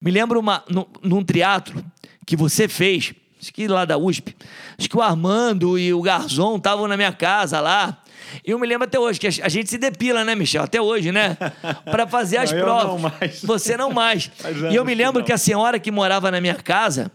Me 0.00 0.10
lembro 0.10 0.40
uma, 0.40 0.64
num, 0.68 0.86
num 1.02 1.22
teatro 1.22 1.84
que 2.26 2.36
você 2.36 2.66
fez, 2.68 3.12
acho 3.40 3.52
que 3.52 3.68
lá 3.68 3.84
da 3.84 3.98
USP, 3.98 4.34
acho 4.78 4.88
que 4.88 4.96
o 4.96 5.02
Armando 5.02 5.78
e 5.78 5.92
o 5.92 6.00
Garzon 6.00 6.56
estavam 6.56 6.88
na 6.88 6.96
minha 6.96 7.12
casa 7.12 7.60
lá. 7.60 7.98
E 8.46 8.50
eu 8.50 8.58
me 8.58 8.66
lembro 8.66 8.86
até 8.86 8.98
hoje 8.98 9.18
que 9.18 9.26
a 9.26 9.48
gente 9.48 9.68
se 9.68 9.76
depila, 9.76 10.24
né, 10.24 10.34
Michel? 10.34 10.62
Até 10.62 10.80
hoje, 10.80 11.10
né? 11.10 11.36
Para 11.84 12.06
fazer 12.06 12.38
as 12.38 12.52
não, 12.52 12.60
provas. 12.60 12.86
Não 12.86 12.98
mais. 12.98 13.42
Você 13.42 13.76
não 13.76 13.90
mais. 13.92 14.30
e 14.70 14.74
eu 14.74 14.84
me 14.84 14.94
lembro 14.94 15.20
que, 15.22 15.26
que 15.26 15.32
a 15.32 15.38
senhora 15.38 15.78
que 15.78 15.90
morava 15.90 16.30
na 16.30 16.40
minha 16.40 16.54
casa, 16.54 17.10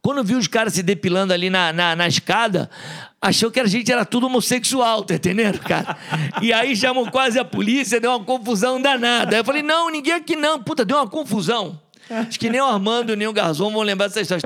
quando 0.00 0.24
viu 0.24 0.38
os 0.38 0.48
caras 0.48 0.72
se 0.72 0.82
depilando 0.82 1.32
ali 1.32 1.48
na, 1.48 1.72
na, 1.72 1.94
na, 1.94 2.08
escada, 2.08 2.68
achou 3.22 3.50
que 3.52 3.60
a 3.60 3.66
gente 3.66 3.90
era 3.90 4.04
tudo 4.04 4.26
homossexual, 4.26 5.04
tá 5.04 5.14
entendendo, 5.14 5.60
cara? 5.60 5.96
E 6.42 6.52
aí 6.52 6.74
chamou 6.74 7.08
quase 7.08 7.38
a 7.38 7.44
polícia, 7.44 8.00
deu 8.00 8.10
uma 8.10 8.24
confusão 8.24 8.82
danada. 8.82 9.36
Aí 9.36 9.40
eu 9.40 9.44
falei, 9.44 9.62
não, 9.62 9.88
ninguém 9.88 10.14
aqui 10.14 10.34
não. 10.34 10.60
Puta, 10.60 10.84
deu 10.84 10.96
uma 10.96 11.08
confusão. 11.08 11.80
Acho 12.10 12.38
que 12.38 12.50
nem 12.50 12.60
o 12.60 12.64
Armando 12.64 13.16
nem 13.16 13.28
o 13.28 13.32
Garzon 13.32 13.70
vão 13.70 13.82
lembrar 13.82 14.08
dessa 14.08 14.20
história. 14.20 14.42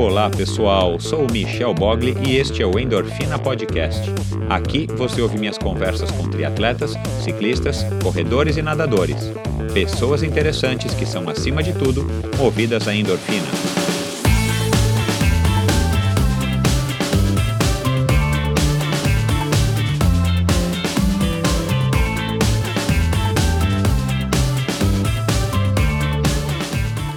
Olá 0.00 0.30
pessoal, 0.30 0.98
sou 0.98 1.26
o 1.26 1.30
Michel 1.30 1.74
Bogli 1.74 2.16
e 2.26 2.38
este 2.38 2.62
é 2.62 2.66
o 2.66 2.78
Endorfina 2.78 3.38
Podcast. 3.38 4.00
Aqui 4.48 4.86
você 4.86 5.20
ouve 5.20 5.36
minhas 5.36 5.58
conversas 5.58 6.10
com 6.10 6.26
triatletas, 6.26 6.94
ciclistas, 7.22 7.84
corredores 8.02 8.56
e 8.56 8.62
nadadores. 8.62 9.30
Pessoas 9.74 10.22
interessantes 10.22 10.94
que 10.94 11.04
são, 11.04 11.28
acima 11.28 11.62
de 11.62 11.74
tudo, 11.74 12.06
movidas 12.38 12.88
à 12.88 12.94
endorfina. 12.94 13.89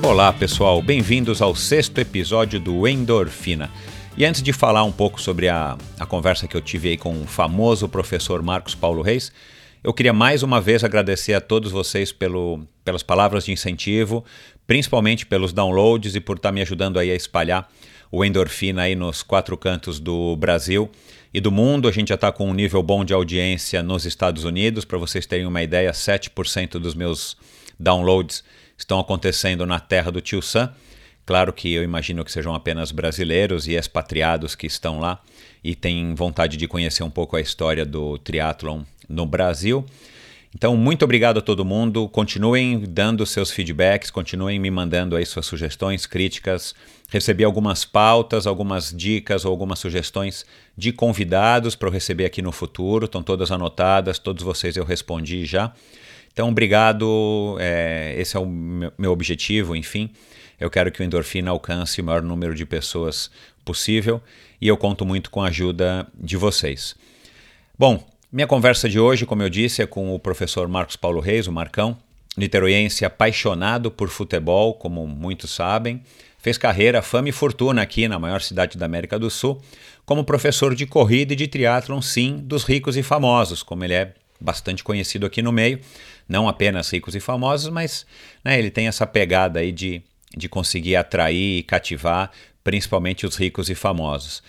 Olá 0.05 0.33
pessoal, 0.33 0.81
bem-vindos 0.81 1.41
ao 1.41 1.55
sexto 1.55 1.97
episódio 1.97 2.59
do 2.59 2.85
Endorfina. 2.85 3.71
E 4.17 4.25
antes 4.25 4.43
de 4.43 4.51
falar 4.51 4.83
um 4.83 4.91
pouco 4.91 5.19
sobre 5.19 5.47
a, 5.47 5.77
a 5.97 6.05
conversa 6.05 6.45
que 6.45 6.57
eu 6.57 6.61
tive 6.61 6.89
aí 6.89 6.97
com 6.97 7.21
o 7.21 7.25
famoso 7.25 7.87
professor 7.87 8.43
Marcos 8.43 8.75
Paulo 8.75 9.01
Reis, 9.01 9.31
eu 9.81 9.93
queria 9.93 10.11
mais 10.11 10.43
uma 10.43 10.59
vez 10.59 10.83
agradecer 10.83 11.33
a 11.33 11.39
todos 11.39 11.71
vocês 11.71 12.11
pelo, 12.11 12.59
pelas 12.83 13.01
palavras 13.01 13.45
de 13.45 13.53
incentivo, 13.53 14.25
principalmente 14.67 15.25
pelos 15.25 15.53
downloads 15.53 16.15
e 16.15 16.19
por 16.19 16.35
estar 16.35 16.51
me 16.51 16.61
ajudando 16.61 16.99
aí 16.99 17.09
a 17.09 17.15
espalhar 17.15 17.71
o 18.11 18.25
Endorfina 18.25 18.81
aí 18.81 18.95
nos 18.95 19.23
quatro 19.23 19.57
cantos 19.57 20.01
do 20.01 20.35
Brasil 20.35 20.91
e 21.33 21.39
do 21.39 21.49
mundo. 21.49 21.88
A 21.88 21.91
gente 21.93 22.09
já 22.09 22.15
está 22.15 22.29
com 22.29 22.49
um 22.49 22.53
nível 22.53 22.83
bom 22.83 23.05
de 23.05 23.13
audiência 23.13 23.81
nos 23.81 24.05
Estados 24.05 24.43
Unidos. 24.43 24.83
Para 24.83 24.97
vocês 24.97 25.25
terem 25.25 25.45
uma 25.45 25.63
ideia, 25.63 25.91
7% 25.91 26.71
dos 26.71 26.93
meus 26.93 27.38
downloads 27.79 28.43
estão 28.77 28.99
acontecendo 28.99 29.66
na 29.66 29.79
terra 29.79 30.11
do 30.11 30.21
tio 30.21 30.41
Sam. 30.41 30.73
Claro 31.25 31.53
que 31.53 31.71
eu 31.71 31.83
imagino 31.83 32.25
que 32.25 32.31
sejam 32.31 32.53
apenas 32.53 32.91
brasileiros 32.91 33.67
e 33.67 33.73
expatriados 33.73 34.55
que 34.55 34.67
estão 34.67 34.99
lá 34.99 35.21
e 35.63 35.73
têm 35.73 36.13
vontade 36.13 36.57
de 36.57 36.67
conhecer 36.67 37.03
um 37.03 37.09
pouco 37.09 37.35
a 37.38 37.41
história 37.41 37.85
do 37.85 38.17
triatlon 38.17 38.81
no 39.07 39.25
Brasil. 39.25 39.85
Então, 40.55 40.77
muito 40.77 41.03
obrigado 41.03 41.39
a 41.39 41.41
todo 41.41 41.66
mundo. 41.66 42.07
Continuem 42.07 42.79
dando 42.88 43.25
seus 43.25 43.49
feedbacks, 43.49 44.11
continuem 44.11 44.59
me 44.59 44.69
mandando 44.69 45.16
aí 45.16 45.25
suas 45.25 45.47
sugestões, 45.47 46.05
críticas. 46.05 46.75
Recebi 47.09 47.44
algumas 47.44 47.85
pautas, 47.85 48.45
algumas 48.45 48.91
dicas 48.91 49.45
ou 49.45 49.51
algumas 49.51 49.79
sugestões 49.79 50.45
de 50.77 50.91
convidados 50.91 51.75
para 51.75 51.88
eu 51.88 51.94
receber 51.94 52.25
aqui 52.25 52.41
no 52.41 52.51
futuro. 52.51 53.05
Estão 53.05 53.23
todas 53.23 53.49
anotadas, 53.49 54.19
todos 54.19 54.44
vocês 54.44 54.77
eu 54.77 54.85
respondi 54.85 55.44
já. 55.45 55.73
Então, 56.33 56.49
obrigado. 56.49 57.55
É, 57.59 58.15
esse 58.17 58.35
é 58.35 58.39
o 58.39 58.45
meu 58.45 59.11
objetivo, 59.11 59.75
enfim. 59.75 60.09
Eu 60.59 60.69
quero 60.69 60.91
que 60.91 61.01
o 61.01 61.03
Endorfina 61.03 61.51
alcance 61.51 62.01
o 62.01 62.03
maior 62.03 62.21
número 62.21 62.55
de 62.55 62.66
pessoas 62.66 63.29
possível 63.63 64.21
e 64.59 64.67
eu 64.67 64.77
conto 64.77 65.05
muito 65.05 65.29
com 65.29 65.41
a 65.41 65.47
ajuda 65.47 66.07
de 66.16 66.35
vocês. 66.35 66.95
Bom, 67.77 68.03
minha 68.31 68.47
conversa 68.47 68.89
de 68.89 68.99
hoje, 68.99 69.25
como 69.25 69.43
eu 69.43 69.49
disse, 69.49 69.81
é 69.81 69.85
com 69.85 70.13
o 70.13 70.19
professor 70.19 70.67
Marcos 70.67 70.95
Paulo 70.95 71.19
Reis, 71.19 71.47
o 71.47 71.51
Marcão, 71.51 71.97
niteroiense 72.35 73.05
apaixonado 73.05 73.91
por 73.91 74.09
futebol, 74.09 74.73
como 74.73 75.05
muitos 75.05 75.51
sabem. 75.51 76.01
Fez 76.39 76.57
carreira, 76.57 77.01
fama 77.01 77.29
e 77.29 77.31
fortuna 77.31 77.81
aqui 77.81 78.07
na 78.07 78.19
maior 78.19 78.41
cidade 78.41 78.77
da 78.77 78.85
América 78.85 79.19
do 79.19 79.29
Sul, 79.29 79.61
como 80.05 80.23
professor 80.23 80.75
de 80.75 80.85
corrida 80.85 81.33
e 81.33 81.35
de 81.35 81.47
triatlon, 81.47 82.01
sim, 82.01 82.38
dos 82.38 82.63
ricos 82.63 82.97
e 82.97 83.03
famosos, 83.03 83.63
como 83.63 83.83
ele 83.83 83.93
é 83.93 84.13
bastante 84.39 84.83
conhecido 84.83 85.25
aqui 85.25 85.41
no 85.41 85.51
meio 85.51 85.79
não 86.28 86.47
apenas 86.47 86.91
ricos 86.91 87.16
e 87.16 87.19
famosos, 87.19 87.69
mas 87.69 88.06
né, 88.44 88.57
ele 88.57 88.72
tem 88.72 88.88
essa 88.88 89.06
pegada 89.06 89.59
aí 89.59 89.72
de, 89.72 90.01
de 90.35 90.47
conseguir 90.47 90.95
atrair 90.95 91.59
e 91.59 91.63
cativar 91.63 92.31
principalmente 92.63 93.25
os 93.25 93.35
ricos 93.35 93.69
e 93.69 93.75
famosos. 93.75 94.41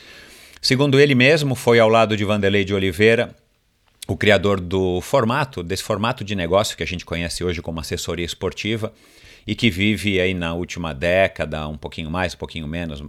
Segundo 0.63 0.99
ele 0.99 1.15
mesmo, 1.15 1.55
foi 1.55 1.79
ao 1.79 1.89
lado 1.89 2.17
de 2.17 2.25
Vanderlei 2.25 2.65
de 2.65 2.73
Oliveira 2.73 3.35
o 4.07 4.17
criador 4.17 4.61
do 4.61 5.01
formato, 5.01 5.63
desse 5.63 5.83
formato 5.83 6.23
de 6.23 6.35
negócio 6.35 6.77
que 6.77 6.83
a 6.83 6.87
gente 6.87 7.05
conhece 7.05 7.43
hoje 7.43 7.63
como 7.63 7.81
assessoria 7.81 8.25
esportiva 8.25 8.93
e 9.47 9.55
que 9.55 9.71
vive 9.71 10.21
aí 10.21 10.35
na 10.35 10.55
última 10.55 10.95
década, 10.95 11.67
um 11.69 11.77
pouquinho 11.77 12.11
mais, 12.11 12.35
um 12.35 12.39
pouquinho 12.39 12.69
menos, 12.69 13.03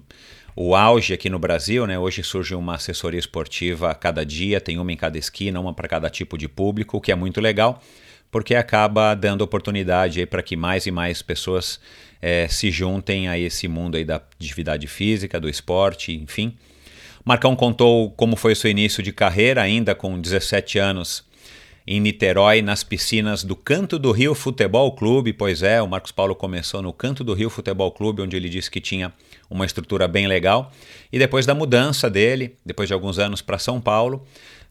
o 0.56 0.74
auge 0.74 1.14
aqui 1.14 1.30
no 1.30 1.38
Brasil, 1.38 1.86
né? 1.86 2.00
Hoje 2.00 2.24
surge 2.24 2.56
uma 2.56 2.76
assessoria 2.76 3.20
esportiva 3.20 3.92
a 3.92 3.96
cada 3.96 4.26
dia, 4.26 4.62
tem 4.62 4.80
uma 4.80 4.92
em 4.92 4.96
cada 4.96 5.18
esquina, 5.18 5.60
uma 5.60 5.74
para 5.74 5.88
cada 5.88 6.10
tipo 6.10 6.38
de 6.38 6.48
público, 6.48 6.98
o 6.98 7.02
que 7.02 7.12
é 7.12 7.16
muito 7.16 7.42
legal 7.42 7.82
porque 8.32 8.56
acaba 8.56 9.14
dando 9.14 9.42
oportunidade 9.42 10.26
para 10.26 10.44
que 10.44 10.56
mais 10.56 10.86
e 10.86 10.92
mais 10.92 11.22
pessoas 11.22 11.80
é, 12.22 12.48
se 12.48 12.72
juntem 12.72 13.28
a 13.28 13.38
esse 13.38 13.68
mundo 13.68 13.96
aí 13.96 14.04
da 14.04 14.16
atividade 14.16 14.88
física, 14.88 15.40
do 15.40 15.50
esporte, 15.50 16.14
enfim. 16.14 16.56
Marcão 17.24 17.56
contou 17.56 18.12
como 18.12 18.36
foi 18.36 18.54
o 18.54 18.56
seu 18.56 18.70
início 18.70 19.02
de 19.02 19.12
carreira, 19.12 19.62
ainda 19.62 19.96
com 19.96 20.20
17 20.20 20.78
anos, 20.78 21.24
em 21.88 22.00
Niterói, 22.00 22.62
nas 22.62 22.84
piscinas 22.84 23.44
do 23.44 23.56
Canto 23.56 24.00
do 24.00 24.12
Rio 24.12 24.34
Futebol 24.34 24.92
Clube. 24.94 25.34
Pois 25.34 25.62
é, 25.62 25.82
o 25.82 25.88
Marcos 25.88 26.12
Paulo 26.12 26.36
começou 26.36 26.82
no 26.82 26.92
Canto 26.92 27.24
do 27.24 27.34
Rio 27.34 27.50
Futebol 27.50 27.92
Clube, 27.92 28.22
onde 28.22 28.36
ele 28.36 28.50
disse 28.50 28.72
que 28.72 28.82
tinha 28.82 29.14
uma 29.50 29.66
estrutura 29.66 30.08
bem 30.08 30.28
legal. 30.28 30.72
E 31.12 31.20
depois 31.20 31.46
da 31.46 31.54
mudança 31.54 32.10
dele, 32.10 32.58
depois 32.66 32.88
de 32.88 32.94
alguns 32.94 33.20
anos 33.20 33.42
para 33.42 33.60
São 33.60 33.80
Paulo, 33.80 34.26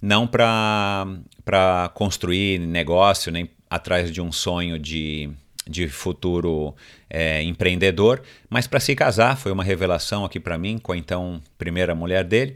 não 0.04 0.26
para 0.26 1.90
construir 1.94 2.58
negócio, 2.58 3.32
nem 3.32 3.48
atrás 3.70 4.12
de 4.12 4.20
um 4.20 4.30
sonho 4.30 4.78
de, 4.78 5.30
de 5.66 5.88
futuro 5.88 6.76
é, 7.08 7.42
empreendedor, 7.42 8.22
mas 8.50 8.66
para 8.66 8.80
se 8.80 8.94
casar. 8.94 9.38
Foi 9.38 9.50
uma 9.50 9.64
revelação 9.64 10.22
aqui 10.22 10.38
para 10.38 10.58
mim 10.58 10.76
com 10.76 10.92
a 10.92 10.96
então 10.96 11.40
primeira 11.56 11.94
mulher 11.94 12.22
dele. 12.22 12.54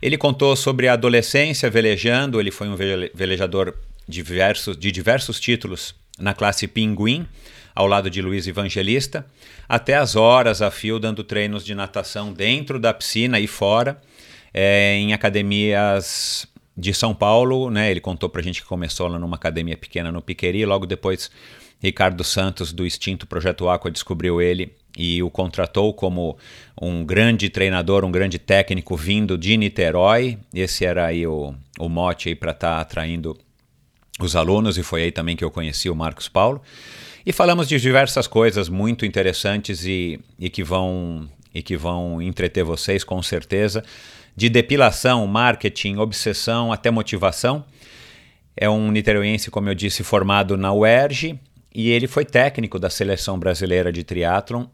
Ele 0.00 0.16
contou 0.16 0.54
sobre 0.54 0.86
a 0.86 0.92
adolescência 0.92 1.68
velejando, 1.68 2.38
ele 2.38 2.52
foi 2.52 2.68
um 2.68 2.76
velejador 2.76 3.74
diversos, 4.06 4.76
de 4.76 4.92
diversos 4.92 5.40
títulos 5.40 5.92
na 6.20 6.34
classe 6.34 6.68
Pinguim, 6.68 7.26
ao 7.74 7.88
lado 7.88 8.08
de 8.08 8.22
Luiz 8.22 8.46
Evangelista, 8.46 9.26
até 9.68 9.96
as 9.96 10.14
horas 10.14 10.62
a 10.62 10.70
fio 10.70 11.00
dando 11.00 11.24
treinos 11.24 11.64
de 11.64 11.74
natação 11.74 12.32
dentro 12.32 12.78
da 12.78 12.94
piscina 12.94 13.40
e 13.40 13.48
fora, 13.48 14.00
é, 14.54 14.94
em 14.94 15.12
academias 15.12 16.46
de 16.80 16.94
São 16.94 17.14
Paulo, 17.14 17.70
né? 17.70 17.90
Ele 17.90 18.00
contou 18.00 18.28
pra 18.28 18.42
gente 18.42 18.62
que 18.62 18.66
começou 18.66 19.06
lá 19.06 19.18
numa 19.18 19.36
academia 19.36 19.76
pequena 19.76 20.10
no 20.10 20.22
Piqueri, 20.22 20.64
logo 20.64 20.86
depois 20.86 21.30
Ricardo 21.80 22.24
Santos 22.24 22.72
do 22.72 22.86
extinto 22.86 23.26
Projeto 23.26 23.68
Aqua 23.68 23.90
descobriu 23.90 24.40
ele 24.40 24.72
e 24.96 25.22
o 25.22 25.30
contratou 25.30 25.94
como 25.94 26.36
um 26.80 27.04
grande 27.04 27.48
treinador, 27.48 28.04
um 28.04 28.10
grande 28.10 28.38
técnico 28.38 28.96
vindo 28.96 29.38
de 29.38 29.56
Niterói. 29.56 30.38
Esse 30.52 30.84
era 30.84 31.06
aí 31.06 31.26
o, 31.26 31.54
o 31.78 31.88
mote 31.88 32.28
aí 32.28 32.34
para 32.34 32.50
estar 32.50 32.76
tá 32.76 32.80
atraindo 32.80 33.36
os 34.18 34.34
alunos 34.34 34.76
e 34.76 34.82
foi 34.82 35.04
aí 35.04 35.12
também 35.12 35.36
que 35.36 35.44
eu 35.44 35.50
conheci 35.50 35.88
o 35.88 35.94
Marcos 35.94 36.28
Paulo. 36.28 36.60
E 37.24 37.32
falamos 37.32 37.68
de 37.68 37.78
diversas 37.78 38.26
coisas 38.26 38.68
muito 38.68 39.06
interessantes 39.06 39.84
e, 39.84 40.18
e 40.38 40.48
que 40.50 40.64
vão 40.64 41.28
e 41.52 41.62
que 41.62 41.76
vão 41.76 42.22
entreter 42.22 42.62
vocês 42.62 43.02
com 43.02 43.20
certeza 43.22 43.82
de 44.36 44.48
depilação, 44.48 45.26
marketing, 45.26 45.96
obsessão 45.96 46.72
até 46.72 46.90
motivação. 46.90 47.64
É 48.56 48.68
um 48.68 48.90
niteroense, 48.90 49.50
como 49.50 49.68
eu 49.68 49.74
disse, 49.74 50.02
formado 50.02 50.56
na 50.56 50.72
UERJ 50.72 51.38
e 51.74 51.90
ele 51.90 52.06
foi 52.06 52.24
técnico 52.24 52.78
da 52.78 52.90
seleção 52.90 53.38
brasileira 53.38 53.92
de 53.92 54.02
triatlon, 54.02 54.66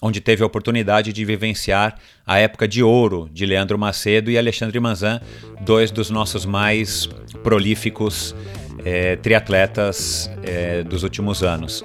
onde 0.00 0.20
teve 0.20 0.42
a 0.42 0.46
oportunidade 0.46 1.12
de 1.12 1.24
vivenciar 1.24 1.98
a 2.26 2.38
época 2.38 2.68
de 2.68 2.82
ouro 2.82 3.28
de 3.32 3.44
Leandro 3.44 3.78
Macedo 3.78 4.30
e 4.30 4.38
Alexandre 4.38 4.78
Manzan, 4.78 5.20
dois 5.62 5.90
dos 5.90 6.10
nossos 6.10 6.44
mais 6.44 7.06
prolíficos 7.42 8.34
é, 8.86 9.16
triatletas 9.16 10.30
é, 10.44 10.84
dos 10.84 11.02
últimos 11.02 11.42
anos. 11.42 11.84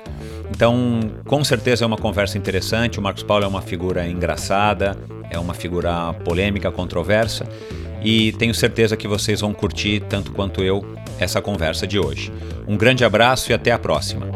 Então, 0.52 1.00
com 1.26 1.44
certeza 1.44 1.84
é 1.84 1.88
uma 1.88 1.98
conversa 1.98 2.38
interessante. 2.38 3.00
O 3.00 3.02
Marcos 3.02 3.24
Paulo 3.24 3.44
é 3.44 3.48
uma 3.48 3.62
figura 3.62 4.08
engraçada, 4.08 4.96
é 5.32 5.40
uma 5.40 5.56
figura 5.56 6.14
polêmica, 6.24 6.72
controversa. 6.72 7.48
e 8.04 8.32
tenho 8.34 8.54
certeza 8.54 8.98
que 8.98 9.08
vocês 9.08 9.42
vão 9.42 9.54
curtir 9.54 10.02
tanto 10.10 10.32
quanto 10.32 10.64
eu 10.64 10.84
essa 11.20 11.42
conversa 11.42 11.86
de 11.88 12.00
hoje. 12.00 12.32
Um 12.68 12.76
grande 12.76 13.04
abraço 13.04 13.52
e 13.52 13.54
até 13.54 13.72
a 13.72 13.80
próxima. 13.80 14.28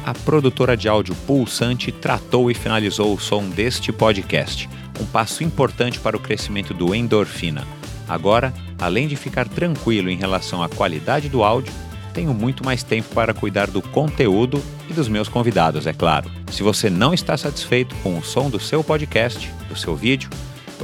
A 0.04 0.12
produtora 0.12 0.76
de 0.76 0.88
áudio 0.88 1.14
Pulsante 1.26 1.92
tratou 1.92 2.50
e 2.50 2.54
finalizou 2.54 3.14
o 3.14 3.20
som 3.20 3.48
deste 3.48 3.92
podcast 3.92 4.68
um 5.00 5.06
passo 5.06 5.42
importante 5.42 5.98
para 5.98 6.16
o 6.16 6.20
crescimento 6.20 6.72
do 6.74 6.94
endorfina. 6.94 7.66
Agora, 8.08 8.52
além 8.78 9.08
de 9.08 9.16
ficar 9.16 9.48
tranquilo 9.48 10.10
em 10.10 10.16
relação 10.16 10.62
à 10.62 10.68
qualidade 10.68 11.28
do 11.28 11.42
áudio, 11.42 11.72
tenho 12.12 12.32
muito 12.32 12.64
mais 12.64 12.82
tempo 12.82 13.12
para 13.14 13.34
cuidar 13.34 13.68
do 13.68 13.82
conteúdo 13.82 14.62
e 14.88 14.92
dos 14.92 15.08
meus 15.08 15.28
convidados, 15.28 15.86
é 15.86 15.92
claro. 15.92 16.30
Se 16.50 16.62
você 16.62 16.88
não 16.88 17.12
está 17.12 17.36
satisfeito 17.36 17.94
com 17.96 18.16
o 18.16 18.24
som 18.24 18.48
do 18.48 18.60
seu 18.60 18.84
podcast, 18.84 19.50
do 19.68 19.76
seu 19.76 19.96
vídeo, 19.96 20.30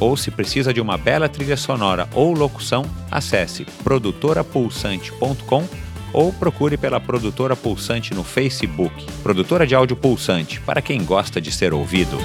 ou 0.00 0.16
se 0.16 0.30
precisa 0.30 0.74
de 0.74 0.80
uma 0.80 0.96
bela 0.96 1.28
trilha 1.28 1.56
sonora 1.56 2.08
ou 2.12 2.32
locução, 2.32 2.84
acesse 3.10 3.64
produtorapulsante.com 3.84 5.68
ou 6.12 6.32
procure 6.32 6.76
pela 6.76 7.00
Produtora 7.00 7.54
Pulsante 7.54 8.14
no 8.14 8.24
Facebook. 8.24 9.06
Produtora 9.22 9.66
de 9.66 9.74
áudio 9.74 9.96
pulsante, 9.96 10.60
para 10.60 10.82
quem 10.82 11.04
gosta 11.04 11.40
de 11.40 11.52
ser 11.52 11.72
ouvido. 11.72 12.18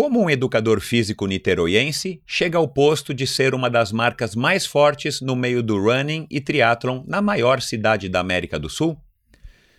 Como 0.00 0.18
um 0.18 0.30
educador 0.30 0.80
físico 0.80 1.26
niteroiense, 1.26 2.22
chega 2.26 2.56
ao 2.56 2.66
posto 2.66 3.12
de 3.12 3.26
ser 3.26 3.54
uma 3.54 3.68
das 3.68 3.92
marcas 3.92 4.34
mais 4.34 4.64
fortes 4.64 5.20
no 5.20 5.36
meio 5.36 5.62
do 5.62 5.78
running 5.78 6.26
e 6.30 6.40
triatlon 6.40 7.02
na 7.06 7.20
maior 7.20 7.60
cidade 7.60 8.08
da 8.08 8.18
América 8.18 8.58
do 8.58 8.70
Sul? 8.70 8.98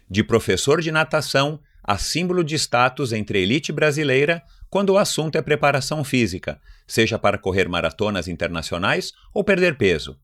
De 0.07 0.23
professor 0.23 0.79
de 0.79 0.91
natação 0.91 1.59
a 1.83 1.97
símbolo 1.97 2.44
de 2.44 2.53
status 2.53 3.12
entre 3.12 3.39
a 3.39 3.41
elite 3.41 3.71
brasileira 3.71 4.44
quando 4.69 4.91
o 4.91 5.00
assunto 5.00 5.39
é 5.39 5.41
preparação 5.41 6.03
física, 6.03 6.62
seja 6.85 7.18
para 7.18 7.39
correr 7.39 7.68
maratonas 7.68 8.27
internacionais 8.27 9.13
ou 9.33 9.44
perder 9.44 9.75
peso. 9.75 10.19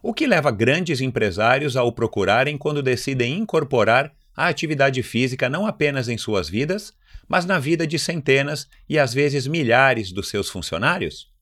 O 0.00 0.14
que 0.14 0.24
leva 0.24 0.52
grandes 0.52 1.00
empresários 1.00 1.76
a 1.76 1.82
o 1.82 1.90
procurarem 1.90 2.56
quando 2.56 2.80
decidem 2.80 3.38
incorporar 3.38 4.12
a 4.36 4.46
atividade 4.46 5.02
física 5.02 5.48
não 5.48 5.66
apenas 5.66 6.08
em 6.08 6.16
suas 6.16 6.48
vidas, 6.48 6.94
mas 7.32 7.46
na 7.46 7.58
vida 7.58 7.86
de 7.86 7.98
centenas 7.98 8.68
e 8.86 8.98
às 8.98 9.14
vezes 9.14 9.46
milhares 9.46 10.12
dos 10.12 10.28
seus 10.28 10.50
funcionários? 10.50 11.32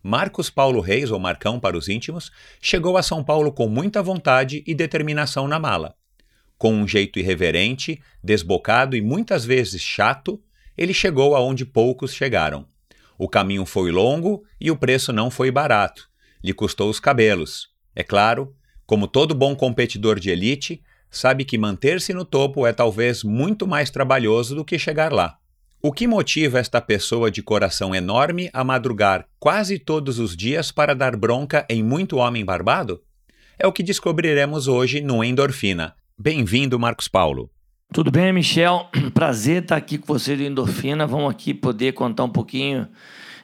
Marcos 0.00 0.48
Paulo 0.48 0.80
Reis, 0.80 1.10
ou 1.10 1.18
Marcão 1.18 1.58
para 1.58 1.76
os 1.76 1.88
íntimos, 1.88 2.30
chegou 2.60 2.96
a 2.96 3.02
São 3.02 3.24
Paulo 3.24 3.50
com 3.50 3.68
muita 3.68 4.00
vontade 4.00 4.62
e 4.64 4.72
determinação 4.72 5.48
na 5.48 5.58
mala. 5.58 5.96
Com 6.56 6.72
um 6.72 6.86
jeito 6.86 7.18
irreverente, 7.18 8.00
desbocado 8.22 8.94
e 8.94 9.00
muitas 9.00 9.44
vezes 9.44 9.82
chato, 9.82 10.40
ele 10.78 10.94
chegou 10.94 11.34
aonde 11.34 11.66
poucos 11.66 12.14
chegaram. 12.14 12.64
O 13.18 13.28
caminho 13.28 13.66
foi 13.66 13.90
longo 13.90 14.44
e 14.60 14.70
o 14.70 14.76
preço 14.76 15.12
não 15.12 15.28
foi 15.28 15.50
barato. 15.50 16.08
Lhe 16.40 16.52
custou 16.52 16.88
os 16.88 17.00
cabelos. 17.00 17.68
É 17.96 18.04
claro, 18.04 18.54
como 18.86 19.08
todo 19.08 19.34
bom 19.34 19.56
competidor 19.56 20.20
de 20.20 20.30
elite, 20.30 20.80
sabe 21.12 21.44
que 21.44 21.58
manter-se 21.58 22.14
no 22.14 22.24
topo 22.24 22.66
é 22.66 22.72
talvez 22.72 23.22
muito 23.22 23.66
mais 23.66 23.90
trabalhoso 23.90 24.56
do 24.56 24.64
que 24.64 24.78
chegar 24.78 25.12
lá. 25.12 25.36
O 25.82 25.92
que 25.92 26.06
motiva 26.06 26.58
esta 26.58 26.80
pessoa 26.80 27.30
de 27.30 27.42
coração 27.42 27.94
enorme 27.94 28.48
a 28.52 28.64
madrugar 28.64 29.26
quase 29.38 29.78
todos 29.78 30.18
os 30.18 30.34
dias 30.34 30.72
para 30.72 30.94
dar 30.94 31.14
bronca 31.14 31.66
em 31.68 31.82
muito 31.82 32.16
homem 32.16 32.44
barbado? 32.44 33.02
É 33.58 33.66
o 33.66 33.72
que 33.72 33.82
descobriremos 33.82 34.66
hoje 34.68 35.02
no 35.02 35.22
Endorfina. 35.22 35.94
Bem-vindo, 36.18 36.78
Marcos 36.78 37.08
Paulo. 37.08 37.50
Tudo 37.92 38.10
bem, 38.10 38.32
Michel? 38.32 38.88
Prazer 39.12 39.64
estar 39.64 39.76
aqui 39.76 39.98
com 39.98 40.06
você 40.06 40.34
do 40.34 40.42
Endorfina. 40.42 41.06
Vamos 41.06 41.30
aqui 41.30 41.52
poder 41.52 41.92
contar 41.92 42.24
um 42.24 42.30
pouquinho 42.30 42.88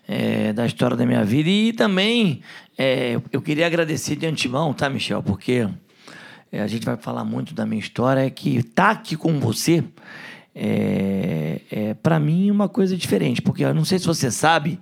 é, 0.07 0.55
da 0.55 0.65
história 0.65 0.97
da 0.97 1.05
minha 1.05 1.23
vida 1.23 1.51
e 1.51 1.73
também 1.73 2.41
é, 2.79 3.21
eu 3.31 3.43
queria 3.43 3.67
agradecer 3.67 4.17
de 4.17 4.27
antemão, 4.27 4.73
tá, 4.73 4.89
Michel? 4.89 5.23
Porque 5.23 5.69
é, 6.51 6.61
a 6.61 6.67
gente 6.67 6.85
vai 6.85 6.97
falar 6.97 7.25
muito 7.25 7.55
da 7.55 7.67
minha 7.67 7.81
história, 7.81 8.21
é 8.25 8.31
que 8.31 8.63
tá 8.63 8.91
aqui 8.91 9.17
com 9.17 9.39
você 9.39 9.85
é, 10.55 11.61
é 11.71 11.95
para 11.95 12.19
mim 12.19 12.51
uma 12.51 12.69
coisa 12.69 12.97
diferente, 12.97 13.41
porque 13.41 13.65
eu 13.65 13.75
não 13.75 13.85
sei 13.85 13.99
se 13.99 14.07
você 14.07 14.31
sabe, 14.31 14.81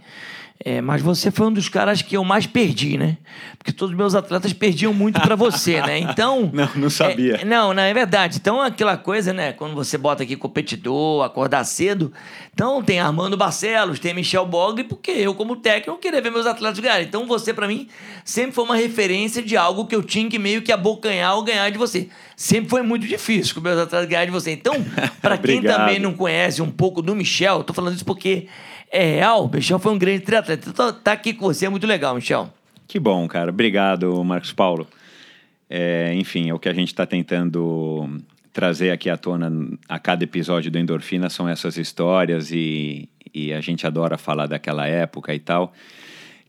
é, 0.64 0.80
mas 0.80 1.02
você 1.02 1.30
foi 1.30 1.46
um 1.46 1.52
dos 1.52 1.68
caras 1.68 2.00
que 2.00 2.16
eu 2.16 2.24
mais 2.24 2.46
perdi, 2.46 2.96
né? 2.96 3.18
Porque 3.58 3.72
todos 3.72 3.92
os 3.92 3.96
meus 3.96 4.14
atletas 4.14 4.52
perdiam 4.52 4.92
muito 4.92 5.20
para 5.20 5.36
você, 5.36 5.80
né? 5.82 5.98
Então. 6.16 6.50
não, 6.52 6.68
não 6.76 6.90
sabia. 6.90 7.40
É, 7.42 7.44
não, 7.44 7.74
não, 7.74 7.82
é 7.82 7.92
verdade. 7.92 8.38
Então, 8.38 8.60
aquela 8.60 8.96
coisa, 8.96 9.32
né? 9.32 9.52
Quando 9.52 9.74
você 9.74 9.98
bota 9.98 10.22
aqui 10.22 10.36
competidor, 10.36 11.24
acordar 11.24 11.64
cedo. 11.64 12.12
Então, 12.54 12.82
tem 12.82 13.00
Armando 13.00 13.36
Barcelos, 13.36 13.98
tem 13.98 14.14
Michel 14.14 14.46
Bogli, 14.46 14.84
porque 14.84 15.10
eu, 15.10 15.34
como 15.34 15.56
técnico, 15.56 15.98
queria 15.98 16.22
ver 16.22 16.30
meus 16.30 16.46
atletas 16.46 16.78
ganharem. 16.78 17.06
Então, 17.06 17.26
você, 17.26 17.52
para 17.52 17.66
mim, 17.66 17.88
sempre 18.24 18.52
foi 18.52 18.64
uma 18.64 18.76
referência 18.76 19.42
de 19.42 19.56
algo 19.56 19.86
que 19.86 19.94
eu 19.94 20.02
tinha 20.02 20.28
que 20.28 20.38
meio 20.38 20.62
que 20.62 20.72
abocanhar 20.72 21.34
ou 21.36 21.42
ganhar 21.42 21.68
de 21.70 21.76
você. 21.76 22.08
Sempre 22.34 22.70
foi 22.70 22.82
muito 22.82 23.06
difícil 23.06 23.54
com 23.54 23.60
meus 23.60 23.78
atletas 23.78 24.08
ganhar 24.08 24.24
de 24.24 24.30
você. 24.30 24.52
Então, 24.52 24.74
para 25.20 25.36
quem 25.36 25.60
também 25.62 25.98
não 25.98 26.14
conhece 26.14 26.62
um 26.62 26.70
pouco 26.70 27.02
do 27.02 27.14
Michel, 27.14 27.62
tô 27.62 27.72
falando 27.72 27.94
isso 27.94 28.04
porque 28.04 28.46
é 28.90 29.16
real. 29.16 29.50
Michel 29.52 29.78
foi 29.78 29.92
um 29.92 29.98
grande 29.98 30.20
triatleta. 30.20 30.68
Então, 30.68 30.92
tá 30.92 31.12
aqui 31.12 31.32
com 31.34 31.46
você 31.46 31.66
é 31.66 31.68
muito 31.68 31.86
legal, 31.86 32.14
Michel. 32.14 32.52
Que 32.86 32.98
bom, 32.98 33.26
cara. 33.26 33.50
Obrigado, 33.50 34.22
Marcos 34.24 34.52
Paulo. 34.52 34.86
É, 35.68 36.14
enfim, 36.14 36.48
é 36.50 36.54
o 36.54 36.58
que 36.58 36.68
a 36.68 36.74
gente 36.74 36.88
está 36.88 37.04
tentando 37.04 38.08
trazer 38.52 38.90
aqui 38.90 39.10
à 39.10 39.16
tona 39.16 39.52
a 39.88 39.98
cada 39.98 40.24
episódio 40.24 40.70
do 40.70 40.78
Endorfina 40.78 41.28
são 41.28 41.48
essas 41.48 41.76
histórias 41.76 42.50
e, 42.50 43.08
e 43.34 43.52
a 43.52 43.60
gente 43.60 43.86
adora 43.86 44.16
falar 44.16 44.46
daquela 44.46 44.86
época 44.86 45.34
e 45.34 45.38
tal 45.38 45.74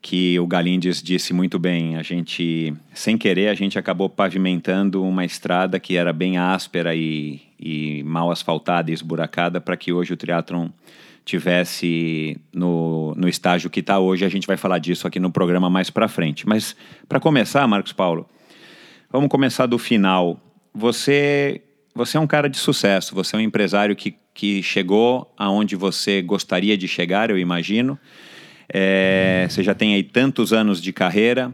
que 0.02 0.40
o 0.40 0.48
Galindes 0.48 1.02
disse 1.02 1.34
muito 1.34 1.60
bem. 1.60 1.98
A 1.98 2.02
gente, 2.02 2.74
sem 2.94 3.18
querer, 3.18 3.50
a 3.50 3.54
gente 3.54 3.78
acabou 3.78 4.10
pavimentando 4.10 5.04
uma 5.04 5.26
estrada 5.26 5.80
que 5.80 5.98
era 5.98 6.14
bem 6.14 6.38
áspera 6.38 6.96
e, 6.96 7.42
e 7.60 8.04
mal 8.04 8.32
asfaltada 8.32 8.90
e 8.90 8.94
esburacada 8.94 9.60
para 9.60 9.76
que 9.76 9.92
hoje 9.92 10.14
o 10.14 10.18
triatlon 10.18 10.70
tivesse 11.28 12.40
no, 12.54 13.14
no 13.16 13.28
estágio 13.28 13.70
que 13.70 13.82
está 13.82 14.00
hoje. 14.00 14.24
A 14.24 14.30
gente 14.30 14.48
vai 14.48 14.56
falar 14.56 14.80
disso 14.80 15.06
aqui 15.06 15.20
no 15.20 15.30
programa 15.30 15.70
mais 15.70 15.90
para 15.90 16.08
frente. 16.08 16.48
Mas 16.48 16.76
para 17.08 17.20
começar, 17.20 17.68
Marcos 17.68 17.92
Paulo, 17.92 18.28
vamos 19.12 19.30
começar 19.30 19.66
do 19.66 19.78
final. 19.78 20.40
Você 20.74 21.62
você 21.94 22.16
é 22.16 22.20
um 22.20 22.28
cara 22.28 22.48
de 22.48 22.58
sucesso. 22.58 23.14
Você 23.16 23.36
é 23.36 23.40
um 23.40 23.42
empresário 23.42 23.96
que, 23.96 24.16
que 24.34 24.64
chegou 24.64 25.34
aonde 25.36 25.76
você 25.76 26.22
gostaria 26.22 26.78
de 26.78 26.88
chegar, 26.88 27.30
eu 27.30 27.38
imagino. 27.38 28.00
É, 28.72 29.48
você 29.50 29.64
já 29.64 29.74
tem 29.74 29.96
aí 29.96 30.04
tantos 30.04 30.54
anos 30.54 30.82
de 30.82 30.94
carreira. 30.94 31.52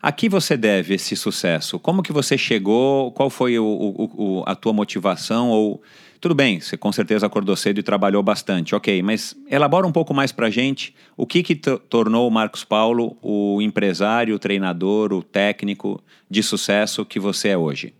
A 0.00 0.10
que 0.10 0.28
você 0.28 0.56
deve 0.56 0.94
esse 0.94 1.16
sucesso? 1.16 1.78
Como 1.78 2.02
que 2.02 2.12
você 2.12 2.38
chegou? 2.38 3.12
Qual 3.12 3.28
foi 3.28 3.58
o, 3.58 3.64
o, 3.64 4.04
o, 4.38 4.44
a 4.46 4.54
tua 4.54 4.72
motivação? 4.72 5.50
Ou 5.50 5.82
tudo 6.22 6.36
bem, 6.36 6.60
você 6.60 6.76
com 6.76 6.92
certeza 6.92 7.26
acordou 7.26 7.56
cedo 7.56 7.80
e 7.80 7.82
trabalhou 7.82 8.22
bastante, 8.22 8.76
ok, 8.76 9.02
mas 9.02 9.34
elabora 9.50 9.84
um 9.84 9.90
pouco 9.90 10.14
mais 10.14 10.30
para 10.30 10.48
gente 10.48 10.94
o 11.16 11.26
que, 11.26 11.42
que 11.42 11.56
tornou 11.56 12.28
o 12.28 12.30
Marcos 12.30 12.62
Paulo 12.62 13.16
o 13.20 13.60
empresário, 13.60 14.36
o 14.36 14.38
treinador, 14.38 15.12
o 15.12 15.20
técnico 15.20 16.00
de 16.30 16.40
sucesso 16.40 17.04
que 17.04 17.18
você 17.18 17.48
é 17.48 17.58
hoje. 17.58 17.92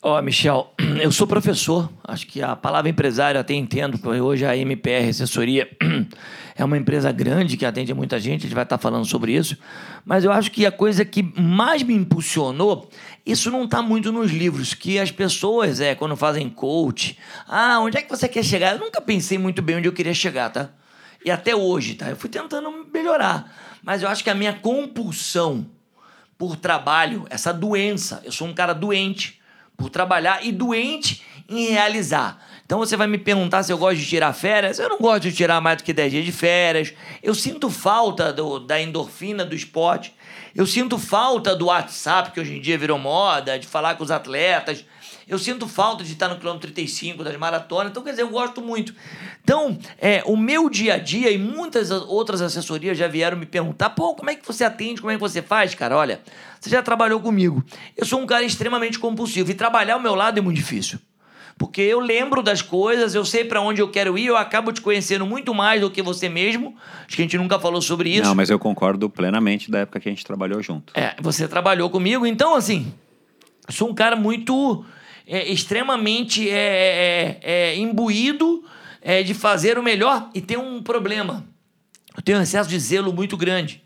Ó, 0.00 0.18
oh, 0.18 0.22
Michel, 0.22 0.72
eu 1.02 1.10
sou 1.10 1.26
professor. 1.26 1.90
Acho 2.04 2.26
que 2.26 2.40
a 2.40 2.54
palavra 2.54 2.88
empresário 2.88 3.40
até 3.40 3.54
entendo, 3.54 3.98
porque 3.98 4.20
hoje 4.20 4.44
a 4.44 4.56
MPR 4.56 5.08
Assessoria 5.08 5.68
é 6.56 6.64
uma 6.64 6.78
empresa 6.78 7.10
grande 7.10 7.56
que 7.56 7.66
atende 7.66 7.92
muita 7.92 8.18
gente, 8.20 8.40
a 8.40 8.42
gente 8.42 8.54
vai 8.54 8.62
estar 8.62 8.78
falando 8.78 9.04
sobre 9.04 9.32
isso. 9.34 9.56
Mas 10.04 10.24
eu 10.24 10.30
acho 10.30 10.52
que 10.52 10.64
a 10.64 10.70
coisa 10.70 11.04
que 11.04 11.22
mais 11.40 11.82
me 11.82 11.94
impulsionou, 11.94 12.88
isso 13.30 13.50
não 13.50 13.64
está 13.64 13.82
muito 13.82 14.10
nos 14.10 14.30
livros, 14.30 14.72
que 14.72 14.98
as 14.98 15.10
pessoas, 15.10 15.80
é, 15.80 15.94
quando 15.94 16.16
fazem 16.16 16.48
coach, 16.48 17.18
ah, 17.46 17.78
onde 17.80 17.98
é 17.98 18.02
que 18.02 18.08
você 18.08 18.26
quer 18.26 18.42
chegar? 18.42 18.72
Eu 18.72 18.78
nunca 18.78 19.02
pensei 19.02 19.36
muito 19.36 19.60
bem 19.60 19.76
onde 19.76 19.86
eu 19.86 19.92
queria 19.92 20.14
chegar, 20.14 20.48
tá? 20.48 20.70
E 21.22 21.30
até 21.30 21.54
hoje, 21.54 21.94
tá? 21.94 22.08
Eu 22.08 22.16
fui 22.16 22.30
tentando 22.30 22.86
melhorar. 22.90 23.54
Mas 23.82 24.02
eu 24.02 24.08
acho 24.08 24.24
que 24.24 24.30
a 24.30 24.34
minha 24.34 24.54
compulsão 24.54 25.66
por 26.38 26.56
trabalho, 26.56 27.26
essa 27.28 27.52
doença, 27.52 28.22
eu 28.24 28.32
sou 28.32 28.48
um 28.48 28.54
cara 28.54 28.72
doente 28.72 29.38
por 29.76 29.90
trabalhar 29.90 30.42
e 30.42 30.50
doente 30.50 31.22
em 31.48 31.66
realizar. 31.66 32.42
Então 32.68 32.80
você 32.80 32.98
vai 32.98 33.06
me 33.06 33.16
perguntar 33.16 33.62
se 33.62 33.72
eu 33.72 33.78
gosto 33.78 33.96
de 33.96 34.06
tirar 34.06 34.30
férias. 34.34 34.78
Eu 34.78 34.90
não 34.90 34.98
gosto 34.98 35.22
de 35.22 35.32
tirar 35.32 35.58
mais 35.58 35.78
do 35.78 35.84
que 35.84 35.90
10 35.90 36.12
dias 36.12 36.24
de 36.26 36.32
férias. 36.32 36.92
Eu 37.22 37.34
sinto 37.34 37.70
falta 37.70 38.30
do, 38.30 38.58
da 38.58 38.78
endorfina 38.78 39.42
do 39.42 39.54
esporte. 39.54 40.14
Eu 40.54 40.66
sinto 40.66 40.98
falta 40.98 41.56
do 41.56 41.68
WhatsApp, 41.68 42.30
que 42.30 42.38
hoje 42.38 42.58
em 42.58 42.60
dia 42.60 42.76
virou 42.76 42.98
moda, 42.98 43.58
de 43.58 43.66
falar 43.66 43.94
com 43.94 44.04
os 44.04 44.10
atletas. 44.10 44.84
Eu 45.26 45.38
sinto 45.38 45.66
falta 45.66 46.04
de 46.04 46.12
estar 46.12 46.28
no 46.28 46.36
quilômetro 46.36 46.70
35 46.70 47.24
das 47.24 47.34
maratonas. 47.38 47.90
Então, 47.90 48.02
quer 48.02 48.10
dizer, 48.10 48.22
eu 48.22 48.28
gosto 48.28 48.60
muito. 48.60 48.94
Então, 49.42 49.78
é, 49.96 50.22
o 50.26 50.36
meu 50.36 50.68
dia 50.68 50.96
a 50.96 50.98
dia 50.98 51.30
e 51.30 51.38
muitas 51.38 51.90
outras 51.90 52.42
assessorias 52.42 52.98
já 52.98 53.08
vieram 53.08 53.38
me 53.38 53.46
perguntar: 53.46 53.88
pô, 53.90 54.14
como 54.14 54.28
é 54.28 54.34
que 54.34 54.46
você 54.46 54.62
atende? 54.62 55.00
Como 55.00 55.10
é 55.10 55.14
que 55.14 55.20
você 55.20 55.40
faz? 55.40 55.74
Cara, 55.74 55.96
olha, 55.96 56.20
você 56.60 56.68
já 56.68 56.82
trabalhou 56.82 57.18
comigo. 57.18 57.64
Eu 57.96 58.04
sou 58.04 58.20
um 58.20 58.26
cara 58.26 58.44
extremamente 58.44 58.98
compulsivo 58.98 59.50
e 59.50 59.54
trabalhar 59.54 59.94
ao 59.94 60.00
meu 60.00 60.14
lado 60.14 60.36
é 60.36 60.42
muito 60.42 60.58
difícil. 60.58 60.98
Porque 61.58 61.82
eu 61.82 61.98
lembro 61.98 62.40
das 62.40 62.62
coisas, 62.62 63.16
eu 63.16 63.24
sei 63.24 63.44
para 63.44 63.60
onde 63.60 63.82
eu 63.82 63.88
quero 63.88 64.16
ir, 64.16 64.26
eu 64.26 64.36
acabo 64.36 64.72
te 64.72 64.80
conhecendo 64.80 65.26
muito 65.26 65.52
mais 65.52 65.80
do 65.80 65.90
que 65.90 66.00
você 66.00 66.28
mesmo. 66.28 66.76
Acho 67.04 67.16
que 67.16 67.22
a 67.22 67.24
gente 67.24 67.36
nunca 67.36 67.58
falou 67.58 67.82
sobre 67.82 68.10
isso. 68.10 68.22
Não, 68.22 68.34
mas 68.34 68.48
eu 68.48 68.60
concordo 68.60 69.10
plenamente 69.10 69.68
da 69.68 69.80
época 69.80 69.98
que 69.98 70.08
a 70.08 70.12
gente 70.12 70.24
trabalhou 70.24 70.62
junto. 70.62 70.92
É, 70.96 71.16
você 71.20 71.48
trabalhou 71.48 71.90
comigo, 71.90 72.24
então 72.24 72.54
assim, 72.54 72.92
sou 73.68 73.90
um 73.90 73.94
cara 73.94 74.14
muito 74.14 74.84
é, 75.26 75.50
extremamente 75.50 76.48
é, 76.48 77.38
é, 77.42 77.72
é 77.72 77.76
imbuído 77.76 78.64
é, 79.02 79.24
de 79.24 79.34
fazer 79.34 79.78
o 79.78 79.82
melhor 79.82 80.30
e 80.32 80.40
tem 80.40 80.56
um 80.56 80.80
problema. 80.80 81.44
Eu 82.16 82.22
tenho 82.22 82.38
um 82.38 82.42
excesso 82.42 82.70
de 82.70 82.78
zelo 82.78 83.12
muito 83.12 83.36
grande 83.36 83.82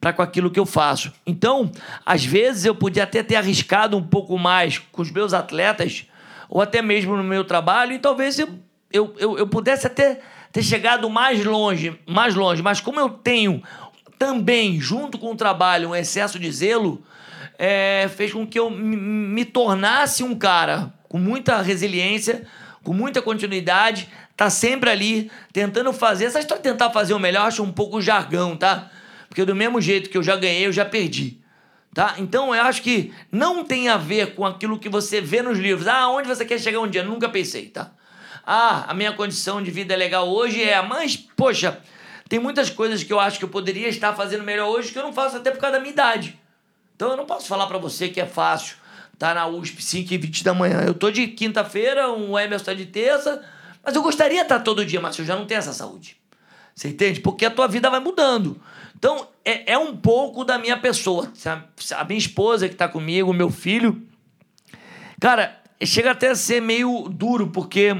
para 0.00 0.12
com 0.12 0.20
aquilo 0.20 0.50
que 0.50 0.60
eu 0.60 0.66
faço. 0.66 1.12
Então, 1.26 1.70
às 2.04 2.24
vezes 2.24 2.64
eu 2.64 2.74
podia 2.74 3.04
até 3.04 3.22
ter 3.22 3.36
arriscado 3.36 3.96
um 3.96 4.02
pouco 4.02 4.36
mais 4.36 4.78
com 4.78 5.00
os 5.00 5.10
meus 5.10 5.32
atletas, 5.32 6.06
ou 6.48 6.60
até 6.60 6.82
mesmo 6.82 7.16
no 7.16 7.24
meu 7.24 7.44
trabalho, 7.44 7.92
e 7.92 7.98
talvez 7.98 8.38
eu, 8.38 8.48
eu, 8.92 9.14
eu, 9.18 9.38
eu 9.38 9.46
pudesse 9.46 9.86
até 9.86 10.20
ter 10.52 10.62
chegado 10.62 11.10
mais 11.10 11.44
longe, 11.44 11.98
mais 12.06 12.34
longe. 12.34 12.62
Mas 12.62 12.80
como 12.80 13.00
eu 13.00 13.08
tenho 13.08 13.62
também, 14.18 14.80
junto 14.80 15.18
com 15.18 15.32
o 15.32 15.36
trabalho, 15.36 15.90
um 15.90 15.94
excesso 15.94 16.38
de 16.38 16.50
zelo, 16.50 17.02
é, 17.58 18.08
fez 18.14 18.32
com 18.32 18.46
que 18.46 18.58
eu 18.58 18.70
me 18.70 19.44
tornasse 19.44 20.22
um 20.22 20.34
cara 20.34 20.92
com 21.08 21.18
muita 21.18 21.60
resiliência, 21.60 22.44
com 22.82 22.92
muita 22.92 23.22
continuidade, 23.22 24.08
tá 24.36 24.50
sempre 24.50 24.90
ali 24.90 25.30
tentando 25.52 25.92
fazer. 25.92 26.26
Essa 26.26 26.40
história 26.40 26.62
de 26.62 26.68
tentar 26.68 26.90
fazer 26.90 27.14
o 27.14 27.18
melhor, 27.18 27.46
acho 27.46 27.62
um 27.62 27.72
pouco 27.72 28.00
jargão, 28.00 28.56
tá? 28.56 28.90
Porque 29.28 29.44
do 29.44 29.54
mesmo 29.54 29.80
jeito 29.80 30.10
que 30.10 30.18
eu 30.18 30.22
já 30.22 30.36
ganhei, 30.36 30.66
eu 30.66 30.72
já 30.72 30.84
perdi. 30.84 31.40
Tá? 31.94 32.16
Então 32.18 32.52
eu 32.52 32.60
acho 32.62 32.82
que 32.82 33.14
não 33.30 33.64
tem 33.64 33.88
a 33.88 33.96
ver 33.96 34.34
com 34.34 34.44
aquilo 34.44 34.78
que 34.78 34.88
você 34.88 35.20
vê 35.20 35.40
nos 35.40 35.58
livros. 35.58 35.86
Ah, 35.86 36.08
onde 36.08 36.26
você 36.26 36.44
quer 36.44 36.58
chegar 36.58 36.80
um 36.80 36.88
dia? 36.88 37.04
Nunca 37.04 37.28
pensei, 37.28 37.68
tá? 37.68 37.92
Ah, 38.44 38.86
a 38.88 38.94
minha 38.94 39.12
condição 39.12 39.62
de 39.62 39.70
vida 39.70 39.94
é 39.94 39.96
legal 39.96 40.28
hoje 40.28 40.62
é, 40.62 40.82
mas, 40.82 41.16
poxa, 41.16 41.80
tem 42.28 42.40
muitas 42.40 42.68
coisas 42.68 43.04
que 43.04 43.12
eu 43.12 43.20
acho 43.20 43.38
que 43.38 43.44
eu 43.44 43.48
poderia 43.48 43.88
estar 43.88 44.12
fazendo 44.12 44.42
melhor 44.42 44.68
hoje 44.68 44.90
que 44.90 44.98
eu 44.98 45.04
não 45.04 45.12
faço 45.12 45.36
até 45.36 45.52
por 45.52 45.60
causa 45.60 45.76
da 45.76 45.80
minha 45.80 45.92
idade. 45.92 46.38
Então 46.96 47.10
eu 47.10 47.16
não 47.16 47.26
posso 47.26 47.46
falar 47.46 47.66
para 47.68 47.78
você 47.78 48.08
que 48.08 48.20
é 48.20 48.26
fácil 48.26 48.76
tá 49.18 49.34
na 49.34 49.46
USP 49.46 49.82
5 49.82 50.12
e 50.12 50.18
20 50.18 50.44
da 50.44 50.54
manhã. 50.54 50.82
Eu 50.84 50.94
tô 50.94 51.10
de 51.10 51.28
quinta-feira, 51.28 52.12
um 52.12 52.38
Emerson 52.38 52.64
tá 52.64 52.74
de 52.74 52.86
terça, 52.86 53.42
mas 53.82 53.94
eu 53.94 54.02
gostaria 54.02 54.38
de 54.38 54.42
estar 54.42 54.60
todo 54.60 54.84
dia, 54.84 55.00
mas 55.00 55.18
eu 55.18 55.24
já 55.24 55.36
não 55.36 55.46
tenho 55.46 55.58
essa 55.58 55.72
saúde. 55.72 56.16
Você 56.74 56.88
entende? 56.88 57.20
Porque 57.20 57.44
a 57.44 57.50
tua 57.50 57.68
vida 57.68 57.88
vai 57.88 58.00
mudando. 58.00 58.60
Então, 59.04 59.28
é, 59.44 59.74
é 59.74 59.78
um 59.78 59.94
pouco 59.94 60.46
da 60.46 60.56
minha 60.56 60.78
pessoa. 60.78 61.30
A 61.94 62.04
minha 62.04 62.18
esposa 62.18 62.66
que 62.66 62.74
está 62.74 62.88
comigo, 62.88 63.34
meu 63.34 63.50
filho. 63.50 64.02
Cara, 65.20 65.60
chega 65.84 66.12
até 66.12 66.30
a 66.30 66.34
ser 66.34 66.62
meio 66.62 67.06
duro, 67.10 67.48
porque. 67.48 67.94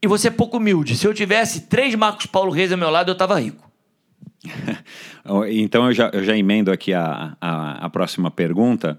E 0.00 0.06
você 0.06 0.28
é 0.28 0.30
pouco 0.30 0.56
humilde. 0.56 0.96
Se 0.96 1.06
eu 1.06 1.12
tivesse 1.12 1.66
três 1.66 1.94
Marcos 1.94 2.24
Paulo 2.24 2.50
Reis 2.50 2.72
ao 2.72 2.78
meu 2.78 2.88
lado, 2.88 3.10
eu 3.10 3.12
estava 3.12 3.38
rico. 3.38 3.70
então 5.52 5.88
eu 5.88 5.92
já, 5.92 6.08
eu 6.14 6.24
já 6.24 6.34
emendo 6.34 6.72
aqui 6.72 6.94
a, 6.94 7.36
a, 7.38 7.84
a 7.84 7.90
próxima 7.90 8.30
pergunta. 8.30 8.98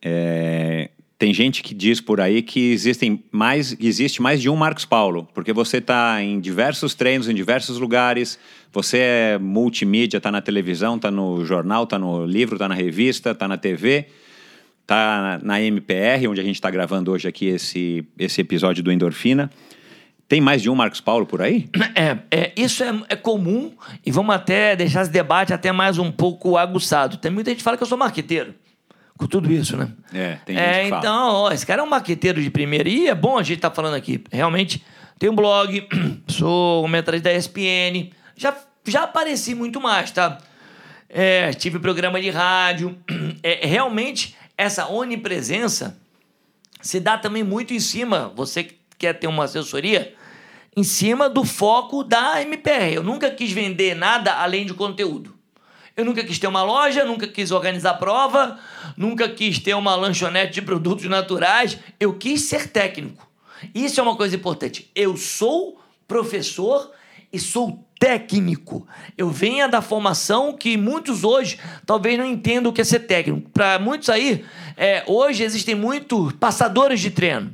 É, 0.00 0.88
tem 1.18 1.34
gente 1.34 1.64
que 1.64 1.74
diz 1.74 2.00
por 2.00 2.20
aí 2.20 2.40
que 2.42 2.70
existem 2.70 3.24
mais, 3.32 3.76
existe 3.80 4.22
mais 4.22 4.40
de 4.40 4.48
um 4.48 4.54
Marcos 4.54 4.84
Paulo, 4.84 5.28
porque 5.34 5.52
você 5.52 5.78
está 5.78 6.22
em 6.22 6.38
diversos 6.38 6.94
treinos, 6.94 7.28
em 7.28 7.34
diversos 7.34 7.78
lugares, 7.78 8.38
você 8.72 8.98
é 8.98 9.38
multimídia, 9.38 10.18
está 10.18 10.30
na 10.30 10.40
televisão, 10.40 10.94
está 10.94 11.10
no 11.10 11.44
jornal, 11.44 11.82
está 11.82 11.98
no 11.98 12.24
livro, 12.24 12.54
está 12.54 12.68
na 12.68 12.74
revista, 12.74 13.32
está 13.32 13.48
na 13.48 13.56
TV, 13.56 14.06
está 14.82 15.40
na, 15.42 15.60
MPR, 15.60 16.28
onde 16.28 16.40
a 16.40 16.44
gente 16.44 16.54
está 16.54 16.70
gravando 16.70 17.10
hoje 17.10 17.26
aqui 17.26 17.46
esse, 17.46 18.06
esse 18.16 18.40
episódio 18.40 18.84
do 18.84 18.92
Endorfina. 18.92 19.50
Tem 20.28 20.40
mais 20.40 20.62
de 20.62 20.70
um 20.70 20.74
Marcos 20.76 21.00
Paulo 21.00 21.26
por 21.26 21.42
aí? 21.42 21.68
É, 21.96 22.18
é 22.30 22.52
isso 22.54 22.84
é, 22.84 22.94
é, 23.08 23.16
comum 23.16 23.72
e 24.06 24.12
vamos 24.12 24.32
até 24.32 24.76
deixar 24.76 25.02
esse 25.02 25.10
debate 25.10 25.52
até 25.52 25.72
mais 25.72 25.98
um 25.98 26.12
pouco 26.12 26.56
aguçado. 26.56 27.16
Tem 27.16 27.30
muita 27.30 27.50
gente 27.50 27.58
que 27.58 27.64
fala 27.64 27.76
que 27.76 27.82
eu 27.82 27.88
sou 27.88 27.98
marqueteiro 27.98 28.54
com 29.18 29.26
tudo 29.26 29.52
isso, 29.52 29.76
né? 29.76 29.90
É, 30.14 30.38
tem 30.46 30.56
gente 30.56 30.66
é, 30.66 30.86
Então, 30.86 31.34
ó, 31.34 31.52
esse 31.52 31.66
cara 31.66 31.82
é 31.82 31.84
um 31.84 31.88
marqueteiro 31.88 32.40
de 32.40 32.48
primeira. 32.48 32.88
E 32.88 33.08
é 33.08 33.14
bom 33.14 33.36
a 33.36 33.42
gente 33.42 33.58
estar 33.58 33.70
tá 33.70 33.76
falando 33.76 33.94
aqui. 33.94 34.22
Realmente, 34.30 34.84
tem 35.18 35.28
um 35.28 35.34
blog, 35.34 35.86
sou 36.28 36.82
comentarista 36.82 37.28
da 37.28 37.36
ESPN. 37.36 38.10
Já, 38.36 38.56
já 38.86 39.02
apareci 39.02 39.54
muito 39.54 39.80
mais, 39.80 40.12
tá? 40.12 40.38
É, 41.08 41.52
tive 41.52 41.78
programa 41.78 42.20
de 42.20 42.30
rádio. 42.30 42.96
É, 43.40 43.64
realmente, 43.68 44.36
essa 44.56 44.88
onipresença 44.88 45.96
se 46.80 46.98
dá 46.98 47.16
também 47.16 47.44
muito 47.44 47.72
em 47.72 47.78
cima, 47.78 48.32
você 48.34 48.64
que 48.64 48.78
quer 48.98 49.12
ter 49.12 49.28
uma 49.28 49.44
assessoria, 49.44 50.12
em 50.76 50.82
cima 50.82 51.28
do 51.28 51.44
foco 51.44 52.02
da 52.02 52.42
MPR. 52.42 52.94
Eu 52.94 53.02
nunca 53.04 53.30
quis 53.30 53.52
vender 53.52 53.94
nada 53.94 54.34
além 54.34 54.66
de 54.66 54.74
conteúdo. 54.74 55.37
Eu 55.98 56.04
nunca 56.04 56.22
quis 56.22 56.38
ter 56.38 56.46
uma 56.46 56.62
loja, 56.62 57.04
nunca 57.04 57.26
quis 57.26 57.50
organizar 57.50 57.94
prova, 57.94 58.56
nunca 58.96 59.28
quis 59.28 59.58
ter 59.58 59.74
uma 59.74 59.96
lanchonete 59.96 60.52
de 60.52 60.62
produtos 60.62 61.04
naturais. 61.06 61.76
Eu 61.98 62.14
quis 62.14 62.42
ser 62.42 62.68
técnico. 62.68 63.28
Isso 63.74 63.98
é 63.98 64.02
uma 64.04 64.14
coisa 64.14 64.36
importante. 64.36 64.88
Eu 64.94 65.16
sou 65.16 65.80
professor 66.06 66.92
e 67.32 67.38
sou 67.40 67.84
técnico. 67.98 68.86
Eu 69.16 69.28
venho 69.28 69.68
da 69.68 69.82
formação 69.82 70.56
que 70.56 70.76
muitos 70.76 71.24
hoje 71.24 71.58
talvez 71.84 72.16
não 72.16 72.24
entendam 72.24 72.70
o 72.70 72.72
que 72.72 72.80
é 72.80 72.84
ser 72.84 73.00
técnico. 73.00 73.50
Para 73.50 73.80
muitos 73.80 74.08
aí, 74.08 74.44
é, 74.76 75.02
hoje 75.04 75.42
existem 75.42 75.74
muitos 75.74 76.32
passadores 76.34 77.00
de 77.00 77.10
treino. 77.10 77.52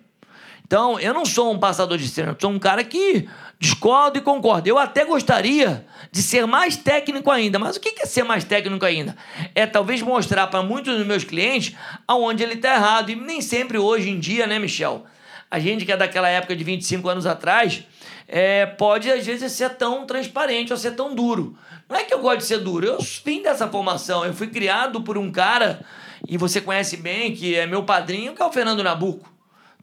Então, 0.75 0.99
eu 0.99 1.15
não 1.15 1.25
sou 1.25 1.53
um 1.53 1.59
passador 1.61 1.97
de 1.97 2.21
eu 2.21 2.37
sou 2.37 2.51
um 2.51 2.59
cara 2.59 2.83
que 2.83 3.29
discordo 3.61 4.19
e 4.19 4.21
concordo. 4.21 4.69
Eu 4.69 4.77
até 4.77 5.05
gostaria 5.05 5.87
de 6.11 6.21
ser 6.21 6.49
mais 6.49 6.77
técnico 6.77 7.31
ainda, 7.31 7.61
mas 7.61 7.77
o 7.77 7.81
que 7.81 8.03
é 8.03 8.05
ser 8.05 8.25
mais 8.25 8.43
técnico 8.43 8.85
ainda? 8.85 9.17
É 9.55 9.67
talvez 9.67 10.03
mostrar 10.03 10.49
para 10.49 10.65
muitos 10.65 10.97
dos 10.99 11.07
meus 11.07 11.23
clientes 11.23 11.77
aonde 12.09 12.43
ele 12.43 12.55
está 12.55 12.75
errado. 12.75 13.11
E 13.11 13.15
nem 13.15 13.41
sempre 13.41 13.79
hoje 13.79 14.11
em 14.11 14.19
dia, 14.19 14.49
né, 14.49 14.59
Michel? 14.59 15.05
A 15.49 15.61
gente 15.61 15.85
que 15.85 15.93
é 15.93 15.97
daquela 15.97 16.29
época 16.29 16.57
de 16.57 16.65
25 16.65 17.09
anos 17.09 17.25
atrás, 17.25 17.85
é, 18.27 18.67
pode 18.67 19.09
às 19.09 19.25
vezes 19.25 19.53
ser 19.53 19.77
tão 19.77 20.05
transparente 20.05 20.73
ou 20.73 20.77
ser 20.77 20.97
tão 20.97 21.15
duro. 21.15 21.57
Não 21.89 21.97
é 21.97 22.03
que 22.03 22.13
eu 22.13 22.19
gosto 22.19 22.39
de 22.39 22.47
ser 22.47 22.59
duro, 22.59 22.85
eu 22.85 22.99
vim 23.25 23.45
dessa 23.45 23.69
formação, 23.69 24.25
eu 24.25 24.35
fui 24.35 24.49
criado 24.49 25.01
por 25.03 25.17
um 25.17 25.31
cara, 25.31 25.87
e 26.27 26.37
você 26.37 26.61
conhece 26.61 26.97
bem, 26.97 27.33
que 27.33 27.55
é 27.55 27.65
meu 27.65 27.85
padrinho, 27.85 28.35
que 28.35 28.43
é 28.43 28.45
o 28.45 28.51
Fernando 28.53 28.83
Nabuco. 28.83 29.34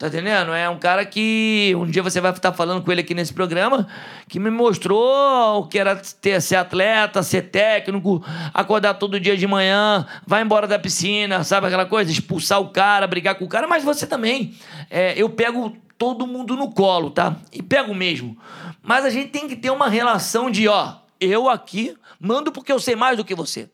Tá 0.02 0.08
entendendo? 0.08 0.52
É 0.52 0.68
um 0.68 0.80
cara 0.80 1.06
que 1.06 1.76
um 1.78 1.86
dia 1.86 2.02
você 2.02 2.20
vai 2.20 2.32
estar 2.32 2.52
falando 2.54 2.82
com 2.82 2.92
ele 2.92 3.02
aqui 3.02 3.14
nesse 3.14 3.32
programa, 3.32 3.88
que 4.28 4.40
me 4.40 4.50
mostrou 4.50 5.60
o 5.60 5.68
que 5.68 5.78
era 5.78 5.96
ter, 5.96 6.42
ser 6.42 6.56
atleta, 6.56 7.22
ser 7.22 7.52
técnico, 7.52 8.20
acordar 8.52 8.96
todo 8.96 9.20
dia 9.20 9.38
de 9.38 9.46
manhã, 9.46 10.08
vai 10.26 10.42
embora 10.42 10.66
da 10.66 10.80
piscina, 10.80 11.44
sabe 11.44 11.68
aquela 11.68 11.86
coisa? 11.86 12.12
Expulsar 12.12 12.60
o 12.60 12.70
cara, 12.70 13.06
brigar 13.06 13.36
com 13.36 13.46
o 13.46 13.48
cara, 13.48 13.68
mas 13.68 13.84
você 13.84 14.08
também. 14.08 14.56
É, 14.90 15.14
eu 15.16 15.30
pego 15.30 15.78
todo 16.00 16.26
mundo 16.26 16.56
no 16.56 16.72
colo, 16.72 17.12
tá? 17.12 17.36
E 17.54 17.62
pego 17.62 17.94
mesmo. 17.94 18.36
Mas 18.82 19.06
a 19.06 19.10
gente 19.12 19.30
tem 19.30 19.48
que 19.48 19.56
ter 19.56 19.70
uma 19.70 19.88
relação 19.88 20.50
de, 20.50 20.68
ó, 20.68 20.96
eu 21.20 21.48
aqui 21.48 21.96
mando 22.20 22.52
porque 22.52 22.72
eu 22.72 22.80
sei 22.80 22.96
mais 22.96 23.18
do 23.18 23.24
que 23.24 23.36
você. 23.36 23.70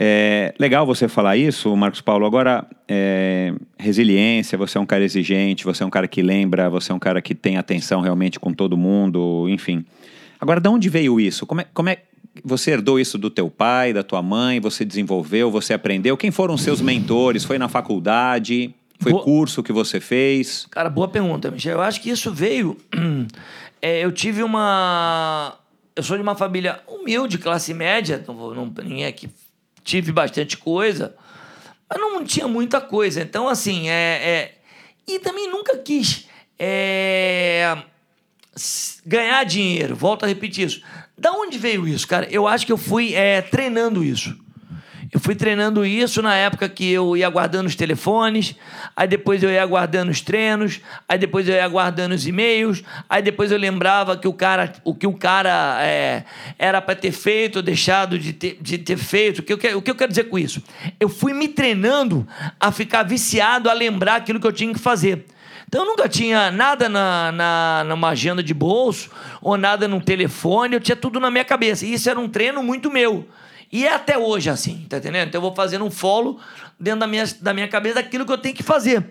É 0.00 0.54
legal 0.60 0.86
você 0.86 1.08
falar 1.08 1.36
isso, 1.36 1.74
Marcos 1.76 2.00
Paulo. 2.00 2.24
Agora, 2.24 2.64
é, 2.86 3.52
resiliência, 3.76 4.56
você 4.56 4.78
é 4.78 4.80
um 4.80 4.86
cara 4.86 5.02
exigente, 5.02 5.64
você 5.64 5.82
é 5.82 5.86
um 5.86 5.90
cara 5.90 6.06
que 6.06 6.22
lembra, 6.22 6.70
você 6.70 6.92
é 6.92 6.94
um 6.94 7.00
cara 7.00 7.20
que 7.20 7.34
tem 7.34 7.56
atenção 7.56 8.00
realmente 8.00 8.38
com 8.38 8.52
todo 8.52 8.76
mundo, 8.76 9.48
enfim. 9.48 9.84
Agora, 10.40 10.60
de 10.60 10.68
onde 10.68 10.88
veio 10.88 11.18
isso? 11.18 11.44
Como 11.44 11.62
é, 11.62 11.66
como 11.74 11.88
é 11.88 11.98
você 12.44 12.70
herdou 12.70 13.00
isso 13.00 13.18
do 13.18 13.28
teu 13.28 13.50
pai, 13.50 13.92
da 13.92 14.04
tua 14.04 14.22
mãe? 14.22 14.60
Você 14.60 14.84
desenvolveu, 14.84 15.50
você 15.50 15.74
aprendeu? 15.74 16.16
Quem 16.16 16.30
foram 16.30 16.56
seus 16.56 16.80
mentores? 16.80 17.44
Foi 17.44 17.58
na 17.58 17.68
faculdade? 17.68 18.72
Foi 19.00 19.10
boa... 19.10 19.24
curso 19.24 19.64
que 19.64 19.72
você 19.72 19.98
fez? 19.98 20.66
Cara, 20.70 20.88
boa 20.88 21.08
pergunta, 21.08 21.50
Michel. 21.50 21.78
Eu 21.78 21.82
acho 21.82 22.00
que 22.00 22.10
isso 22.10 22.32
veio. 22.32 22.76
É, 23.80 24.04
eu 24.04 24.10
tive 24.10 24.42
uma. 24.42 25.56
Eu 25.94 26.02
sou 26.02 26.16
de 26.16 26.22
uma 26.24 26.34
família 26.34 26.80
humilde, 26.88 27.38
classe 27.38 27.72
média. 27.72 28.24
Não, 28.26 28.34
vou, 28.34 28.52
não, 28.52 28.74
é 29.04 29.12
que 29.12 29.30
tive 29.88 30.12
bastante 30.12 30.58
coisa, 30.58 31.16
mas 31.88 31.98
não 31.98 32.22
tinha 32.22 32.46
muita 32.46 32.80
coisa. 32.80 33.22
Então, 33.22 33.48
assim, 33.48 33.88
é. 33.88 33.94
é... 33.94 34.54
E 35.06 35.18
também 35.18 35.50
nunca 35.50 35.78
quis 35.78 36.28
é... 36.58 37.78
ganhar 39.06 39.42
dinheiro. 39.44 39.96
Volto 39.96 40.24
a 40.24 40.28
repetir 40.28 40.66
isso. 40.66 40.82
Da 41.16 41.32
onde 41.32 41.56
veio 41.56 41.88
isso, 41.88 42.06
cara? 42.06 42.28
Eu 42.30 42.46
acho 42.46 42.66
que 42.66 42.72
eu 42.72 42.76
fui 42.76 43.14
é, 43.14 43.40
treinando 43.40 44.04
isso. 44.04 44.38
Eu 45.10 45.18
fui 45.18 45.34
treinando 45.34 45.86
isso 45.86 46.20
na 46.20 46.34
época 46.34 46.68
que 46.68 46.90
eu 46.90 47.16
ia 47.16 47.28
guardando 47.30 47.66
os 47.66 47.74
telefones, 47.74 48.54
aí 48.94 49.08
depois 49.08 49.42
eu 49.42 49.50
ia 49.50 49.64
guardando 49.64 50.10
os 50.10 50.20
treinos, 50.20 50.80
aí 51.08 51.18
depois 51.18 51.48
eu 51.48 51.54
ia 51.54 51.66
guardando 51.66 52.12
os 52.12 52.26
e-mails, 52.26 52.84
aí 53.08 53.22
depois 53.22 53.50
eu 53.50 53.56
lembrava 53.56 54.18
que 54.18 54.28
o 54.28 54.34
cara, 54.34 54.70
o 54.84 54.94
que 54.94 55.06
o 55.06 55.14
cara 55.14 55.78
é, 55.80 56.24
era 56.58 56.82
para 56.82 56.94
ter 56.94 57.12
feito 57.12 57.56
ou 57.56 57.62
deixado 57.62 58.18
de 58.18 58.34
ter, 58.34 58.58
de 58.60 58.76
ter 58.76 58.98
feito. 58.98 59.38
O 59.38 59.42
que, 59.42 59.52
eu, 59.52 59.78
o 59.78 59.82
que 59.82 59.90
eu 59.90 59.94
quero 59.94 60.10
dizer 60.10 60.24
com 60.24 60.38
isso? 60.38 60.62
Eu 61.00 61.08
fui 61.08 61.32
me 61.32 61.48
treinando 61.48 62.28
a 62.60 62.70
ficar 62.70 63.02
viciado 63.02 63.70
a 63.70 63.72
lembrar 63.72 64.16
aquilo 64.16 64.38
que 64.38 64.46
eu 64.46 64.52
tinha 64.52 64.74
que 64.74 64.80
fazer. 64.80 65.24
Então 65.66 65.82
eu 65.82 65.86
nunca 65.86 66.08
tinha 66.08 66.50
nada 66.50 66.88
na, 66.88 67.32
na, 67.32 67.84
numa 67.86 68.10
agenda 68.10 68.42
de 68.42 68.52
bolso 68.52 69.10
ou 69.40 69.56
nada 69.56 69.88
no 69.88 70.00
telefone, 70.00 70.74
eu 70.74 70.80
tinha 70.80 70.96
tudo 70.96 71.18
na 71.18 71.30
minha 71.30 71.44
cabeça. 71.44 71.86
E 71.86 71.94
isso 71.94 72.10
era 72.10 72.20
um 72.20 72.28
treino 72.28 72.62
muito 72.62 72.90
meu. 72.90 73.26
E 73.70 73.86
é 73.86 73.92
até 73.92 74.16
hoje 74.16 74.48
assim, 74.48 74.86
tá 74.88 74.96
entendendo? 74.96 75.28
Então 75.28 75.38
eu 75.38 75.42
vou 75.42 75.54
fazendo 75.54 75.84
um 75.84 75.90
follow 75.90 76.40
dentro 76.80 77.00
da 77.00 77.06
minha, 77.06 77.24
da 77.40 77.52
minha 77.52 77.68
cabeça 77.68 77.96
daquilo 77.96 78.24
que 78.24 78.32
eu 78.32 78.38
tenho 78.38 78.54
que 78.54 78.62
fazer. 78.62 79.06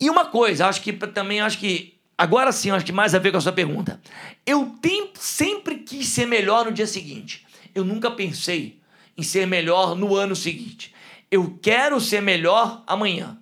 E 0.00 0.10
uma 0.10 0.24
coisa, 0.24 0.66
acho 0.66 0.82
que 0.82 0.92
também 0.92 1.40
acho 1.40 1.58
que. 1.58 1.94
Agora 2.18 2.52
sim, 2.52 2.70
acho 2.70 2.84
que 2.84 2.92
mais 2.92 3.14
a 3.14 3.18
ver 3.18 3.30
com 3.30 3.38
a 3.38 3.40
sua 3.40 3.52
pergunta. 3.52 4.00
Eu 4.44 4.74
tenho, 4.82 5.08
sempre 5.14 5.76
quis 5.76 6.06
ser 6.08 6.26
melhor 6.26 6.66
no 6.66 6.72
dia 6.72 6.86
seguinte. 6.86 7.46
Eu 7.74 7.84
nunca 7.84 8.10
pensei 8.10 8.78
em 9.16 9.22
ser 9.22 9.46
melhor 9.46 9.94
no 9.94 10.14
ano 10.14 10.36
seguinte. 10.36 10.94
Eu 11.30 11.58
quero 11.62 12.00
ser 12.00 12.20
melhor 12.20 12.82
amanhã. 12.86 13.38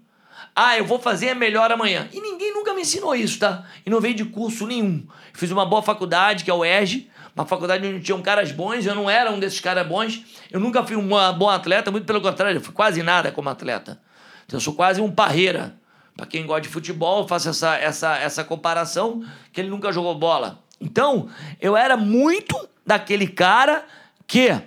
Ah, 0.54 0.76
eu 0.76 0.84
vou 0.84 0.98
fazer 0.98 1.34
melhor 1.34 1.70
amanhã. 1.70 2.08
E 2.12 2.20
ninguém 2.20 2.52
nunca 2.52 2.74
me 2.74 2.82
ensinou 2.82 3.14
isso, 3.14 3.38
tá? 3.38 3.64
E 3.86 3.90
não 3.90 4.00
veio 4.00 4.14
de 4.14 4.24
curso 4.24 4.66
nenhum. 4.66 5.06
Fiz 5.32 5.50
uma 5.50 5.64
boa 5.64 5.82
faculdade, 5.82 6.44
que 6.44 6.50
é 6.50 6.54
o 6.54 6.64
ERG, 6.64 7.08
uma 7.38 7.46
faculdade 7.46 7.86
onde 7.86 8.00
tinham 8.00 8.20
caras 8.20 8.50
bons, 8.50 8.84
eu 8.84 8.96
não 8.96 9.08
era 9.08 9.30
um 9.30 9.38
desses 9.38 9.60
caras 9.60 9.86
bons. 9.86 10.24
Eu 10.50 10.58
nunca 10.58 10.82
fui 10.82 10.96
um 10.96 11.08
bom 11.08 11.48
atleta, 11.48 11.88
muito 11.88 12.04
pelo 12.04 12.20
contrário, 12.20 12.56
eu 12.56 12.60
fui 12.60 12.74
quase 12.74 13.00
nada 13.00 13.30
como 13.30 13.48
atleta. 13.48 14.00
Então, 14.44 14.56
eu 14.56 14.60
sou 14.60 14.74
quase 14.74 15.00
um 15.00 15.08
parreira. 15.08 15.76
Para 16.16 16.26
quem 16.26 16.44
gosta 16.44 16.62
de 16.62 16.68
futebol, 16.68 17.22
eu 17.22 17.28
faço 17.28 17.48
essa, 17.48 17.76
essa, 17.76 18.16
essa 18.16 18.42
comparação, 18.42 19.24
que 19.52 19.60
ele 19.60 19.70
nunca 19.70 19.92
jogou 19.92 20.16
bola. 20.16 20.64
Então, 20.80 21.28
eu 21.60 21.76
era 21.76 21.96
muito 21.96 22.68
daquele 22.84 23.28
cara 23.28 23.84
que 24.26 24.60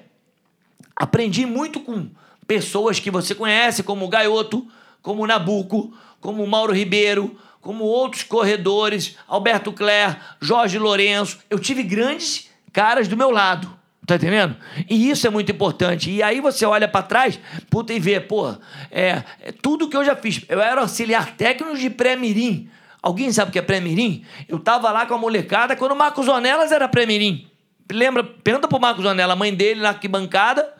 aprendi 0.95 1.45
muito 1.45 1.81
com 1.81 2.09
pessoas 2.47 3.01
que 3.01 3.11
você 3.11 3.35
conhece, 3.35 3.83
como 3.83 4.05
o 4.05 4.07
Gaioto, 4.07 4.65
como 5.01 5.23
o 5.23 5.27
Nabuco, 5.27 5.93
como 6.21 6.41
o 6.41 6.47
Mauro 6.47 6.71
Ribeiro, 6.71 7.37
como 7.59 7.83
outros 7.83 8.23
corredores, 8.23 9.17
Alberto 9.27 9.73
Cler, 9.73 10.17
Jorge 10.39 10.79
Lourenço. 10.79 11.39
Eu 11.49 11.59
tive 11.59 11.83
grandes 11.83 12.49
caras 12.71 13.07
do 13.07 13.17
meu 13.17 13.31
lado. 13.31 13.79
Tá 14.05 14.15
entendendo? 14.15 14.55
E 14.89 15.09
isso 15.09 15.27
é 15.27 15.29
muito 15.29 15.51
importante. 15.51 16.09
E 16.09 16.23
aí 16.23 16.41
você 16.41 16.65
olha 16.65 16.87
para 16.87 17.03
trás, 17.03 17.39
puta, 17.69 17.93
e 17.93 17.99
vê, 17.99 18.19
pô, 18.19 18.55
é, 18.89 19.23
é, 19.41 19.51
tudo 19.61 19.87
que 19.87 19.95
eu 19.95 20.03
já 20.03 20.15
fiz. 20.15 20.41
Eu 20.49 20.59
era 20.59 20.81
auxiliar 20.81 21.35
técnico 21.35 21.77
de 21.77 21.89
pré-mirim. 21.89 22.69
Alguém 23.01 23.31
sabe 23.31 23.49
o 23.49 23.51
que 23.51 23.59
é 23.59 23.61
pré-mirim? 23.61 24.25
Eu 24.47 24.59
tava 24.59 24.91
lá 24.91 25.05
com 25.05 25.13
a 25.13 25.17
molecada 25.17 25.75
quando 25.75 25.91
o 25.91 25.95
Marcos 25.95 26.27
Onelas 26.27 26.71
era 26.71 26.87
pré-mirim. 26.87 27.47
Lembra? 27.91 28.23
Pergunta 28.23 28.67
pro 28.67 28.79
Marcos 28.79 29.05
Onella, 29.05 29.33
a 29.33 29.35
mãe 29.35 29.53
dele 29.53 29.81
na 29.81 29.89
arquibancada, 29.89 30.73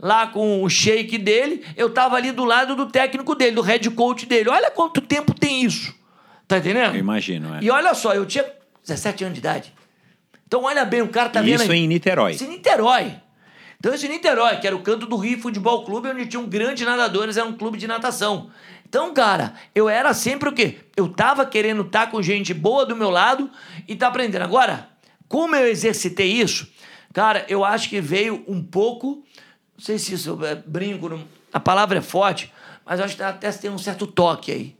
lá 0.00 0.26
com 0.26 0.62
o 0.62 0.68
shake 0.68 1.16
dele, 1.16 1.64
eu 1.76 1.90
tava 1.90 2.16
ali 2.16 2.32
do 2.32 2.44
lado 2.44 2.74
do 2.74 2.86
técnico 2.86 3.34
dele, 3.34 3.52
do 3.52 3.62
head 3.62 3.88
coach 3.90 4.26
dele. 4.26 4.48
Olha 4.48 4.70
quanto 4.70 5.00
tempo 5.00 5.32
tem 5.32 5.62
isso. 5.64 5.94
Tá 6.46 6.58
entendendo? 6.58 6.94
Eu 6.94 7.00
imagino, 7.00 7.54
é. 7.54 7.58
E 7.62 7.70
olha 7.70 7.94
só, 7.94 8.14
eu 8.14 8.26
tinha 8.26 8.44
17 8.82 9.24
anos 9.24 9.34
de 9.34 9.40
idade. 9.40 9.75
Então, 10.46 10.62
olha 10.62 10.84
bem, 10.84 11.02
o 11.02 11.08
cara 11.08 11.28
tá 11.28 11.42
vendo. 11.42 11.62
Isso 11.62 11.72
em 11.72 11.88
Niterói. 11.88 12.32
Isso 12.32 12.44
em 12.44 12.48
Niterói. 12.48 13.14
Então, 13.78 13.94
isso 13.94 14.06
em 14.06 14.08
Niterói, 14.08 14.56
que 14.56 14.66
era 14.66 14.74
o 14.74 14.80
Canto 14.80 15.06
do 15.06 15.16
Rio 15.16 15.38
Futebol 15.40 15.84
Clube, 15.84 16.08
onde 16.08 16.26
tinham 16.26 16.46
grandes 16.46 16.86
nadadores, 16.86 17.36
era 17.36 17.46
um 17.46 17.52
clube 17.52 17.76
de 17.76 17.86
natação. 17.86 18.50
Então, 18.88 19.12
cara, 19.12 19.54
eu 19.74 19.88
era 19.88 20.14
sempre 20.14 20.48
o 20.48 20.52
quê? 20.52 20.76
Eu 20.96 21.08
tava 21.08 21.44
querendo 21.44 21.82
estar 21.82 22.06
tá 22.06 22.10
com 22.10 22.22
gente 22.22 22.54
boa 22.54 22.86
do 22.86 22.94
meu 22.94 23.10
lado 23.10 23.50
e 23.86 23.96
tá 23.96 24.06
aprendendo. 24.06 24.42
Agora, 24.42 24.88
como 25.28 25.56
eu 25.56 25.66
exercitei 25.66 26.32
isso, 26.32 26.68
cara, 27.12 27.44
eu 27.48 27.64
acho 27.64 27.88
que 27.90 28.00
veio 28.00 28.44
um 28.46 28.62
pouco. 28.62 29.24
Não 29.76 29.84
sei 29.84 29.98
se 29.98 30.14
isso 30.14 30.38
é 30.44 30.54
brinco, 30.54 31.20
a 31.52 31.60
palavra 31.60 31.98
é 31.98 32.02
forte, 32.02 32.52
mas 32.84 33.00
acho 33.00 33.16
que 33.16 33.22
até 33.22 33.50
tem 33.50 33.70
um 33.70 33.78
certo 33.78 34.06
toque 34.06 34.52
aí. 34.52 34.76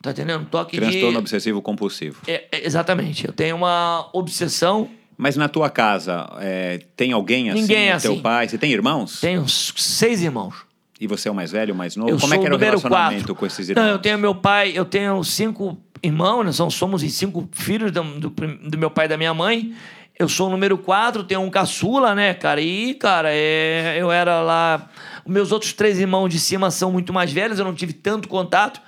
Tá 0.00 0.10
entendendo? 0.12 0.42
Um 0.42 0.44
toque 0.44 0.76
Transtorno 0.76 1.12
de... 1.12 1.18
obsessivo 1.18 1.60
compulsivo. 1.60 2.22
É, 2.26 2.44
é, 2.52 2.66
exatamente. 2.66 3.26
Eu 3.26 3.32
tenho 3.32 3.56
uma 3.56 4.08
obsessão 4.12 4.88
mas 5.18 5.36
na 5.36 5.48
tua 5.48 5.68
casa, 5.68 6.30
é, 6.38 6.78
tem 6.96 7.10
alguém 7.10 7.50
assim? 7.50 7.62
Ninguém 7.62 7.88
é 7.88 7.92
assim. 7.92 8.06
Teu 8.06 8.22
pai? 8.22 8.48
Você 8.48 8.56
tem 8.56 8.70
irmãos? 8.70 9.20
Tenho 9.20 9.46
seis 9.48 10.22
irmãos. 10.22 10.54
E 11.00 11.08
você 11.08 11.28
é 11.28 11.32
o 11.32 11.34
mais 11.34 11.50
velho, 11.50 11.74
o 11.74 11.76
mais 11.76 11.96
novo? 11.96 12.10
Eu 12.10 12.18
Como 12.18 12.32
é 12.34 12.38
que 12.38 12.46
era 12.46 12.54
o 12.54 12.58
relacionamento 12.58 13.18
quatro. 13.22 13.34
com 13.34 13.46
esses 13.46 13.68
irmãos? 13.68 13.84
Não, 13.84 13.90
eu 13.90 13.98
tenho 13.98 14.16
meu 14.16 14.34
pai, 14.34 14.72
eu 14.74 14.84
tenho 14.84 15.22
cinco 15.24 15.76
irmãos, 16.00 16.58
nós 16.58 16.74
somos 16.74 17.02
cinco 17.12 17.48
filhos 17.52 17.90
do, 17.90 18.02
do, 18.02 18.30
do 18.30 18.78
meu 18.78 18.90
pai 18.90 19.06
e 19.06 19.08
da 19.08 19.16
minha 19.16 19.34
mãe. 19.34 19.74
Eu 20.16 20.28
sou 20.28 20.46
o 20.46 20.50
número 20.50 20.78
quatro, 20.78 21.24
tenho 21.24 21.40
um 21.40 21.50
caçula, 21.50 22.14
né, 22.14 22.34
cara? 22.34 22.60
E, 22.60 22.94
cara, 22.94 23.30
é, 23.32 23.96
eu 23.98 24.10
era 24.10 24.40
lá. 24.40 24.88
Meus 25.26 25.50
outros 25.52 25.72
três 25.72 25.98
irmãos 25.98 26.28
de 26.28 26.38
cima 26.38 26.70
são 26.70 26.92
muito 26.92 27.12
mais 27.12 27.32
velhos, 27.32 27.58
eu 27.58 27.64
não 27.64 27.74
tive 27.74 27.92
tanto 27.92 28.28
contato. 28.28 28.80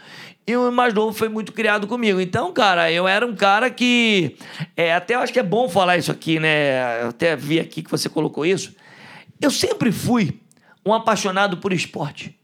E 0.47 0.57
o 0.57 0.73
mais 0.73 0.93
novo 0.93 1.13
foi 1.13 1.29
muito 1.29 1.53
criado 1.53 1.87
comigo. 1.87 2.21
Então, 2.21 2.53
cara, 2.53 2.91
eu 2.91 3.07
era 3.07 3.25
um 3.27 3.37
cara 3.37 3.71
que. 3.71 4.37
É, 4.77 4.95
até 4.95 5.15
acho 5.15 5.33
que 5.33 5.39
é 5.39 5.43
bom 5.43 5.69
falar 5.69 5.97
isso 5.97 6.11
aqui, 6.11 6.41
né? 6.41 7.03
Eu 7.03 7.09
até 7.09 7.37
vi 7.37 7.61
aqui 7.61 7.83
que 7.83 7.91
você 7.91 8.09
colocou 8.09 8.45
isso. 8.45 8.75
Eu 9.41 9.51
sempre 9.51 9.93
fui 9.93 10.41
um 10.85 10.93
apaixonado 10.93 11.59
por 11.59 11.73
esporte. 11.73 12.37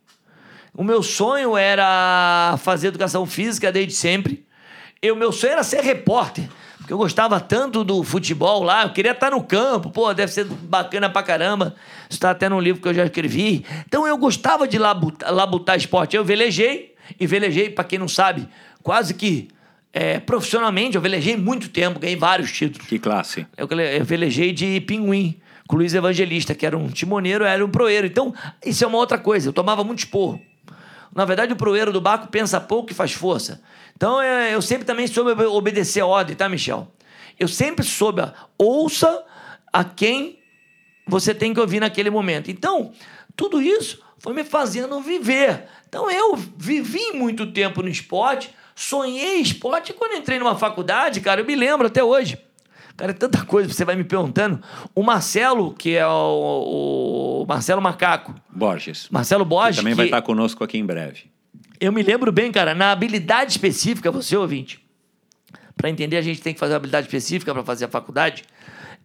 O 0.74 0.84
meu 0.84 1.02
sonho 1.02 1.56
era 1.56 2.56
fazer 2.58 2.88
educação 2.88 3.24
física 3.26 3.72
desde 3.72 3.94
sempre. 3.94 4.46
O 5.10 5.16
meu 5.16 5.32
sonho 5.32 5.54
era 5.54 5.62
ser 5.62 5.82
repórter. 5.82 6.48
Porque 6.86 6.92
eu 6.92 6.98
gostava 6.98 7.40
tanto 7.40 7.82
do 7.82 8.04
futebol 8.04 8.62
lá, 8.62 8.84
eu 8.84 8.92
queria 8.92 9.10
estar 9.10 9.32
no 9.32 9.42
campo, 9.42 9.90
pô, 9.90 10.14
deve 10.14 10.30
ser 10.30 10.44
bacana 10.44 11.10
pra 11.10 11.20
caramba. 11.20 11.74
Isso 12.08 12.20
tá 12.20 12.30
até 12.30 12.48
num 12.48 12.60
livro 12.60 12.80
que 12.80 12.86
eu 12.86 12.94
já 12.94 13.04
escrevi. 13.04 13.64
Então 13.88 14.06
eu 14.06 14.16
gostava 14.16 14.68
de 14.68 14.78
labutar, 14.78 15.32
labutar 15.32 15.76
esporte. 15.76 16.14
Eu 16.14 16.24
velejei, 16.24 16.94
e 17.18 17.26
velejei, 17.26 17.70
para 17.70 17.84
quem 17.84 17.98
não 17.98 18.08
sabe, 18.08 18.48
quase 18.82 19.14
que 19.14 19.48
é, 19.92 20.20
profissionalmente. 20.20 20.96
Eu 20.96 21.02
velejei 21.02 21.36
muito 21.36 21.68
tempo, 21.68 21.98
ganhei 21.98 22.16
vários 22.16 22.52
títulos. 22.52 22.86
Que 22.86 22.98
classe? 22.98 23.46
Eu, 23.56 23.66
eu 23.68 24.04
velejei 24.04 24.52
de 24.52 24.80
pinguim 24.80 25.40
com 25.66 25.76
o 25.76 25.78
Luiz 25.78 25.94
Evangelista, 25.94 26.54
que 26.54 26.64
era 26.64 26.76
um 26.76 26.88
timoneiro, 26.88 27.44
era 27.44 27.64
um 27.64 27.70
proeiro. 27.70 28.06
Então, 28.06 28.34
isso 28.64 28.84
é 28.84 28.86
uma 28.86 28.98
outra 28.98 29.18
coisa. 29.18 29.48
Eu 29.48 29.52
tomava 29.52 29.82
muito 29.82 30.00
esporro. 30.00 30.40
Na 31.14 31.24
verdade, 31.24 31.52
o 31.52 31.56
proeiro 31.56 31.92
do 31.92 32.00
barco 32.00 32.28
pensa 32.28 32.60
pouco 32.60 32.92
e 32.92 32.94
faz 32.94 33.12
força. 33.12 33.62
Então, 33.96 34.20
é, 34.20 34.54
eu 34.54 34.60
sempre 34.60 34.84
também 34.84 35.06
soube 35.06 35.30
obedecer 35.44 36.00
a 36.00 36.06
ordem, 36.06 36.36
tá, 36.36 36.48
Michel? 36.48 36.92
Eu 37.38 37.48
sempre 37.48 37.84
soube, 37.84 38.22
ouça 38.58 39.24
a 39.72 39.82
quem 39.82 40.38
você 41.06 41.34
tem 41.34 41.54
que 41.54 41.60
ouvir 41.60 41.80
naquele 41.80 42.10
momento. 42.10 42.50
Então, 42.50 42.92
tudo 43.34 43.62
isso 43.62 44.02
foi 44.18 44.34
me 44.34 44.44
fazendo 44.44 45.00
viver. 45.00 45.64
Então 45.88 46.10
eu 46.10 46.36
vivi 46.36 47.12
muito 47.12 47.46
tempo 47.52 47.82
no 47.82 47.88
esporte, 47.88 48.50
sonhei 48.74 49.40
esporte 49.40 49.90
e 49.90 49.94
quando 49.94 50.14
entrei 50.14 50.38
numa 50.38 50.56
faculdade, 50.56 51.20
cara, 51.20 51.40
eu 51.40 51.44
me 51.44 51.54
lembro 51.54 51.86
até 51.86 52.02
hoje. 52.02 52.38
Cara, 52.96 53.10
é 53.10 53.14
tanta 53.14 53.44
coisa, 53.44 53.72
você 53.72 53.84
vai 53.84 53.94
me 53.94 54.04
perguntando. 54.04 54.60
O 54.94 55.02
Marcelo, 55.02 55.74
que 55.74 55.96
é 55.96 56.06
o, 56.06 57.42
o 57.42 57.46
Marcelo 57.46 57.82
Macaco. 57.82 58.34
Borges. 58.50 59.08
Marcelo 59.10 59.44
Borges. 59.44 59.76
Que 59.76 59.80
também 59.82 59.92
que, 59.92 59.96
vai 59.98 60.06
estar 60.06 60.22
conosco 60.22 60.64
aqui 60.64 60.78
em 60.78 60.86
breve. 60.86 61.24
Eu 61.78 61.92
me 61.92 62.02
lembro 62.02 62.32
bem, 62.32 62.50
cara, 62.50 62.74
na 62.74 62.92
habilidade 62.92 63.50
específica, 63.50 64.10
você 64.10 64.34
ouvinte, 64.34 64.82
para 65.76 65.90
entender 65.90 66.16
a 66.16 66.22
gente 66.22 66.40
tem 66.40 66.54
que 66.54 66.60
fazer 66.60 66.72
uma 66.72 66.78
habilidade 66.78 67.06
específica 67.06 67.52
para 67.52 67.62
fazer 67.62 67.84
a 67.84 67.88
faculdade. 67.88 68.44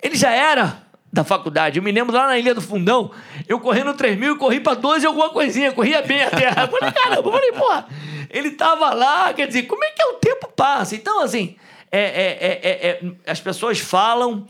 Ele 0.02 0.16
já 0.16 0.32
era 0.32 0.82
da 1.12 1.24
faculdade. 1.24 1.78
Eu 1.78 1.84
me 1.84 1.92
lembro 1.92 2.16
lá 2.16 2.28
na 2.28 2.38
Ilha 2.38 2.54
do 2.54 2.62
Fundão, 2.62 3.12
eu 3.48 3.60
correndo 3.60 3.94
3 3.94 4.18
mil 4.18 4.36
e 4.36 4.38
corri 4.38 4.60
pra 4.60 4.74
12 4.74 5.06
alguma 5.06 5.30
coisinha, 5.30 5.72
corria 5.72 6.02
bem 6.02 6.24
até. 6.24 6.50
Eu 6.50 6.68
falei, 6.68 6.92
caramba, 6.92 7.28
eu 7.28 7.32
falei, 7.32 7.52
porra, 7.52 7.88
ele 8.30 8.52
tava 8.52 8.94
lá, 8.94 9.34
quer 9.34 9.48
dizer, 9.48 9.64
como 9.64 9.84
é 9.84 9.92
que 9.92 10.02
é 10.02 10.06
o 10.06 10.14
tempo 10.14 10.48
passa? 10.56 10.96
Então, 10.96 11.22
assim, 11.22 11.56
é, 11.92 12.00
é, 12.00 12.60
é, 12.62 12.88
é 12.88 13.32
as 13.32 13.40
pessoas 13.40 13.80
falam 13.80 14.48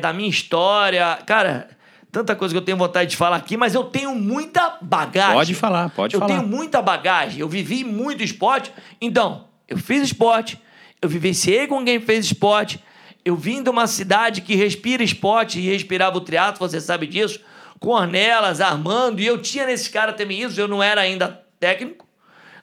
da 0.00 0.12
minha 0.12 0.30
história. 0.30 1.18
Cara, 1.26 1.68
tanta 2.10 2.34
coisa 2.34 2.54
que 2.54 2.58
eu 2.58 2.64
tenho 2.64 2.78
vontade 2.78 3.10
de 3.10 3.16
falar 3.16 3.36
aqui, 3.36 3.56
mas 3.56 3.74
eu 3.74 3.84
tenho 3.84 4.14
muita 4.14 4.78
bagagem. 4.80 5.34
Pode 5.34 5.54
falar, 5.54 5.90
pode 5.90 6.14
eu 6.14 6.20
falar. 6.20 6.32
Eu 6.32 6.38
tenho 6.38 6.48
muita 6.48 6.80
bagagem. 6.80 7.40
Eu 7.40 7.48
vivi 7.48 7.84
muito 7.84 8.22
esporte. 8.22 8.72
Então, 9.00 9.48
eu 9.68 9.76
fiz 9.76 10.02
esporte, 10.02 10.58
eu 11.02 11.08
vivenciei 11.08 11.66
com 11.66 11.84
quem 11.84 12.00
fez 12.00 12.24
esporte. 12.26 12.82
Eu 13.26 13.34
vim 13.34 13.60
de 13.60 13.68
uma 13.68 13.88
cidade 13.88 14.40
que 14.40 14.54
respira 14.54 15.02
esporte 15.02 15.58
e 15.58 15.68
respirava 15.68 16.16
o 16.16 16.20
teatro, 16.20 16.60
você 16.60 16.80
sabe 16.80 17.08
disso. 17.08 17.40
Com 17.80 17.90
Ornelas, 17.90 18.60
Armando, 18.60 19.20
e 19.20 19.26
eu 19.26 19.42
tinha 19.42 19.66
nesse 19.66 19.90
cara 19.90 20.12
também 20.12 20.42
isso, 20.42 20.60
eu 20.60 20.68
não 20.68 20.80
era 20.80 21.00
ainda 21.00 21.42
técnico. 21.58 22.06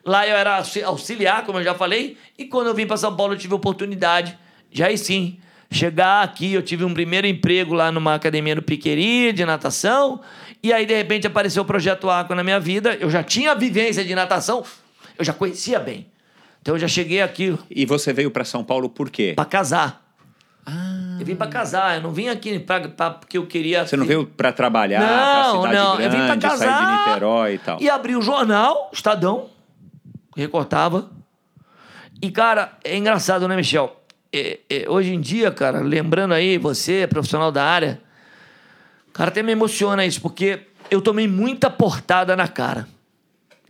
Lá 0.02 0.26
eu 0.26 0.34
era 0.34 0.62
auxiliar, 0.86 1.44
como 1.44 1.58
eu 1.58 1.64
já 1.64 1.74
falei, 1.74 2.16
e 2.38 2.46
quando 2.46 2.68
eu 2.68 2.74
vim 2.74 2.86
para 2.86 2.96
São 2.96 3.14
Paulo 3.14 3.34
eu 3.34 3.38
tive 3.38 3.52
oportunidade, 3.52 4.38
já 4.72 4.86
aí 4.86 4.96
sim, 4.96 5.38
chegar 5.70 6.22
aqui, 6.22 6.54
eu 6.54 6.62
tive 6.62 6.82
um 6.82 6.94
primeiro 6.94 7.26
emprego 7.26 7.74
lá 7.74 7.92
numa 7.92 8.14
academia 8.14 8.54
no 8.54 8.62
Piqueri, 8.62 9.34
de 9.34 9.44
natação, 9.44 10.22
e 10.62 10.72
aí 10.72 10.86
de 10.86 10.96
repente 10.96 11.26
apareceu 11.26 11.62
o 11.62 11.66
Projeto 11.66 12.08
Aqua 12.08 12.34
na 12.34 12.42
minha 12.42 12.58
vida, 12.58 12.94
eu 12.94 13.10
já 13.10 13.22
tinha 13.22 13.54
vivência 13.54 14.02
de 14.02 14.14
natação, 14.14 14.64
eu 15.18 15.24
já 15.26 15.34
conhecia 15.34 15.78
bem. 15.78 16.06
Então 16.62 16.74
eu 16.74 16.78
já 16.78 16.88
cheguei 16.88 17.20
aqui. 17.20 17.54
E 17.70 17.84
você 17.84 18.14
veio 18.14 18.30
para 18.30 18.46
São 18.46 18.64
Paulo 18.64 18.88
por 18.88 19.10
quê? 19.10 19.34
Para 19.36 19.44
casar. 19.44 20.03
Ah. 20.66 21.16
Eu 21.20 21.26
vim 21.26 21.36
para 21.36 21.46
casar, 21.46 21.96
eu 21.96 22.02
não 22.02 22.10
vim 22.10 22.28
aqui 22.28 22.58
pra, 22.58 22.88
pra, 22.88 23.10
porque 23.10 23.38
eu 23.38 23.46
queria. 23.46 23.86
Você 23.86 23.96
não 23.96 24.06
veio 24.06 24.26
para 24.26 24.52
trabalhar? 24.52 25.00
Não, 25.00 25.62
pra 25.62 25.72
não, 25.72 25.96
grande, 25.96 26.02
eu 26.04 26.10
vim 26.10 26.26
para 26.26 26.36
casar. 26.38 26.78
Sair 26.78 26.86
de 26.86 27.08
Niterói 27.08 27.54
e 27.54 27.58
tal. 27.58 27.80
E 27.80 27.90
abri 27.90 28.16
o 28.16 28.22
jornal, 28.22 28.90
Estadão, 28.92 29.50
recortava. 30.36 31.10
E, 32.22 32.30
cara, 32.30 32.72
é 32.82 32.96
engraçado, 32.96 33.46
né, 33.46 33.56
Michel? 33.56 34.04
é, 34.34 34.58
é, 34.68 34.90
hoje 34.90 35.14
em 35.14 35.20
dia, 35.20 35.52
cara, 35.52 35.78
lembrando 35.78 36.34
aí, 36.34 36.58
você, 36.58 37.06
profissional 37.06 37.52
da 37.52 37.62
área, 37.62 38.00
cara, 39.12 39.30
até 39.30 39.44
me 39.44 39.52
emociona 39.52 40.04
isso, 40.04 40.20
porque 40.20 40.66
eu 40.90 41.00
tomei 41.00 41.28
muita 41.28 41.70
portada 41.70 42.34
na 42.34 42.48
cara. 42.48 42.88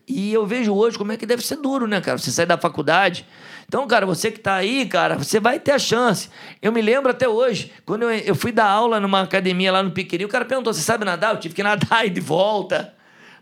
E 0.06 0.32
eu 0.32 0.46
vejo 0.46 0.74
hoje 0.74 0.98
como 0.98 1.12
é 1.12 1.16
que 1.16 1.24
deve 1.24 1.44
ser 1.44 1.56
duro, 1.56 1.86
né, 1.86 2.00
cara? 2.00 2.18
Você 2.18 2.30
sai 2.30 2.44
da 2.44 2.58
faculdade. 2.58 3.26
Então, 3.66 3.86
cara, 3.86 4.04
você 4.04 4.30
que 4.30 4.38
tá 4.38 4.54
aí, 4.54 4.86
cara, 4.86 5.16
você 5.16 5.40
vai 5.40 5.58
ter 5.58 5.72
a 5.72 5.78
chance. 5.78 6.28
Eu 6.60 6.70
me 6.70 6.82
lembro 6.82 7.10
até 7.10 7.26
hoje, 7.26 7.72
quando 7.86 8.02
eu, 8.02 8.10
eu 8.10 8.34
fui 8.34 8.52
dar 8.52 8.66
aula 8.66 9.00
numa 9.00 9.22
academia 9.22 9.72
lá 9.72 9.82
no 9.82 9.90
Piqueri, 9.90 10.24
o 10.24 10.28
cara 10.28 10.44
perguntou: 10.44 10.72
você 10.72 10.82
sabe 10.82 11.04
nadar? 11.04 11.34
Eu 11.34 11.40
tive 11.40 11.54
que 11.54 11.62
nadar 11.64 12.06
e 12.06 12.10
de 12.10 12.20
volta. 12.20 12.94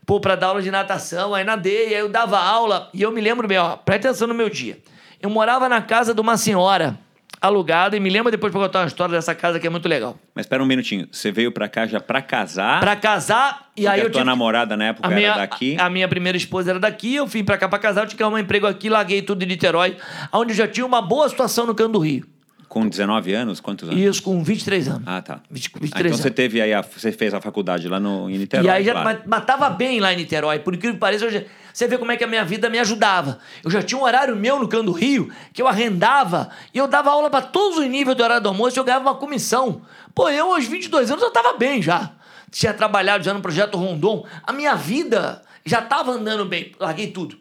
Pô, 0.07 0.21
pra 0.21 0.35
dar 0.35 0.49
aula 0.49 0.63
de 0.63 0.71
natação, 0.71 1.33
aí 1.33 1.45
nadei, 1.45 1.95
aí 1.95 2.01
eu 2.01 2.09
dava 2.09 2.39
aula. 2.39 2.89
E 2.93 3.03
eu 3.03 3.13
me 3.13 3.21
lembro 3.21 3.47
bem, 3.47 3.59
ó, 3.59 3.77
presta 3.77 4.09
atenção 4.09 4.29
no 4.29 4.35
meu 4.35 4.49
dia. 4.49 4.79
Eu 5.21 5.31
morava 5.31 5.69
na 5.69 5.81
casa 5.81 6.13
de 6.13 6.21
uma 6.21 6.37
senhora 6.37 6.99
alugado. 7.43 7.97
E 7.97 8.01
me 8.01 8.09
lembra 8.09 8.31
depois 8.31 8.53
pra 8.53 8.61
contar 8.61 8.81
uma 8.81 8.87
história 8.87 9.15
dessa 9.15 9.35
casa 9.35 9.59
que 9.59 9.67
é 9.67 9.71
muito 9.71 9.89
legal. 9.89 10.17
Mas 10.35 10.47
espera 10.47 10.63
um 10.63 10.67
minutinho. 10.67 11.09
Você 11.11 11.31
veio 11.31 11.53
pra 11.53 11.69
cá 11.69 11.87
já 11.87 12.01
pra 12.01 12.23
casar? 12.23 12.81
Pra 12.81 12.97
casar. 12.97 13.71
E 13.77 13.87
aí 13.87 14.01
a 14.01 14.05
eu 14.05 14.11
tua 14.11 14.21
tive... 14.21 14.25
namorada 14.25 14.77
na 14.77 14.87
época 14.87 15.09
a 15.09 15.11
minha, 15.11 15.29
era 15.29 15.37
daqui? 15.39 15.77
A, 15.79 15.87
a, 15.87 15.91
minha 15.91 16.09
primeira 16.09 16.37
esposa 16.37 16.71
era 16.71 16.81
daqui. 16.81 17.15
Eu 17.15 17.27
vim 17.27 17.45
pra 17.45 17.59
cá 17.59 17.69
pra 17.69 17.79
casar. 17.79 18.05
Eu 18.05 18.07
tinha 18.07 18.29
um 18.29 18.39
emprego 18.39 18.67
aqui. 18.67 18.89
Larguei 18.89 19.21
tudo 19.23 19.43
em 19.43 19.47
Niterói. 19.47 19.97
Onde 20.33 20.53
eu 20.53 20.57
já 20.57 20.69
tinha 20.69 20.87
uma 20.87 21.03
boa 21.03 21.29
situação 21.29 21.67
no 21.67 21.75
Canto 21.75 21.93
do 21.93 21.99
Rio. 21.99 22.27
Com 22.73 22.89
19 22.89 23.35
anos? 23.35 23.61
Quantos 23.61 23.87
anos? 23.87 24.01
Isso, 24.01 24.23
com 24.23 24.43
23 24.43 24.89
anos. 24.89 25.03
Ah, 25.05 25.21
tá. 25.21 25.41
20, 25.51 25.73
23 25.75 25.83
ah, 25.83 25.99
então 25.99 26.07
anos. 26.07 26.21
você 26.23 26.31
teve 26.31 26.59
aí, 26.59 26.73
a, 26.73 26.81
você 26.81 27.13
fez 27.13 27.35
a 27.35 27.39
faculdade 27.39 27.87
lá 27.87 28.01
no, 28.01 28.31
em 28.31 28.39
Niterói. 28.39 28.65
E 28.67 28.71
aí 28.71 28.83
já 28.83 28.93
claro. 28.95 29.21
matava 29.27 29.69
bem 29.69 30.01
lá 30.01 30.11
em 30.11 30.17
Niterói. 30.17 30.59
Por 30.59 30.75
incrível 30.75 30.95
que 30.95 30.99
pareça, 30.99 31.31
já, 31.31 31.43
você 31.71 31.87
vê 31.87 31.99
como 31.99 32.13
é 32.13 32.17
que 32.17 32.25
a 32.25 32.27
minha 32.27 32.43
vida 32.47 32.71
me 32.71 32.79
ajudava. 32.79 33.41
Eu 33.63 33.71
já 33.71 33.83
tinha 33.83 34.01
um 34.01 34.05
horário 34.05 34.35
meu 34.35 34.59
no 34.59 34.67
Cano 34.69 34.85
do 34.85 34.93
Rio, 34.93 35.31
que 35.53 35.61
eu 35.61 35.69
arrendava, 35.69 36.49
e 36.73 36.79
eu 36.79 36.89
dava 36.89 37.11
aula 37.11 37.29
para 37.29 37.43
todos 37.43 37.77
os 37.77 37.87
níveis 37.87 38.17
do 38.17 38.23
horário 38.23 38.43
do 38.43 38.49
almoço 38.49 38.79
e 38.79 38.81
eu 38.81 38.85
ganhava 38.85 39.05
uma 39.05 39.17
comissão. 39.17 39.83
Pô, 40.15 40.31
eu 40.31 40.55
aos 40.55 40.65
22 40.65 41.11
anos 41.11 41.23
eu 41.23 41.31
tava 41.31 41.53
bem 41.59 41.83
já. 41.83 42.13
Tinha 42.51 42.73
trabalhado 42.73 43.23
já 43.23 43.35
no 43.35 43.43
projeto 43.43 43.77
Rondon. 43.77 44.27
A 44.43 44.51
minha 44.51 44.75
vida 44.75 45.43
já 45.63 45.83
tava 45.83 46.13
andando 46.13 46.47
bem. 46.47 46.73
Larguei 46.81 47.09
tudo. 47.09 47.37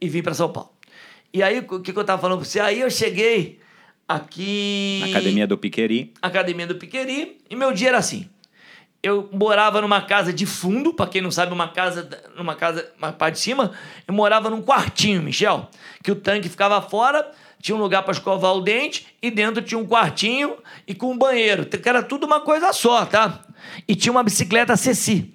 E 0.00 0.08
vim 0.08 0.22
para 0.22 0.34
São 0.34 0.52
Paulo. 0.52 0.70
E 1.34 1.42
aí, 1.42 1.58
o 1.58 1.80
que, 1.80 1.92
que 1.92 1.98
eu 1.98 2.04
tava 2.04 2.22
falando 2.22 2.38
pra 2.38 2.46
você? 2.46 2.60
Aí 2.60 2.80
eu 2.80 2.88
cheguei 2.88 3.58
aqui. 4.10 4.98
Na 5.00 5.06
Academia 5.06 5.46
do 5.46 5.56
Piqueri. 5.56 6.12
Academia 6.20 6.66
do 6.66 6.74
Piqueri. 6.74 7.38
E 7.48 7.54
meu 7.54 7.72
dia 7.72 7.88
era 7.88 7.98
assim. 7.98 8.28
Eu 9.02 9.30
morava 9.32 9.80
numa 9.80 10.02
casa 10.02 10.32
de 10.32 10.44
fundo, 10.44 10.92
para 10.92 11.06
quem 11.06 11.22
não 11.22 11.30
sabe, 11.30 11.52
uma 11.54 11.68
casa, 11.68 12.08
numa 12.36 12.54
casa, 12.54 12.92
uma 12.98 13.12
parte 13.12 13.36
de 13.36 13.40
cima, 13.40 13.72
eu 14.06 14.12
morava 14.12 14.50
num 14.50 14.60
quartinho, 14.60 15.22
Michel, 15.22 15.70
que 16.04 16.12
o 16.12 16.14
tanque 16.14 16.50
ficava 16.50 16.82
fora, 16.82 17.26
tinha 17.62 17.74
um 17.74 17.80
lugar 17.80 18.02
para 18.02 18.12
escovar 18.12 18.52
o 18.52 18.60
dente 18.60 19.06
e 19.22 19.30
dentro 19.30 19.62
tinha 19.62 19.78
um 19.78 19.86
quartinho 19.86 20.56
e 20.86 20.94
com 20.94 21.12
um 21.12 21.16
banheiro, 21.16 21.64
que 21.64 21.88
era 21.88 22.02
tudo 22.02 22.26
uma 22.26 22.40
coisa 22.40 22.74
só, 22.74 23.06
tá? 23.06 23.42
E 23.88 23.94
tinha 23.94 24.12
uma 24.12 24.22
bicicleta 24.22 24.76
Ceci 24.76 25.32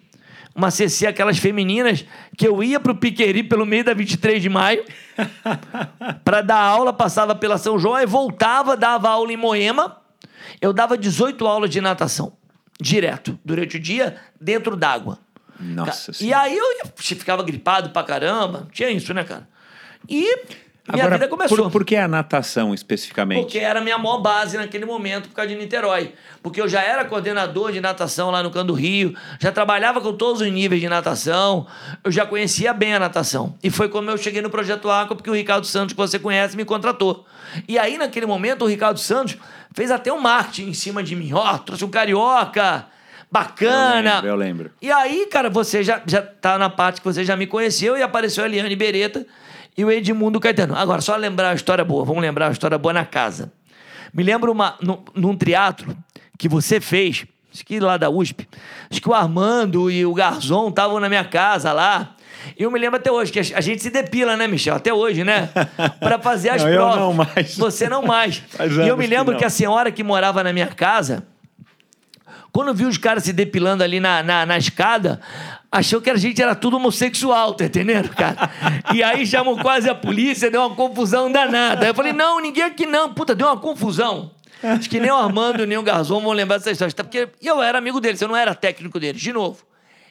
uma 0.56 0.72
CC, 0.72 1.06
aquelas 1.06 1.38
femininas, 1.38 2.06
que 2.38 2.48
eu 2.48 2.64
ia 2.64 2.80
pro 2.80 2.96
Piqueri 2.96 3.44
pelo 3.44 3.66
meio 3.66 3.84
da 3.84 3.94
23 3.94 4.42
de 4.42 4.48
maio 4.48 4.86
para 6.24 6.42
dar 6.42 6.60
aula, 6.60 6.94
passava 6.94 7.36
pela 7.36 7.58
São 7.58 7.78
João 7.78 8.00
e 8.00 8.06
voltava, 8.06 8.78
dava 8.78 9.10
aula 9.10 9.34
em 9.34 9.38
Moema. 9.38 10.02
Eu 10.62 10.72
dava 10.72 10.98
18 10.98 11.46
aulas 11.46 11.70
de 11.70 11.82
natação, 11.82 12.38
direto, 12.80 13.38
durante 13.44 13.76
o 13.76 13.80
dia, 13.80 14.16
dentro 14.40 14.78
d'água. 14.78 15.20
Nossa 15.60 16.12
E 16.24 16.34
aí 16.34 16.58
eu 16.58 16.92
ficava 16.96 17.44
gripado 17.44 17.90
pra 17.90 18.04
caramba, 18.04 18.68
tinha 18.72 18.90
isso, 18.90 19.14
né, 19.14 19.24
cara? 19.26 19.48
E 20.08 20.40
minha 20.94 21.06
Agora, 21.06 21.18
vida 21.18 21.28
começou. 21.28 21.58
Por, 21.58 21.72
por, 21.72 21.86
que 21.86 21.96
a 21.96 22.08
natação 22.08 22.72
especificamente? 22.72 23.42
Porque 23.42 23.58
era 23.58 23.80
a 23.80 23.84
minha 23.84 23.98
maior 23.98 24.20
base 24.20 24.56
naquele 24.56 24.86
momento, 24.86 25.30
por 25.30 25.36
causa 25.36 25.50
de 25.50 25.56
Niterói. 25.56 26.14
Porque 26.44 26.62
eu 26.62 26.70
já 26.70 26.82
era 26.84 27.04
coordenador 27.04 27.72
de 27.72 27.82
natação 27.82 28.30
lá 28.30 28.44
no 28.44 28.52
Cando 28.52 28.72
Rio, 28.74 29.16
já 29.40 29.52
trabalhava 29.52 30.00
com 30.00 30.14
todos 30.14 30.42
os 30.42 30.52
níveis 30.52 30.80
de 30.80 30.88
natação, 30.88 31.66
eu 32.04 32.12
já 32.12 32.24
conhecia 32.24 32.72
bem 32.72 32.94
a 32.94 33.00
natação. 33.00 33.56
E 33.64 33.72
foi 33.72 33.90
como 33.90 34.12
eu 34.12 34.18
cheguei 34.18 34.44
no 34.44 34.50
Projeto 34.52 34.92
Aqua, 34.92 35.16
porque 35.16 35.30
o 35.30 35.34
Ricardo 35.34 35.66
Santos, 35.66 35.94
que 35.94 35.98
você 35.98 36.20
conhece, 36.20 36.56
me 36.56 36.64
contratou. 36.64 37.26
E 37.68 37.80
aí, 37.80 37.98
naquele 37.98 38.28
momento, 38.28 38.64
o 38.64 38.68
Ricardo 38.68 39.00
Santos 39.00 39.38
fez 39.74 39.90
até 39.90 40.14
um 40.14 40.20
marketing 40.20 40.70
em 40.70 40.74
cima 40.74 41.02
de 41.02 41.16
mim. 41.16 41.34
Ó, 41.34 41.56
oh, 41.56 41.58
trouxe 41.58 41.84
um 41.84 41.90
carioca, 41.90 42.86
bacana. 43.32 43.98
Eu 43.98 44.14
lembro, 44.14 44.28
eu 44.28 44.36
lembro. 44.36 44.72
E 44.82 44.92
aí, 44.92 45.28
cara, 45.32 45.50
você 45.50 45.84
já, 45.84 46.00
já 46.06 46.22
tá 46.22 46.60
na 46.60 46.70
parte 46.70 47.02
que 47.02 47.06
você 47.06 47.24
já 47.24 47.36
me 47.36 47.48
conheceu 47.48 47.98
e 47.98 48.04
apareceu 48.04 48.44
a 48.44 48.48
Eliane 48.48 48.76
Beretta 48.76 49.26
e 49.78 49.84
o 49.84 49.92
Edmundo 49.92 50.40
Caetano. 50.40 50.76
Agora, 50.76 51.02
só 51.02 51.16
lembrar 51.16 51.50
uma 51.50 51.56
história 51.56 51.84
boa. 51.84 52.06
Vamos 52.06 52.22
lembrar 52.22 52.48
uma 52.48 52.54
história 52.54 52.78
boa 52.78 52.94
na 52.94 53.06
casa. 53.06 53.52
Me 54.14 54.24
lembro 54.24 54.52
uma, 54.52 54.76
num, 54.82 55.04
num 55.14 55.36
teatro 55.36 55.96
que 56.38 56.48
você 56.48 56.80
fez, 56.80 57.26
acho 57.54 57.66
que 57.66 57.80
lá 57.80 57.98
da 57.98 58.10
USP. 58.10 58.48
Acho 58.90 59.02
que 59.02 59.10
o 59.10 59.14
Armando 59.14 59.92
e 59.92 60.06
o 60.06 60.14
Garzon 60.14 60.70
estavam 60.70 61.00
na 61.00 61.10
minha 61.10 61.26
casa 61.26 61.74
lá. 61.74 62.16
E 62.58 62.64
eu 62.64 62.72
me 62.72 62.80
lembro 62.80 62.98
até 62.98 63.12
hoje, 63.12 63.32
que 63.32 63.40
a 63.40 63.62
gente 63.62 63.82
se 63.82 63.90
depila, 63.90 64.38
né, 64.38 64.48
Michel? 64.48 64.76
Até 64.76 64.94
hoje, 64.94 65.24
né? 65.24 65.50
Para 66.00 66.20
fazer 66.20 66.50
as 66.50 66.64
não, 66.64 66.72
provas. 66.72 66.96
Eu 66.96 67.02
não 67.02 67.14
mais. 67.14 67.58
Você 67.58 67.90
não 67.90 68.04
mais. 68.04 68.44
e 68.86 68.88
eu 68.88 68.96
me 68.96 69.08
lembro 69.08 69.34
que, 69.34 69.40
que, 69.40 69.46
a 69.46 69.50
senhora 69.50 69.92
que 69.92 70.04
morava 70.04 70.44
na 70.44 70.54
minha 70.54 70.68
casa, 70.68 71.26
quando 72.52 72.74
viu 72.74 72.88
os 72.88 72.98
caras 72.98 73.24
se 73.24 73.34
depilando 73.34 73.84
ali 73.84 74.00
na, 74.00 74.24
na, 74.24 74.46
na 74.46 74.58
escada, 74.58 75.20
achou 75.76 76.00
que 76.02 76.10
a 76.10 76.16
gente 76.16 76.42
era 76.42 76.56
tudo 76.56 76.78
homossexual, 76.78 77.54
tá 77.54 77.66
entendendo, 77.66 78.10
cara? 78.10 78.50
E 78.94 79.04
aí 79.04 79.28
chamou 79.28 79.58
quase 79.58 79.90
a 79.90 79.96
polícia, 79.96 80.50
deu 80.50 80.62
uma 80.62 80.76
confusão 80.76 81.30
danada. 81.30 81.86
Eu 81.86 81.94
falei, 81.94 82.14
não, 82.14 82.40
ninguém 82.40 82.64
aqui 82.64 82.86
não. 82.86 83.14
Puta, 83.14 83.36
deu 83.36 83.48
uma 83.48 83.58
confusão. 83.58 84.32
Acho 84.64 84.90
que 84.90 85.00
nem 85.00 85.12
o 85.12 85.16
Armando 85.16 85.66
nem 85.68 85.78
o 85.78 85.84
Garzon 85.84 86.22
vão 86.22 86.32
lembrar 86.32 86.58
dessa 86.58 86.72
história. 86.72 86.94
Porque 86.94 87.28
eu 87.42 87.62
era 87.62 87.78
amigo 87.78 88.00
deles, 88.00 88.22
eu 88.22 88.28
não 88.28 88.38
era 88.38 88.56
técnico 88.56 89.00
deles. 89.00 89.22
De 89.22 89.34
novo, 89.34 89.64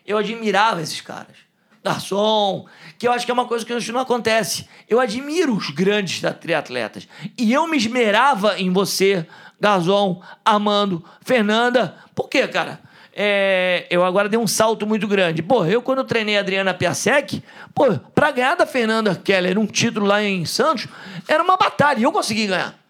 eu 0.06 0.18
admirava 0.18 0.82
esses 0.82 1.00
caras. 1.00 1.44
Garçom, 1.82 2.66
que 2.98 3.06
eu 3.06 3.12
acho 3.12 3.26
que 3.26 3.30
é 3.30 3.34
uma 3.34 3.46
coisa 3.46 3.64
que 3.64 3.72
hoje 3.72 3.90
não 3.90 4.00
acontece. 4.00 4.68
Eu 4.88 5.00
admiro 5.00 5.54
os 5.54 5.70
grandes 5.70 6.20
triatletas. 6.40 7.08
E 7.38 7.52
eu 7.52 7.66
me 7.66 7.76
esmerava 7.76 8.58
em 8.58 8.70
você, 8.70 9.26
Garçom, 9.60 10.22
Armando, 10.44 11.04
Fernanda. 11.22 11.96
Por 12.14 12.28
quê, 12.28 12.46
cara? 12.48 12.80
É, 13.16 13.86
eu 13.90 14.04
agora 14.04 14.28
dei 14.28 14.38
um 14.38 14.46
salto 14.46 14.86
muito 14.86 15.06
grande. 15.06 15.42
Pô, 15.42 15.64
eu 15.64 15.80
quando 15.80 16.04
treinei 16.04 16.36
a 16.36 16.40
Adriana 16.40 16.74
Piasek, 16.74 17.42
pô, 17.74 17.92
pra 18.14 18.30
ganhar 18.30 18.56
da 18.56 18.66
Fernanda 18.66 19.14
Keller 19.14 19.58
um 19.58 19.66
título 19.66 20.06
lá 20.06 20.22
em 20.22 20.44
Santos, 20.44 20.88
era 21.28 21.42
uma 21.42 21.56
batalha 21.56 22.00
e 22.00 22.02
eu 22.02 22.12
consegui 22.12 22.46
ganhar. 22.46 22.83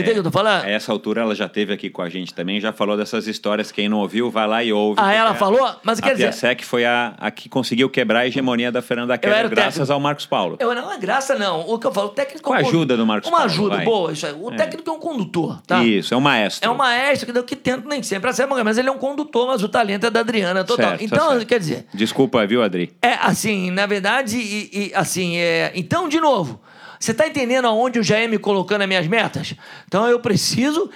Entendeu 0.00 0.12
o 0.12 0.14
que 0.14 0.18
eu 0.20 0.24
tô 0.24 0.30
falando? 0.30 0.64
A 0.64 0.70
essa 0.70 0.92
altura 0.92 1.22
ela 1.22 1.34
já 1.34 1.48
teve 1.48 1.72
aqui 1.72 1.88
com 1.90 2.02
a 2.02 2.08
gente 2.08 2.32
também, 2.34 2.60
já 2.60 2.72
falou 2.72 2.96
dessas 2.96 3.26
histórias. 3.26 3.70
Quem 3.72 3.88
não 3.88 3.98
ouviu, 3.98 4.30
vai 4.30 4.46
lá 4.46 4.62
e 4.64 4.72
ouve. 4.72 5.00
Ah, 5.02 5.12
ela 5.12 5.30
a, 5.30 5.34
falou? 5.34 5.68
Mas 5.82 6.00
quer 6.00 6.10
a 6.10 6.12
dizer. 6.12 6.24
Piasec 6.24 6.64
foi 6.64 6.84
a, 6.84 7.14
a 7.18 7.30
que 7.30 7.48
conseguiu 7.48 7.88
quebrar 7.88 8.20
a 8.20 8.26
hegemonia 8.26 8.70
da 8.72 8.82
Fernanda 8.82 9.16
Keller 9.18 9.48
graças 9.48 9.74
técnico. 9.74 9.92
ao 9.92 10.00
Marcos 10.00 10.26
Paulo. 10.26 10.56
Eu, 10.60 10.74
não 10.74 10.92
é 10.92 10.98
graça, 10.98 11.34
não. 11.36 11.60
O 11.68 11.78
que 11.78 11.86
eu 11.86 11.92
falo, 11.92 12.08
o 12.08 12.10
técnico 12.10 12.42
Com 12.48 12.54
é 12.54 12.60
a 12.60 12.64
um 12.64 12.68
ajuda 12.68 12.96
do 12.96 13.06
Marcos 13.06 13.28
Uma 13.28 13.38
Paulo, 13.38 13.52
ajuda, 13.52 13.76
vai. 13.76 13.84
boa. 13.84 14.12
Isso 14.12 14.26
aí. 14.26 14.32
O 14.32 14.52
É. 14.52 14.56
técnico 14.56 14.88
é 14.90 14.92
um 14.92 14.98
condutor, 15.00 15.60
tá? 15.66 15.82
Isso, 15.84 16.12
é 16.12 16.16
um 16.16 16.20
maestro. 16.20 16.68
É 16.68 16.72
um 16.72 16.76
maestro 16.76 17.32
que, 17.32 17.42
que 17.42 17.56
tenta 17.56 17.88
nem 17.88 18.02
sempre 18.02 18.30
acertar, 18.30 18.64
mas 18.64 18.78
ele 18.78 18.88
é 18.88 18.92
um 18.92 18.98
condutor, 18.98 19.46
mas 19.48 19.62
o 19.62 19.68
talento 19.68 20.06
é 20.06 20.10
da 20.10 20.20
Adriana 20.20 20.64
total. 20.64 20.90
Certo, 20.90 21.04
então, 21.04 21.30
certo. 21.30 21.46
quer 21.46 21.58
dizer, 21.58 21.86
Desculpa, 21.94 22.46
viu, 22.46 22.62
Adri? 22.62 22.92
é 23.02 23.14
assim, 23.14 23.70
na 23.70 23.86
verdade, 23.86 24.36
e, 24.36 24.70
e, 24.90 24.92
assim, 24.94 25.36
é. 25.38 25.72
Então, 25.74 26.08
de 26.08 26.20
novo, 26.20 26.60
você 26.98 27.14
tá 27.14 27.26
entendendo 27.26 27.66
aonde 27.66 27.98
eu 27.98 28.02
já 28.02 28.20
ia 28.20 28.28
me 28.28 28.38
colocando 28.38 28.82
as 28.82 28.88
minhas 28.88 29.06
metas? 29.06 29.54
Então 29.86 30.06
eu 30.08 30.20
preciso. 30.20 30.90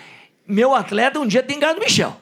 Meu 0.46 0.74
atleta 0.74 1.20
um 1.20 1.26
dia 1.26 1.42
tem 1.42 1.58
ganho 1.60 1.74
do 1.74 1.80
Michel. 1.80 2.16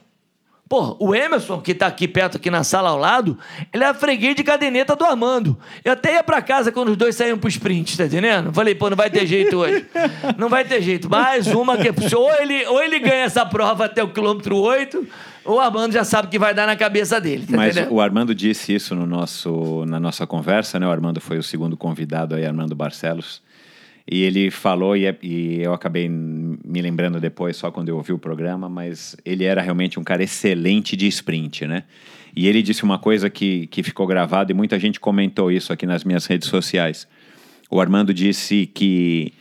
Pô, 0.69 0.97
o 1.01 1.15
Emerson, 1.15 1.63
que 1.63 1.75
tá 1.75 1.87
aqui 1.87 2.07
perto, 2.07 2.37
aqui 2.37 2.51
na 2.51 2.63
sala 2.63 2.91
ao 2.91 2.99
lado, 2.99 3.39
ele 3.73 3.83
é 3.83 3.95
freguês 3.95 4.37
de 4.37 4.45
caderneta 4.45 4.95
do 4.95 5.03
Armando. 5.03 5.57
Eu 5.83 5.95
até 5.95 6.13
ia 6.13 6.23
pra 6.23 6.43
casa 6.43 6.71
quando 6.71 6.91
os 6.91 6.97
dois 6.97 7.15
saíam 7.15 7.39
pro 7.39 7.49
sprint, 7.49 7.97
tá 7.97 8.05
entendendo? 8.05 8.53
Falei, 8.53 8.75
pô, 8.75 8.91
não 8.91 8.97
vai 8.97 9.09
ter 9.09 9.25
jeito 9.25 9.57
hoje. 9.57 9.87
Não 10.37 10.49
vai 10.51 10.65
ter 10.65 10.83
jeito. 10.83 11.09
Mais 11.09 11.47
uma 11.47 11.77
que. 11.79 11.89
Ou 12.15 12.31
ele, 12.35 12.67
ou 12.67 12.83
ele 12.83 12.99
ganha 12.99 13.25
essa 13.25 13.47
prova 13.47 13.87
até 13.87 14.03
o 14.03 14.09
quilômetro 14.09 14.57
8, 14.57 15.07
ou 15.45 15.57
o 15.57 15.61
Armando 15.61 15.93
já 15.93 16.05
sabe 16.05 16.29
que 16.29 16.39
vai 16.39 16.53
dar 16.53 16.67
na 16.67 16.77
cabeça 16.77 17.19
dele, 17.19 17.47
tá 17.47 17.57
Mas 17.57 17.75
entendendo? 17.75 17.95
o 17.95 18.01
Armando 18.01 18.35
disse 18.35 18.75
isso 18.75 18.95
no 18.95 19.07
nosso, 19.07 19.85
na 19.87 19.99
nossa 19.99 20.27
conversa, 20.27 20.79
né? 20.79 20.87
O 20.87 20.91
Armando 20.91 21.21
foi 21.21 21.39
o 21.39 21.43
segundo 21.43 21.77
convidado 21.77 22.35
aí, 22.35 22.45
Armando 22.45 22.75
Barcelos. 22.75 23.41
E 24.11 24.23
ele 24.23 24.51
falou, 24.51 24.97
e, 24.97 25.05
é- 25.05 25.19
e 25.23 25.61
eu 25.61 25.75
acabei 25.75 26.09
me 26.09 26.81
lembrando 26.81 27.21
depois, 27.21 27.57
só 27.57 27.71
quando 27.71 27.91
eu 27.91 27.97
ouvi 27.97 28.13
o 28.13 28.19
programa, 28.19 28.69
mas 28.69 29.15
ele 29.25 29.45
era 29.45 29.61
realmente 29.61 30.01
um 30.01 30.05
cara 30.05 30.23
excelente 30.23 30.97
de 30.97 31.07
sprint, 31.09 31.67
né? 31.67 31.85
E 32.35 32.47
ele 32.47 32.63
disse 32.63 32.85
uma 32.85 32.99
coisa 32.99 33.29
que, 33.29 33.67
que 33.67 33.83
ficou 33.83 34.07
gravada, 34.07 34.51
e 34.51 34.55
muita 34.55 34.79
gente 34.79 34.99
comentou 34.99 35.53
isso 35.53 35.73
aqui 35.73 35.85
nas 35.85 36.05
minhas 36.05 36.25
redes 36.25 36.49
sociais. 36.49 37.07
O 37.71 37.81
Armando 37.81 38.15
disse 38.15 38.71
que 38.73 39.33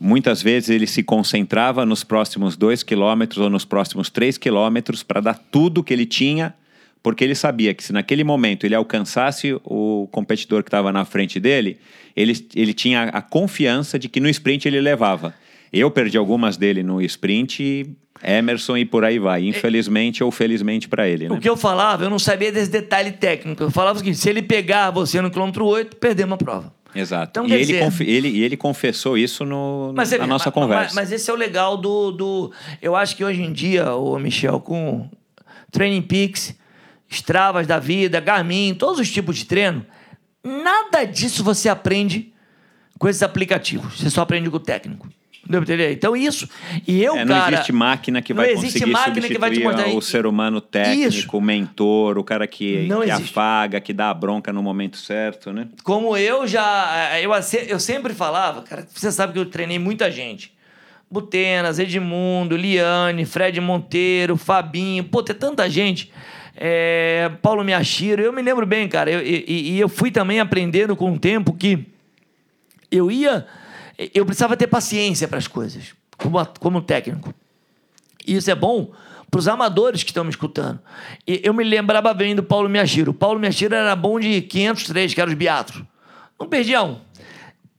muitas 0.00 0.42
vezes 0.42 0.70
ele 0.70 0.86
se 0.86 1.02
concentrava 1.02 1.84
nos 1.84 2.02
próximos 2.02 2.56
dois 2.56 2.82
quilômetros 2.82 3.38
ou 3.38 3.50
nos 3.50 3.64
próximos 3.64 4.08
três 4.08 4.38
quilômetros 4.38 5.02
para 5.02 5.20
dar 5.20 5.34
tudo 5.50 5.82
que 5.84 5.92
ele 5.92 6.06
tinha, 6.06 6.54
porque 7.02 7.22
ele 7.22 7.34
sabia 7.34 7.72
que 7.74 7.84
se 7.84 7.92
naquele 7.92 8.24
momento 8.24 8.64
ele 8.64 8.74
alcançasse 8.74 9.56
o 9.64 10.08
competidor 10.10 10.62
que 10.62 10.68
estava 10.68 10.92
na 10.92 11.04
frente 11.04 11.38
dele, 11.38 11.78
ele, 12.16 12.32
ele 12.54 12.74
tinha 12.74 13.04
a 13.04 13.22
confiança 13.22 13.98
de 13.98 14.08
que 14.08 14.20
no 14.20 14.28
sprint 14.28 14.66
ele 14.66 14.80
levava. 14.80 15.34
Eu 15.72 15.90
perdi 15.90 16.16
algumas 16.16 16.56
dele 16.56 16.82
no 16.82 17.00
sprint, 17.02 17.86
Emerson 18.22 18.76
e 18.78 18.84
por 18.84 19.04
aí 19.04 19.18
vai. 19.18 19.44
Infelizmente 19.46 20.24
ou 20.24 20.30
felizmente 20.30 20.88
para 20.88 21.08
ele, 21.08 21.28
né? 21.28 21.34
O 21.36 21.40
que 21.40 21.48
eu 21.48 21.56
falava, 21.56 22.04
eu 22.04 22.10
não 22.10 22.18
sabia 22.18 22.50
desse 22.50 22.70
detalhe 22.70 23.12
técnico. 23.12 23.62
Eu 23.62 23.70
falava 23.70 23.96
o 23.96 23.98
seguinte: 23.98 24.18
se 24.18 24.28
ele 24.28 24.42
pegar 24.42 24.90
você 24.90 25.20
no 25.20 25.30
quilômetro 25.30 25.64
8, 25.66 25.96
perdemos 25.96 26.34
a 26.34 26.36
prova. 26.36 26.74
Exato. 26.94 27.28
Então, 27.30 27.46
e, 27.46 27.52
ele 27.52 27.64
dizer- 27.66 28.08
ele, 28.08 28.40
ele 28.42 28.56
confessou 28.56 29.18
isso 29.18 29.44
no, 29.44 29.92
Mas 29.94 30.10
na 30.12 30.18
vê, 30.18 30.26
nossa 30.26 30.46
mas- 30.46 30.54
conversa. 30.54 30.94
Mas, 30.94 31.10
mas 31.10 31.12
esse 31.12 31.30
é 31.30 31.32
o 31.34 31.36
legal 31.36 31.76
do, 31.76 32.10
do. 32.10 32.52
Eu 32.80 32.96
acho 32.96 33.14
que 33.14 33.22
hoje 33.24 33.42
em 33.42 33.52
dia, 33.52 33.92
o 33.94 34.18
Michel, 34.18 34.60
com 34.60 35.10
Training 35.70 36.00
Peaks, 36.02 36.56
Stravas 37.08 37.66
da 37.66 37.78
vida, 37.78 38.20
Garmin, 38.20 38.74
todos 38.74 38.98
os 38.98 39.10
tipos 39.10 39.36
de 39.36 39.44
treino, 39.44 39.84
nada 40.44 41.04
disso 41.04 41.42
você 41.44 41.68
aprende 41.68 42.32
com 42.98 43.08
esses 43.08 43.22
aplicativos. 43.22 43.98
Você 44.00 44.10
só 44.10 44.22
aprende 44.22 44.50
com 44.50 44.56
o 44.56 44.60
técnico. 44.60 45.08
Deu 45.48 45.62
entender? 45.62 45.92
Então, 45.92 46.16
isso. 46.16 46.48
E 46.88 47.00
eu, 47.00 47.14
É, 47.16 47.24
não 47.24 47.36
cara. 47.36 47.54
existe 47.54 47.72
máquina 47.72 48.20
que 48.20 48.34
não 48.34 48.42
vai 48.42 48.50
existe 48.52 48.80
conseguir 48.80 48.90
máquina 48.90 49.28
que 49.28 49.38
vai 49.38 49.50
te 49.52 49.60
mostrar- 49.62 49.88
o 49.94 50.02
ser 50.02 50.26
humano 50.26 50.60
técnico, 50.60 51.08
Isso. 51.08 51.28
o 51.36 51.40
mentor, 51.40 52.18
o 52.18 52.24
cara 52.24 52.48
que, 52.48 52.84
Não 52.88 53.02
que 53.02 53.10
existe. 53.10 53.30
afaga, 53.30 53.80
que 53.80 53.92
dá 53.92 54.10
a 54.10 54.14
bronca 54.14 54.52
no 54.52 54.60
momento 54.60 54.96
certo, 54.96 55.52
né? 55.52 55.68
Como 55.84 56.16
eu 56.16 56.48
já. 56.48 57.16
Eu, 57.22 57.32
ace- 57.32 57.64
eu 57.68 57.78
sempre 57.78 58.12
falava, 58.12 58.62
cara, 58.62 58.88
você 58.92 59.12
sabe 59.12 59.34
que 59.34 59.38
eu 59.38 59.46
treinei 59.46 59.78
muita 59.78 60.10
gente. 60.10 60.52
Butenas, 61.08 61.78
Edmundo, 61.78 62.56
Liane, 62.56 63.24
Fred 63.24 63.60
Monteiro, 63.60 64.36
Fabinho, 64.36 65.04
pô, 65.04 65.22
tem 65.22 65.36
tanta 65.36 65.70
gente. 65.70 66.10
É, 66.58 67.30
Paulo 67.42 67.62
Miyashiro, 67.62 68.22
eu 68.22 68.32
me 68.32 68.40
lembro 68.42 68.64
bem, 68.66 68.88
cara. 68.88 69.10
eu- 69.10 69.20
e, 69.22 69.74
e- 69.74 69.78
eu 69.80 69.88
fui 69.88 70.10
também 70.10 70.40
aprendendo 70.40 70.96
com 70.96 71.12
o 71.12 71.18
tempo 71.18 71.52
que 71.52 71.84
eu 72.90 73.10
ia. 73.10 73.46
Eu 74.14 74.24
precisava 74.24 74.56
ter 74.56 74.66
paciência 74.66 75.28
para 75.28 75.38
as 75.38 75.46
coisas, 75.46 75.94
como, 76.16 76.44
como 76.58 76.80
técnico. 76.80 77.34
E 78.26 78.36
isso 78.36 78.50
é 78.50 78.54
bom 78.54 78.90
para 79.30 79.38
os 79.38 79.48
amadores 79.48 80.02
que 80.02 80.10
estão 80.10 80.24
me 80.24 80.30
escutando. 80.30 80.78
E 81.26 81.40
eu 81.44 81.52
me 81.52 81.62
lembrava 81.64 82.12
bem 82.14 82.34
do 82.34 82.42
Paulo 82.42 82.68
Miyashiro. 82.68 83.10
O 83.10 83.14
Paulo 83.14 83.38
Miyashiro 83.38 83.74
era 83.74 83.94
bom 83.94 84.18
de 84.18 84.40
503, 84.42 85.12
que 85.14 85.20
era 85.20 85.28
os 85.28 85.36
biatros. 85.36 85.82
Não 86.40 86.48
perdia 86.48 86.82
um. 86.82 86.98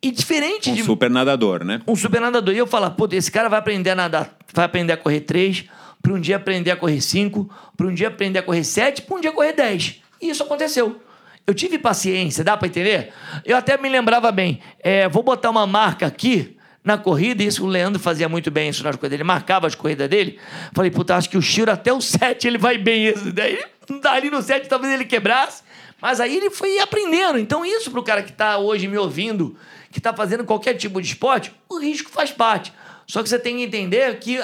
E 0.02 0.12
diferente 0.12 0.70
Um 0.70 0.76
de 0.76 0.84
super 0.84 1.10
nadador, 1.10 1.64
né? 1.64 1.82
um 1.88 1.96
super 1.96 2.22
nadador. 2.22 2.54
E 2.54 2.58
eu 2.60 2.68
falava, 2.68 2.94
pô, 2.94 3.08
esse 3.12 3.32
cara 3.32 3.50
vai 3.50 3.58
aprender 3.60 3.90
a 3.90 3.96
nadar, 3.96 4.38
vai 4.54 4.66
aprender 4.66 4.94
a 4.94 4.98
correr 4.98 5.22
3, 5.22 5.66
para 6.08 6.16
um 6.16 6.22
dia 6.22 6.38
aprender 6.38 6.72
a 6.72 6.78
correr 6.78 7.02
5, 7.02 7.50
para 7.76 7.86
um 7.86 7.94
dia 7.94 8.08
aprender 8.08 8.40
a 8.40 8.42
correr 8.42 8.64
7, 8.64 9.02
para 9.02 9.18
um 9.18 9.20
dia 9.20 9.30
correr 9.30 9.52
10. 9.52 10.02
E 10.22 10.30
isso 10.30 10.42
aconteceu. 10.42 11.02
Eu 11.46 11.54
tive 11.54 11.78
paciência, 11.78 12.46
dá 12.46 12.56
para 12.56 12.70
entender? 12.70 13.12
Eu 13.44 13.58
até 13.58 13.78
me 13.78 13.90
lembrava 13.90 14.32
bem, 14.32 14.62
é, 14.80 15.10
vou 15.10 15.22
botar 15.22 15.50
uma 15.50 15.68
marca 15.68 16.08
aqui 16.08 16.56
na 16.82 16.98
corrida, 16.98 17.44
isso 17.44 17.66
o 17.66 17.68
Leandro 17.68 18.00
fazia 18.00 18.30
muito 18.30 18.50
bem 18.50 18.70
isso 18.70 18.86
nas 18.86 18.96
corridas 18.96 19.18
dele, 19.18 19.24
marcava 19.26 19.68
as 19.68 19.76
corridas 19.76 20.08
dele. 20.08 20.40
Falei, 20.74 20.90
puta, 20.90 21.14
acho 21.14 21.30
que 21.30 21.38
o 21.38 21.42
Chiro 21.42 21.70
até 21.70 21.92
o 21.92 22.00
7 22.00 22.48
ele 22.48 22.58
vai 22.58 22.78
bem. 22.78 23.08
Isso. 23.08 23.34
Daí, 23.34 23.62
dali 24.02 24.30
no 24.30 24.42
7 24.42 24.70
talvez 24.70 24.94
ele 24.94 25.04
quebrasse. 25.04 25.62
Mas 26.02 26.22
aí 26.22 26.38
ele 26.38 26.50
foi 26.50 26.80
aprendendo. 26.80 27.38
Então, 27.38 27.66
isso 27.66 27.92
pro 27.92 28.02
cara 28.02 28.24
que 28.24 28.32
tá 28.32 28.58
hoje 28.60 28.88
me 28.88 28.98
ouvindo, 28.98 29.58
que 29.92 30.00
tá 30.00 30.14
fazendo 30.14 30.46
qualquer 30.46 30.76
tipo 30.76 31.02
de 31.02 31.08
esporte, 31.10 31.52
o 31.68 31.80
risco 31.80 32.10
faz 32.10 32.32
parte. 32.32 32.72
Só 33.08 33.24
que 33.24 33.30
você 33.30 33.40
tem 33.40 33.58
que 33.58 33.64
entender 33.64 34.20
que 34.20 34.38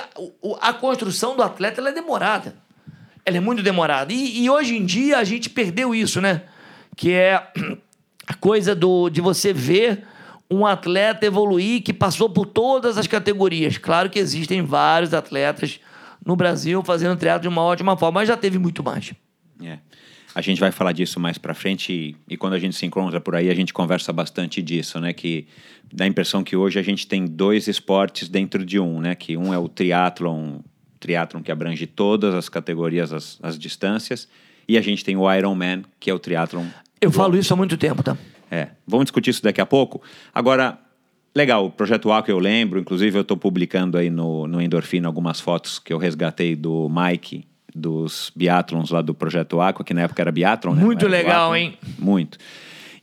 a 0.61 0.73
construção 0.73 1.35
do 1.35 1.43
atleta 1.43 1.81
é 1.81 1.91
demorada. 1.91 2.55
Ela 3.25 3.37
é 3.37 3.39
muito 3.41 3.61
demorada. 3.61 4.13
E, 4.13 4.43
e 4.43 4.49
hoje 4.49 4.77
em 4.77 4.85
dia 4.85 5.17
a 5.17 5.23
gente 5.25 5.49
perdeu 5.49 5.93
isso, 5.93 6.21
né? 6.21 6.43
Que 6.95 7.11
é 7.11 7.51
a 8.25 8.33
coisa 8.33 8.73
do, 8.73 9.09
de 9.09 9.19
você 9.19 9.51
ver 9.51 10.05
um 10.49 10.65
atleta 10.65 11.25
evoluir 11.25 11.83
que 11.83 11.91
passou 11.91 12.29
por 12.29 12.45
todas 12.45 12.97
as 12.97 13.05
categorias. 13.05 13.77
Claro 13.77 14.09
que 14.09 14.19
existem 14.19 14.61
vários 14.61 15.13
atletas 15.13 15.79
no 16.25 16.35
Brasil 16.35 16.81
fazendo 16.83 17.17
triatlo 17.17 17.41
de 17.41 17.47
uma 17.49 17.61
ótima 17.61 17.97
forma, 17.97 18.21
mas 18.21 18.29
já 18.29 18.37
teve 18.37 18.57
muito 18.57 18.81
mais. 18.81 19.13
É. 19.61 19.79
A 20.35 20.41
gente 20.41 20.59
vai 20.59 20.71
falar 20.71 20.93
disso 20.93 21.19
mais 21.19 21.37
pra 21.37 21.53
frente 21.53 21.93
e, 21.93 22.15
e 22.27 22.35
quando 22.35 22.53
a 22.53 22.59
gente 22.59 22.75
se 22.75 22.85
encontra 22.85 23.21
por 23.21 23.35
aí, 23.35 23.49
a 23.49 23.55
gente 23.55 23.73
conversa 23.73 24.11
bastante 24.11 24.61
disso, 24.61 24.99
né? 24.99 25.13
Que 25.13 25.47
dá 25.91 26.05
a 26.05 26.07
impressão 26.07 26.43
que 26.43 26.55
hoje 26.55 26.79
a 26.79 26.81
gente 26.81 27.05
tem 27.05 27.25
dois 27.25 27.67
esportes 27.67 28.27
dentro 28.27 28.65
de 28.65 28.79
um, 28.79 28.99
né? 28.99 29.13
Que 29.13 29.37
um 29.37 29.53
é 29.53 29.57
o 29.59 29.69
triatlon, 29.69 30.59
triatlon 30.99 31.43
que 31.43 31.51
abrange 31.51 31.85
todas 31.85 32.33
as 32.33 32.49
categorias, 32.49 33.13
as, 33.13 33.37
as 33.43 33.59
distâncias, 33.59 34.27
e 34.67 34.77
a 34.77 34.81
gente 34.81 35.03
tem 35.03 35.15
o 35.15 35.31
Ironman, 35.31 35.83
que 35.99 36.09
é 36.09 36.13
o 36.13 36.19
triatlon. 36.19 36.65
Eu 36.99 37.11
falo 37.11 37.37
isso 37.37 37.53
há 37.53 37.57
muito 37.57 37.77
tempo, 37.77 38.01
tá? 38.01 38.17
É, 38.49 38.69
vamos 38.87 39.05
discutir 39.05 39.29
isso 39.29 39.43
daqui 39.43 39.61
a 39.61 39.65
pouco. 39.65 40.01
Agora, 40.33 40.79
legal, 41.35 41.65
o 41.65 41.71
Projeto 41.71 42.11
Aqua 42.11 42.31
eu 42.31 42.39
lembro, 42.39 42.79
inclusive 42.79 43.17
eu 43.17 43.21
estou 43.21 43.37
publicando 43.37 43.97
aí 43.97 44.09
no, 44.09 44.47
no 44.47 44.61
Endorfina 44.61 45.07
algumas 45.07 45.39
fotos 45.39 45.77
que 45.77 45.93
eu 45.93 45.97
resgatei 45.97 46.55
do 46.55 46.89
Mike, 46.89 47.45
dos 47.75 48.31
biatlons 48.35 48.91
lá 48.91 49.01
do 49.01 49.13
Projeto 49.13 49.59
Aqua, 49.61 49.83
que 49.83 49.93
na 49.93 50.01
época 50.01 50.21
era 50.21 50.31
biatlon, 50.31 50.73
né? 50.75 50.83
Muito 50.83 51.05
era 51.05 51.11
legal, 51.11 51.49
duatlon. 51.49 51.55
hein? 51.55 51.77
Muito. 51.97 52.37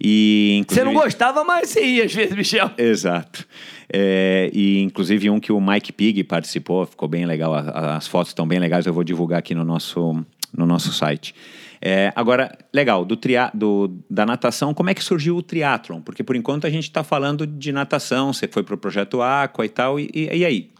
E, 0.03 0.55
Você 0.55 0.61
inclusive... 0.61 0.87
não 0.87 0.95
gostava, 0.95 1.45
mas 1.45 1.69
você 1.69 1.85
ia 1.85 2.05
às 2.05 2.15
vezes, 2.15 2.35
Michel. 2.35 2.71
Exato. 2.79 3.47
É, 3.93 4.51
e 4.55 4.81
inclusive 4.81 5.29
um 5.29 5.39
que 5.39 5.53
o 5.53 5.61
Mike 5.61 5.93
Pig 5.93 6.25
participou, 6.25 6.87
ficou 6.87 7.09
bem 7.09 7.27
legal. 7.27 7.55
As 7.55 8.07
fotos 8.07 8.31
estão 8.31 8.47
bem 8.47 8.59
legais, 8.59 8.87
eu 8.87 8.95
vou 8.95 9.05
divulgar 9.05 9.41
aqui 9.41 9.55
no 9.55 9.65
nosso, 9.65 10.25
no 10.57 10.65
nosso 10.65 10.93
site. 10.93 11.35
É, 11.83 12.13
agora, 12.15 12.57
legal, 12.73 13.05
do, 13.05 13.17
tria, 13.17 13.51
do 13.55 13.91
da 14.09 14.25
natação, 14.27 14.73
como 14.75 14.91
é 14.91 14.95
que 14.95 15.03
surgiu 15.03 15.37
o 15.37 15.43
triatlon? 15.43 16.01
Porque 16.01 16.23
por 16.23 16.37
enquanto 16.37 16.67
a 16.67 16.71
gente 16.71 16.85
está 16.85 17.03
falando 17.03 17.47
de 17.47 17.73
natação, 17.73 18.33
você 18.33 18.47
foi 18.47 18.63
para 18.63 18.75
o 18.75 18.79
Projeto 18.79 19.21
Aqua 19.23 19.65
e 19.65 19.69
tal, 19.69 19.99
e, 19.99 20.11
e, 20.15 20.37
e 20.37 20.45
aí? 20.45 20.71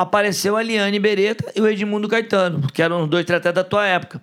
Apareceu 0.00 0.56
a 0.56 0.62
Liane 0.62 0.98
Beretta 0.98 1.52
e 1.54 1.60
o 1.60 1.68
Edmundo 1.68 2.08
Caetano, 2.08 2.66
que 2.72 2.80
eram 2.82 3.02
os 3.02 3.08
dois 3.10 3.22
atletas 3.24 3.52
da 3.52 3.62
tua 3.62 3.86
época. 3.86 4.22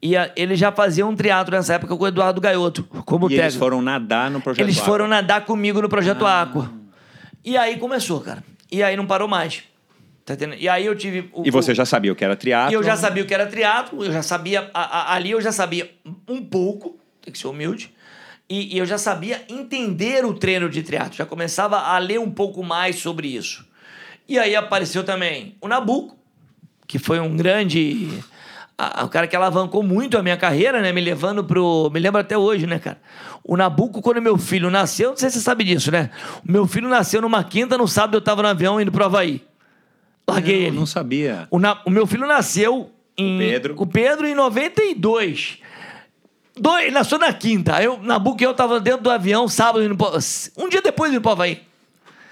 E 0.00 0.16
a, 0.16 0.30
eles 0.34 0.58
já 0.58 0.72
faziam 0.72 1.10
um 1.10 1.14
teatro 1.14 1.54
nessa 1.54 1.74
época 1.74 1.94
com 1.94 2.02
o 2.04 2.08
Eduardo 2.08 2.40
Gaioto, 2.40 2.84
como 3.04 3.26
e 3.26 3.28
técnico. 3.28 3.44
eles 3.44 3.54
foram 3.54 3.82
nadar 3.82 4.30
no 4.30 4.40
Projeto 4.40 4.64
Eles 4.64 4.76
Aqua. 4.78 4.86
foram 4.86 5.06
nadar 5.06 5.44
comigo 5.44 5.82
no 5.82 5.90
Projeto 5.90 6.24
Ah. 6.24 6.40
Aqua. 6.40 6.70
E 7.44 7.54
aí 7.54 7.76
começou, 7.76 8.20
cara. 8.22 8.42
E 8.72 8.82
aí 8.82 8.96
não 8.96 9.06
parou 9.06 9.28
mais. 9.28 9.62
Tá? 10.24 10.32
E 10.58 10.66
aí 10.70 10.86
eu 10.86 10.96
tive. 10.96 11.28
o- 11.34 11.42
E 11.46 11.50
você 11.50 11.72
o- 11.72 11.74
já 11.74 11.84
sabia 11.84 12.12
o 12.12 12.16
que 12.16 12.24
era 12.24 12.34
triatlon? 12.34 12.70
E 12.70 12.74
eu 12.74 12.82
já 12.82 12.96
sabia 12.96 13.22
o 13.22 13.26
que 13.26 13.34
era 13.34 13.44
triatlo, 13.46 14.02
eu 14.02 14.10
já 14.12 14.22
sabia. 14.22 14.70
a- 14.72 15.12
a- 15.12 15.14
ali 15.14 15.32
eu 15.32 15.40
já 15.42 15.52
sabia 15.52 15.90
um 16.26 16.42
pouco, 16.42 16.98
tem 17.20 17.30
que 17.30 17.38
ser 17.38 17.48
humilde. 17.48 17.92
E, 18.48 18.74
e 18.74 18.78
eu 18.78 18.86
já 18.86 18.96
sabia 18.96 19.42
entender 19.50 20.24
o 20.24 20.32
treino 20.32 20.68
de 20.70 20.82
triatlo, 20.82 21.12
já 21.14 21.26
começava 21.26 21.78
a 21.78 21.98
ler 21.98 22.18
um 22.18 22.30
pouco 22.30 22.64
mais 22.64 22.96
sobre 22.96 23.28
isso. 23.28 23.68
E 24.30 24.38
aí 24.38 24.54
apareceu 24.54 25.02
também 25.02 25.56
o 25.60 25.66
Nabucco, 25.66 26.16
que 26.86 27.00
foi 27.00 27.18
um 27.18 27.36
grande. 27.36 28.08
O 29.02 29.08
cara 29.08 29.26
que 29.26 29.34
alavancou 29.34 29.82
muito 29.82 30.16
a 30.16 30.22
minha 30.22 30.36
carreira, 30.36 30.80
né? 30.80 30.92
Me 30.92 31.00
levando 31.00 31.42
pro. 31.42 31.90
Me 31.92 31.98
lembro 31.98 32.20
até 32.20 32.38
hoje, 32.38 32.64
né, 32.64 32.78
cara? 32.78 33.00
O 33.42 33.56
Nabucco, 33.56 34.00
quando 34.00 34.22
meu 34.22 34.38
filho 34.38 34.70
nasceu, 34.70 35.10
não 35.10 35.16
sei 35.16 35.30
se 35.30 35.38
você 35.38 35.42
sabe 35.42 35.64
disso, 35.64 35.90
né? 35.90 36.10
O 36.46 36.52
meu 36.52 36.64
filho 36.64 36.88
nasceu 36.88 37.20
numa 37.20 37.42
quinta, 37.42 37.76
no 37.76 37.88
sábado 37.88 38.18
eu 38.18 38.20
tava 38.20 38.40
no 38.40 38.46
avião 38.46 38.80
indo 38.80 38.92
pro 38.92 39.04
Havaí. 39.04 39.42
Larguei 40.28 40.60
não, 40.60 40.66
ele. 40.68 40.76
Não 40.76 40.86
sabia. 40.86 41.48
O, 41.50 41.58
na... 41.58 41.82
o 41.84 41.90
meu 41.90 42.06
filho 42.06 42.24
nasceu 42.24 42.88
em. 43.18 43.34
O 43.34 43.38
Pedro. 43.40 43.74
O 43.78 43.86
Pedro 43.86 44.28
em 44.28 44.34
92. 44.36 45.58
Dois, 46.56 46.92
nasceu 46.92 47.18
na 47.18 47.32
quinta. 47.32 47.82
Eu, 47.82 47.98
Nabucco 48.00 48.40
e 48.40 48.46
eu 48.46 48.54
tava 48.54 48.78
dentro 48.78 49.02
do 49.02 49.10
avião 49.10 49.48
sábado, 49.48 49.84
indo 49.84 49.96
pro... 49.96 50.16
um 50.56 50.68
dia 50.68 50.80
depois 50.80 51.10
indo 51.10 51.20
pro 51.20 51.32
Havaí. 51.32 51.68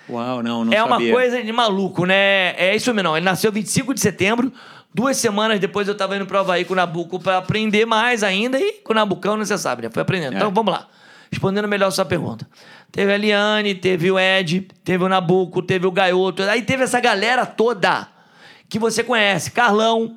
Uau, 0.08 0.42
não, 0.42 0.64
não 0.64 0.72
é 0.72 0.76
sabia. 0.76 0.96
uma 0.96 1.12
coisa 1.12 1.42
de 1.42 1.52
maluco, 1.52 2.04
né? 2.06 2.54
É 2.56 2.74
isso 2.74 2.92
mesmo, 2.94 3.08
não. 3.08 3.16
Ele 3.16 3.24
nasceu 3.24 3.52
25 3.52 3.92
de 3.92 4.00
setembro. 4.00 4.52
Duas 4.94 5.16
semanas 5.18 5.60
depois 5.60 5.86
eu 5.86 5.94
tava 5.94 6.16
indo 6.16 6.26
pro 6.26 6.38
Havaí 6.38 6.64
com 6.64 6.72
o 6.72 6.76
Nabucco 6.76 7.20
pra 7.20 7.38
aprender 7.38 7.84
mais 7.84 8.22
ainda. 8.22 8.58
E 8.58 8.74
com 8.82 8.92
o 8.92 8.96
Nabucão, 8.96 9.36
não 9.36 9.44
você 9.44 9.58
sabe, 9.58 9.82
né? 9.82 9.90
Foi 9.92 10.02
aprendendo. 10.02 10.32
É. 10.32 10.36
Então, 10.36 10.50
vamos 10.50 10.72
lá. 10.72 10.88
Respondendo 11.30 11.68
melhor 11.68 11.88
a 11.88 11.90
sua 11.90 12.06
pergunta. 12.06 12.48
Teve 12.90 13.12
a 13.12 13.16
Liane, 13.18 13.74
teve 13.74 14.10
o 14.10 14.18
Ed, 14.18 14.66
teve 14.82 15.04
o 15.04 15.08
Nabucco, 15.08 15.60
teve 15.60 15.86
o 15.86 15.92
Gaioto. 15.92 16.42
Aí 16.44 16.62
teve 16.62 16.84
essa 16.84 16.98
galera 17.00 17.44
toda 17.44 18.08
que 18.66 18.78
você 18.78 19.04
conhece. 19.04 19.50
Carlão, 19.50 20.16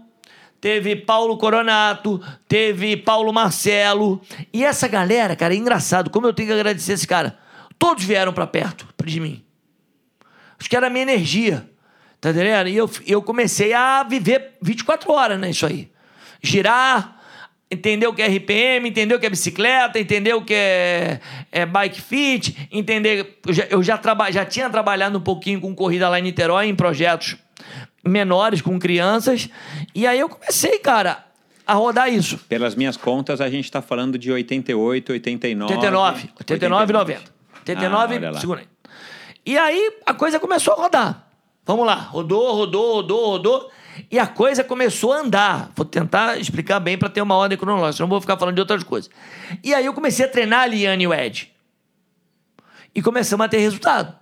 teve 0.61 0.95
Paulo 0.95 1.37
Coronato, 1.37 2.21
teve 2.47 2.95
Paulo 2.95 3.33
Marcelo. 3.33 4.21
E 4.53 4.63
essa 4.63 4.87
galera, 4.87 5.35
cara, 5.35 5.53
é 5.53 5.57
engraçado. 5.57 6.09
Como 6.09 6.27
eu 6.27 6.33
tenho 6.33 6.47
que 6.47 6.53
agradecer 6.53 6.93
esse 6.93 7.05
cara. 7.05 7.37
Todos 7.77 8.03
vieram 8.05 8.31
pra 8.31 8.47
perto 8.47 8.87
de 9.03 9.19
mim. 9.19 9.43
Acho 10.61 10.69
que 10.69 10.75
era 10.75 10.87
a 10.87 10.89
minha 10.91 11.01
energia. 11.01 11.67
Tá 12.21 12.29
entendendo? 12.29 12.67
E 12.69 12.77
eu, 12.77 12.87
eu 13.07 13.19
comecei 13.23 13.73
a 13.73 14.03
viver 14.03 14.51
24 14.61 15.11
horas, 15.11 15.39
né? 15.39 15.49
Isso 15.49 15.65
aí. 15.65 15.89
Girar, 16.39 17.19
entender 17.69 18.05
o 18.05 18.13
que 18.13 18.21
é 18.21 18.27
RPM, 18.27 18.87
entender 18.89 19.15
o 19.15 19.19
que 19.19 19.25
é 19.25 19.29
bicicleta, 19.29 19.97
entender 19.99 20.35
o 20.35 20.43
que 20.43 20.53
é, 20.53 21.19
é 21.51 21.65
bike 21.65 21.99
fit, 21.99 22.69
entender. 22.71 23.39
Eu 23.43 23.53
já, 23.53 23.63
eu 23.71 23.81
já, 23.81 23.97
traba, 23.97 24.29
já 24.31 24.45
tinha 24.45 24.69
trabalhado 24.69 25.17
um 25.17 25.21
pouquinho 25.21 25.59
com 25.59 25.73
corrida 25.73 26.07
lá 26.07 26.19
em 26.19 26.21
Niterói, 26.21 26.67
em 26.67 26.75
projetos 26.75 27.37
menores, 28.05 28.61
com 28.61 28.77
crianças. 28.77 29.49
E 29.95 30.05
aí 30.05 30.19
eu 30.19 30.29
comecei, 30.29 30.77
cara, 30.77 31.25
a 31.65 31.73
rodar 31.73 32.07
isso. 32.13 32.37
Pelas 32.47 32.75
minhas 32.75 32.97
contas, 32.97 33.41
a 33.41 33.49
gente 33.49 33.65
está 33.65 33.81
falando 33.81 34.15
de 34.15 34.31
88, 34.31 35.11
89. 35.11 35.73
89, 35.73 36.29
89 36.39 36.91
e 36.91 36.93
90. 36.93 37.21
89, 37.61 38.25
Ah, 38.27 38.39
segura 38.39 38.59
aí. 38.59 38.70
E 39.45 39.57
aí 39.57 39.97
a 40.05 40.13
coisa 40.13 40.39
começou 40.39 40.73
a 40.73 40.77
rodar. 40.77 41.27
Vamos 41.65 41.85
lá, 41.85 41.95
rodou, 41.95 42.53
rodou, 42.53 42.95
rodou, 42.95 43.29
rodou. 43.29 43.71
E 44.09 44.17
a 44.17 44.27
coisa 44.27 44.63
começou 44.63 45.13
a 45.13 45.19
andar. 45.19 45.71
Vou 45.75 45.85
tentar 45.85 46.39
explicar 46.39 46.79
bem 46.79 46.97
para 46.97 47.09
ter 47.09 47.21
uma 47.21 47.35
ordem 47.35 47.57
cronológica, 47.57 47.97
senão 47.97 48.09
vou 48.09 48.21
ficar 48.21 48.37
falando 48.37 48.55
de 48.55 48.61
outras 48.61 48.83
coisas. 48.83 49.09
E 49.63 49.73
aí 49.73 49.85
eu 49.85 49.93
comecei 49.93 50.25
a 50.25 50.29
treinar 50.29 50.61
a 50.61 50.65
Liane 50.65 51.03
e 51.03 51.07
o 51.07 51.13
Ed. 51.13 51.51
E 52.93 53.01
começamos 53.01 53.45
a 53.45 53.49
ter 53.49 53.59
resultado. 53.59 54.15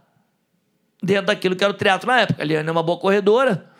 Dentro 1.01 1.27
daquilo 1.27 1.55
que 1.55 1.63
era 1.63 1.71
o 1.71 1.75
triatlo 1.75 2.07
na 2.07 2.21
época. 2.21 2.41
A 2.41 2.45
Liane 2.45 2.67
é 2.67 2.71
uma 2.71 2.83
boa 2.83 2.99
corredora. 2.99 3.71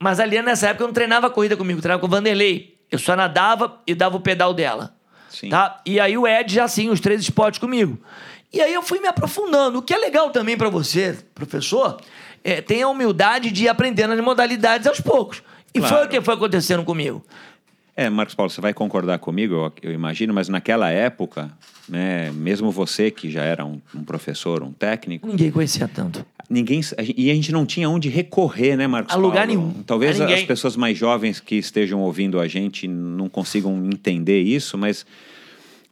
Mas 0.00 0.20
a 0.20 0.26
Liane 0.26 0.46
nessa 0.46 0.68
época 0.68 0.86
não 0.86 0.92
treinava 0.92 1.30
corrida 1.30 1.56
comigo, 1.56 1.80
treinava 1.80 2.00
com 2.00 2.06
o 2.06 2.10
Vanderlei. 2.10 2.78
Eu 2.90 2.98
só 2.98 3.16
nadava 3.16 3.80
e 3.86 3.94
dava 3.94 4.16
o 4.16 4.20
pedal 4.20 4.54
dela. 4.54 4.94
Sim. 5.28 5.48
Tá? 5.48 5.80
E 5.84 5.98
aí 5.98 6.16
o 6.16 6.26
Ed 6.26 6.52
já 6.52 6.68
sim, 6.68 6.88
os 6.88 7.00
três 7.00 7.20
esportes 7.20 7.58
comigo. 7.58 7.98
E 8.56 8.60
aí 8.62 8.72
eu 8.72 8.82
fui 8.82 8.98
me 9.00 9.06
aprofundando. 9.06 9.78
O 9.78 9.82
que 9.82 9.92
é 9.92 9.98
legal 9.98 10.30
também 10.30 10.56
para 10.56 10.70
você, 10.70 11.14
professor, 11.34 11.98
é 12.42 12.62
ter 12.62 12.80
a 12.82 12.88
humildade 12.88 13.50
de 13.50 13.64
ir 13.64 13.68
aprendendo 13.68 14.14
as 14.14 14.20
modalidades 14.20 14.86
aos 14.86 14.98
poucos. 15.00 15.42
E 15.74 15.78
Claro. 15.78 15.94
foi 15.94 16.06
o 16.06 16.08
que 16.08 16.20
foi 16.22 16.34
acontecendo 16.34 16.82
comigo. 16.82 17.22
É, 17.94 18.08
Marcos 18.08 18.34
Paulo, 18.34 18.48
você 18.50 18.60
vai 18.62 18.72
concordar 18.72 19.18
comigo, 19.18 19.54
eu, 19.54 19.72
eu 19.90 19.92
imagino, 19.92 20.32
mas 20.32 20.48
naquela 20.48 20.90
época, 20.90 21.50
né, 21.88 22.30
mesmo 22.30 22.70
você 22.70 23.10
que 23.10 23.30
já 23.30 23.42
era 23.42 23.64
um, 23.64 23.80
um 23.94 24.02
professor, 24.04 24.62
um 24.62 24.72
técnico, 24.72 25.26
Ninguém 25.26 25.50
conhecia 25.50 25.88
tanto. 25.88 26.24
ninguém 26.48 26.80
a 26.96 27.02
gente- 27.02 27.18
e 27.20 27.30
a 27.30 27.34
gente 27.34 27.52
não 27.52 27.64
tinha 27.66 27.88
onde 27.90 28.08
recorrer, 28.10 28.76
né, 28.76 28.86
Marcos 28.86 29.14
A 29.14 29.18
lugar 29.18 29.46
Paulo? 29.46 29.62
nenhum. 29.68 29.82
Talvez 29.82 30.18
as 30.20 30.42
pessoas 30.44 30.76
mais 30.76 30.96
jovens 30.96 31.40
que 31.40 31.56
estejam 31.56 32.00
ouvindo 32.00 32.38
a 32.38 32.46
gente 32.48 32.86
não 32.88 33.28
consigam 33.30 33.74
entender 33.86 34.40
isso, 34.42 34.76
mas 34.76 35.06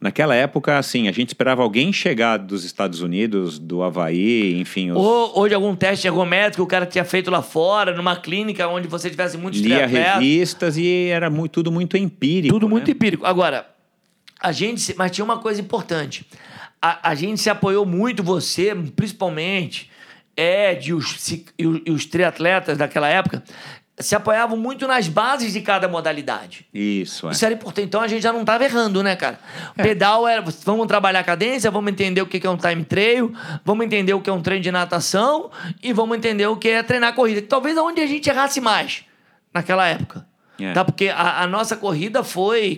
naquela 0.05 0.35
época, 0.35 0.77
assim, 0.77 1.07
a 1.07 1.11
gente 1.11 1.29
esperava 1.29 1.63
alguém 1.63 1.91
chegar 1.91 2.37
dos 2.37 2.63
Estados 2.63 3.01
Unidos, 3.01 3.57
do 3.57 3.81
Havaí, 3.81 4.59
enfim, 4.59 4.91
os, 4.91 4.97
Ou, 4.97 5.31
ou 5.39 5.47
de 5.49 5.55
algum 5.55 5.75
teste 5.75 6.05
ergométrico 6.05 6.57
que 6.57 6.61
o 6.61 6.67
cara 6.67 6.85
tinha 6.85 7.03
feito 7.03 7.31
lá 7.31 7.41
fora, 7.41 7.91
numa 7.95 8.15
clínica 8.15 8.67
onde 8.67 8.87
você 8.87 9.09
tivesse 9.09 9.35
muitos 9.35 9.59
lia 9.59 9.87
revistas 9.87 10.77
e 10.77 11.07
era 11.07 11.29
muito, 11.29 11.53
tudo 11.53 11.71
muito 11.71 11.97
empírico. 11.97 12.53
Tudo 12.53 12.69
muito 12.69 12.87
né? 12.87 12.91
empírico. 12.91 13.25
Agora, 13.25 13.67
a 14.39 14.51
gente. 14.51 14.79
se- 14.79 14.95
Mas 14.95 15.11
tinha 15.11 15.25
uma 15.25 15.39
coisa 15.39 15.59
importante. 15.59 16.25
A, 16.79 17.09
a 17.09 17.15
gente 17.15 17.41
se 17.41 17.49
apoiou 17.49 17.83
muito, 17.85 18.21
você, 18.21 18.75
principalmente, 18.95 19.89
Ed 20.37 20.89
e 20.89 20.93
os, 20.93 21.31
e 21.57 21.91
os 21.91 22.05
triatletas 22.05 22.77
daquela 22.77 23.09
época, 23.09 23.43
se 23.97 24.13
apoiavam 24.13 24.57
muito 24.57 24.87
nas 24.87 25.07
bases 25.07 25.53
de 25.53 25.61
cada 25.61 25.87
modalidade. 25.87 26.65
Isso, 26.73 27.27
é. 27.27 27.31
Isso 27.31 27.45
era 27.45 27.53
importante. 27.53 27.85
Então 27.85 28.01
a 28.01 28.07
gente 28.07 28.21
já 28.21 28.33
não 28.33 28.41
estava 28.41 28.63
errando, 28.65 29.01
né, 29.01 29.15
cara? 29.15 29.39
Pedal 29.75 30.27
era. 30.27 30.43
Vamos 30.65 30.85
trabalhar 30.87 31.21
a 31.21 31.23
cadência, 31.23 31.71
vamos 31.71 31.91
entender 31.91 32.21
o 32.21 32.27
que 32.27 32.39
que 32.39 32.45
é 32.45 32.49
um 32.49 32.57
time 32.57 32.83
trail, 32.83 33.33
vamos 33.63 33.85
entender 33.85 34.13
o 34.13 34.21
que 34.21 34.29
é 34.29 34.33
um 34.33 34.41
treino 34.41 34.61
de 34.61 34.71
natação 34.71 35.49
e 35.81 35.93
vamos 35.93 36.17
entender 36.17 36.45
o 36.47 36.57
que 36.57 36.69
é 36.69 36.83
treinar 36.83 37.13
corrida. 37.13 37.41
Talvez 37.41 37.77
onde 37.77 38.01
a 38.01 38.07
gente 38.07 38.29
errasse 38.29 38.59
mais 38.59 39.05
naquela 39.53 39.87
época. 39.87 40.25
É. 40.59 40.73
Tá? 40.73 40.83
Porque 40.83 41.07
a, 41.07 41.43
a 41.43 41.47
nossa 41.47 41.77
corrida 41.77 42.23
foi. 42.23 42.77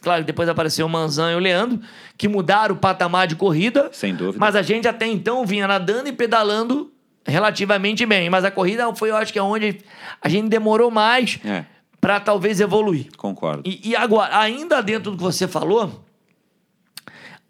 Claro, 0.00 0.24
depois 0.24 0.48
apareceu 0.48 0.86
o 0.86 0.88
Manzan 0.88 1.32
e 1.32 1.34
o 1.34 1.38
Leandro, 1.38 1.80
que 2.16 2.28
mudaram 2.28 2.74
o 2.74 2.78
patamar 2.78 3.26
de 3.26 3.36
corrida. 3.36 3.88
Sem 3.92 4.14
dúvida. 4.14 4.38
Mas 4.38 4.54
a 4.56 4.62
gente 4.62 4.86
até 4.86 5.06
então 5.06 5.44
vinha 5.44 5.66
nadando 5.66 6.08
e 6.08 6.12
pedalando 6.12 6.92
relativamente 7.26 8.04
bem. 8.06 8.30
Mas 8.30 8.44
a 8.44 8.50
corrida 8.50 8.92
foi, 8.94 9.10
eu 9.10 9.16
acho 9.16 9.32
que 9.32 9.38
é 9.38 9.42
onde 9.42 9.80
a 10.20 10.28
gente 10.28 10.48
demorou 10.48 10.90
mais 10.90 11.38
É, 11.44 11.64
para 12.00 12.20
talvez 12.20 12.60
evoluir. 12.60 13.08
concordo. 13.16 13.62
E, 13.64 13.90
e 13.90 13.96
agora, 13.96 14.38
ainda 14.38 14.82
dentro 14.82 15.10
do 15.12 15.16
que 15.16 15.22
você 15.22 15.46
falou, 15.48 16.04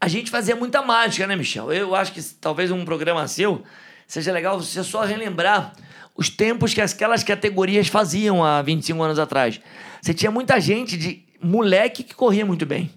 a 0.00 0.08
gente 0.08 0.30
fazia 0.30 0.54
muita 0.54 0.82
mágica, 0.82 1.26
né, 1.26 1.36
Michel? 1.36 1.72
Eu 1.72 1.94
acho 1.94 2.12
que 2.12 2.22
talvez 2.22 2.70
um 2.70 2.84
programa 2.84 3.26
seu 3.28 3.62
seja 4.06 4.32
legal 4.32 4.60
você 4.60 4.82
só 4.84 5.02
relembrar 5.04 5.72
os 6.16 6.30
tempos 6.30 6.72
que 6.72 6.80
aquelas 6.80 7.22
categorias 7.24 7.88
faziam 7.88 8.44
há 8.44 8.62
25 8.62 9.02
anos 9.02 9.18
atrás. 9.18 9.60
Você 10.00 10.14
tinha 10.14 10.30
muita 10.30 10.60
gente 10.60 10.96
de 10.96 11.24
moleque 11.42 12.02
que 12.02 12.14
corria 12.14 12.46
muito 12.46 12.64
bem, 12.64 12.90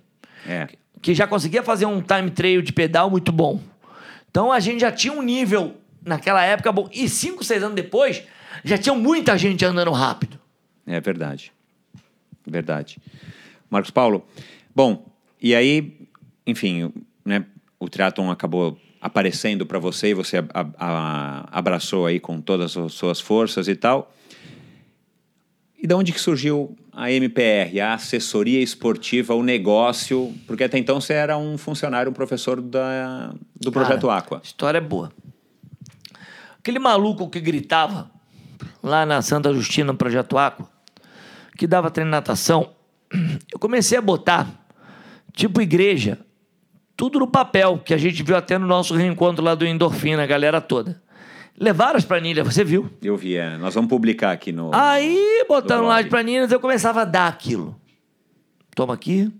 É. 0.47 0.67
que 1.01 1.13
já 1.13 1.25
conseguia 1.27 1.63
fazer 1.63 1.85
um 1.85 2.01
time 2.01 2.29
trail 2.31 2.61
de 2.61 2.71
pedal 2.71 3.09
muito 3.09 3.31
bom. 3.31 3.59
Então 4.29 4.51
a 4.51 4.59
gente 4.59 4.81
já 4.81 4.91
tinha 4.91 5.11
um 5.13 5.21
nível 5.21 5.75
naquela 6.03 6.43
época 6.43 6.71
bom. 6.71 6.89
E 6.91 7.07
5, 7.09 7.43
6 7.43 7.63
anos 7.63 7.75
depois, 7.75 8.23
já 8.63 8.77
tinha 8.77 8.95
muita 8.95 9.38
gente 9.38 9.63
andando 9.65 9.91
rápido. 9.91 10.39
É 10.85 10.99
verdade. 10.99 11.51
Verdade. 12.45 12.97
Marcos 13.69 13.91
Paulo, 13.91 14.25
bom, 14.75 15.05
e 15.41 15.53
aí, 15.53 16.07
enfim, 16.47 16.91
né, 17.23 17.45
o 17.79 17.88
triatlon 17.88 18.31
acabou 18.31 18.77
aparecendo 18.99 19.65
para 19.65 19.77
você 19.79 20.09
e 20.09 20.13
você 20.13 20.38
a- 20.38 20.45
a- 20.53 20.69
a- 20.79 21.45
abraçou 21.51 22.05
aí 22.05 22.19
com 22.19 22.41
todas 22.41 22.75
as 22.75 22.93
suas 22.93 23.19
forças 23.21 23.67
e 23.67 23.75
tal. 23.75 24.12
E 25.81 25.88
da 25.88 25.95
onde 25.95 26.12
que 26.12 26.19
surgiu 26.19 26.75
a 26.91 27.09
MPR, 27.09 27.79
a 27.79 27.93
assessoria 27.93 28.59
esportiva, 28.62 29.33
o 29.33 29.41
negócio? 29.41 30.33
Porque 30.45 30.63
até 30.65 30.77
então 30.77 30.99
você 30.99 31.13
era 31.13 31.38
um 31.38 31.57
funcionário, 31.57 32.09
um 32.09 32.13
professor 32.13 32.59
da, 32.59 33.33
do 33.55 33.71
Projeto 33.71 34.07
Cara, 34.07 34.19
Aqua. 34.19 34.41
História 34.43 34.81
boa. 34.81 35.09
Aquele 36.69 36.77
maluco 36.77 37.27
que 37.27 37.39
gritava 37.39 38.12
lá 38.84 39.03
na 39.03 39.23
Santa 39.23 39.51
Justina, 39.51 39.91
no 39.91 39.97
Projeto 39.97 40.38
Aqua, 40.38 40.69
que 41.58 41.65
dava 41.65 41.89
treino 41.89 42.12
de 42.12 42.15
natação, 42.15 42.69
eu 43.51 43.58
comecei 43.58 43.97
a 43.97 44.01
botar, 44.01 44.47
tipo 45.34 45.60
igreja, 45.63 46.19
tudo 46.95 47.17
no 47.17 47.25
papel, 47.25 47.79
que 47.79 47.91
a 47.91 47.97
gente 47.97 48.21
viu 48.21 48.38
até 48.38 48.55
no 48.60 48.67
nosso 48.67 48.93
reencontro 48.93 49.43
lá 49.43 49.55
do 49.55 49.65
Endorfina, 49.65 50.21
a 50.21 50.27
galera 50.27 50.62
toda. 50.62 51.01
Levaram 51.60 51.97
as 51.97 52.05
planilhas, 52.05 52.45
você 52.45 52.63
viu? 52.63 52.88
Eu 53.01 53.17
vi, 53.17 53.36
é, 53.36 53.58
nós 53.58 53.73
vamos 53.73 53.89
publicar 53.89 54.32
aqui 54.32 54.51
no. 54.51 54.69
Aí, 54.71 55.43
botando 55.47 55.82
do 55.82 55.88
lá 55.88 56.01
as 56.01 56.08
planilhas, 56.08 56.51
eu 56.51 56.60
começava 56.60 57.01
a 57.01 57.05
dar 57.05 57.27
aquilo. 57.27 57.75
Toma 58.75 58.93
aqui, 58.93 59.34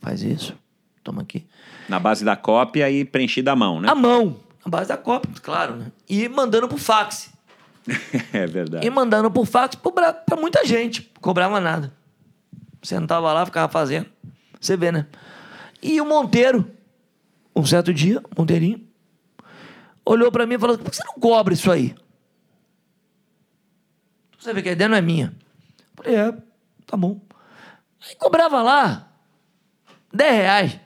faz 0.00 0.22
isso, 0.22 0.54
toma 1.02 1.22
aqui. 1.22 1.44
Na 1.88 1.98
base 1.98 2.24
da 2.24 2.36
cópia 2.36 2.88
e 2.88 3.04
preenchida 3.04 3.50
à 3.50 3.56
mão, 3.56 3.80
né? 3.80 3.88
A 3.90 3.94
mão, 3.96 4.36
base 4.70 4.88
da 4.88 4.96
Copa, 4.96 5.28
claro, 5.42 5.76
né? 5.76 5.92
E 6.08 6.28
mandando 6.28 6.68
pro 6.68 6.78
fax. 6.78 7.30
é 8.32 8.46
verdade. 8.46 8.86
E 8.86 8.90
mandando 8.90 9.30
por 9.30 9.46
fax 9.46 9.74
pra, 9.74 10.12
pra 10.12 10.36
muita 10.36 10.64
gente. 10.64 11.10
Cobrava 11.20 11.60
nada. 11.60 11.92
Sentava 12.82 13.32
lá, 13.32 13.44
ficava 13.44 13.70
fazendo. 13.70 14.06
Você 14.60 14.76
vê, 14.76 14.92
né? 14.92 15.06
E 15.82 16.00
o 16.00 16.06
Monteiro, 16.06 16.70
um 17.54 17.64
certo 17.64 17.92
dia, 17.92 18.22
Monteirinho, 18.36 18.86
olhou 20.04 20.30
pra 20.30 20.46
mim 20.46 20.54
e 20.54 20.58
falou: 20.58 20.78
por 20.78 20.90
que 20.90 20.96
você 20.96 21.04
não 21.04 21.14
cobra 21.14 21.52
isso 21.52 21.70
aí? 21.70 21.94
Você 24.38 24.54
vê 24.54 24.62
que 24.62 24.68
a 24.70 24.72
ideia 24.72 24.88
não 24.88 24.96
é 24.96 25.02
minha. 25.02 25.34
Falei, 25.94 26.16
é, 26.16 26.32
tá 26.86 26.96
bom. 26.96 27.20
Aí 28.08 28.14
cobrava 28.16 28.62
lá 28.62 29.08
10 30.12 30.32
reais. 30.32 30.80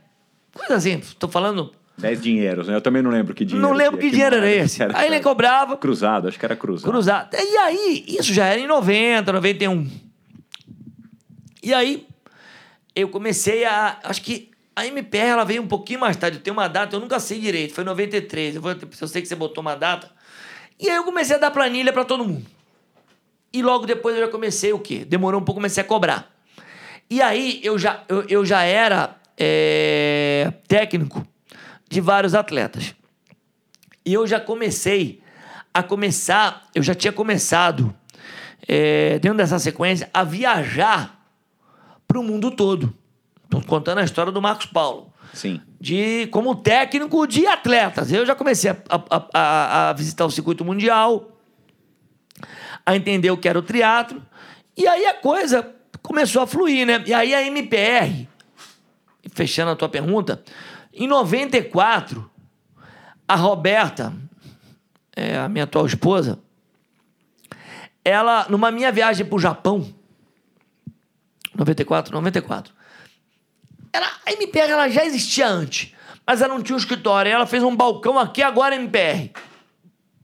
Coisa 0.52 0.76
assim, 0.76 1.00
tô 1.18 1.28
falando 1.28 1.72
10 1.96 2.20
dinheiros, 2.20 2.68
né? 2.68 2.74
Eu 2.74 2.80
também 2.80 3.02
não 3.02 3.10
lembro 3.10 3.34
que 3.34 3.44
dinheiro. 3.44 3.66
Não 3.66 3.74
lembro 3.74 3.98
que, 3.98 4.06
que 4.06 4.10
dinheiro 4.10 4.36
era 4.36 4.50
esse. 4.50 4.82
Era, 4.82 4.98
aí 4.98 5.06
ele 5.06 5.20
cobrava. 5.20 5.76
Cruzado, 5.76 6.28
acho 6.28 6.38
que 6.38 6.44
era 6.44 6.56
cruzado. 6.56 6.90
Cruzado. 6.90 7.34
E 7.34 7.56
aí, 7.58 8.04
isso 8.08 8.34
já 8.34 8.46
era 8.46 8.60
em 8.60 8.66
90, 8.66 9.32
91. 9.32 9.90
E 11.62 11.72
aí, 11.72 12.06
eu 12.94 13.08
comecei 13.08 13.64
a. 13.64 13.98
Acho 14.02 14.22
que 14.22 14.50
a 14.74 14.86
MPR 14.86 15.28
ela 15.28 15.44
veio 15.44 15.62
um 15.62 15.68
pouquinho 15.68 16.00
mais 16.00 16.16
tarde. 16.16 16.38
Eu 16.38 16.42
tenho 16.42 16.56
uma 16.56 16.68
data, 16.68 16.96
eu 16.96 17.00
nunca 17.00 17.20
sei 17.20 17.38
direito. 17.38 17.74
Foi 17.74 17.84
em 17.84 17.86
93. 17.86 18.56
Eu, 18.56 18.62
vou, 18.62 18.72
eu 18.72 19.08
sei 19.08 19.22
que 19.22 19.28
você 19.28 19.36
botou 19.36 19.62
uma 19.62 19.76
data. 19.76 20.10
E 20.80 20.90
aí 20.90 20.96
eu 20.96 21.04
comecei 21.04 21.36
a 21.36 21.38
dar 21.38 21.52
planilha 21.52 21.92
para 21.92 22.04
todo 22.04 22.24
mundo. 22.24 22.44
E 23.52 23.62
logo 23.62 23.86
depois 23.86 24.16
eu 24.16 24.22
já 24.22 24.28
comecei 24.28 24.72
o 24.72 24.80
quê? 24.80 25.04
Demorou 25.04 25.40
um 25.40 25.44
pouco, 25.44 25.60
comecei 25.60 25.80
a 25.80 25.86
cobrar. 25.86 26.28
E 27.08 27.22
aí 27.22 27.60
eu 27.62 27.78
já, 27.78 28.02
eu, 28.08 28.22
eu 28.28 28.44
já 28.44 28.64
era 28.64 29.16
é, 29.38 30.52
técnico 30.66 31.24
de 31.94 32.00
vários 32.00 32.34
atletas. 32.34 32.92
E 34.04 34.12
eu 34.12 34.26
já 34.26 34.40
comecei 34.40 35.22
a 35.72 35.80
começar, 35.80 36.64
eu 36.74 36.82
já 36.82 36.92
tinha 36.92 37.12
começado, 37.12 37.94
é, 38.66 39.18
dentro 39.20 39.38
dessa 39.38 39.60
sequência, 39.60 40.10
a 40.12 40.24
viajar 40.24 41.24
para 42.06 42.18
o 42.18 42.22
mundo 42.22 42.50
todo. 42.50 42.92
Estou 43.44 43.62
contando 43.62 43.98
a 43.98 44.04
história 44.04 44.32
do 44.32 44.42
Marcos 44.42 44.66
Paulo. 44.66 45.12
Sim. 45.32 45.60
De, 45.80 46.26
como 46.32 46.56
técnico 46.56 47.26
de 47.28 47.46
atletas. 47.46 48.10
Eu 48.10 48.26
já 48.26 48.34
comecei 48.34 48.72
a, 48.72 48.76
a, 48.88 49.28
a, 49.32 49.90
a 49.90 49.92
visitar 49.92 50.26
o 50.26 50.30
circuito 50.30 50.64
mundial, 50.64 51.38
a 52.84 52.96
entender 52.96 53.30
o 53.30 53.36
que 53.36 53.48
era 53.48 53.58
o 53.58 53.62
triatlo. 53.62 54.20
E 54.76 54.86
aí 54.88 55.06
a 55.06 55.14
coisa 55.14 55.72
começou 56.02 56.42
a 56.42 56.46
fluir, 56.46 56.86
né? 56.86 57.02
E 57.06 57.14
aí 57.14 57.32
a 57.32 57.46
MPR, 57.46 58.28
fechando 59.32 59.70
a 59.70 59.76
tua 59.76 59.88
pergunta, 59.88 60.42
em 60.94 61.06
94, 61.06 62.30
a 63.26 63.34
Roberta, 63.34 64.12
é, 65.16 65.36
a 65.36 65.48
minha 65.48 65.64
atual 65.64 65.86
esposa, 65.86 66.38
ela, 68.04 68.46
numa 68.48 68.70
minha 68.70 68.92
viagem 68.92 69.24
para 69.26 69.36
o 69.36 69.40
Japão, 69.40 69.92
94, 71.54 72.12
94, 72.12 72.72
ela, 73.92 74.06
a 74.26 74.32
MPR 74.32 74.70
ela 74.70 74.88
já 74.88 75.04
existia 75.04 75.48
antes, 75.48 75.94
mas 76.26 76.42
ela 76.42 76.54
não 76.54 76.62
tinha 76.62 76.74
um 76.74 76.78
escritório. 76.78 77.30
Ela 77.30 77.46
fez 77.46 77.62
um 77.62 77.74
balcão 77.74 78.18
aqui, 78.18 78.42
agora 78.42 78.74
MPR. 78.74 79.30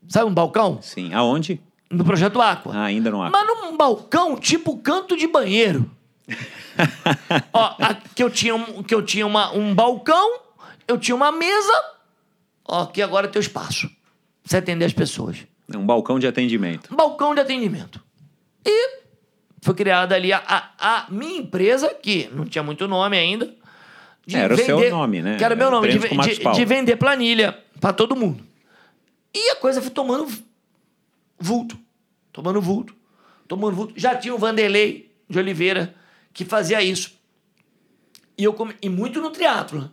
Sabe 0.08 0.28
um 0.28 0.34
balcão? 0.34 0.80
Sim. 0.82 1.14
Aonde? 1.14 1.60
No 1.88 2.04
Projeto 2.04 2.40
Aqua. 2.40 2.74
Ah, 2.74 2.84
ainda 2.84 3.10
no 3.10 3.22
Aqua. 3.22 3.30
Mas 3.30 3.46
num 3.46 3.76
balcão 3.76 4.36
tipo 4.36 4.78
canto 4.78 5.16
de 5.16 5.26
banheiro. 5.26 5.88
Ó, 7.52 7.74
que 8.14 8.22
eu 8.22 8.30
tinha, 8.30 8.54
um, 8.54 8.82
que 8.82 8.94
eu 8.94 9.02
tinha 9.02 9.26
uma, 9.26 9.52
um 9.52 9.74
balcão 9.74 10.40
eu 10.90 10.98
tinha 10.98 11.14
uma 11.14 11.30
mesa, 11.30 11.72
ó, 12.66 12.82
aqui 12.82 13.00
agora 13.00 13.26
é 13.26 13.30
teu 13.30 13.40
espaço. 13.40 13.88
Você 14.44 14.56
atender 14.56 14.84
as 14.84 14.92
pessoas. 14.92 15.46
É 15.72 15.76
um 15.76 15.86
balcão 15.86 16.18
de 16.18 16.26
atendimento. 16.26 16.92
Um 16.92 16.96
balcão 16.96 17.34
de 17.34 17.40
atendimento. 17.40 18.02
E 18.64 18.98
foi 19.62 19.74
criada 19.74 20.16
ali 20.16 20.32
a, 20.32 20.42
a, 20.44 20.70
a, 20.78 21.10
minha 21.10 21.38
empresa, 21.38 21.94
que 21.94 22.28
não 22.32 22.44
tinha 22.44 22.62
muito 22.62 22.88
nome 22.88 23.16
ainda. 23.16 23.54
Era 24.32 24.54
vender, 24.54 24.74
o 24.74 24.78
seu 24.80 24.90
nome, 24.90 25.22
né? 25.22 25.36
Que 25.36 25.44
era 25.44 25.54
o 25.54 25.58
meu 25.58 25.70
nome, 25.70 25.88
de, 25.88 25.98
de, 25.98 26.52
de, 26.52 26.64
vender 26.64 26.96
planilha 26.96 27.58
para 27.80 27.92
todo 27.92 28.16
mundo. 28.16 28.44
E 29.34 29.50
a 29.50 29.56
coisa 29.56 29.80
foi 29.80 29.90
tomando 29.90 30.26
vulto. 31.38 31.78
Tomando 32.32 32.60
vulto. 32.60 32.94
Tomando 33.46 33.76
vulto. 33.76 33.94
Já 33.96 34.16
tinha 34.16 34.34
o 34.34 34.38
Vanderlei 34.38 35.10
de 35.28 35.38
Oliveira 35.38 35.94
que 36.32 36.44
fazia 36.44 36.82
isso. 36.82 37.18
E, 38.36 38.44
eu 38.44 38.52
come... 38.52 38.74
e 38.82 38.88
muito 38.88 39.20
no 39.20 39.30
teatro. 39.30 39.90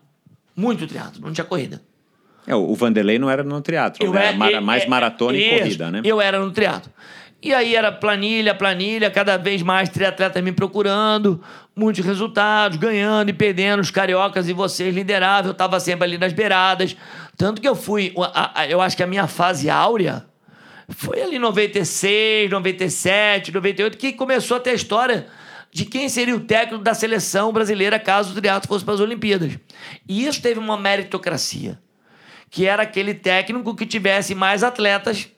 Né? 0.57 0.63
Muito 0.63 0.87
triatlo, 0.87 1.21
não 1.21 1.31
tinha 1.31 1.45
corrida. 1.45 1.81
É, 2.47 2.55
o 2.55 2.73
Vanderlei 2.73 3.19
não 3.19 3.29
era 3.29 3.43
no 3.43 3.61
triatlo, 3.61 4.15
era 4.15 4.27
é, 4.27 4.59
mais 4.59 4.83
é, 4.83 4.87
maratona 4.87 5.37
e 5.37 5.59
corrida, 5.59 5.91
né? 5.91 6.01
Eu 6.03 6.19
era 6.19 6.39
no 6.39 6.49
triatlo. 6.51 6.91
E 7.43 7.53
aí 7.53 7.75
era 7.75 7.91
planilha, 7.91 8.55
planilha, 8.55 9.11
cada 9.11 9.37
vez 9.37 9.61
mais 9.61 9.89
triatletas 9.89 10.43
me 10.43 10.51
procurando, 10.51 11.41
muitos 11.75 12.03
resultados, 12.03 12.77
ganhando 12.77 13.29
e 13.29 13.33
perdendo, 13.33 13.79
os 13.79 13.91
cariocas 13.91 14.49
e 14.49 14.53
vocês 14.53 14.95
lideravam, 14.95 15.49
eu 15.49 15.51
estava 15.51 15.79
sempre 15.79 16.05
ali 16.05 16.17
nas 16.17 16.33
beiradas. 16.33 16.95
Tanto 17.35 17.61
que 17.61 17.67
eu 17.67 17.75
fui, 17.75 18.13
eu 18.69 18.81
acho 18.81 18.97
que 18.97 19.03
a 19.03 19.07
minha 19.07 19.27
fase 19.27 19.69
áurea 19.69 20.25
foi 20.89 21.21
ali 21.21 21.37
96, 21.37 22.49
97, 22.49 23.51
98, 23.51 23.97
que 23.97 24.13
começou 24.13 24.57
a 24.57 24.59
ter 24.59 24.71
a 24.71 24.73
história 24.73 25.27
de 25.71 25.85
quem 25.85 26.09
seria 26.09 26.35
o 26.35 26.39
técnico 26.39 26.83
da 26.83 26.93
seleção 26.93 27.51
brasileira 27.51 27.99
caso 27.99 28.31
o 28.31 28.35
triatlo 28.35 28.67
fosse 28.67 28.83
para 28.83 28.93
as 28.95 28.99
Olimpíadas. 28.99 29.57
E 30.07 30.25
isso 30.25 30.41
teve 30.41 30.59
uma 30.59 30.77
meritocracia, 30.77 31.79
que 32.49 32.65
era 32.65 32.83
aquele 32.83 33.13
técnico 33.13 33.75
que 33.75 33.85
tivesse 33.85 34.33
mais 34.33 34.63
atletas 34.63 35.29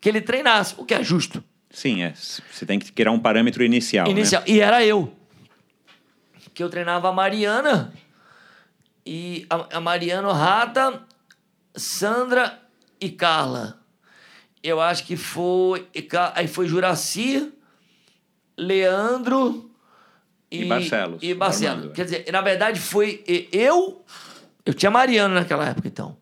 que 0.00 0.08
ele 0.08 0.20
treinasse, 0.20 0.74
o 0.76 0.84
que 0.84 0.94
é 0.94 1.02
justo. 1.02 1.42
Sim, 1.70 2.02
é. 2.02 2.14
Você 2.14 2.64
tem 2.64 2.78
que 2.78 2.92
criar 2.92 3.10
um 3.10 3.18
parâmetro 3.18 3.64
inicial. 3.64 4.08
Inicial. 4.08 4.42
Né? 4.42 4.48
E 4.48 4.60
era 4.60 4.84
eu. 4.84 5.12
Que 6.54 6.62
eu 6.62 6.70
treinava 6.70 7.08
a 7.08 7.12
Mariana 7.12 7.92
e 9.04 9.46
a, 9.50 9.76
a 9.76 9.80
Mariana 9.80 10.32
Rata, 10.32 11.02
Sandra 11.74 12.62
e 13.00 13.10
Carla. 13.10 13.80
Eu 14.62 14.80
acho 14.80 15.04
que 15.04 15.16
foi. 15.16 15.86
Aí 16.34 16.48
foi 16.48 16.66
Juraci, 16.66 17.52
Leandro, 18.56 19.65
e, 20.50 20.62
e 20.62 20.64
Barcelos. 20.64 21.18
E 21.22 21.34
Barcelos. 21.34 21.92
Quer 21.92 22.04
dizer, 22.04 22.24
na 22.32 22.40
verdade 22.40 22.80
foi 22.80 23.22
eu. 23.52 24.04
Eu 24.64 24.74
tinha 24.74 24.90
Mariano 24.90 25.34
naquela 25.34 25.68
época, 25.68 25.88
então. 25.88 26.16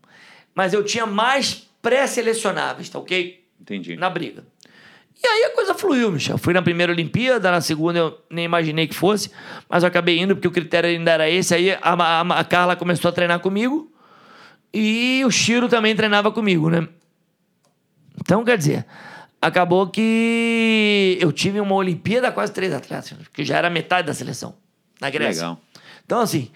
Mas 0.55 0.73
eu 0.73 0.85
tinha 0.85 1.07
mais 1.07 1.69
pré-selecionáveis, 1.81 2.89
tá 2.89 2.99
ok? 2.99 3.45
Entendi. 3.61 3.97
Na 3.97 4.09
briga. 4.09 4.45
E 5.23 5.27
aí 5.27 5.45
a 5.45 5.51
coisa 5.51 5.75
fluiu, 5.75 6.13
Michel. 6.13 6.37
Fui 6.37 6.53
na 6.53 6.61
primeira 6.61 6.93
Olimpíada, 6.93 7.51
na 7.51 7.61
segunda 7.61 7.99
eu 7.99 8.19
nem 8.31 8.45
imaginei 8.45 8.87
que 8.87 8.95
fosse, 8.95 9.31
mas 9.69 9.83
eu 9.83 9.89
acabei 9.89 10.19
indo 10.19 10.35
porque 10.35 10.49
o 10.49 10.51
critério 10.51 10.91
ainda 10.91 11.13
era 11.13 11.31
esse. 11.31 11.55
Aí 11.55 11.73
a, 11.73 11.79
a, 11.81 12.21
a 12.21 12.45
Carla 12.45 12.77
começou 12.77 13.09
a 13.09 13.13
treinar 13.13 13.41
comigo 13.41 13.91
e 14.73 15.23
o 15.25 15.31
Chiro 15.31 15.69
também 15.69 15.95
treinava 15.95 16.31
comigo, 16.33 16.69
né? 16.69 16.89
Então, 18.21 18.45
quer 18.45 18.59
dizer, 18.59 18.85
acabou 19.45 19.87
que 19.89 21.19
eu 21.21 21.31
tive 21.31 21.61
uma 21.61 21.75
Olimpíada 21.75 22.33
quase 22.33 22.51
três 22.51 22.73
atletas, 22.73 23.13
que 23.33 23.45
já 23.45 23.59
era 23.59 23.69
metade 23.69 24.07
da 24.07 24.15
seleção 24.15 24.57
na 24.99 25.11
Grécia. 25.11 25.43
Legal. 25.43 25.61
Então, 26.05 26.21
assim, 26.21 26.51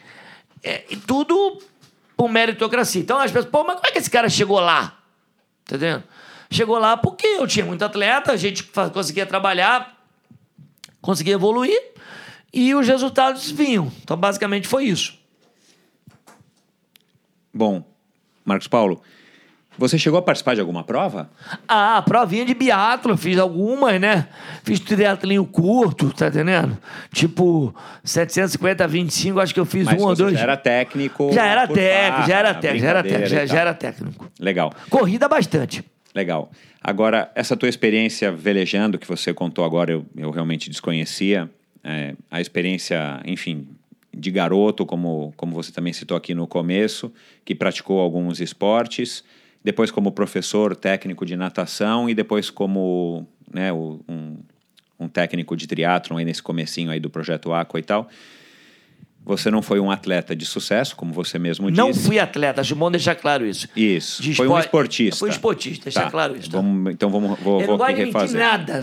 é, 0.62 0.84
tudo 1.07 1.62
por 2.16 2.30
meritocracia. 2.30 3.01
Então 3.01 3.18
as 3.18 3.30
pessoas, 3.30 3.51
pô, 3.51 3.62
mas 3.62 3.76
como 3.76 3.89
é 3.89 3.93
que 3.93 3.99
esse 3.99 4.11
cara 4.11 4.28
chegou 4.30 4.59
lá? 4.59 4.99
Tá 5.66 5.76
entendendo? 5.76 6.03
Chegou 6.51 6.78
lá 6.78 6.97
porque 6.97 7.26
eu 7.26 7.47
tinha 7.47 7.66
muito 7.66 7.84
atleta, 7.84 8.32
a 8.32 8.36
gente 8.36 8.64
conseguia 8.93 9.26
trabalhar, 9.26 10.03
conseguia 11.03 11.34
evoluir 11.34 11.78
e 12.53 12.74
os 12.74 12.89
resultados 12.89 13.51
vinham. 13.51 13.93
Então, 14.03 14.16
basicamente, 14.16 14.66
foi 14.66 14.84
isso. 14.84 15.18
Bom, 17.53 17.84
Marcos 18.47 18.66
Paulo, 18.66 19.03
você 19.79 19.97
chegou 19.97 20.18
a 20.18 20.22
participar 20.22 20.55
de 20.55 20.61
alguma 20.61 20.83
prova? 20.83 21.31
Ah, 21.68 22.03
provinha 22.05 22.45
de 22.45 22.53
biatlo, 22.53 23.16
fiz 23.16 23.39
algumas, 23.39 24.01
né? 24.01 24.26
Fiz 24.64 24.81
triatlinho 24.81 25.45
curto, 25.47 26.12
tá 26.12 26.26
entendendo? 26.26 26.76
Tipo, 27.12 27.72
750, 28.03 28.89
25, 28.89 29.39
acho 29.39 29.55
que 29.55 29.61
eu 29.61 29.64
fiz 29.64 29.85
Mas 29.85 30.03
um 30.03 30.07
ou 30.07 30.16
dois. 30.16 30.35
já 30.35 30.41
era 30.41 30.57
técnico? 30.57 31.33
Já 31.33 31.47
era 31.47 31.68
técnico, 31.68 32.29
já 32.29 32.39
era 32.39 32.55
técnico, 32.55 32.83
já 32.83 32.89
era 32.91 33.03
técnico, 33.03 33.29
já, 33.29 33.47
já 33.47 33.61
era 33.61 33.74
técnico. 33.74 34.31
Legal. 34.41 34.72
Corrida 34.91 35.29
bastante. 35.29 35.85
Legal. 36.12 36.51
Agora, 36.83 37.31
essa 37.37 37.57
tua 37.57 37.68
experiência 37.68 38.33
velejando 38.33 38.99
que 38.99 39.07
você 39.07 39.33
contou 39.33 39.64
agora, 39.64 39.93
eu, 39.93 40.05
eu 40.16 40.31
realmente 40.31 40.68
desconhecia. 40.68 41.49
É, 41.85 42.14
a 42.29 42.41
experiência, 42.41 43.20
enfim, 43.24 43.68
de 44.12 44.31
garoto, 44.33 44.85
como, 44.85 45.33
como 45.37 45.53
você 45.53 45.70
também 45.70 45.93
citou 45.93 46.16
aqui 46.16 46.35
no 46.35 46.49
começo, 46.49 47.12
que 47.45 47.55
praticou 47.55 48.01
alguns 48.01 48.41
esportes 48.41 49.22
depois 49.69 49.91
como 49.91 50.11
professor 50.11 50.75
técnico 50.75 51.27
de 51.27 51.37
natação 51.37 52.09
e 52.09 52.14
depois 52.14 52.49
como 52.49 53.29
né, 53.53 53.71
um, 53.71 54.39
um 54.99 55.07
técnico 55.07 55.55
de 55.55 55.66
triatlon 55.66 56.16
aí 56.16 56.25
nesse 56.25 56.43
comecinho 56.43 56.91
aí 56.91 56.99
do 56.99 57.11
Projeto 57.11 57.53
Aqua 57.53 57.79
e 57.79 57.83
tal. 57.83 58.09
Você 59.27 59.51
não 59.51 59.61
foi 59.61 59.79
um 59.79 59.91
atleta 59.91 60.35
de 60.35 60.47
sucesso, 60.47 60.97
como 60.97 61.12
você 61.12 61.39
mesmo 61.39 61.71
disse. 61.71 61.79
Não 61.79 61.93
fui 61.93 62.19
atleta, 62.19 62.62
acho 62.62 62.75
bom 62.75 62.91
deixar 62.91 63.14
claro 63.14 63.45
isso. 63.45 63.69
Isso. 63.77 64.23
De 64.23 64.35
foi 64.35 64.49
um 64.49 64.59
esportista. 64.59 65.19
Foi 65.19 65.29
um 65.29 65.33
esportista, 65.33 65.85
deixar 65.85 66.05
tá. 66.05 66.11
claro 66.11 66.35
isso. 66.35 66.51
Tá? 66.51 66.57
Vamos, 66.57 66.91
então 66.91 67.11
vamos 67.11 67.39
vou, 67.39 67.61
eu 67.61 67.66
vou 67.66 67.77
não 67.77 67.85
aqui 67.85 68.05
refazer. 68.05 68.41
nada. 68.41 68.83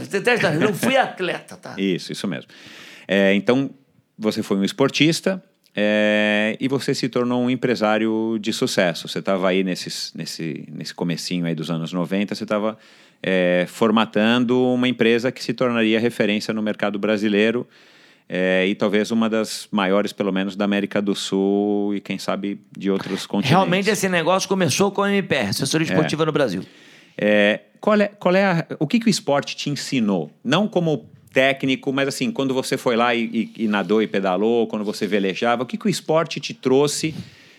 Eu 0.54 0.60
não 0.60 0.74
fui 0.76 0.96
atleta, 0.96 1.58
tá? 1.58 1.74
Isso, 1.80 2.12
isso 2.12 2.28
mesmo. 2.28 2.52
É, 3.08 3.34
então, 3.34 3.72
você 4.16 4.44
foi 4.44 4.58
um 4.58 4.64
esportista, 4.64 5.44
é, 5.76 6.56
e 6.60 6.68
você 6.68 6.96
se 6.96 7.10
tornou 7.10 7.44
um 7.44 7.50
empresário 7.50 8.38
de 8.40 8.54
sucesso. 8.54 9.08
Você 9.08 9.20
estava 9.20 9.50
aí 9.50 9.64
nesses, 9.64 10.14
nesse, 10.16 10.64
nesse 10.72 10.94
comecinho 10.94 11.46
aí 11.46 11.54
dos 11.54 11.70
anos 11.70 11.92
90, 11.92 12.34
você 12.34 12.44
estava 12.44 12.78
é, 13.22 13.66
formatando 13.68 14.62
uma 14.74 14.88
empresa 14.88 15.32
que 15.32 15.44
se 15.44 15.54
tornaria 15.54 16.00
referência 16.00 16.54
no 16.54 16.62
mercado 16.62 16.98
brasileiro 16.98 17.68
é, 18.28 18.66
e 18.66 18.74
talvez 18.74 19.12
uma 19.12 19.30
das 19.30 19.68
maiores, 19.70 20.14
pelo 20.14 20.32
menos, 20.32 20.56
da 20.56 20.66
América 20.66 21.02
do 21.02 21.14
Sul 21.14 21.94
e 21.94 22.00
quem 22.00 22.18
sabe 22.18 22.60
de 22.76 22.90
outros 22.90 23.26
continentes. 23.28 23.52
Realmente 23.52 23.90
esse 23.90 24.08
negócio 24.08 24.48
começou 24.48 24.92
com 24.92 25.04
a 25.04 25.12
MPR, 25.12 25.50
assessoria 25.50 25.86
esportiva 25.86 26.24
é. 26.24 26.26
no 26.26 26.32
Brasil. 26.32 26.64
É, 27.18 27.62
qual 27.80 28.00
é, 28.00 28.08
qual 28.08 28.36
é 28.36 28.46
a, 28.46 28.66
o 28.80 28.88
que, 28.88 29.00
que 29.00 29.08
o 29.08 29.10
esporte 29.10 29.56
te 29.56 29.70
ensinou? 29.70 30.32
Não 30.44 30.68
como 30.68 31.10
técnico, 31.36 31.92
mas 31.92 32.08
assim, 32.08 32.32
quando 32.32 32.54
você 32.54 32.78
foi 32.78 32.96
lá 32.96 33.14
e, 33.14 33.52
e, 33.58 33.66
e 33.66 33.68
nadou 33.68 34.02
e 34.02 34.08
pedalou, 34.08 34.68
quando 34.68 34.86
você 34.86 35.06
velejava, 35.06 35.64
o 35.64 35.66
que, 35.66 35.78
que 35.78 35.86
o 35.86 35.90
esporte 35.90 36.40
te 36.40 36.54
trouxe 36.54 37.14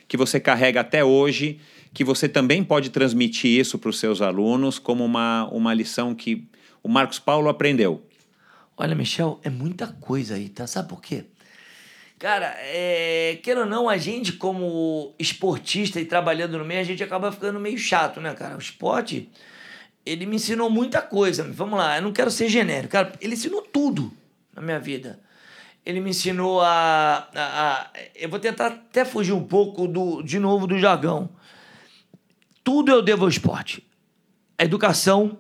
que 0.09 0.17
você 0.17 0.41
carrega 0.41 0.81
até 0.81 1.05
hoje, 1.05 1.61
que 1.93 2.03
você 2.03 2.27
também 2.27 2.65
pode 2.65 2.89
transmitir 2.89 3.51
isso 3.51 3.79
para 3.79 3.91
os 3.91 3.99
seus 3.99 4.23
alunos 4.23 4.79
como 4.79 5.05
uma, 5.05 5.47
uma 5.53 5.75
lição 5.75 6.15
que 6.15 6.49
o 6.83 6.89
Marcos 6.89 7.19
Paulo 7.19 7.51
aprendeu? 7.51 8.03
Olha, 8.79 8.95
Michel, 8.95 9.39
é 9.45 9.51
muita 9.51 9.89
coisa 9.89 10.37
aí, 10.37 10.49
tá? 10.49 10.67
Sabe 10.67 10.89
por 10.89 11.03
quê? 11.03 11.25
Cara, 12.19 12.57
é, 12.61 13.39
queira 13.43 13.61
ou 13.61 13.67
não, 13.67 13.91
a 13.91 13.99
gente 13.99 14.33
como 14.33 15.15
esportista 15.19 16.01
e 16.01 16.07
trabalhando 16.07 16.57
no 16.57 16.65
meio, 16.65 16.81
a 16.81 16.85
gente 16.85 17.05
acaba 17.05 17.31
ficando 17.31 17.61
meio 17.61 17.77
chato, 17.77 18.23
né, 18.23 18.33
cara? 18.33 18.57
O 18.57 18.59
esporte, 18.59 19.29
ele 20.07 20.25
me 20.25 20.37
ensinou 20.37 20.71
muita 20.71 21.03
coisa. 21.03 21.43
Vamos 21.43 21.77
lá, 21.79 21.97
eu 21.97 22.03
não 22.03 22.13
quero 22.13 22.31
ser 22.31 22.49
genérico. 22.49 22.93
Cara, 22.93 23.13
ele 23.21 23.35
ensinou 23.35 23.61
tudo 23.61 24.13
na 24.55 24.63
minha 24.63 24.79
vida. 24.79 25.19
Ele 25.85 26.01
me 26.01 26.11
ensinou 26.11 26.61
a, 26.61 27.29
a, 27.35 27.73
a 27.83 27.91
eu 28.15 28.29
vou 28.29 28.39
tentar 28.39 28.67
até 28.69 29.05
fugir 29.05 29.33
um 29.33 29.45
pouco 29.45 29.87
do, 29.89 30.23
de 30.23 30.39
novo 30.39 30.67
do 30.67 30.79
jargão. 30.79 31.29
Tudo 32.63 32.93
eu 32.93 33.03
devo 33.03 33.25
ao 33.25 33.29
esporte. 33.29 33.85
A 34.59 34.65
educação, 34.65 35.39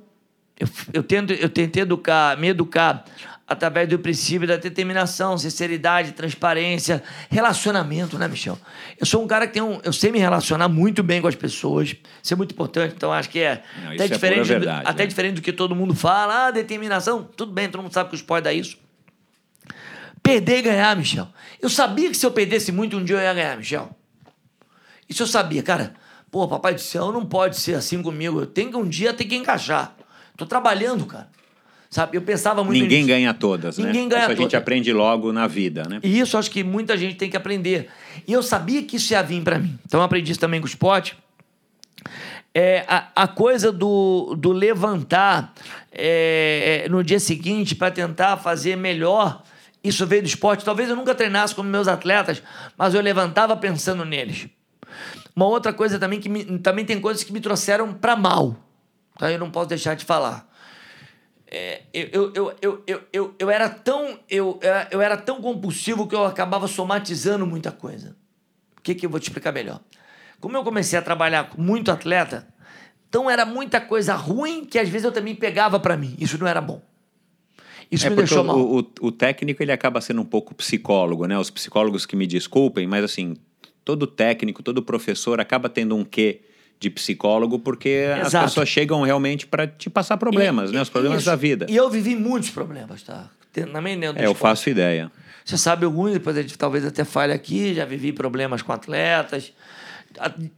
eu, 0.58 0.68
eu, 0.92 1.02
tento, 1.02 1.32
eu 1.32 1.48
tentei 1.48 1.82
educar, 1.82 2.36
me 2.36 2.48
educar 2.48 3.04
através 3.46 3.88
do 3.88 3.98
princípio 3.98 4.48
da 4.48 4.56
determinação, 4.56 5.38
sinceridade, 5.38 6.12
transparência, 6.12 7.02
relacionamento, 7.30 8.18
né, 8.18 8.26
Michel? 8.26 8.58
Eu 8.98 9.06
sou 9.06 9.22
um 9.22 9.26
cara 9.26 9.46
que 9.46 9.54
tem 9.54 9.62
um, 9.62 9.80
eu 9.84 9.92
sei 9.92 10.10
me 10.10 10.18
relacionar 10.18 10.68
muito 10.68 11.02
bem 11.02 11.20
com 11.20 11.28
as 11.28 11.34
pessoas, 11.34 11.94
isso 12.22 12.34
é 12.34 12.36
muito 12.36 12.52
importante, 12.52 12.94
então 12.96 13.12
acho 13.12 13.28
que 13.28 13.40
é 13.40 13.62
Não, 13.82 13.92
até, 13.92 14.04
é 14.04 14.08
diferente, 14.08 14.48
verdade, 14.48 14.88
até 14.88 15.02
né? 15.04 15.06
diferente 15.06 15.34
do 15.34 15.42
que 15.42 15.52
todo 15.52 15.74
mundo 15.74 15.94
fala, 15.94 16.46
ah, 16.46 16.50
determinação, 16.50 17.22
tudo 17.22 17.52
bem, 17.52 17.68
todo 17.68 17.82
mundo 17.82 17.92
sabe 17.92 18.08
que 18.10 18.14
o 18.14 18.18
esporte 18.18 18.44
dá 18.44 18.52
isso. 18.52 18.78
Perder 20.22 20.58
e 20.58 20.62
ganhar, 20.62 20.96
Michel. 20.96 21.28
Eu 21.62 21.68
sabia 21.68 22.10
que 22.10 22.16
se 22.16 22.26
eu 22.26 22.32
perdesse 22.32 22.72
muito, 22.72 22.96
um 22.96 23.04
dia 23.04 23.16
eu 23.16 23.22
ia 23.22 23.32
ganhar, 23.32 23.56
Michel. 23.56 23.90
Isso 25.08 25.22
eu 25.22 25.26
sabia, 25.26 25.62
cara. 25.62 25.94
Pô, 26.32 26.48
papai 26.48 26.74
do 26.74 26.80
céu, 26.80 27.12
não 27.12 27.24
pode 27.24 27.56
ser 27.56 27.74
assim 27.74 28.02
comigo. 28.02 28.40
Eu 28.40 28.46
tenho 28.46 28.70
que 28.70 28.76
um 28.76 28.88
dia 28.88 29.14
ter 29.14 29.24
que 29.24 29.36
encaixar. 29.36 29.94
Tô 30.36 30.44
trabalhando, 30.44 31.06
cara. 31.06 31.28
Sabe? 31.96 32.14
Eu 32.14 32.20
pensava 32.20 32.62
muito 32.62 32.78
Ninguém 32.78 32.98
nisso. 32.98 33.08
ganha 33.08 33.32
todas, 33.32 33.78
Ninguém 33.78 34.02
né? 34.02 34.08
ganha 34.10 34.22
isso 34.24 34.32
a 34.32 34.34
gente 34.34 34.54
aprende 34.54 34.92
logo 34.92 35.32
na 35.32 35.46
vida, 35.46 35.84
né? 35.88 35.98
E 36.02 36.18
isso 36.20 36.36
acho 36.36 36.50
que 36.50 36.62
muita 36.62 36.94
gente 36.94 37.14
tem 37.14 37.30
que 37.30 37.38
aprender. 37.38 37.88
E 38.28 38.34
eu 38.34 38.42
sabia 38.42 38.82
que 38.82 38.96
isso 38.96 39.14
ia 39.14 39.22
vir 39.22 39.42
para 39.42 39.58
mim. 39.58 39.78
Então 39.86 40.00
eu 40.00 40.04
aprendi 40.04 40.30
isso 40.30 40.38
também 40.38 40.60
com 40.60 40.66
o 40.66 40.68
esporte. 40.68 41.16
É, 42.54 42.84
a, 42.86 43.08
a 43.16 43.26
coisa 43.26 43.72
do, 43.72 44.36
do 44.38 44.52
levantar 44.52 45.54
é, 45.90 46.82
é 46.84 46.88
no 46.90 47.02
dia 47.02 47.18
seguinte 47.18 47.74
para 47.74 47.90
tentar 47.90 48.36
fazer 48.36 48.76
melhor, 48.76 49.42
isso 49.82 50.06
veio 50.06 50.20
do 50.20 50.28
esporte. 50.28 50.66
Talvez 50.66 50.90
eu 50.90 50.96
nunca 50.96 51.14
treinasse 51.14 51.54
como 51.54 51.70
meus 51.70 51.88
atletas, 51.88 52.42
mas 52.76 52.92
eu 52.92 53.00
levantava 53.00 53.56
pensando 53.56 54.04
neles. 54.04 54.48
Uma 55.34 55.46
outra 55.46 55.72
coisa 55.72 55.98
também 55.98 56.20
que 56.20 56.28
me, 56.28 56.44
também 56.58 56.84
tem 56.84 57.00
coisas 57.00 57.24
que 57.24 57.32
me 57.32 57.40
trouxeram 57.40 57.94
para 57.94 58.14
mal. 58.14 58.54
Tá? 59.18 59.32
Eu 59.32 59.38
não 59.38 59.50
posso 59.50 59.70
deixar 59.70 59.96
de 59.96 60.04
falar. 60.04 60.46
É, 61.48 61.82
eu, 61.92 62.32
eu, 62.34 62.56
eu, 62.60 62.82
eu, 62.86 63.02
eu, 63.12 63.34
eu, 63.38 63.50
era 63.50 63.68
tão, 63.68 64.18
eu, 64.28 64.58
eu 64.90 65.00
era 65.00 65.16
tão 65.16 65.40
compulsivo 65.40 66.06
que 66.06 66.14
eu 66.14 66.24
acabava 66.24 66.66
somatizando 66.66 67.46
muita 67.46 67.70
coisa. 67.70 68.16
O 68.76 68.82
que, 68.82 68.94
que 68.94 69.06
eu 69.06 69.10
vou 69.10 69.20
te 69.20 69.24
explicar 69.24 69.52
melhor? 69.52 69.80
Como 70.40 70.56
eu 70.56 70.64
comecei 70.64 70.98
a 70.98 71.02
trabalhar 71.02 71.48
com 71.48 71.62
muito 71.62 71.90
atleta, 71.90 72.48
então 73.08 73.30
era 73.30 73.46
muita 73.46 73.80
coisa 73.80 74.14
ruim 74.14 74.64
que 74.64 74.78
às 74.78 74.88
vezes 74.88 75.04
eu 75.04 75.12
também 75.12 75.34
pegava 75.34 75.78
para 75.78 75.96
mim. 75.96 76.14
Isso 76.18 76.36
não 76.36 76.46
era 76.46 76.60
bom. 76.60 76.82
Isso 77.90 78.06
é 78.06 78.10
me 78.10 78.16
deixou 78.16 78.42
mal. 78.42 78.58
O, 78.58 78.80
o, 78.80 78.90
o, 79.02 79.12
técnico 79.12 79.62
ele 79.62 79.72
acaba 79.72 80.00
sendo 80.00 80.20
um 80.20 80.24
pouco 80.24 80.54
psicólogo, 80.54 81.26
né? 81.26 81.38
Os 81.38 81.50
psicólogos 81.50 82.04
que 82.04 82.16
me 82.16 82.26
desculpem, 82.26 82.86
mas 82.86 83.04
assim, 83.04 83.36
todo 83.84 84.06
técnico, 84.06 84.62
todo 84.62 84.82
professor 84.82 85.40
acaba 85.40 85.68
tendo 85.68 85.94
um 85.94 86.04
quê 86.04 86.40
de 86.78 86.90
psicólogo, 86.90 87.58
porque 87.58 87.88
Exato. 88.20 88.36
as 88.36 88.44
pessoas 88.50 88.68
chegam 88.68 89.02
realmente 89.02 89.46
para 89.46 89.66
te 89.66 89.88
passar 89.88 90.16
problemas, 90.16 90.70
e, 90.70 90.74
né? 90.74 90.82
Os 90.82 90.88
problemas 90.88 91.18
isso. 91.18 91.30
da 91.30 91.36
vida. 91.36 91.66
E 91.68 91.76
eu 91.76 91.88
vivi 91.88 92.14
muitos 92.14 92.50
problemas, 92.50 93.02
tá? 93.02 93.30
Também 93.72 93.98
dentro 93.98 94.22
É, 94.22 94.26
eu 94.26 94.34
faço 94.34 94.68
ideia. 94.68 95.10
Você 95.44 95.56
sabe 95.56 95.84
alguns, 95.84 96.12
depois 96.12 96.36
a 96.36 96.42
gente 96.42 96.58
talvez 96.58 96.84
até 96.84 97.04
fale 97.04 97.32
aqui, 97.32 97.72
já 97.72 97.84
vivi 97.84 98.12
problemas 98.12 98.62
com 98.62 98.72
atletas. 98.72 99.52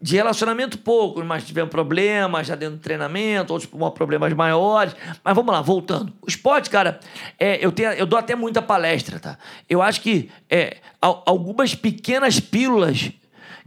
De 0.01 0.17
relacionamento 0.17 0.79
pouco, 0.79 1.23
mas 1.25 1.45
tivemos 1.45 1.71
problemas 1.71 2.47
já 2.47 2.55
dentro 2.55 2.77
do 2.77 2.81
treinamento, 2.81 3.53
outros 3.53 3.71
problemas 3.93 4.33
maiores. 4.33 4.95
Mas 5.23 5.35
vamos 5.35 5.53
lá, 5.53 5.61
voltando. 5.61 6.13
O 6.23 6.29
esporte, 6.29 6.71
cara, 6.71 7.01
é, 7.39 7.65
eu, 7.65 7.73
tenho, 7.73 7.91
eu 7.91 8.07
dou 8.07 8.19
até 8.19 8.37
muita 8.37 8.63
palestra, 8.63 9.19
tá? 9.19 9.37
Eu 9.69 9.83
acho 9.83 10.01
que 10.01 10.31
é, 10.49 10.77
algumas 11.01 11.75
pequenas 11.75 12.39
pílulas 12.39 13.11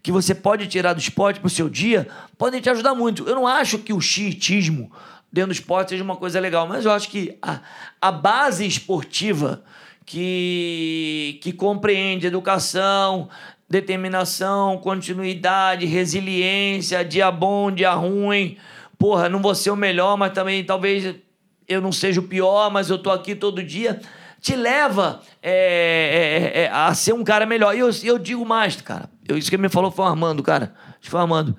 que 0.01 0.11
você 0.11 0.33
pode 0.33 0.67
tirar 0.67 0.93
do 0.93 0.99
esporte 0.99 1.39
para 1.39 1.47
o 1.47 1.49
seu 1.49 1.69
dia 1.69 2.07
podem 2.37 2.59
te 2.59 2.69
ajudar 2.69 2.95
muito. 2.95 3.27
Eu 3.27 3.35
não 3.35 3.47
acho 3.47 3.79
que 3.79 3.93
o 3.93 4.01
xiitismo 4.01 4.91
dentro 5.31 5.49
do 5.49 5.53
esporte 5.53 5.89
seja 5.89 6.03
uma 6.03 6.15
coisa 6.15 6.39
legal, 6.39 6.67
mas 6.67 6.85
eu 6.85 6.91
acho 6.91 7.09
que 7.09 7.37
a, 7.41 7.59
a 8.01 8.11
base 8.11 8.65
esportiva 8.65 9.63
que, 10.05 11.39
que 11.41 11.53
compreende 11.53 12.27
educação, 12.27 13.29
determinação, 13.69 14.77
continuidade, 14.77 15.85
resiliência, 15.85 17.05
dia 17.05 17.31
bom, 17.31 17.71
dia 17.71 17.93
ruim. 17.93 18.57
Porra, 18.97 19.29
não 19.29 19.41
vou 19.41 19.55
ser 19.55 19.71
o 19.71 19.75
melhor, 19.75 20.17
mas 20.17 20.33
também 20.33 20.63
talvez 20.63 21.15
eu 21.67 21.79
não 21.79 21.91
seja 21.91 22.19
o 22.19 22.23
pior, 22.23 22.69
mas 22.69 22.89
eu 22.89 22.97
tô 22.97 23.09
aqui 23.09 23.33
todo 23.35 23.63
dia 23.63 24.01
te 24.41 24.55
leva 24.55 25.21
é, 25.41 26.51
é, 26.55 26.61
é, 26.63 26.69
a 26.71 26.93
ser 26.95 27.13
um 27.13 27.23
cara 27.23 27.45
melhor. 27.45 27.75
E 27.75 27.79
eu, 27.79 27.89
eu 28.03 28.17
digo 28.17 28.43
mais, 28.43 28.75
cara. 28.81 29.09
Eu, 29.27 29.37
isso 29.37 29.49
que 29.49 29.55
ele 29.55 29.63
me 29.63 29.69
falou 29.69 29.91
foi 29.91 30.05
o 30.05 30.07
Armando, 30.07 30.41
cara. 30.43 30.73
Foi 31.01 31.19
o 31.19 31.23
Armando. 31.23 31.55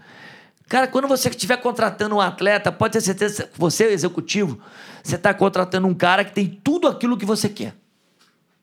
Cara, 0.68 0.86
quando 0.86 1.06
você 1.06 1.28
estiver 1.28 1.58
contratando 1.58 2.16
um 2.16 2.20
atleta, 2.20 2.72
pode 2.72 2.94
ter 2.94 3.00
certeza 3.00 3.44
que 3.44 3.58
você, 3.58 3.84
executivo, 3.84 4.58
você 5.02 5.16
está 5.16 5.34
contratando 5.34 5.86
um 5.86 5.94
cara 5.94 6.24
que 6.24 6.32
tem 6.32 6.48
tudo 6.64 6.88
aquilo 6.88 7.16
que 7.16 7.26
você 7.26 7.48
quer. 7.48 7.74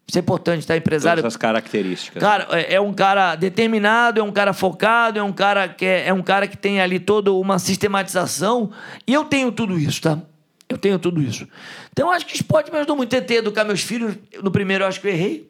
Isso 0.08 0.18
é 0.18 0.22
importante, 0.22 0.66
tá? 0.66 0.76
Empresário. 0.76 1.22
Todas 1.22 1.36
as 1.36 1.38
características. 1.38 2.20
Cara, 2.20 2.48
é, 2.50 2.74
é, 2.74 2.82
um 2.82 2.92
cara 2.92 3.36
determinado, 3.36 4.20
é 4.20 4.24
um 4.24 4.32
cara 4.32 4.54
focado, 4.54 5.20
é 5.20 5.24
um 5.24 5.32
cara 5.32 5.70
que 5.70 5.86
é, 5.86 6.08
é 6.08 6.14
um 6.14 6.24
cara 6.24 6.48
que 6.48 6.58
tem 6.58 6.82
ali 6.82 7.00
toda 7.00 7.32
uma 7.32 7.60
sistematização. 7.60 8.72
E 9.06 9.14
eu 9.14 9.26
tenho 9.26 9.52
tudo 9.52 9.78
isso, 9.78 10.02
tá? 10.02 10.20
Eu 10.68 10.80
tenho 10.80 10.98
tudo 10.98 11.22
isso. 11.22 11.48
Então, 11.92 12.10
acho 12.10 12.26
que 12.26 12.34
esporte 12.36 12.72
me 12.72 12.78
ajudou 12.78 12.96
muito. 12.96 13.10
Tentei 13.12 13.38
educar 13.38 13.64
meus 13.64 13.82
filhos. 13.82 14.16
No 14.42 14.50
primeiro, 14.50 14.84
eu 14.84 14.88
acho 14.88 15.00
que 15.00 15.06
eu 15.06 15.12
errei. 15.12 15.48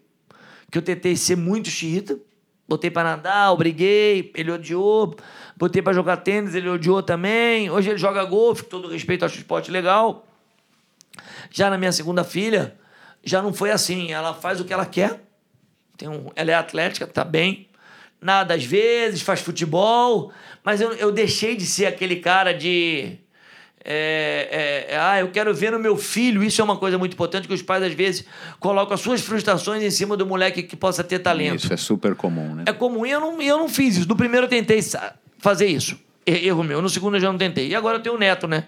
Que 0.70 0.78
eu 0.78 0.82
tentei 0.82 1.16
ser 1.16 1.38
muito 1.38 1.70
xiita. 1.70 2.20
Botei 2.70 2.92
para 2.92 3.16
nadar, 3.16 3.52
obriguei, 3.52 4.32
ele 4.36 4.52
odiou. 4.52 5.16
Botei 5.58 5.82
para 5.82 5.92
jogar 5.92 6.18
tênis, 6.18 6.54
ele 6.54 6.70
odiou 6.70 7.02
também. 7.02 7.68
Hoje 7.72 7.90
ele 7.90 7.98
joga 7.98 8.24
golfe, 8.24 8.64
todo 8.64 8.88
respeito, 8.88 9.26
acho 9.26 9.38
o 9.38 9.40
esporte 9.40 9.72
legal. 9.72 10.28
Já 11.50 11.68
na 11.68 11.80
minha 11.80 11.92
segunda 11.92 12.24
filha, 12.24 12.78
já 13.24 13.42
não 13.42 13.52
foi 13.52 13.72
assim. 13.72 14.12
Ela 14.12 14.36
faz 14.36 14.62
o 14.62 14.66
que 14.66 14.72
ela 14.72 14.86
quer. 14.86 15.20
Tem 15.98 16.08
um, 16.08 16.30
ela 16.36 16.52
é 16.52 16.54
atlética, 16.54 17.08
tá 17.08 17.24
bem. 17.24 17.68
Nada 18.22 18.54
às 18.54 18.64
vezes, 18.64 19.24
faz 19.24 19.40
futebol. 19.40 20.32
Mas 20.64 20.80
eu, 20.80 20.94
eu 20.94 21.12
deixei 21.12 21.56
de 21.56 21.66
ser 21.66 21.88
aquele 21.88 22.18
cara 22.18 22.54
de 22.54 23.18
é, 23.84 24.88
é, 24.90 24.94
é, 24.94 25.00
ah, 25.00 25.20
eu 25.20 25.30
quero 25.30 25.54
ver 25.54 25.72
no 25.72 25.80
meu 25.80 25.96
filho. 25.96 26.44
Isso 26.44 26.62
é 26.62 26.64
uma 26.64 26.78
coisa 26.78 26.98
muito 26.98 27.14
importante 27.14 27.48
que 27.48 27.54
os 27.54 27.62
pais, 27.62 27.84
às 27.84 27.94
vezes, 27.94 28.26
colocam 28.60 28.94
as 28.94 29.02
suas 29.02 29.22
frustrações 29.22 29.82
em 29.82 29.90
cima 29.90 30.18
do 30.18 30.26
moleque 30.26 30.64
que 30.64 30.76
possa 30.76 31.04
ter 31.04 31.20
talento. 31.20 31.64
Isso 31.64 31.74
é 31.74 31.78
super 31.78 32.16
comum, 32.16 32.56
né? 32.56 32.64
É 32.66 32.74
comum 32.74 33.06
e 33.06 33.12
eu 33.12 33.20
não, 33.20 33.42
eu 33.42 33.58
não 33.58 33.70
fiz 33.70 33.98
isso. 33.98 34.08
No 34.08 34.16
primeiro 34.16 34.46
eu 34.46 34.50
tentei 34.50 34.80
fazer 35.38 35.68
isso. 35.68 35.98
Erro 36.26 36.64
meu. 36.64 36.82
No 36.82 36.90
segundo 36.90 37.16
eu 37.16 37.22
já 37.22 37.32
não 37.32 37.38
tentei. 37.38 37.68
E 37.68 37.76
agora 37.76 37.98
eu 37.98 38.02
tenho 38.02 38.16
um 38.16 38.20
neto, 38.20 38.48
né? 38.48 38.66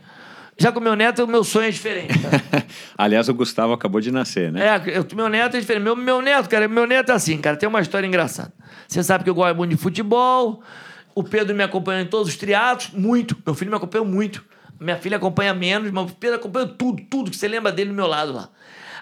Já 0.58 0.72
com 0.72 0.80
meu 0.80 0.96
neto, 0.96 1.24
o 1.24 1.28
meu 1.28 1.44
sonho 1.44 1.68
é 1.68 1.72
diferente. 1.72 2.14
Aliás, 2.98 3.28
o 3.30 3.34
Gustavo 3.34 3.74
acabou 3.74 4.00
de 4.00 4.12
nascer, 4.12 4.52
né? 4.52 4.68
É, 4.68 4.98
eu, 4.98 5.08
meu 5.16 5.28
neto 5.28 5.58
é 5.58 5.60
diferente. 5.60 5.84
Meu, 5.84 5.96
meu 5.96 6.22
neto, 6.22 6.50
cara, 6.50 6.68
meu 6.68 6.86
neto 6.86 7.12
é 7.12 7.16
assim, 7.16 7.38
cara, 7.38 7.58
tem 7.58 7.68
uma 7.68 7.82
história 7.82 8.06
engraçada. 8.06 8.54
Você 8.88 9.02
sabe 9.04 9.24
que 9.24 9.30
eu 9.30 9.36
gosto 9.36 9.56
muito 9.56 9.72
de 9.72 9.78
futebol. 9.78 10.62
O 11.16 11.24
Pedro 11.24 11.56
me 11.56 11.64
acompanhou 11.64 12.02
em 12.02 12.06
todos 12.06 12.28
os 12.28 12.36
triatos, 12.38 12.92
muito. 12.94 13.36
Meu 13.46 13.56
filho 13.56 13.72
me 13.72 13.78
acompanhou 13.78 14.06
muito. 14.06 14.44
Minha 14.82 14.98
filha 14.98 15.18
acompanha 15.18 15.54
menos, 15.54 15.92
mas 15.92 16.12
o 16.12 16.16
Pedro 16.16 16.38
acompanha 16.38 16.68
tudo, 16.68 17.04
tudo 17.08 17.30
que 17.30 17.38
você 17.38 17.48
lembra 17.48 17.72
dele 17.72 17.92
do 17.92 17.96
meu 17.96 18.08
lado 18.08 18.34
lá. 18.34 18.50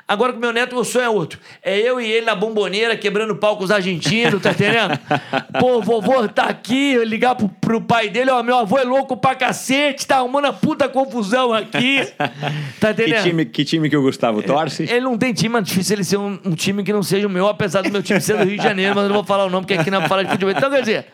Agora 0.09 0.33
com 0.33 0.39
meu 0.39 0.51
neto, 0.51 0.75
o 0.75 0.83
sonho 0.83 1.05
é 1.05 1.09
outro. 1.09 1.39
É 1.61 1.77
eu 1.77 2.01
e 2.01 2.11
ele 2.11 2.25
na 2.25 2.33
bomboneira, 2.33 2.97
quebrando 2.97 3.35
pau 3.35 3.55
com 3.55 3.63
os 3.63 3.69
argentinos, 3.69 4.41
tá 4.41 4.49
entendendo? 4.49 4.99
Pô, 5.59 5.83
vovô 5.83 6.27
tá 6.27 6.45
aqui, 6.45 6.97
ligar 7.05 7.35
pro, 7.35 7.47
pro 7.47 7.79
pai 7.79 8.09
dele, 8.09 8.31
ó, 8.31 8.41
meu 8.41 8.57
avô 8.57 8.79
é 8.79 8.83
louco 8.83 9.15
pra 9.15 9.35
cacete, 9.35 10.07
tá 10.07 10.17
arrumando 10.17 10.45
a 10.45 10.53
puta 10.53 10.89
confusão 10.89 11.53
aqui. 11.53 11.99
Tá 12.79 12.89
entendendo? 12.89 13.17
Que 13.17 13.29
time, 13.29 13.45
que 13.45 13.65
time 13.65 13.89
que 13.89 13.95
o 13.95 14.01
Gustavo 14.01 14.41
torce? 14.41 14.83
Ele 14.83 15.01
não 15.01 15.15
tem 15.15 15.31
time, 15.31 15.59
é 15.59 15.61
difícil 15.61 15.95
ele 15.95 16.03
ser 16.03 16.17
um, 16.17 16.39
um, 16.43 16.55
time 16.55 16.83
que 16.83 16.91
não 16.91 17.03
seja 17.03 17.27
o 17.27 17.29
meu, 17.29 17.47
apesar 17.47 17.83
do 17.83 17.91
meu 17.91 18.01
time 18.01 18.19
ser 18.19 18.35
do 18.35 18.45
Rio 18.45 18.57
de 18.57 18.63
Janeiro, 18.63 18.95
mas 18.95 19.03
eu 19.03 19.09
não 19.09 19.15
vou 19.15 19.23
falar 19.23 19.45
o 19.45 19.49
nome, 19.49 19.67
porque 19.67 19.79
aqui 19.79 19.91
não 19.91 20.07
fala 20.07 20.23
de 20.23 20.31
futebol. 20.31 20.51
Então, 20.51 20.71
quer 20.71 20.79
dizer, 20.81 21.05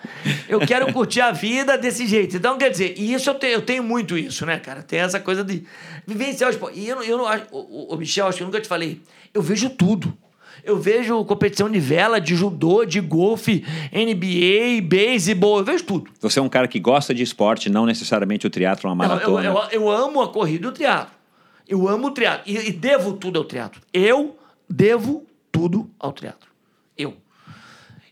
eu 0.48 0.62
quero 0.62 0.94
curtir 0.94 1.20
a 1.20 1.32
vida 1.32 1.78
desse 1.78 2.08
jeito. 2.08 2.38
Então, 2.38 2.58
quer 2.58 2.70
dizer, 2.70 2.94
e 2.98 3.14
isso 3.14 3.30
eu 3.30 3.36
tenho, 3.36 3.54
eu 3.56 3.62
tenho 3.62 3.84
muito 3.84 4.18
isso, 4.18 4.46
né, 4.46 4.58
cara? 4.58 4.82
Tem 4.82 5.00
essa 5.00 5.20
coisa 5.20 5.44
de 5.44 5.66
vivenciar 6.08 6.50
o 6.50 6.54
esporte. 6.54 6.80
E 6.80 6.88
eu, 6.88 7.04
eu 7.04 7.18
não 7.18 7.28
acho. 7.28 7.46
O 7.52 7.96
Michel, 7.98 8.28
acho 8.28 8.38
que 8.38 8.44
eu 8.44 8.48
nunca 8.48 8.62
te 8.62 8.68
falei. 8.68 8.85
Eu 9.34 9.42
vejo 9.42 9.70
tudo. 9.70 10.18
Eu 10.64 10.80
vejo 10.80 11.24
competição 11.26 11.70
de 11.70 11.80
vela, 11.80 12.20
de 12.20 12.36
judô, 12.36 12.86
de 12.86 13.00
golfe, 13.00 13.64
NBA, 13.92 14.82
beisebol, 14.88 15.60
eu 15.60 15.64
vejo 15.64 15.84
tudo. 15.84 16.10
Você 16.20 16.40
é 16.40 16.42
um 16.42 16.50
cara 16.50 16.68
que 16.68 16.80
gosta 16.80 17.14
de 17.14 17.22
esporte, 17.22 17.70
não 17.70 17.86
necessariamente 17.86 18.48
o 18.48 18.50
triatlo, 18.50 18.90
uma 18.90 18.96
maratona. 18.96 19.46
Eu, 19.48 19.54
eu, 19.54 19.60
eu, 19.60 19.70
eu 19.82 19.92
amo 19.92 20.22
a 20.22 20.30
corrida 20.30 20.66
e 20.66 20.70
o 20.70 20.72
triatlo. 20.72 21.14
Eu 21.68 21.88
amo 21.88 22.08
o 22.08 22.12
triatlo. 22.12 22.44
E, 22.46 22.58
e 22.70 22.72
devo 22.72 23.14
tudo 23.14 23.38
ao 23.38 23.46
triatlo. 23.46 23.82
Eu 23.94 24.38
devo 24.70 25.26
tudo 25.52 25.90
ao 26.00 26.12
triatlo. 26.12 26.48
Eu. 26.98 27.16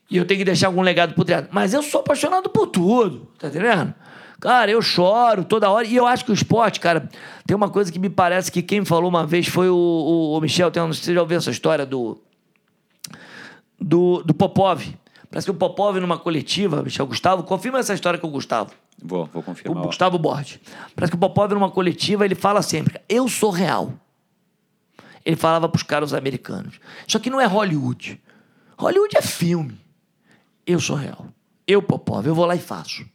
E 0.09 0.17
eu 0.17 0.25
tenho 0.25 0.39
que 0.39 0.45
deixar 0.45 0.67
algum 0.67 0.81
legado 0.81 1.13
pro 1.13 1.25
triatlo. 1.25 1.49
Mas 1.51 1.73
eu 1.73 1.81
sou 1.81 2.01
apaixonado 2.01 2.49
por 2.49 2.67
tudo, 2.67 3.27
tá 3.39 3.47
entendendo? 3.47 3.93
Cara, 4.39 4.69
eu 4.69 4.81
choro 4.81 5.43
toda 5.43 5.69
hora. 5.69 5.87
E 5.87 5.95
eu 5.95 6.05
acho 6.05 6.25
que 6.25 6.31
o 6.31 6.33
esporte, 6.33 6.79
cara, 6.79 7.09
tem 7.45 7.55
uma 7.55 7.69
coisa 7.69 7.91
que 7.91 7.99
me 7.99 8.09
parece 8.09 8.51
que 8.51 8.61
quem 8.61 8.85
falou 8.85 9.09
uma 9.09 9.25
vez 9.25 9.47
foi 9.47 9.69
o, 9.69 9.75
o, 9.75 10.37
o 10.37 10.41
Michel. 10.41 10.71
Tem, 10.71 10.81
não 10.81 10.93
sei 10.93 10.99
se 10.99 11.05
você 11.05 11.13
já 11.13 11.21
ouviu 11.21 11.37
essa 11.37 11.51
história 11.51 11.85
do, 11.85 12.17
do, 13.79 14.23
do 14.23 14.33
Popov. 14.33 14.81
Parece 15.29 15.45
que 15.47 15.51
o 15.51 15.55
Popov, 15.55 15.99
numa 15.99 16.17
coletiva, 16.17 16.83
Michel 16.83 17.07
Gustavo, 17.07 17.43
confirma 17.43 17.79
essa 17.79 17.93
história 17.93 18.19
com 18.19 18.27
o 18.27 18.31
Gustavo. 18.31 18.71
Vou, 19.01 19.25
vou 19.25 19.43
confirmar. 19.43 19.83
O 19.83 19.87
Gustavo 19.87 20.17
Borges. 20.17 20.59
Parece 20.95 21.11
que 21.11 21.15
o 21.15 21.19
Popov, 21.19 21.51
numa 21.53 21.71
coletiva, 21.71 22.23
ele 22.23 22.35
fala 22.35 22.61
sempre: 22.61 23.01
Eu 23.09 23.27
sou 23.27 23.49
real. 23.49 23.91
Ele 25.25 25.35
falava 25.35 25.67
para 25.67 25.77
os 25.77 25.83
caras 25.83 26.13
americanos. 26.13 26.79
Isso 27.07 27.17
aqui 27.17 27.29
não 27.29 27.39
é 27.39 27.45
Hollywood. 27.45 28.21
Hollywood 28.77 29.17
é 29.17 29.21
filme. 29.21 29.79
Eu 30.65 30.79
sou 30.79 30.95
real. 30.95 31.27
Eu, 31.65 31.81
Popov, 31.81 32.25
eu 32.27 32.35
vou 32.35 32.45
lá 32.45 32.55
e 32.55 32.59
faço. 32.59 33.05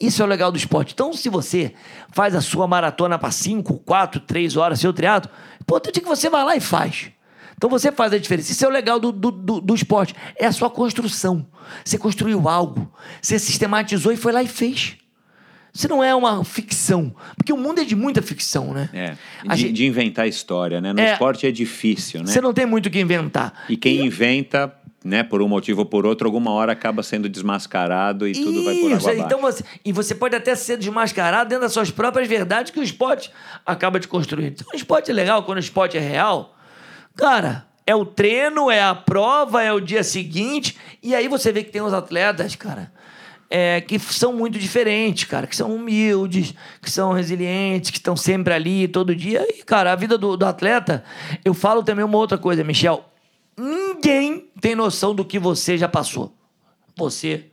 Isso 0.00 0.22
é 0.22 0.24
o 0.24 0.28
legal 0.28 0.50
do 0.50 0.58
esporte. 0.58 0.92
Então, 0.92 1.12
se 1.12 1.28
você 1.28 1.74
faz 2.12 2.34
a 2.34 2.40
sua 2.40 2.66
maratona 2.66 3.18
para 3.18 3.30
5, 3.30 3.78
4, 3.78 4.20
3 4.20 4.56
horas, 4.56 4.80
seu 4.80 4.92
triatlo, 4.92 5.30
importante 5.60 5.98
é 5.98 6.02
que 6.02 6.08
você 6.08 6.28
vai 6.28 6.44
lá 6.44 6.56
e 6.56 6.60
faz. 6.60 7.10
Então 7.56 7.70
você 7.70 7.90
faz 7.90 8.12
a 8.12 8.18
diferença. 8.18 8.52
Isso 8.52 8.64
é 8.64 8.68
o 8.68 8.70
legal 8.70 9.00
do, 9.00 9.10
do, 9.10 9.30
do, 9.30 9.60
do, 9.60 9.74
esporte. 9.74 10.14
É 10.38 10.46
a 10.46 10.52
sua 10.52 10.68
construção. 10.68 11.46
Você 11.84 11.96
construiu 11.96 12.48
algo. 12.48 12.92
Você 13.20 13.38
sistematizou 13.38 14.12
e 14.12 14.16
foi 14.16 14.32
lá 14.32 14.42
e 14.42 14.46
fez. 14.46 14.96
Você 15.72 15.88
não 15.88 16.02
é 16.02 16.14
uma 16.14 16.44
ficção. 16.44 17.14
Porque 17.36 17.52
o 17.52 17.56
mundo 17.56 17.80
é 17.80 17.84
de 17.84 17.96
muita 17.96 18.22
ficção, 18.22 18.72
né? 18.72 18.88
É. 18.92 19.16
De, 19.48 19.56
gente... 19.56 19.72
de 19.72 19.86
inventar 19.86 20.28
história, 20.28 20.80
né? 20.80 20.92
No 20.92 21.00
é, 21.00 21.12
esporte 21.12 21.46
é 21.46 21.50
difícil, 21.50 22.20
né? 22.20 22.26
Você 22.26 22.40
não 22.40 22.52
tem 22.52 22.66
muito 22.66 22.86
o 22.86 22.90
que 22.90 23.00
inventar. 23.00 23.64
E 23.68 23.76
quem 23.76 24.00
e... 24.00 24.06
inventa 24.06 24.74
né, 25.06 25.22
por 25.22 25.40
um 25.40 25.48
motivo 25.48 25.80
ou 25.80 25.86
por 25.86 26.04
outro, 26.04 26.26
alguma 26.26 26.50
hora 26.50 26.72
acaba 26.72 27.02
sendo 27.02 27.28
desmascarado 27.28 28.26
e 28.26 28.32
Isso, 28.32 28.42
tudo 28.42 28.64
vai 28.64 28.74
por 28.74 28.92
água 28.92 29.10
abaixo. 29.10 29.24
Então 29.24 29.40
você, 29.40 29.64
e 29.84 29.92
você 29.92 30.14
pode 30.14 30.34
até 30.34 30.54
ser 30.54 30.76
desmascarado 30.76 31.48
dentro 31.48 31.62
das 31.62 31.72
suas 31.72 31.90
próprias 31.90 32.28
verdades 32.28 32.72
que 32.72 32.80
o 32.80 32.82
esporte 32.82 33.30
acaba 33.64 34.00
de 34.00 34.08
construir. 34.08 34.48
Então, 34.48 34.66
o 34.72 34.76
esporte 34.76 35.10
é 35.10 35.14
legal 35.14 35.44
quando 35.44 35.58
o 35.58 35.60
esporte 35.60 35.96
é 35.96 36.00
real. 36.00 36.56
Cara, 37.14 37.66
é 37.86 37.94
o 37.94 38.04
treino, 38.04 38.68
é 38.68 38.82
a 38.82 38.94
prova, 38.94 39.62
é 39.62 39.72
o 39.72 39.80
dia 39.80 40.02
seguinte. 40.02 40.76
E 41.00 41.14
aí 41.14 41.28
você 41.28 41.52
vê 41.52 41.62
que 41.62 41.70
tem 41.70 41.80
os 41.80 41.94
atletas, 41.94 42.56
cara, 42.56 42.92
é, 43.48 43.80
que 43.80 43.98
são 44.00 44.32
muito 44.32 44.58
diferentes, 44.58 45.24
cara, 45.24 45.46
que 45.46 45.54
são 45.54 45.72
humildes, 45.72 46.52
que 46.82 46.90
são 46.90 47.12
resilientes, 47.12 47.92
que 47.92 47.98
estão 47.98 48.16
sempre 48.16 48.52
ali 48.52 48.88
todo 48.88 49.14
dia. 49.14 49.46
E, 49.48 49.62
cara, 49.62 49.92
a 49.92 49.96
vida 49.96 50.18
do, 50.18 50.36
do 50.36 50.44
atleta, 50.44 51.04
eu 51.44 51.54
falo 51.54 51.84
também 51.84 52.04
uma 52.04 52.18
outra 52.18 52.36
coisa, 52.36 52.64
Michel 52.64 53.04
Ninguém 53.58 54.45
tem 54.60 54.74
noção 54.74 55.14
do 55.14 55.24
que 55.24 55.38
você 55.38 55.76
já 55.76 55.88
passou. 55.88 56.34
Você 56.96 57.46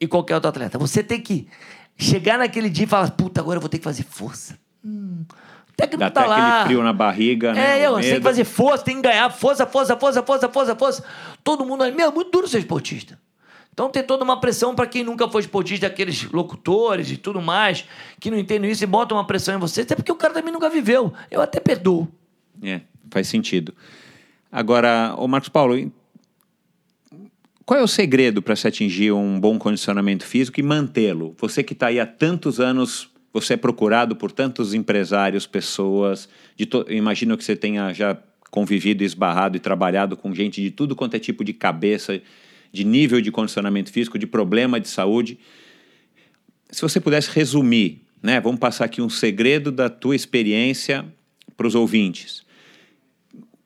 e 0.00 0.06
qualquer 0.06 0.34
outro 0.34 0.50
atleta. 0.50 0.78
Você 0.78 1.02
tem 1.02 1.20
que 1.20 1.48
chegar 1.96 2.38
naquele 2.38 2.68
dia 2.68 2.84
e 2.84 2.88
falar: 2.88 3.10
puta, 3.10 3.40
agora 3.40 3.56
eu 3.56 3.60
vou 3.60 3.68
ter 3.68 3.78
que 3.78 3.84
fazer 3.84 4.04
força. 4.04 4.58
Hum. 4.84 5.24
Até 5.72 5.86
que 5.86 5.96
não 5.96 6.10
tá 6.10 6.26
lá. 6.26 6.48
aquele 6.48 6.64
frio 6.64 6.82
na 6.82 6.92
barriga, 6.92 7.52
né? 7.52 7.80
É, 7.80 7.86
eu, 7.86 7.94
tem 8.00 8.16
que 8.16 8.20
fazer 8.20 8.44
força, 8.44 8.84
tem 8.84 8.96
que 8.96 9.02
ganhar 9.02 9.30
força, 9.30 9.64
força, 9.64 9.96
força, 9.96 10.22
força, 10.22 10.48
força, 10.48 10.76
força. 10.76 11.04
Todo 11.44 11.64
mundo 11.64 11.84
ali. 11.84 11.94
Meu, 11.94 12.08
é 12.08 12.12
muito 12.12 12.30
duro 12.30 12.48
ser 12.48 12.58
esportista. 12.58 13.18
Então 13.72 13.88
tem 13.88 14.02
toda 14.02 14.24
uma 14.24 14.40
pressão 14.40 14.74
para 14.74 14.88
quem 14.88 15.04
nunca 15.04 15.28
foi 15.28 15.40
esportista, 15.40 15.86
aqueles 15.86 16.24
locutores 16.32 17.12
e 17.12 17.16
tudo 17.16 17.40
mais, 17.40 17.84
que 18.18 18.28
não 18.28 18.36
entendem 18.36 18.68
isso 18.68 18.82
e 18.82 18.88
botam 18.88 19.16
uma 19.16 19.24
pressão 19.24 19.54
em 19.54 19.58
você, 19.58 19.82
até 19.82 19.94
porque 19.94 20.10
o 20.10 20.16
cara 20.16 20.34
também 20.34 20.52
nunca 20.52 20.68
viveu. 20.68 21.12
Eu 21.30 21.40
até 21.40 21.60
perdoo. 21.60 22.08
É, 22.60 22.80
faz 23.08 23.28
sentido. 23.28 23.72
Agora, 24.50 25.14
o 25.16 25.28
Marcos 25.28 25.48
Paulo, 25.48 25.76
qual 27.68 27.78
é 27.78 27.82
o 27.82 27.86
segredo 27.86 28.40
para 28.40 28.56
se 28.56 28.66
atingir 28.66 29.12
um 29.12 29.38
bom 29.38 29.58
condicionamento 29.58 30.24
físico 30.24 30.58
e 30.58 30.62
mantê-lo? 30.62 31.36
Você 31.38 31.62
que 31.62 31.74
está 31.74 31.88
aí 31.88 32.00
há 32.00 32.06
tantos 32.06 32.58
anos, 32.58 33.10
você 33.30 33.52
é 33.52 33.56
procurado 33.58 34.16
por 34.16 34.32
tantos 34.32 34.72
empresários, 34.72 35.46
pessoas. 35.46 36.30
Imagino 36.88 37.36
que 37.36 37.44
você 37.44 37.54
tenha 37.54 37.92
já 37.92 38.16
convivido, 38.50 39.04
esbarrado 39.04 39.58
e 39.58 39.60
trabalhado 39.60 40.16
com 40.16 40.34
gente 40.34 40.62
de 40.62 40.70
tudo 40.70 40.96
quanto 40.96 41.16
é 41.16 41.18
tipo 41.18 41.44
de 41.44 41.52
cabeça, 41.52 42.22
de 42.72 42.84
nível 42.84 43.20
de 43.20 43.30
condicionamento 43.30 43.92
físico, 43.92 44.18
de 44.18 44.26
problema 44.26 44.80
de 44.80 44.88
saúde. 44.88 45.38
Se 46.70 46.80
você 46.80 46.98
pudesse 46.98 47.30
resumir, 47.30 48.00
né, 48.22 48.40
vamos 48.40 48.58
passar 48.60 48.86
aqui 48.86 49.02
um 49.02 49.10
segredo 49.10 49.70
da 49.70 49.90
tua 49.90 50.16
experiência 50.16 51.04
para 51.54 51.66
os 51.66 51.74
ouvintes 51.74 52.48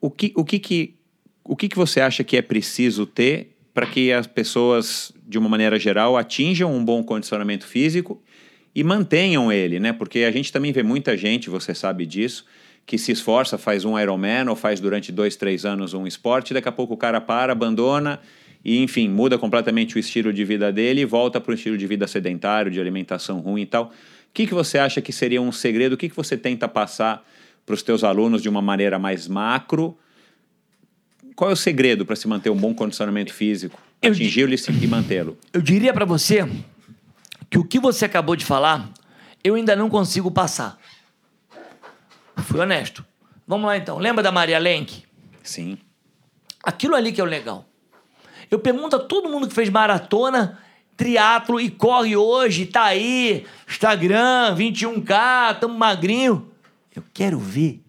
o 0.00 0.10
que, 0.10 0.32
o 0.34 0.44
que, 0.44 0.58
que, 0.58 0.94
o 1.44 1.54
que, 1.54 1.68
que 1.68 1.76
você 1.76 2.00
acha 2.00 2.24
que 2.24 2.36
é 2.36 2.42
preciso 2.42 3.06
ter 3.06 3.51
para 3.74 3.86
que 3.86 4.12
as 4.12 4.26
pessoas, 4.26 5.12
de 5.26 5.38
uma 5.38 5.48
maneira 5.48 5.78
geral, 5.78 6.16
atinjam 6.16 6.74
um 6.74 6.84
bom 6.84 7.02
condicionamento 7.02 7.66
físico 7.66 8.22
e 8.74 8.84
mantenham 8.84 9.50
ele, 9.50 9.80
né? 9.80 9.92
Porque 9.92 10.20
a 10.20 10.30
gente 10.30 10.52
também 10.52 10.72
vê 10.72 10.82
muita 10.82 11.16
gente, 11.16 11.48
você 11.48 11.74
sabe 11.74 12.06
disso, 12.06 12.44
que 12.84 12.98
se 12.98 13.12
esforça, 13.12 13.56
faz 13.56 13.84
um 13.84 13.98
Ironman 13.98 14.48
ou 14.48 14.56
faz 14.56 14.80
durante 14.80 15.12
dois, 15.12 15.36
três 15.36 15.64
anos 15.64 15.94
um 15.94 16.06
esporte, 16.06 16.52
daqui 16.52 16.68
a 16.68 16.72
pouco 16.72 16.94
o 16.94 16.96
cara 16.96 17.20
para, 17.20 17.52
abandona 17.52 18.20
e, 18.64 18.82
enfim, 18.82 19.08
muda 19.08 19.38
completamente 19.38 19.96
o 19.96 19.98
estilo 19.98 20.32
de 20.32 20.44
vida 20.44 20.72
dele 20.72 21.02
e 21.02 21.04
volta 21.04 21.40
para 21.40 21.52
o 21.52 21.54
estilo 21.54 21.78
de 21.78 21.86
vida 21.86 22.06
sedentário, 22.06 22.70
de 22.70 22.80
alimentação 22.80 23.40
ruim 23.40 23.62
e 23.62 23.66
tal. 23.66 23.86
O 23.86 23.90
que, 24.34 24.46
que 24.46 24.54
você 24.54 24.78
acha 24.78 25.00
que 25.00 25.12
seria 25.12 25.40
um 25.40 25.52
segredo? 25.52 25.94
O 25.94 25.96
que, 25.96 26.08
que 26.08 26.16
você 26.16 26.36
tenta 26.36 26.66
passar 26.66 27.24
para 27.64 27.74
os 27.74 27.82
teus 27.82 28.04
alunos 28.04 28.42
de 28.42 28.48
uma 28.48 28.62
maneira 28.62 28.98
mais 28.98 29.28
macro. 29.28 29.96
Qual 31.34 31.50
é 31.50 31.52
o 31.52 31.56
segredo 31.56 32.04
para 32.04 32.16
se 32.16 32.28
manter 32.28 32.50
um 32.50 32.56
bom 32.56 32.74
condicionamento 32.74 33.32
físico, 33.32 33.78
atingir-lo 34.02 34.54
e 34.54 34.86
mantê-lo? 34.86 35.38
Eu 35.52 35.60
diria 35.60 35.92
para 35.92 36.04
você 36.04 36.48
que 37.50 37.58
o 37.58 37.64
que 37.64 37.78
você 37.78 38.04
acabou 38.04 38.36
de 38.36 38.44
falar, 38.44 38.90
eu 39.42 39.54
ainda 39.54 39.76
não 39.76 39.88
consigo 39.88 40.30
passar. 40.30 40.78
Fui 42.38 42.60
honesto. 42.60 43.04
Vamos 43.46 43.66
lá 43.66 43.76
então. 43.76 43.98
Lembra 43.98 44.22
da 44.22 44.32
Maria 44.32 44.58
Lenk? 44.58 45.04
Sim. 45.42 45.78
Aquilo 46.62 46.94
ali 46.94 47.12
que 47.12 47.20
é 47.20 47.24
o 47.24 47.26
legal. 47.26 47.66
Eu 48.50 48.58
pergunto 48.58 48.96
a 48.96 48.98
todo 48.98 49.28
mundo 49.28 49.48
que 49.48 49.54
fez 49.54 49.68
maratona, 49.68 50.58
triatlo 50.96 51.60
e 51.60 51.70
corre 51.70 52.16
hoje, 52.16 52.66
tá 52.66 52.84
aí, 52.84 53.46
Instagram, 53.68 54.54
21K, 54.56 55.58
tamo 55.58 55.76
magrinho. 55.76 56.50
Eu 56.94 57.02
quero 57.12 57.38
ver 57.38 57.82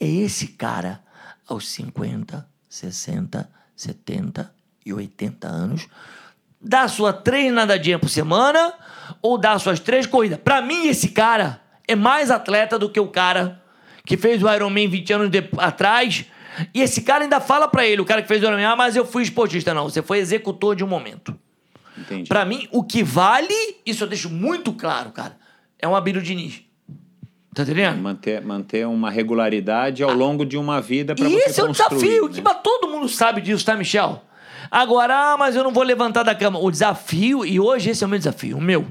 é 0.00 0.06
esse 0.06 0.48
cara 0.48 1.02
aos 1.46 1.68
50, 1.68 2.47
60, 2.68 3.48
70 3.74 4.54
e 4.84 4.92
80 4.92 5.48
anos 5.48 5.88
dar 6.60 6.88
sua 6.88 7.12
três 7.12 7.52
nadadinha 7.52 7.98
por 7.98 8.08
semana 8.08 8.72
ou 9.22 9.38
dar 9.38 9.58
suas 9.58 9.80
três 9.80 10.06
corridas. 10.06 10.38
Para 10.38 10.60
mim, 10.60 10.88
esse 10.88 11.10
cara 11.10 11.60
é 11.86 11.94
mais 11.94 12.30
atleta 12.30 12.78
do 12.78 12.90
que 12.90 13.00
o 13.00 13.08
cara 13.08 13.62
que 14.04 14.16
fez 14.16 14.42
o 14.42 14.52
Ironman 14.52 14.88
20 14.88 15.12
anos 15.12 15.30
de, 15.30 15.48
atrás. 15.58 16.24
E 16.74 16.82
esse 16.82 17.02
cara 17.02 17.24
ainda 17.24 17.40
fala 17.40 17.68
para 17.68 17.86
ele, 17.86 18.00
o 18.00 18.04
cara 18.04 18.22
que 18.22 18.28
fez 18.28 18.42
o 18.42 18.46
Ironman, 18.46 18.64
ah, 18.64 18.76
mas 18.76 18.96
eu 18.96 19.06
fui 19.06 19.22
esportista. 19.22 19.72
Não, 19.72 19.84
você 19.84 20.02
foi 20.02 20.18
executor 20.18 20.74
de 20.74 20.84
um 20.84 20.88
momento. 20.88 21.38
Para 22.28 22.44
mim, 22.44 22.68
o 22.70 22.84
que 22.84 23.02
vale, 23.02 23.54
isso 23.84 24.04
eu 24.04 24.08
deixo 24.08 24.30
muito 24.30 24.72
claro, 24.72 25.10
cara, 25.10 25.36
é 25.80 25.88
um 25.88 25.96
Abílio 25.96 26.22
Diniz. 26.22 26.62
Tá 27.58 27.64
entendendo? 27.64 28.00
Manter, 28.00 28.40
manter 28.40 28.86
uma 28.86 29.10
regularidade 29.10 30.04
ao 30.04 30.12
longo 30.12 30.46
de 30.46 30.56
uma 30.56 30.80
vida 30.80 31.12
para 31.16 31.28
você. 31.28 31.36
Esse 31.38 31.60
é 31.60 31.64
o 31.64 31.72
desafio, 31.72 32.28
né? 32.28 32.34
que 32.34 32.62
todo 32.62 32.88
mundo 32.88 33.08
sabe 33.08 33.40
disso, 33.40 33.64
tá, 33.64 33.74
Michel? 33.74 34.22
Agora, 34.70 35.32
ah, 35.32 35.36
mas 35.36 35.56
eu 35.56 35.64
não 35.64 35.72
vou 35.72 35.82
levantar 35.82 36.22
da 36.22 36.36
cama. 36.36 36.60
O 36.60 36.70
desafio, 36.70 37.44
e 37.44 37.58
hoje 37.58 37.90
esse 37.90 38.04
é 38.04 38.06
o 38.06 38.10
meu 38.10 38.18
desafio, 38.18 38.58
o 38.58 38.60
meu. 38.60 38.86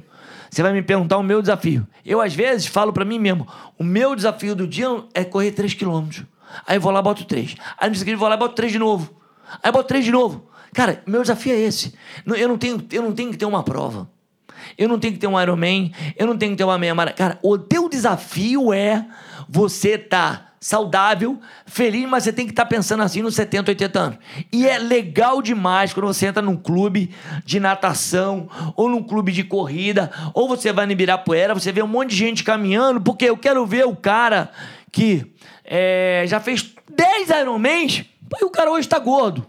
Você 0.50 0.62
vai 0.62 0.74
me 0.74 0.82
perguntar 0.82 1.18
o 1.18 1.24
meu 1.24 1.42
desafio. 1.42 1.88
Eu, 2.06 2.20
às 2.20 2.34
vezes, 2.34 2.68
falo 2.68 2.92
para 2.92 3.06
mim 3.06 3.20
mesmo: 3.20 3.48
o 3.80 3.86
meu 3.86 4.14
desafio 4.14 4.54
do 4.54 4.68
dia 4.68 4.88
é 5.14 5.24
correr 5.24 5.52
3 5.52 5.74
quilômetros. 5.74 6.26
Aí 6.66 6.76
eu 6.76 6.82
vou 6.82 6.92
lá, 6.92 7.02
boto 7.02 7.24
três. 7.24 7.56
Aí 7.78 7.90
no 7.90 7.96
seguinte 7.96 8.14
eu 8.14 8.20
vou 8.20 8.28
lá 8.28 8.36
e 8.36 8.38
boto 8.38 8.56
três 8.56 8.72
de 8.72 8.80
novo. 8.80 9.16
Aí 9.64 9.70
eu 9.70 9.72
boto 9.72 9.88
três 9.88 10.04
de 10.04 10.12
novo. 10.12 10.50
Cara, 10.74 11.02
meu 11.08 11.22
desafio 11.22 11.54
é 11.54 11.60
esse. 11.60 11.94
Eu 12.26 12.48
não 12.50 12.58
tenho, 12.58 12.86
eu 12.92 13.02
não 13.02 13.14
tenho 13.14 13.32
que 13.32 13.38
ter 13.38 13.46
uma 13.46 13.64
prova. 13.64 14.10
Eu 14.78 14.88
não 14.88 15.00
tenho 15.00 15.14
que 15.14 15.20
ter 15.20 15.28
um 15.28 15.40
Ironman. 15.40 15.92
Eu 16.16 16.28
não 16.28 16.38
tenho 16.38 16.52
que 16.52 16.58
ter 16.58 16.64
uma 16.64 16.78
meia 16.78 16.96
maratona. 16.96 17.30
Cara, 17.30 17.40
o 17.44 17.58
teu 17.58 17.87
desafio 17.98 18.72
é 18.72 19.06
você 19.50 19.96
estar. 19.96 20.42
Tá 20.42 20.48
saudável, 20.60 21.40
feliz, 21.66 22.08
mas 22.10 22.24
você 22.24 22.34
tem 22.34 22.46
que 22.46 22.52
estar 22.52 22.66
tá 22.66 22.70
pensando 22.70 23.04
assim 23.04 23.22
nos 23.22 23.36
70, 23.36 23.72
80 23.72 24.00
anos. 24.00 24.20
E 24.52 24.68
é 24.68 24.78
legal 24.78 25.42
demais 25.42 25.94
quando 25.94 26.08
você 26.08 26.26
entra 26.26 26.42
num 26.42 26.58
clube 26.58 27.14
de 27.46 27.60
natação, 27.60 28.50
ou 28.76 28.90
num 28.90 29.04
clube 29.04 29.32
de 29.32 29.44
corrida, 29.44 30.12
ou 30.34 30.48
você 30.48 30.74
vai 30.74 30.86
no 30.86 30.92
Ibirapuera, 30.92 31.54
você 31.54 31.72
vê 31.72 31.82
um 31.82 31.88
monte 31.88 32.10
de 32.10 32.18
gente 32.18 32.44
caminhando, 32.44 33.00
porque 33.00 33.26
eu 33.26 33.38
quero 33.38 33.66
ver 33.66 33.86
o 33.86 33.96
cara 33.96 34.52
que 34.92 35.32
é, 35.64 36.26
já 36.28 36.40
fez 36.40 36.74
10 36.90 37.30
Ironmans, 37.30 38.04
e 38.42 38.44
o 38.44 38.50
cara 38.50 38.72
hoje 38.72 38.88
está 38.88 39.00
gordo. 39.00 39.46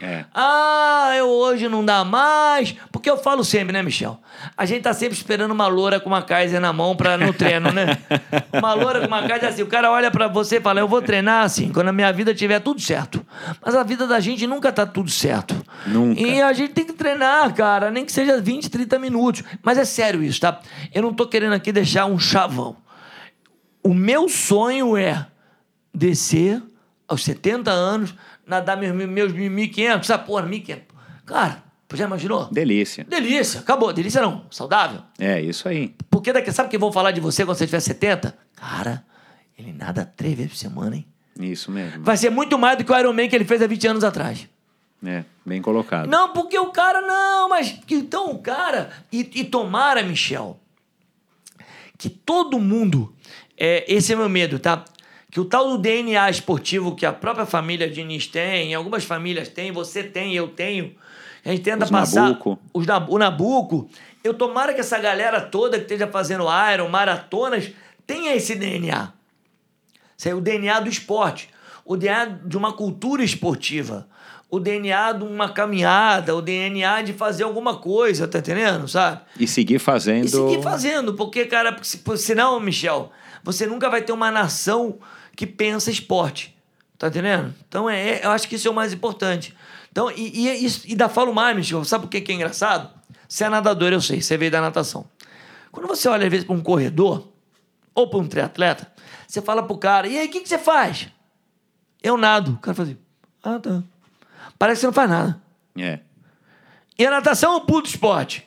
É. 0.00 0.24
Ah, 0.34 1.12
eu 1.16 1.28
hoje 1.28 1.68
não 1.68 1.84
dá 1.84 2.04
mais. 2.04 2.74
Porque 2.90 3.08
eu 3.08 3.16
falo 3.16 3.44
sempre, 3.44 3.72
né, 3.72 3.80
Michel? 3.80 4.18
A 4.56 4.66
gente 4.66 4.82
tá 4.82 4.92
sempre 4.92 5.16
esperando 5.16 5.52
uma 5.52 5.68
loura 5.68 6.00
com 6.00 6.08
uma 6.08 6.20
Kaiser 6.20 6.60
na 6.60 6.72
mão 6.72 6.96
pra, 6.96 7.16
no 7.16 7.32
treino, 7.32 7.70
né? 7.70 7.96
uma 8.52 8.74
loura 8.74 9.00
com 9.00 9.06
uma 9.06 9.26
Kaiser 9.26 9.48
assim. 9.48 9.62
O 9.62 9.68
cara 9.68 9.90
olha 9.92 10.10
para 10.10 10.26
você 10.26 10.56
e 10.56 10.60
fala: 10.60 10.80
Eu 10.80 10.88
vou 10.88 11.00
treinar 11.00 11.44
assim, 11.44 11.72
quando 11.72 11.88
a 11.88 11.92
minha 11.92 12.12
vida 12.12 12.34
tiver 12.34 12.58
tudo 12.58 12.80
certo. 12.80 13.24
Mas 13.64 13.74
a 13.76 13.84
vida 13.84 14.06
da 14.06 14.18
gente 14.18 14.46
nunca 14.48 14.72
tá 14.72 14.84
tudo 14.84 15.10
certo. 15.10 15.54
Nunca. 15.86 16.20
E 16.20 16.42
a 16.42 16.52
gente 16.52 16.72
tem 16.72 16.84
que 16.84 16.92
treinar, 16.92 17.54
cara, 17.54 17.90
nem 17.90 18.04
que 18.04 18.12
seja 18.12 18.40
20, 18.40 18.68
30 18.68 18.98
minutos. 18.98 19.44
Mas 19.62 19.78
é 19.78 19.84
sério 19.84 20.24
isso, 20.24 20.40
tá? 20.40 20.60
Eu 20.92 21.02
não 21.02 21.14
tô 21.14 21.26
querendo 21.26 21.52
aqui 21.52 21.70
deixar 21.70 22.06
um 22.06 22.18
chavão. 22.18 22.76
O 23.80 23.94
meu 23.94 24.28
sonho 24.28 24.96
é 24.96 25.26
descer 25.94 26.60
aos 27.06 27.22
70 27.22 27.70
anos 27.70 28.14
nadar 28.46 28.76
meus, 28.76 28.94
meus 29.08 29.32
1.500, 29.32 30.04
sabe? 30.04 30.26
Porra, 30.26 30.46
1.500. 30.46 30.82
Cara, 31.26 31.62
já 31.92 32.04
imaginou? 32.04 32.48
Delícia. 32.50 33.04
Delícia. 33.04 33.60
Acabou. 33.60 33.92
Delícia 33.92 34.20
não. 34.20 34.46
Saudável. 34.50 35.02
É, 35.18 35.40
isso 35.40 35.68
aí. 35.68 35.94
Porque 36.10 36.32
daqui, 36.32 36.50
sabe 36.52 36.68
que 36.68 36.78
vão 36.78 36.92
falar 36.92 37.12
de 37.12 37.20
você 37.20 37.44
quando 37.44 37.56
você 37.56 37.66
tiver 37.66 37.80
70? 37.80 38.36
Cara, 38.56 39.04
ele 39.58 39.72
nada 39.72 40.04
três 40.16 40.34
vezes 40.34 40.52
por 40.52 40.58
semana, 40.58 40.96
hein? 40.96 41.06
Isso 41.38 41.70
mesmo. 41.70 42.02
Vai 42.02 42.16
ser 42.16 42.30
muito 42.30 42.58
mais 42.58 42.78
do 42.78 42.84
que 42.84 42.92
o 42.92 42.98
Iron 42.98 43.12
Man 43.12 43.28
que 43.28 43.34
ele 43.34 43.44
fez 43.44 43.60
há 43.60 43.66
20 43.66 43.88
anos 43.88 44.04
atrás. 44.04 44.48
É, 45.04 45.24
bem 45.44 45.60
colocado. 45.60 46.08
Não, 46.08 46.32
porque 46.32 46.58
o 46.58 46.70
cara 46.70 47.02
não, 47.02 47.48
mas 47.48 47.78
então 47.90 48.30
o 48.30 48.38
cara. 48.38 48.90
E, 49.12 49.28
e 49.34 49.44
tomara, 49.44 50.02
Michel, 50.02 50.58
que 51.98 52.08
todo 52.08 52.58
mundo. 52.58 53.14
É, 53.56 53.84
esse 53.92 54.12
é 54.12 54.16
meu 54.16 54.28
medo, 54.28 54.58
tá? 54.58 54.84
Que 55.34 55.40
o 55.40 55.44
tal 55.44 55.68
do 55.68 55.78
DNA 55.78 56.30
esportivo 56.30 56.94
que 56.94 57.04
a 57.04 57.12
própria 57.12 57.44
família 57.44 57.90
Diniz 57.90 58.24
tem, 58.28 58.72
algumas 58.72 59.02
famílias 59.02 59.48
têm, 59.48 59.72
você 59.72 60.04
tem, 60.04 60.32
eu 60.32 60.46
tenho, 60.46 60.94
a 61.44 61.48
gente 61.48 61.62
tenta 61.62 61.86
os 61.86 61.90
passar. 61.90 62.28
Nabuco. 62.28 62.56
Os, 62.72 62.86
o 63.08 63.18
Nabuco. 63.18 63.88
Eu 64.22 64.32
tomara 64.32 64.72
que 64.72 64.78
essa 64.78 64.96
galera 64.96 65.40
toda 65.40 65.76
que 65.76 65.82
esteja 65.82 66.06
fazendo 66.06 66.44
Iron, 66.72 66.88
maratonas, 66.88 67.68
tenha 68.06 68.32
esse 68.32 68.54
DNA. 68.54 69.12
Isso 70.16 70.28
é 70.28 70.34
o 70.36 70.40
DNA 70.40 70.78
do 70.78 70.88
esporte. 70.88 71.50
O 71.84 71.96
DNA 71.96 72.26
de 72.44 72.56
uma 72.56 72.72
cultura 72.72 73.24
esportiva. 73.24 74.06
O 74.48 74.60
DNA 74.60 75.14
de 75.14 75.24
uma 75.24 75.48
caminhada, 75.48 76.32
o 76.36 76.40
DNA 76.40 77.02
de 77.02 77.12
fazer 77.12 77.42
alguma 77.42 77.78
coisa, 77.78 78.28
tá 78.28 78.38
entendendo? 78.38 78.86
Sabe? 78.86 79.22
E 79.36 79.48
seguir 79.48 79.80
fazendo. 79.80 80.26
E 80.26 80.28
seguir 80.28 80.62
fazendo, 80.62 81.14
porque, 81.14 81.44
cara, 81.44 81.76
senão, 82.16 82.60
Michel, 82.60 83.10
você 83.42 83.66
nunca 83.66 83.90
vai 83.90 84.00
ter 84.00 84.12
uma 84.12 84.30
nação 84.30 85.00
que 85.36 85.46
pensa 85.46 85.90
esporte. 85.90 86.56
Tá 86.98 87.08
entendendo? 87.08 87.54
Então, 87.68 87.90
é, 87.90 88.24
eu 88.24 88.30
acho 88.30 88.48
que 88.48 88.54
isso 88.54 88.68
é 88.68 88.70
o 88.70 88.74
mais 88.74 88.92
importante. 88.92 89.54
Então, 89.90 90.10
e, 90.10 90.46
e, 90.46 90.66
e, 90.66 90.68
e 90.68 90.90
ainda 90.90 91.08
falo 91.08 91.34
mais, 91.34 91.56
Michel, 91.56 91.84
sabe 91.84 92.04
por 92.04 92.10
que, 92.10 92.20
que 92.20 92.32
é 92.32 92.34
engraçado? 92.34 92.90
Você 93.28 93.44
é 93.44 93.48
nadador, 93.48 93.92
eu 93.92 94.00
sei, 94.00 94.20
você 94.20 94.36
veio 94.36 94.50
da 94.50 94.60
natação. 94.60 95.06
Quando 95.70 95.86
você 95.86 96.08
olha, 96.08 96.24
às 96.24 96.30
vezes, 96.30 96.46
para 96.46 96.54
um 96.54 96.62
corredor 96.62 97.28
ou 97.94 98.08
para 98.08 98.18
um 98.18 98.26
triatleta, 98.26 98.92
você 99.26 99.42
fala 99.42 99.62
pro 99.62 99.76
cara, 99.76 100.06
e 100.06 100.18
aí, 100.18 100.26
o 100.26 100.30
que, 100.30 100.40
que 100.40 100.48
você 100.48 100.58
faz? 100.58 101.08
Eu 102.02 102.16
nado. 102.16 102.52
O 102.52 102.58
cara 102.58 102.74
fala 102.74 102.88
assim, 102.88 102.98
ah, 103.42 103.58
tá. 103.58 103.82
Parece 104.58 104.78
que 104.78 104.80
você 104.80 104.86
não 104.86 104.92
faz 104.92 105.10
nada. 105.10 105.42
É. 105.76 106.00
E 106.98 107.04
a 107.04 107.10
natação 107.10 107.54
é 107.54 107.56
um 107.56 107.66
puto 107.66 107.88
esporte. 107.88 108.46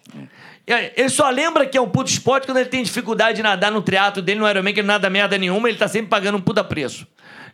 Ele 0.68 1.10
só 1.10 1.30
lembra 1.30 1.66
que 1.66 1.78
é 1.78 1.82
um 1.82 1.90
puto 1.90 2.10
esporte 2.10 2.46
quando 2.46 2.58
ele 2.58 2.70
tem 2.70 2.84
dificuldade 2.84 3.38
de 3.38 3.44
nadar 3.44 3.72
no 3.72 3.82
triatlo 3.82 4.22
dele, 4.22 4.40
no 4.40 4.50
Ironman, 4.50 4.74
que 4.74 4.82
ele 4.82 4.88
nada 4.88 5.10
merda 5.10 5.38
nenhuma, 5.38 5.70
ele 5.70 5.78
tá 5.78 5.88
sempre 5.88 6.10
pagando 6.10 6.38
um 6.38 6.42
puta 6.42 6.62
preço. 6.62 7.08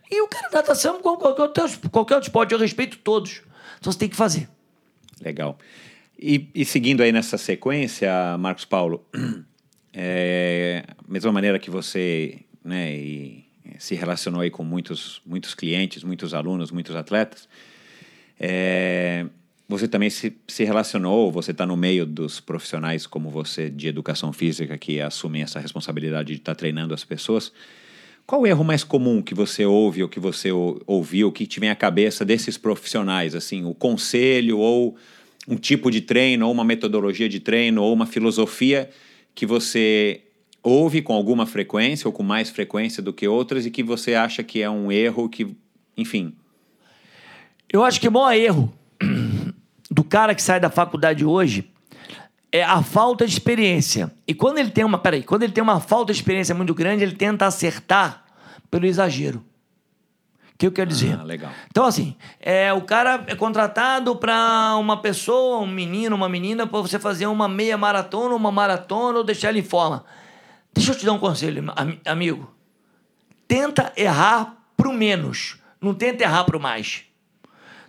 E 0.09 0.19
o 0.21 0.27
cara 0.27 0.49
natação, 0.51 0.99
qualquer 0.99 1.45
qualquer 1.91 2.15
outro 2.15 2.27
esporte, 2.27 2.53
eu 2.53 2.59
respeito 2.59 2.97
todos. 2.97 3.43
Então 3.79 3.91
você 3.91 3.99
tem 3.99 4.09
que 4.09 4.15
fazer. 4.15 4.49
Legal. 5.21 5.59
E, 6.17 6.49
e 6.55 6.65
seguindo 6.65 7.03
aí 7.03 7.11
nessa 7.11 7.37
sequência, 7.37 8.09
Marcos 8.39 8.65
Paulo, 8.65 9.05
é, 9.93 10.83
mesma 11.07 11.31
maneira 11.31 11.59
que 11.59 11.69
você 11.69 12.39
né, 12.63 12.93
e, 12.95 13.45
se 13.77 13.93
relacionou 13.95 14.41
aí 14.41 14.49
com 14.49 14.63
muitos, 14.63 15.21
muitos 15.25 15.53
clientes, 15.53 16.03
muitos 16.03 16.33
alunos, 16.33 16.71
muitos 16.71 16.95
atletas, 16.95 17.47
é, 18.39 19.25
você 19.67 19.87
também 19.87 20.09
se, 20.09 20.35
se 20.47 20.63
relacionou, 20.63 21.31
você 21.31 21.51
está 21.51 21.65
no 21.65 21.77
meio 21.77 22.05
dos 22.05 22.39
profissionais 22.39 23.07
como 23.07 23.29
você 23.29 23.69
de 23.69 23.87
educação 23.87 24.33
física 24.33 24.77
que 24.77 24.99
assumem 24.99 25.41
essa 25.41 25.59
responsabilidade 25.59 26.33
de 26.33 26.39
estar 26.39 26.53
tá 26.53 26.59
treinando 26.59 26.93
as 26.93 27.03
pessoas. 27.03 27.51
Qual 28.25 28.41
o 28.41 28.47
erro 28.47 28.63
mais 28.63 28.83
comum 28.83 29.21
que 29.21 29.33
você 29.33 29.65
ouve 29.65 30.03
ou 30.03 30.09
que 30.09 30.19
você 30.19 30.49
ouviu, 30.51 31.31
que 31.31 31.45
te 31.45 31.59
vem 31.59 31.69
à 31.69 31.75
cabeça 31.75 32.23
desses 32.23 32.57
profissionais? 32.57 33.35
Assim, 33.35 33.65
o 33.65 33.73
conselho 33.73 34.59
ou 34.59 34.95
um 35.47 35.55
tipo 35.55 35.91
de 35.91 36.01
treino, 36.01 36.45
ou 36.45 36.51
uma 36.51 36.63
metodologia 36.63 37.27
de 37.27 37.39
treino, 37.39 37.83
ou 37.83 37.93
uma 37.93 38.05
filosofia 38.05 38.89
que 39.35 39.45
você 39.45 40.21
ouve 40.61 41.01
com 41.01 41.13
alguma 41.13 41.45
frequência 41.45 42.07
ou 42.07 42.13
com 42.13 42.23
mais 42.23 42.49
frequência 42.49 43.03
do 43.03 43.11
que 43.11 43.27
outras 43.27 43.65
e 43.65 43.71
que 43.71 43.83
você 43.83 44.15
acha 44.15 44.41
que 44.41 44.61
é 44.61 44.69
um 44.69 44.89
erro 44.89 45.27
que, 45.27 45.47
enfim. 45.97 46.33
Eu 47.71 47.83
acho 47.83 47.99
que 47.99 48.07
o 48.07 48.11
maior 48.11 48.33
erro 48.33 48.73
do 49.93 50.03
cara 50.03 50.33
que 50.33 50.41
sai 50.41 50.59
da 50.59 50.71
faculdade 50.71 51.23
hoje 51.23 51.71
é 52.51 52.63
a 52.63 52.81
falta 52.81 53.27
de 53.27 53.31
experiência. 53.31 54.11
E 54.27 54.33
quando 54.33 54.57
ele 54.57 54.71
tem 54.71 54.83
uma, 54.83 54.97
peraí, 54.97 55.21
quando 55.21 55.43
ele 55.43 55.53
tem 55.53 55.61
uma 55.61 55.79
falta 55.79 56.11
de 56.11 56.17
experiência 56.17 56.55
muito 56.55 56.73
grande, 56.73 57.03
ele 57.03 57.15
tenta 57.15 57.45
acertar 57.45 58.23
pelo 58.71 58.87
exagero. 58.87 59.37
O 60.53 60.57
que 60.57 60.65
eu 60.65 60.71
quero 60.71 60.89
dizer? 60.89 61.15
Ah, 61.19 61.23
legal. 61.23 61.51
Então, 61.69 61.85
assim, 61.85 62.15
é, 62.39 62.73
o 62.73 62.81
cara 62.81 63.23
é 63.27 63.35
contratado 63.35 64.15
para 64.15 64.75
uma 64.77 64.97
pessoa, 64.97 65.59
um 65.59 65.67
menino, 65.67 66.15
uma 66.15 66.29
menina, 66.29 66.65
para 66.65 66.81
você 66.81 66.97
fazer 66.97 67.27
uma 67.27 67.47
meia 67.47 67.77
maratona, 67.77 68.33
uma 68.33 68.51
maratona 68.51 69.19
ou 69.19 69.23
deixar 69.23 69.49
ele 69.49 69.59
em 69.59 69.63
forma. 69.63 70.05
Deixa 70.73 70.91
eu 70.91 70.97
te 70.97 71.05
dar 71.05 71.13
um 71.13 71.19
conselho, 71.19 71.71
amigo. 72.03 72.51
Tenta 73.47 73.93
errar 73.95 74.57
pro 74.75 74.91
menos. 74.91 75.59
Não 75.79 75.93
tenta 75.93 76.23
errar 76.23 76.45
pro 76.45 76.59
mais. 76.59 77.03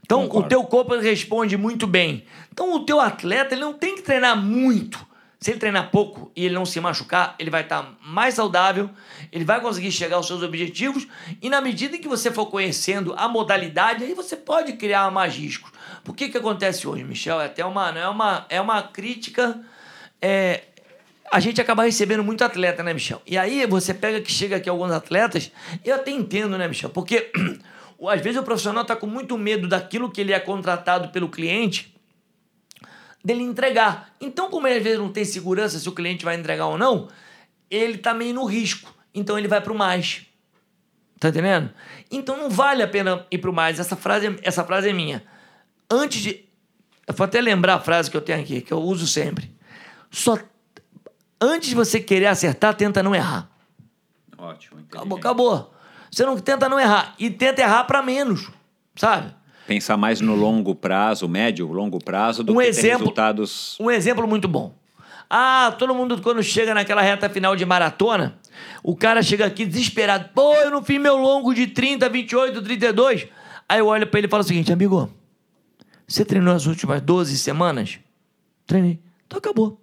Então, 0.05 0.23
Concordo. 0.23 0.47
o 0.47 0.49
teu 0.49 0.65
corpo 0.65 0.97
responde 0.97 1.57
muito 1.57 1.87
bem. 1.87 2.25
Então, 2.53 2.75
o 2.75 2.85
teu 2.85 3.01
atleta 3.01 3.55
ele 3.55 3.63
não 3.63 3.73
tem 3.73 3.97
que 3.97 4.03
treinar 4.03 4.37
muito. 4.37 5.05
Se 5.41 5.51
ele 5.51 5.59
treinar 5.59 5.91
pouco 5.91 6.31
e 6.37 6.45
ele 6.45 6.55
não 6.55 6.65
se 6.65 6.81
machucar, 6.81 7.35
ele 7.39 7.51
vai 7.51 7.63
estar 7.63 7.95
mais 8.03 8.35
saudável, 8.35 8.89
ele 9.31 9.45
vai 9.45 9.61
conseguir 9.61 9.93
chegar 9.93 10.17
aos 10.17 10.27
seus 10.27 10.43
objetivos 10.43 11.07
e 11.43 11.51
na 11.51 11.61
medida 11.61 11.97
em 11.97 12.01
que 12.01 12.09
você 12.09 12.31
for 12.31 12.47
conhecendo 12.47 13.15
a 13.17 13.29
modalidade, 13.29 14.05
aí 14.05 14.15
você 14.15 14.37
pode 14.37 14.73
criar 14.75 15.11
mais 15.11 15.35
riscos. 15.35 15.71
Por 16.03 16.17
que 16.17 16.31
que 16.31 16.39
acontece 16.39 16.87
hoje, 16.87 17.05
Michel? 17.05 17.41
É 17.43 17.47
até 17.47 17.65
uma, 17.65 17.91
é 17.91 18.09
uma, 18.09 18.47
é 18.49 18.61
uma 18.61 18.83
crítica. 18.83 19.61
É, 20.21 20.63
a 21.31 21.41
gente 21.41 21.61
acaba 21.61 21.83
recebendo 21.83 22.25
muito 22.25 22.43
atleta, 22.43 22.83
né, 22.83 22.95
Michel? 22.95 23.21
E 23.27 23.37
aí 23.37 23.67
você 23.67 23.93
pega 23.93 24.23
que 24.23 24.33
chega 24.33 24.57
aqui 24.57 24.69
alguns 24.69 24.93
atletas, 24.93 25.51
eu 25.85 25.95
até 25.95 26.11
entendo, 26.11 26.57
né, 26.57 26.69
Michel? 26.69 26.89
Porque 26.89 27.31
às 28.03 28.21
vezes 28.21 28.41
o 28.41 28.45
profissional 28.45 28.83
está 28.83 28.97
com 28.97 29.07
muito 29.07 29.37
medo 29.39 29.69
daquilo 29.69 30.11
que 30.11 30.21
ele 30.21 30.33
é 30.33 30.41
contratado 30.41 31.09
pelo 31.09 31.29
cliente, 31.29 31.95
dele 33.25 33.43
entregar. 33.43 34.15
Então, 34.21 34.51
como 34.51 34.67
ele 34.67 34.79
às 34.79 34.85
vezes 34.85 34.99
não 34.99 35.11
tem 35.11 35.25
segurança 35.25 35.79
se 35.79 35.89
o 35.89 35.93
cliente 35.93 36.25
vai 36.25 36.37
entregar 36.37 36.67
ou 36.67 36.77
não, 36.77 37.09
ele 37.71 37.95
está 37.95 38.13
meio 38.13 38.35
no 38.35 38.45
risco. 38.45 38.95
Então 39.15 39.39
ele 39.39 39.49
vai 39.49 39.61
para 39.61 39.73
o 39.73 39.77
mais. 39.77 40.27
Tá 41.21 41.29
entendendo? 41.29 41.71
Então 42.11 42.37
não 42.37 42.51
vale 42.51 42.83
a 42.83 42.89
pena 42.89 43.27
ir 43.31 43.39
para 43.39 43.51
o 43.51 43.55
mais. 43.55 43.79
Essa 43.79 43.97
frase, 43.97 44.37
essa 44.43 44.65
frase 44.65 44.91
é 44.91 44.93
minha. 44.93 45.25
Antes 45.91 46.21
de. 46.21 46.45
Eu 47.07 47.15
vou 47.15 47.25
até 47.25 47.41
lembrar 47.41 47.75
a 47.75 47.81
frase 47.81 48.11
que 48.11 48.17
eu 48.17 48.21
tenho 48.21 48.41
aqui, 48.41 48.61
que 48.61 48.73
eu 48.73 48.79
uso 48.79 49.07
sempre. 49.07 49.55
Só. 50.11 50.39
Antes 51.41 51.69
de 51.69 51.75
você 51.75 52.01
querer 52.01 52.27
acertar, 52.27 52.75
tenta 52.75 53.03
não 53.03 53.15
errar. 53.15 53.51
Ótimo. 54.37 54.81
Acabou, 54.81 55.19
acabou. 55.19 55.74
Você 56.15 56.25
não 56.25 56.39
tenta 56.39 56.69
não 56.69 56.79
errar. 56.79 57.15
E 57.19 57.29
tenta 57.29 57.61
errar 57.61 57.85
para 57.85 58.01
menos, 58.01 58.49
sabe? 58.95 59.35
Pensar 59.67 59.97
mais 59.97 60.21
no 60.21 60.37
longo 60.37 60.73
prazo, 60.73 61.29
médio, 61.29 61.67
longo 61.73 61.99
prazo, 61.99 62.45
do 62.45 62.53
um 62.53 62.59
que 62.59 62.67
exemplo, 62.67 62.99
resultados. 63.01 63.77
Um 63.81 63.91
exemplo 63.91 64.29
muito 64.29 64.47
bom. 64.47 64.73
Ah, 65.29 65.75
todo 65.77 65.93
mundo 65.93 66.21
quando 66.23 66.41
chega 66.41 66.73
naquela 66.73 67.03
reta 67.03 67.29
final 67.29 67.57
de 67.57 67.65
maratona, 67.65 68.39
O 68.83 68.95
cara 68.95 69.23
chega 69.23 69.47
aqui 69.47 69.65
desesperado. 69.65 70.29
Pô, 70.33 70.55
eu 70.55 70.71
não 70.71 70.85
fiz 70.85 71.01
meu 71.01 71.17
longo 71.17 71.53
de 71.53 71.67
30, 71.67 72.09
28, 72.09 72.63
32. 72.63 73.27
Aí 73.69 73.81
eu 73.81 73.87
olho 73.87 74.07
para 74.07 74.21
ele 74.21 74.29
e 74.29 74.31
falo 74.31 74.43
o 74.43 74.47
seguinte, 74.47 74.73
amigo, 74.73 75.11
você 76.07 76.25
treinou 76.25 76.55
as 76.55 76.67
últimas 76.67 77.01
12 77.01 77.37
semanas? 77.39 77.99
Treinei. 78.67 79.01
Então 79.27 79.39
acabou. 79.39 79.81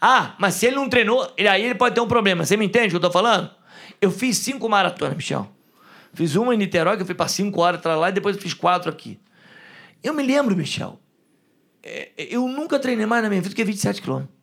Ah, 0.00 0.36
mas 0.38 0.54
se 0.54 0.66
ele 0.66 0.76
não 0.76 0.88
treinou, 0.88 1.28
aí 1.36 1.64
ele 1.64 1.74
pode 1.74 1.94
ter 1.94 2.00
um 2.00 2.06
problema. 2.06 2.44
Você 2.44 2.56
me 2.56 2.66
entende 2.66 2.88
o 2.88 2.90
que 2.90 2.96
eu 2.96 3.00
tô 3.00 3.10
falando? 3.10 3.50
Eu 4.00 4.12
fiz 4.12 4.36
cinco 4.36 4.68
maratonas, 4.68 5.16
Michel. 5.16 5.50
Fiz 6.14 6.36
uma 6.36 6.54
em 6.54 6.58
Niterói, 6.58 6.96
que 6.96 7.02
eu 7.02 7.06
fui 7.06 7.14
para 7.14 7.28
cinco 7.28 7.60
horas 7.60 7.80
pra 7.80 7.96
lá, 7.96 8.10
e 8.10 8.12
depois 8.12 8.36
eu 8.36 8.42
fiz 8.42 8.54
quatro 8.54 8.90
aqui. 8.90 9.18
Eu 10.02 10.12
me 10.12 10.22
lembro, 10.22 10.56
Michel, 10.56 11.00
é, 11.82 12.10
eu 12.16 12.46
nunca 12.46 12.78
treinei 12.78 13.06
mais 13.06 13.22
na 13.22 13.28
minha 13.28 13.40
vida 13.40 13.52
do 13.52 13.56
que 13.56 13.64
27 13.64 14.02
quilômetros. 14.02 14.34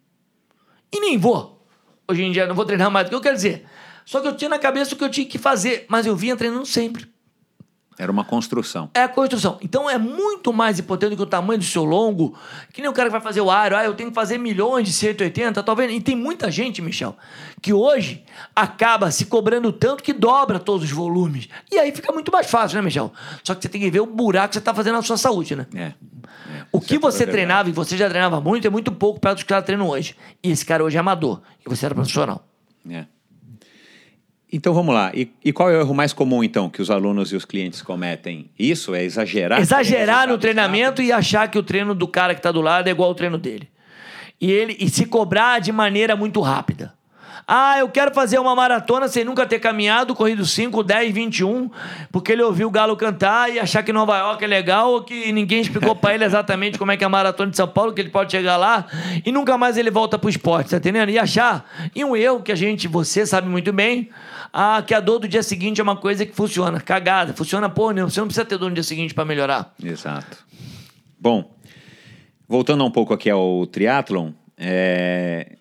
E 0.91 0.99
nem 0.99 1.17
vou. 1.17 1.67
Hoje 2.07 2.23
em 2.23 2.31
dia 2.31 2.47
não 2.47 2.55
vou 2.55 2.65
treinar 2.65 2.89
mais 2.89 3.05
do 3.05 3.09
que 3.09 3.15
eu 3.15 3.21
quero 3.21 3.35
dizer. 3.35 3.65
Só 4.03 4.19
que 4.19 4.27
eu 4.27 4.35
tinha 4.35 4.49
na 4.49 4.57
cabeça 4.57 4.95
o 4.95 4.97
que 4.97 5.03
eu 5.03 5.09
tinha 5.09 5.27
que 5.27 5.37
fazer, 5.37 5.85
mas 5.87 6.05
eu 6.05 6.15
vinha 6.15 6.35
treinando 6.35 6.65
sempre. 6.65 7.07
Era 7.99 8.09
uma 8.09 8.23
construção. 8.23 8.89
É 8.93 9.03
a 9.03 9.09
construção. 9.09 9.57
Então 9.61 9.89
é 9.89 9.97
muito 9.97 10.53
mais 10.53 10.79
importante 10.79 11.09
do 11.09 11.17
que 11.17 11.21
o 11.21 11.25
tamanho 11.25 11.59
do 11.59 11.65
seu 11.65 11.83
longo, 11.83 12.33
que 12.71 12.79
nem 12.79 12.89
o 12.89 12.93
cara 12.93 13.09
que 13.09 13.11
vai 13.11 13.19
fazer 13.19 13.41
o 13.41 13.51
aero, 13.51 13.75
ah, 13.75 13.83
eu 13.83 13.93
tenho 13.93 14.07
que 14.07 14.15
fazer 14.15 14.37
milhões 14.37 14.87
de 14.87 14.93
180, 14.93 15.61
tá 15.61 15.73
vendo? 15.73 15.91
E 15.91 15.99
tem 15.99 16.15
muita 16.15 16.49
gente, 16.49 16.81
Michel, 16.81 17.17
que 17.61 17.73
hoje 17.73 18.23
acaba 18.55 19.11
se 19.11 19.25
cobrando 19.25 19.73
tanto 19.73 20.01
que 20.01 20.13
dobra 20.13 20.59
todos 20.59 20.85
os 20.85 20.91
volumes. 20.91 21.49
E 21.69 21.77
aí 21.77 21.91
fica 21.91 22.13
muito 22.13 22.31
mais 22.31 22.49
fácil, 22.49 22.77
né, 22.77 22.81
Michel? 22.83 23.11
Só 23.43 23.53
que 23.53 23.63
você 23.63 23.67
tem 23.67 23.81
que 23.81 23.91
ver 23.91 23.99
o 23.99 24.05
buraco 24.05 24.47
que 24.47 24.53
você 24.53 24.59
está 24.59 24.73
fazendo 24.73 24.95
na 24.95 25.01
sua 25.01 25.17
saúde, 25.17 25.57
né? 25.57 25.67
É. 25.75 25.81
é. 25.81 25.93
O 26.71 26.79
que 26.79 26.97
você 26.97 27.27
treinava 27.27 27.67
e 27.67 27.73
você 27.73 27.97
já 27.97 28.07
treinava 28.07 28.39
muito 28.39 28.65
é 28.65 28.69
muito 28.69 28.93
pouco 28.93 29.19
perto 29.19 29.39
do 29.39 29.45
que 29.45 29.51
ela 29.51 29.61
treina 29.61 29.83
hoje. 29.83 30.15
E 30.41 30.49
esse 30.49 30.65
cara 30.65 30.85
hoje 30.85 30.95
é 30.95 31.01
amador. 31.01 31.41
E 31.65 31.69
você 31.69 31.85
era 31.85 31.93
profissional. 31.93 32.47
É. 32.89 33.05
Então 34.51 34.73
vamos 34.73 34.93
lá. 34.93 35.11
E, 35.13 35.31
e, 35.45 35.53
qual 35.53 35.69
é 35.69 35.77
o 35.77 35.81
erro 35.81 35.93
mais 35.93 36.11
comum, 36.11 36.43
então, 36.43 36.69
que 36.69 36.81
os 36.81 36.89
alunos 36.89 37.31
e 37.31 37.35
os 37.35 37.45
clientes 37.45 37.81
cometem? 37.81 38.49
Isso 38.57 38.95
é 38.95 39.03
exagerar? 39.03 39.59
Exagerar 39.59 40.27
no 40.27 40.37
treinamento 40.37 41.01
e 41.01 41.11
achar 41.11 41.47
que 41.49 41.57
o 41.57 41.63
treino 41.63 41.93
do 41.93 42.07
cara 42.07 42.33
que 42.33 42.39
está 42.39 42.51
do 42.51 42.61
lado 42.61 42.87
é 42.87 42.91
igual 42.91 43.09
ao 43.09 43.15
treino 43.15 43.37
dele. 43.37 43.69
E 44.41 44.51
ele 44.51 44.75
e 44.79 44.89
se 44.89 45.05
cobrar 45.05 45.59
de 45.59 45.71
maneira 45.71 46.15
muito 46.15 46.41
rápida. 46.41 46.93
Ah, 47.51 47.79
eu 47.79 47.89
quero 47.89 48.13
fazer 48.13 48.37
uma 48.37 48.55
maratona 48.55 49.07
sem 49.07 49.23
nunca 49.25 49.43
ter 49.43 49.57
caminhado, 49.57 50.13
corrido 50.13 50.45
5, 50.45 50.83
10, 50.83 51.11
21, 51.11 51.71
porque 52.11 52.33
ele 52.33 52.43
ouviu 52.43 52.67
o 52.67 52.69
Galo 52.69 52.95
cantar 52.95 53.51
e 53.51 53.57
achar 53.57 53.81
que 53.81 53.91
Nova 53.91 54.15
York 54.19 54.43
é 54.43 54.47
legal, 54.47 54.91
ou 54.91 55.03
que 55.03 55.31
ninguém 55.31 55.61
explicou 55.61 55.95
para 55.95 56.13
ele 56.13 56.23
exatamente 56.23 56.77
como 56.77 56.91
é 56.91 56.97
que 56.97 57.03
é 57.03 57.07
a 57.07 57.09
maratona 57.09 57.49
de 57.49 57.57
São 57.57 57.67
Paulo, 57.67 57.91
que 57.91 58.01
ele 58.01 58.11
pode 58.11 58.31
chegar 58.31 58.55
lá 58.55 58.85
e 59.25 59.31
nunca 59.31 59.57
mais 59.57 59.77
ele 59.77 59.89
volta 59.89 60.19
pro 60.19 60.29
esporte, 60.29 60.69
tá 60.69 60.77
entendendo? 60.77 61.09
E 61.09 61.17
achar, 61.17 61.67
e 61.95 62.05
um 62.05 62.15
erro 62.15 62.43
que 62.43 62.51
a 62.51 62.55
gente, 62.55 62.87
você 62.87 63.25
sabe 63.25 63.49
muito 63.49 63.73
bem, 63.73 64.11
ah, 64.53 64.83
que 64.85 64.93
a 64.93 64.99
dor 64.99 65.17
do 65.17 65.27
dia 65.27 65.41
seguinte 65.41 65.81
é 65.81 65.83
uma 65.83 65.95
coisa 65.95 66.27
que 66.27 66.35
funciona. 66.35 66.79
Cagada. 66.79 67.33
Funciona, 67.33 67.67
pô, 67.67 67.89
né? 67.89 68.03
você 68.03 68.19
não 68.19 68.27
precisa 68.27 68.45
ter 68.45 68.59
dor 68.59 68.69
no 68.69 68.75
dia 68.75 68.83
seguinte 68.83 69.15
para 69.15 69.25
melhorar. 69.25 69.73
Exato. 69.83 70.45
Bom, 71.19 71.51
voltando 72.47 72.85
um 72.85 72.91
pouco 72.91 73.11
aqui 73.11 73.27
ao 73.27 73.65
triatlon, 73.65 74.33
é... 74.55 75.55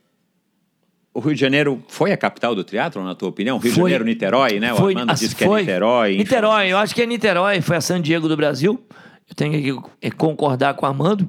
o 1.19 1.21
Rio 1.21 1.35
de 1.35 1.41
Janeiro 1.41 1.83
foi 1.89 2.13
a 2.13 2.17
capital 2.17 2.55
do 2.55 2.63
triatlon, 2.63 3.03
na 3.03 3.13
tua 3.13 3.29
opinião? 3.29 3.59
Rio 3.59 3.73
foi, 3.73 3.73
de 3.73 3.81
Janeiro, 3.81 4.05
Niterói, 4.05 4.61
né? 4.61 4.73
O 4.73 4.77
foi, 4.77 4.95
Armando 4.95 5.15
disse 5.15 5.35
que 5.35 5.43
é 5.43 5.49
Niterói. 5.49 6.11
Enfim. 6.11 6.19
Niterói, 6.19 6.69
eu 6.69 6.79
acho 6.79 6.95
que 6.95 7.03
é 7.03 7.07
Niterói, 7.07 7.61
foi 7.61 7.77
a 7.77 7.81
San 7.81 8.01
Diego 8.01 8.29
do 8.29 8.37
Brasil. 8.37 8.81
Eu 9.29 9.35
tenho 9.35 9.53
que 9.53 9.91
é, 10.01 10.13
concordar 10.13 10.75
com 10.75 10.87
o 10.87 10.89
Armando. 10.89 11.29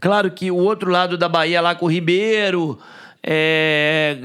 Claro 0.00 0.32
que 0.32 0.50
o 0.50 0.56
outro 0.56 0.90
lado 0.90 1.16
da 1.16 1.28
Bahia, 1.28 1.60
lá 1.60 1.76
com 1.76 1.86
o 1.86 1.88
Ribeiro, 1.88 2.76
é, 3.22 4.18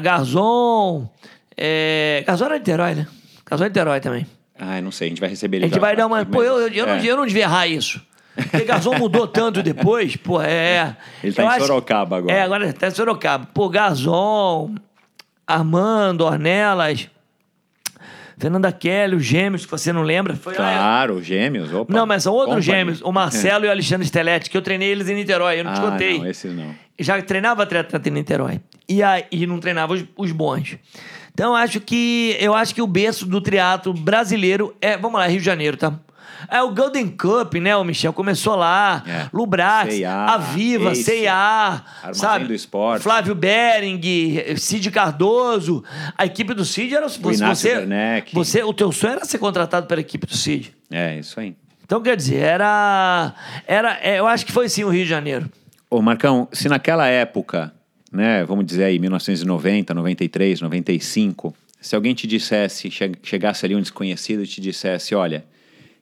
Garzon, 0.00 1.06
é, 1.54 2.24
Casório 2.24 2.56
é 2.56 2.58
Niterói, 2.58 2.94
né? 2.94 3.06
Casório 3.44 3.68
é 3.68 3.70
Niterói 3.70 4.00
também. 4.00 4.26
Ah, 4.58 4.80
não 4.80 4.90
sei, 4.90 5.08
a 5.08 5.10
gente 5.10 5.20
vai 5.20 5.28
receber 5.28 5.58
ele 5.58 5.66
A 5.66 5.68
gente 5.68 5.78
vai 5.78 5.94
dar 5.94 6.06
uma. 6.06 6.24
Pô, 6.24 6.42
eu, 6.42 6.60
eu, 6.60 6.68
eu, 6.68 6.86
não, 6.86 6.96
eu 6.96 7.16
não 7.16 7.26
devia 7.26 7.42
errar 7.42 7.66
isso. 7.66 8.00
Porque 8.34 8.64
Gazon 8.64 8.98
mudou 8.98 9.26
tanto 9.26 9.62
depois, 9.62 10.16
pô, 10.16 10.40
é. 10.40 10.96
Ele 11.22 11.32
tá 11.32 11.42
em 11.42 11.46
acho, 11.46 11.66
Sorocaba 11.66 12.16
agora. 12.16 12.34
É, 12.34 12.42
agora 12.42 12.72
tá 12.72 12.88
em 12.88 12.90
Sorocaba. 12.90 13.46
Pô, 13.52 13.68
Gazon, 13.68 14.74
Armando, 15.46 16.22
Ornelas, 16.22 17.10
Fernanda 18.38 18.72
Kelly, 18.72 19.14
os 19.14 19.24
gêmeos, 19.24 19.64
que 19.64 19.70
você 19.70 19.92
não 19.92 20.02
lembra. 20.02 20.34
Foi, 20.34 20.54
claro, 20.54 21.14
os 21.14 21.24
gêmeos. 21.24 21.72
Opa. 21.72 21.92
Não, 21.92 22.06
mas 22.06 22.22
são 22.22 22.32
outros 22.32 22.64
Company. 22.64 22.78
gêmeos, 22.78 23.02
o 23.02 23.12
Marcelo 23.12 23.64
e 23.66 23.68
o 23.68 23.70
Alexandre 23.72 24.06
Stelletti, 24.06 24.50
que 24.50 24.56
eu 24.56 24.62
treinei 24.62 24.88
eles 24.88 25.08
em 25.08 25.14
Niterói, 25.14 25.60
eu 25.60 25.64
não 25.64 25.70
ah, 25.70 25.74
te 25.74 25.80
contei. 25.80 26.18
Não, 26.18 26.26
esse 26.26 26.48
não. 26.48 26.74
Já 26.98 27.20
treinava 27.22 27.62
atleta 27.62 28.00
em 28.08 28.12
Niterói. 28.12 28.60
E, 28.88 29.02
aí, 29.02 29.24
e 29.30 29.46
não 29.46 29.60
treinava 29.60 29.92
os, 29.94 30.04
os 30.16 30.32
bons. 30.32 30.76
Então 31.32 31.54
acho 31.54 31.80
que 31.80 32.36
eu 32.40 32.54
acho 32.54 32.74
que 32.74 32.82
o 32.82 32.86
berço 32.86 33.26
do 33.26 33.40
triatlo 33.40 33.94
brasileiro 33.94 34.74
é, 34.80 34.96
vamos 34.96 35.18
lá, 35.18 35.26
Rio 35.26 35.38
de 35.38 35.46
Janeiro, 35.46 35.76
tá? 35.76 35.94
É 36.48 36.62
o 36.62 36.70
Golden 36.70 37.08
Cup, 37.08 37.54
né, 37.54 37.76
o 37.76 37.84
Michel? 37.84 38.12
Começou 38.12 38.56
lá. 38.56 39.02
É. 39.06 39.28
Lubrax, 39.32 40.02
a 40.04 40.38
Viva, 40.38 40.94
C&A, 40.94 41.82
sabe? 42.12 42.46
do 42.46 42.54
Esporte. 42.54 43.02
Flávio 43.02 43.34
Bering, 43.34 44.00
Cid 44.56 44.90
Cardoso. 44.90 45.84
A 46.16 46.26
equipe 46.26 46.54
do 46.54 46.64
Cid 46.64 46.94
era... 46.94 47.08
Você, 47.08 47.44
você, 47.46 47.86
você, 48.32 48.62
o 48.62 48.72
teu 48.72 48.92
sonho 48.92 49.14
era 49.14 49.24
ser 49.24 49.38
contratado 49.38 49.86
pela 49.86 50.00
equipe 50.00 50.26
do 50.26 50.36
Cid. 50.36 50.74
É, 50.90 51.18
isso 51.18 51.38
aí. 51.38 51.56
Então, 51.84 52.00
quer 52.00 52.16
dizer, 52.16 52.38
era... 52.38 53.34
era 53.66 53.98
é, 54.02 54.18
eu 54.18 54.26
acho 54.26 54.46
que 54.46 54.52
foi 54.52 54.68
sim 54.68 54.84
o 54.84 54.88
Rio 54.88 55.04
de 55.04 55.10
Janeiro. 55.10 55.50
Ô, 55.90 56.00
Marcão, 56.00 56.48
se 56.52 56.68
naquela 56.68 57.06
época 57.06 57.72
né, 58.12 58.44
vamos 58.44 58.66
dizer 58.66 58.84
aí 58.84 58.98
1990, 58.98 59.94
93, 59.94 60.60
95, 60.60 61.54
se 61.80 61.96
alguém 61.96 62.14
te 62.14 62.26
dissesse, 62.26 62.90
chegasse 63.22 63.64
ali 63.64 63.74
um 63.74 63.80
desconhecido 63.80 64.44
e 64.44 64.46
te 64.46 64.60
dissesse, 64.60 65.14
olha, 65.14 65.44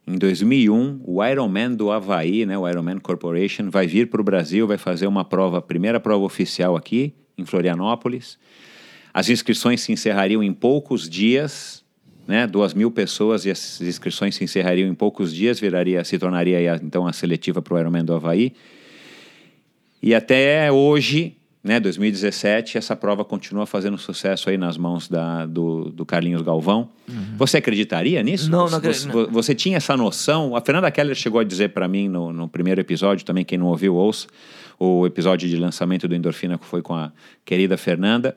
em 0.06 0.16
2001 0.18 1.02
o 1.04 1.24
Ironman 1.24 1.74
do 1.74 1.90
Havaí, 1.90 2.44
né, 2.44 2.56
o 2.58 2.68
Ironman 2.68 2.98
Corporation, 2.98 3.70
vai 3.70 3.86
vir 3.86 4.08
para 4.08 4.20
o 4.20 4.24
Brasil, 4.24 4.66
vai 4.66 4.78
fazer 4.78 5.06
uma 5.06 5.24
prova, 5.24 5.60
primeira 5.62 6.00
prova 6.00 6.24
oficial 6.24 6.76
aqui 6.76 7.14
em 7.36 7.44
Florianópolis. 7.44 8.38
As 9.12 9.28
inscrições 9.28 9.80
se 9.80 9.92
encerrariam 9.92 10.42
em 10.42 10.52
poucos 10.52 11.08
dias, 11.08 11.84
né, 12.26 12.46
duas 12.46 12.74
mil 12.74 12.90
pessoas 12.90 13.44
e 13.44 13.50
as 13.50 13.80
inscrições 13.80 14.36
se 14.36 14.44
encerrariam 14.44 14.88
em 14.88 14.94
poucos 14.94 15.34
dias, 15.34 15.58
viraria, 15.58 16.04
se 16.04 16.18
tornaria 16.18 16.76
então 16.76 17.06
a 17.06 17.12
seletiva 17.12 17.60
para 17.60 17.74
o 17.74 17.78
Ironman 17.78 18.04
do 18.04 18.14
Havaí. 18.14 18.52
E 20.02 20.14
até 20.14 20.70
hoje 20.72 21.36
né, 21.62 21.78
2017, 21.78 22.78
essa 22.78 22.96
prova 22.96 23.22
continua 23.22 23.66
fazendo 23.66 23.98
sucesso 23.98 24.48
aí 24.48 24.56
nas 24.56 24.78
mãos 24.78 25.08
da, 25.08 25.44
do, 25.44 25.90
do 25.90 26.06
Carlinhos 26.06 26.40
Galvão. 26.40 26.88
Uhum. 27.06 27.36
Você 27.36 27.58
acreditaria 27.58 28.22
nisso? 28.22 28.50
Não, 28.50 28.68
não 28.68 28.78
acredito. 28.78 29.12
Você, 29.12 29.30
você, 29.30 29.54
tinha 29.54 29.76
essa 29.76 29.94
noção? 29.94 30.56
A 30.56 30.60
Fernanda 30.62 30.90
Keller 30.90 31.14
chegou 31.14 31.38
a 31.38 31.44
dizer 31.44 31.70
para 31.70 31.86
mim 31.86 32.08
no, 32.08 32.32
no, 32.32 32.48
primeiro 32.48 32.80
episódio, 32.80 33.26
também 33.26 33.44
quem 33.44 33.58
não 33.58 33.66
ouviu, 33.66 33.94
ouça, 33.94 34.26
o 34.78 35.06
episódio 35.06 35.46
de 35.48 35.56
lançamento 35.56 36.08
do 36.08 36.14
Endorfina 36.14 36.56
que 36.56 36.64
foi 36.64 36.80
com 36.80 36.94
a 36.94 37.12
querida 37.44 37.76
Fernanda, 37.76 38.34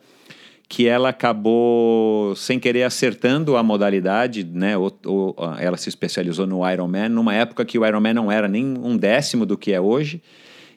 que 0.67 0.85
ela 0.85 1.09
acabou 1.09 2.35
sem 2.35 2.59
querer 2.59 2.83
acertando 2.83 3.55
a 3.55 3.63
modalidade, 3.63 4.43
né? 4.43 4.77
Ou, 4.77 4.99
ou, 5.05 5.35
ela 5.59 5.77
se 5.77 5.87
especializou 5.87 6.45
no 6.45 6.69
Ironman 6.69 7.07
numa 7.07 7.33
época 7.33 7.63
que 7.63 7.79
o 7.79 7.85
Ironman 7.85 8.13
não 8.13 8.29
era 8.29 8.49
nem 8.49 8.65
um 8.65 8.97
décimo 8.97 9.45
do 9.45 9.57
que 9.57 9.71
é 9.71 9.79
hoje 9.79 10.21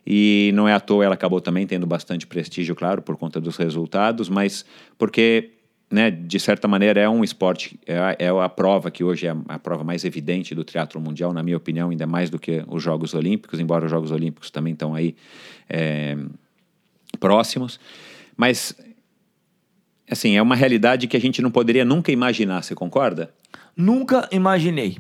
e 0.07 0.53
não 0.55 0.69
é 0.69 0.73
à 0.73 0.79
toa 0.79 1.05
ela 1.05 1.15
acabou 1.15 1.41
também 1.41 1.67
tendo 1.67 1.87
bastante 1.87 2.27
prestígio, 2.27 2.77
claro, 2.77 3.03
por 3.03 3.17
conta 3.17 3.41
dos 3.41 3.57
resultados, 3.57 4.29
mas 4.29 4.65
porque, 4.97 5.51
né, 5.91 6.11
de 6.11 6.39
certa 6.39 6.69
maneira, 6.69 7.01
é 7.01 7.09
um 7.09 7.25
esporte, 7.25 7.79
é 7.85 7.99
a, 7.99 8.17
é 8.19 8.29
a 8.29 8.49
prova 8.49 8.91
que 8.91 9.03
hoje 9.03 9.27
é 9.27 9.35
a, 9.49 9.59
prova 9.59 9.83
mais 9.83 10.05
evidente 10.05 10.55
do 10.55 10.63
teatro 10.63 11.01
mundial, 11.01 11.33
na 11.33 11.43
minha 11.43 11.57
opinião, 11.57 11.91
ainda 11.91 12.07
mais 12.07 12.31
do 12.31 12.39
que 12.39 12.63
os 12.69 12.83
Jogos 12.83 13.15
Olímpicos, 13.15 13.59
embora 13.59 13.85
os 13.85 13.91
Jogos 13.91 14.13
Olímpicos 14.13 14.51
também 14.51 14.75
estão 14.75 14.95
aí 14.95 15.17
é, 15.69 16.17
próximos. 17.19 17.81
Mas, 18.37 18.77
assim, 20.09 20.37
é 20.37 20.43
uma 20.43 20.55
realidade 20.55 21.09
que 21.09 21.17
a 21.17 21.21
gente 21.21 21.43
não 21.43 21.51
poderia 21.51 21.85
nunca 21.85 22.13
imaginar, 22.13 22.63
você 22.63 22.77
concorda? 22.77 23.35
Nunca 23.77 24.29
imaginei. 24.31 24.99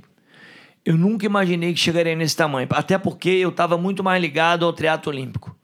Eu 0.86 0.96
nunca 0.96 1.26
imaginei 1.26 1.74
que 1.74 1.80
chegaria 1.80 2.14
nesse 2.14 2.36
tamanho, 2.36 2.68
até 2.70 2.96
porque 2.96 3.28
eu 3.28 3.48
estava 3.48 3.76
muito 3.76 4.04
mais 4.04 4.22
ligado 4.22 4.64
ao 4.64 4.72
teatro 4.72 5.10
olímpico. 5.10 5.56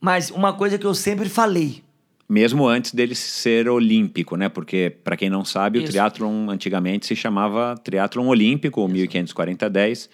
Mas 0.00 0.30
uma 0.30 0.52
coisa 0.52 0.78
que 0.78 0.86
eu 0.86 0.94
sempre 0.94 1.28
falei. 1.28 1.82
Mesmo 2.28 2.68
antes 2.68 2.94
dele 2.94 3.16
ser 3.16 3.68
olímpico, 3.68 4.36
né? 4.36 4.48
Porque, 4.48 4.94
para 5.02 5.16
quem 5.16 5.28
não 5.28 5.44
sabe, 5.44 5.80
Isso. 5.80 5.88
o 5.88 5.90
triatlon 5.90 6.48
antigamente 6.48 7.04
se 7.04 7.16
chamava 7.16 7.74
triatlon 7.82 8.28
olímpico, 8.28 8.80
1540-10, 8.88 10.08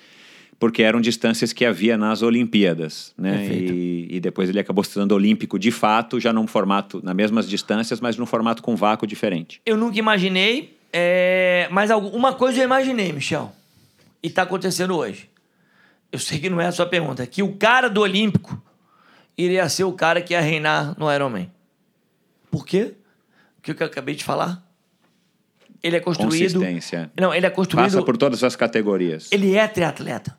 porque 0.59 0.83
eram 0.83 1.03
distâncias 1.03 1.53
que 1.53 1.67
havia 1.67 1.99
nas 1.99 2.23
Olimpíadas, 2.23 3.13
né? 3.17 3.47
E, 3.47 4.09
e, 4.11 4.21
depois 4.21 4.49
ele 4.49 4.59
acabou 4.59 4.83
se 4.83 4.95
tornando 4.95 5.15
olímpico 5.15 5.59
de 5.59 5.71
fato, 5.71 6.19
já 6.19 6.33
num 6.33 6.47
formato, 6.47 7.01
nas 7.05 7.15
mesmas 7.15 7.47
distâncias, 7.47 8.01
mas 8.01 8.17
num 8.17 8.27
formato 8.27 8.63
com 8.63 8.75
vácuo 8.75 9.07
diferente. 9.07 9.61
Eu 9.67 9.77
nunca 9.77 9.99
imaginei, 9.99 10.77
é... 10.91 11.69
mas 11.71 11.91
uma 11.91 12.33
coisa 12.33 12.61
eu 12.61 12.65
imaginei, 12.65 13.13
Michel 13.13 13.53
e 14.23 14.29
está 14.29 14.43
acontecendo 14.43 14.97
hoje. 14.97 15.31
Eu 16.11 16.19
sei 16.19 16.39
que 16.39 16.49
não 16.49 16.61
é 16.61 16.67
a 16.67 16.73
sua 16.73 16.87
pergunta, 16.87 17.23
é 17.23 17.27
que 17.27 17.43
o 17.43 17.57
cara 17.57 17.89
do 17.89 18.01
Olímpico 18.01 18.61
iria 19.37 19.69
ser 19.69 19.85
o 19.85 19.93
cara 19.93 20.21
que 20.21 20.33
ia 20.33 20.41
reinar 20.41 20.99
no 20.99 21.13
Ironman. 21.13 21.51
Por 22.51 22.65
quê? 22.65 22.95
O 23.59 23.63
que 23.63 23.83
eu 23.83 23.87
acabei 23.87 24.15
de 24.15 24.25
falar? 24.25 24.67
Ele 25.83 25.97
é 25.97 26.01
construído. 26.01 26.55
Consistência. 26.55 27.11
Não, 27.19 27.33
ele 27.33 27.47
é 27.47 27.51
construído. 27.51 27.85
Passa 27.85 28.03
por 28.03 28.17
todas 28.17 28.43
as 28.43 28.57
categorias. 28.57 29.29
Ele 29.31 29.55
é 29.55 29.67
triatleta. 29.69 30.37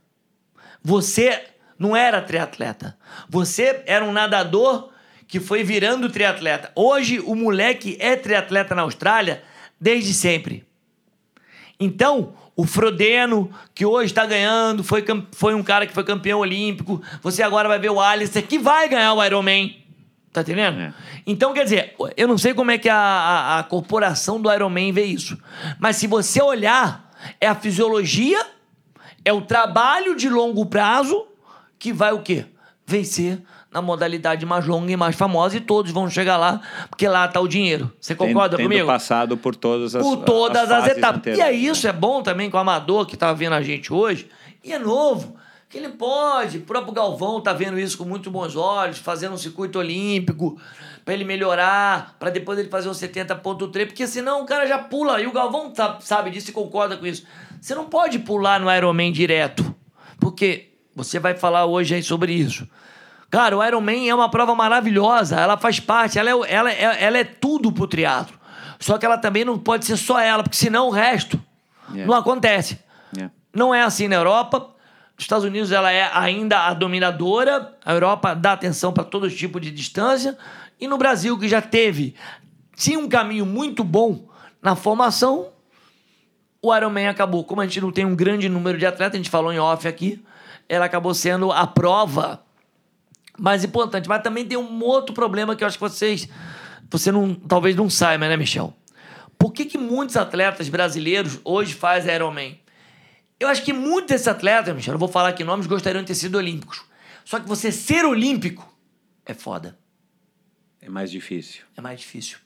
Você 0.84 1.42
não 1.78 1.96
era 1.96 2.22
triatleta. 2.22 2.98
Você 3.30 3.84
era 3.86 4.04
um 4.04 4.12
nadador 4.12 4.92
que 5.28 5.40
foi 5.40 5.64
virando 5.64 6.10
triatleta. 6.10 6.72
Hoje 6.76 7.20
o 7.20 7.36
moleque 7.36 7.96
é 8.00 8.16
triatleta 8.16 8.76
na 8.76 8.82
Austrália 8.82 9.44
desde 9.80 10.14
sempre. 10.14 10.68
Então, 11.80 12.34
o 12.60 12.66
Frodeno, 12.66 13.50
que 13.74 13.86
hoje 13.86 14.08
está 14.08 14.26
ganhando, 14.26 14.84
foi, 14.84 15.06
foi 15.32 15.56
um 15.56 15.64
cara 15.64 15.88
que 15.88 15.94
foi 15.94 16.04
campeão 16.04 16.40
olímpico. 16.40 17.02
Você 17.24 17.42
agora 17.42 17.70
vai 17.70 17.80
ver 17.80 17.90
o 17.90 18.02
Alistair, 18.02 18.46
que 18.46 18.60
vai 18.60 18.90
ganhar 18.90 19.14
o 19.14 19.24
Ironman. 19.24 19.78
Tá 20.34 20.42
entendendo? 20.42 20.82
É. 20.82 20.94
Então, 21.26 21.54
quer 21.54 21.64
dizer, 21.64 21.96
eu 22.18 22.28
não 22.28 22.38
sei 22.38 22.54
como 22.54 22.70
é 22.70 22.78
que 22.78 22.90
a, 22.90 22.98
a, 22.98 23.60
a 23.60 23.64
corporação 23.64 24.42
do 24.42 24.52
Ironman 24.52 24.92
vê 24.92 25.06
isso. 25.06 25.38
Mas 25.80 25.96
se 25.96 26.06
você 26.06 26.42
olhar, 26.42 27.10
é 27.40 27.48
a 27.48 27.56
fisiologia, 27.56 28.46
é 29.24 29.32
o 29.32 29.40
trabalho 29.40 30.14
de 30.14 30.28
longo 30.30 30.66
prazo 30.66 31.28
que 31.80 31.94
vai 31.94 32.12
o 32.12 32.22
quê? 32.22 32.46
Vencer 32.86 33.42
na 33.72 33.82
modalidade 33.82 34.46
mais 34.46 34.66
longa 34.66 34.92
e 34.92 34.98
mais 34.98 35.16
famosa 35.16 35.58
e 35.58 35.60
todos 35.60 35.92
vão 35.92 36.10
chegar 36.10 36.38
lá, 36.38 36.62
porque 36.90 37.08
lá 37.08 37.26
está 37.26 37.40
o 37.40 37.48
dinheiro. 37.48 37.92
Você 38.00 38.16
concorda 38.16 38.58
tendo, 38.58 38.68
comigo? 38.68 38.88
passado 38.88 39.38
por 39.38 39.56
todas 39.56 39.96
as 39.96 40.04
Por 40.04 40.18
todas 40.18 40.72
as, 40.72 40.86
as 40.86 40.98
etapas. 40.98 41.20
Inteiras. 41.20 41.40
E 41.40 41.42
é 41.44 41.52
isso, 41.52 41.88
é 41.88 41.94
bom 41.94 42.24
também 42.24 42.50
com 42.50 42.58
o 42.58 42.60
amador 42.60 43.06
que 43.06 43.14
está 43.14 43.32
vendo 43.32 43.54
a 43.54 43.62
gente 43.62 43.94
hoje, 43.94 44.28
e 44.64 44.74
é 44.74 44.80
novo, 44.80 45.36
que 45.70 45.78
ele 45.78 45.90
pode, 45.90 46.58
o 46.58 46.62
próprio 46.62 46.94
Galvão 46.94 47.38
está 47.38 47.54
vendo 47.54 47.80
isso 47.80 47.96
com 47.96 48.04
muito 48.04 48.32
bons 48.32 48.56
olhos, 48.56 48.98
fazendo 48.98 49.34
um 49.34 49.38
circuito 49.38 49.78
olímpico, 49.78 50.60
para 51.06 51.14
ele 51.14 51.24
melhorar, 51.24 52.16
para 52.20 52.32
depois 52.32 52.58
ele 52.58 52.70
fazer 52.70 52.90
um 52.90 52.94
70.3, 52.94 53.86
porque 53.86 54.08
senão 54.08 54.42
o 54.42 54.46
cara 54.46 54.66
já 54.66 54.80
pula, 54.80 55.22
e 55.22 55.28
o 55.28 55.32
Galvão 55.32 55.72
sabe 56.00 56.32
disso 56.32 56.50
e 56.50 56.54
concorda 56.54 56.98
com 56.98 57.06
isso. 57.06 57.24
Você 57.62 57.76
não 57.76 57.86
pode 57.86 58.18
pular 58.20 58.60
no 58.60 58.72
Ironman 58.72 59.12
direto, 59.12 59.76
porque 60.20 60.70
você 60.96 61.20
vai 61.20 61.36
falar 61.36 61.66
hoje 61.66 61.94
aí 61.94 62.04
sobre 62.04 62.34
isso. 62.34 62.68
Cara, 63.30 63.58
o 63.58 63.64
Ironman 63.64 64.10
é 64.10 64.16
uma 64.16 64.30
prova 64.30 64.56
maravilhosa, 64.56 65.40
ela 65.40 65.56
faz 65.56 65.80
parte, 65.80 66.18
ela 66.18 66.30
é, 66.30 66.54
ela 66.54 66.72
é, 66.72 67.04
ela 67.04 67.18
é 67.18 67.24
tudo 67.24 67.72
pro 67.72 67.88
triatlo. 67.88 68.40
Só 68.80 68.98
que 68.98 69.06
ela 69.06 69.18
também 69.18 69.46
não 69.46 69.60
pode 69.60 69.86
ser 69.86 69.98
só 69.98 70.20
ela, 70.20 70.42
porque 70.42 70.58
senão 70.58 70.88
o 70.88 70.92
resto 70.92 71.40
yeah. 71.90 72.08
não 72.08 72.18
acontece. 72.18 72.80
Yeah. 73.16 73.34
Não 73.54 73.76
é 73.76 73.84
assim 73.84 74.08
na 74.08 74.16
Europa. 74.16 74.60
Nos 75.16 75.26
Estados 75.26 75.44
Unidos 75.44 75.72
ela 75.72 75.92
é 75.92 76.10
ainda 76.14 76.66
a 76.66 76.74
dominadora. 76.74 77.78
A 77.86 77.94
Europa 77.94 78.34
dá 78.34 78.54
atenção 78.54 78.94
para 78.94 79.04
todo 79.04 79.30
tipo 79.30 79.60
de 79.60 79.70
distância. 79.70 80.38
E 80.80 80.88
no 80.88 80.98
Brasil, 80.98 81.38
que 81.38 81.48
já 81.48 81.62
teve, 81.62 82.16
tinha 82.76 82.98
um 82.98 83.10
caminho 83.10 83.46
muito 83.46 83.84
bom 83.84 84.30
na 84.62 84.76
formação, 84.76 85.50
o 86.62 86.74
Ironman 86.74 87.10
acabou. 87.10 87.44
Como 87.44 87.60
a 87.60 87.66
gente 87.66 87.82
não 87.82 87.92
tem 87.92 88.06
um 88.06 88.16
grande 88.16 88.48
número 88.48 88.78
de 88.78 88.86
atletas, 88.86 89.16
a 89.16 89.18
gente 89.18 89.30
falou 89.30 89.52
em 89.52 89.60
off 89.60 89.88
aqui, 89.88 90.24
ela 90.70 90.86
acabou 90.86 91.14
sendo 91.14 91.52
a 91.52 91.68
prova 91.68 92.42
mais 93.40 93.64
importante. 93.64 94.08
Mas 94.08 94.22
também 94.22 94.46
tem 94.46 94.58
um 94.58 94.84
outro 94.84 95.14
problema 95.14 95.56
que 95.56 95.64
eu 95.64 95.68
acho 95.68 95.78
que 95.78 95.82
vocês. 95.82 96.28
Você 96.90 97.12
não, 97.12 97.34
talvez 97.34 97.76
não 97.76 97.90
saiba, 97.90 98.28
né, 98.28 98.36
Michel? 98.36 98.74
Por 99.38 99.54
que, 99.54 99.66
que 99.66 99.78
muitos 99.78 100.18
atletas 100.18 100.68
brasileiros 100.68 101.40
hoje 101.44 101.74
fazem 101.74 102.14
Ironman? 102.14 102.60
Eu 103.40 103.48
acho 103.48 103.64
que 103.64 103.72
muitos 103.72 104.10
desses 104.10 104.28
atletas, 104.28 104.76
Michel, 104.76 104.94
não 104.94 105.00
vou 105.00 105.08
falar 105.08 105.30
aqui 105.30 105.44
nomes, 105.44 105.66
gostariam 105.66 106.02
de 106.02 106.08
ter 106.08 106.16
sido 106.16 106.36
olímpicos. 106.36 106.82
Só 107.24 107.40
que 107.40 107.48
você 107.48 107.72
ser 107.72 108.06
olímpico 108.06 108.68
é 109.26 109.34
foda. 109.34 109.78
É 110.82 110.90
mais 110.90 111.10
difícil. 111.12 111.62
É 111.78 111.82
mais 111.82 112.00
difícil. 112.00 112.38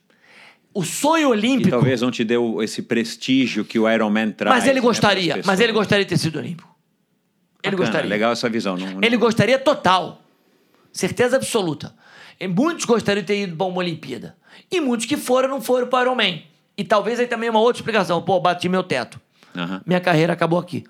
O 0.74 0.84
sonho 0.84 1.30
olímpico. 1.30 1.70
E 1.70 1.72
talvez 1.72 2.02
não 2.02 2.12
te 2.12 2.24
deu 2.24 2.62
esse 2.62 2.82
prestígio 2.82 3.64
que 3.64 3.80
o 3.80 3.90
Ironman 3.90 4.32
traz. 4.32 4.56
Mas 4.56 4.66
ele 4.66 4.80
né, 4.80 4.82
gostaria. 4.82 5.38
Né, 5.38 5.44
mas 5.46 5.60
ele 5.60 5.72
gostaria 5.72 6.04
de 6.04 6.10
ter 6.10 6.18
sido 6.18 6.38
olímpico. 6.38 6.74
Ele 7.64 7.76
Bacana, 7.76 7.78
gostaria. 7.78 8.10
Legal 8.10 8.32
essa 8.32 8.50
visão. 8.50 8.76
Não, 8.76 8.92
não... 8.92 9.00
Ele 9.02 9.16
gostaria 9.18 9.58
total. 9.58 10.23
Certeza 10.94 11.36
absoluta. 11.36 11.96
E 12.40 12.48
muitos 12.48 12.86
gostariam 12.86 13.22
de 13.22 13.28
ter 13.28 13.42
ido 13.42 13.58
para 13.58 13.66
uma 13.66 13.80
Olimpíada. 13.80 14.38
E 14.72 14.80
muitos 14.80 15.08
que 15.08 15.18
foram 15.18 15.50
não 15.50 15.60
foram 15.60 15.88
para 15.88 16.00
o 16.00 16.02
Ironman. 16.04 16.46
E 16.78 16.84
talvez 16.84 17.20
aí 17.20 17.28
também 17.28 17.50
uma 17.50 17.60
outra 17.60 17.80
explicação. 17.80 18.22
Pô, 18.22 18.40
bati 18.40 18.70
meu 18.70 18.84
teto. 18.84 19.20
Uhum. 19.56 19.82
Minha 19.86 20.00
carreira 20.00 20.34
acabou 20.34 20.60
aqui. 20.60 20.86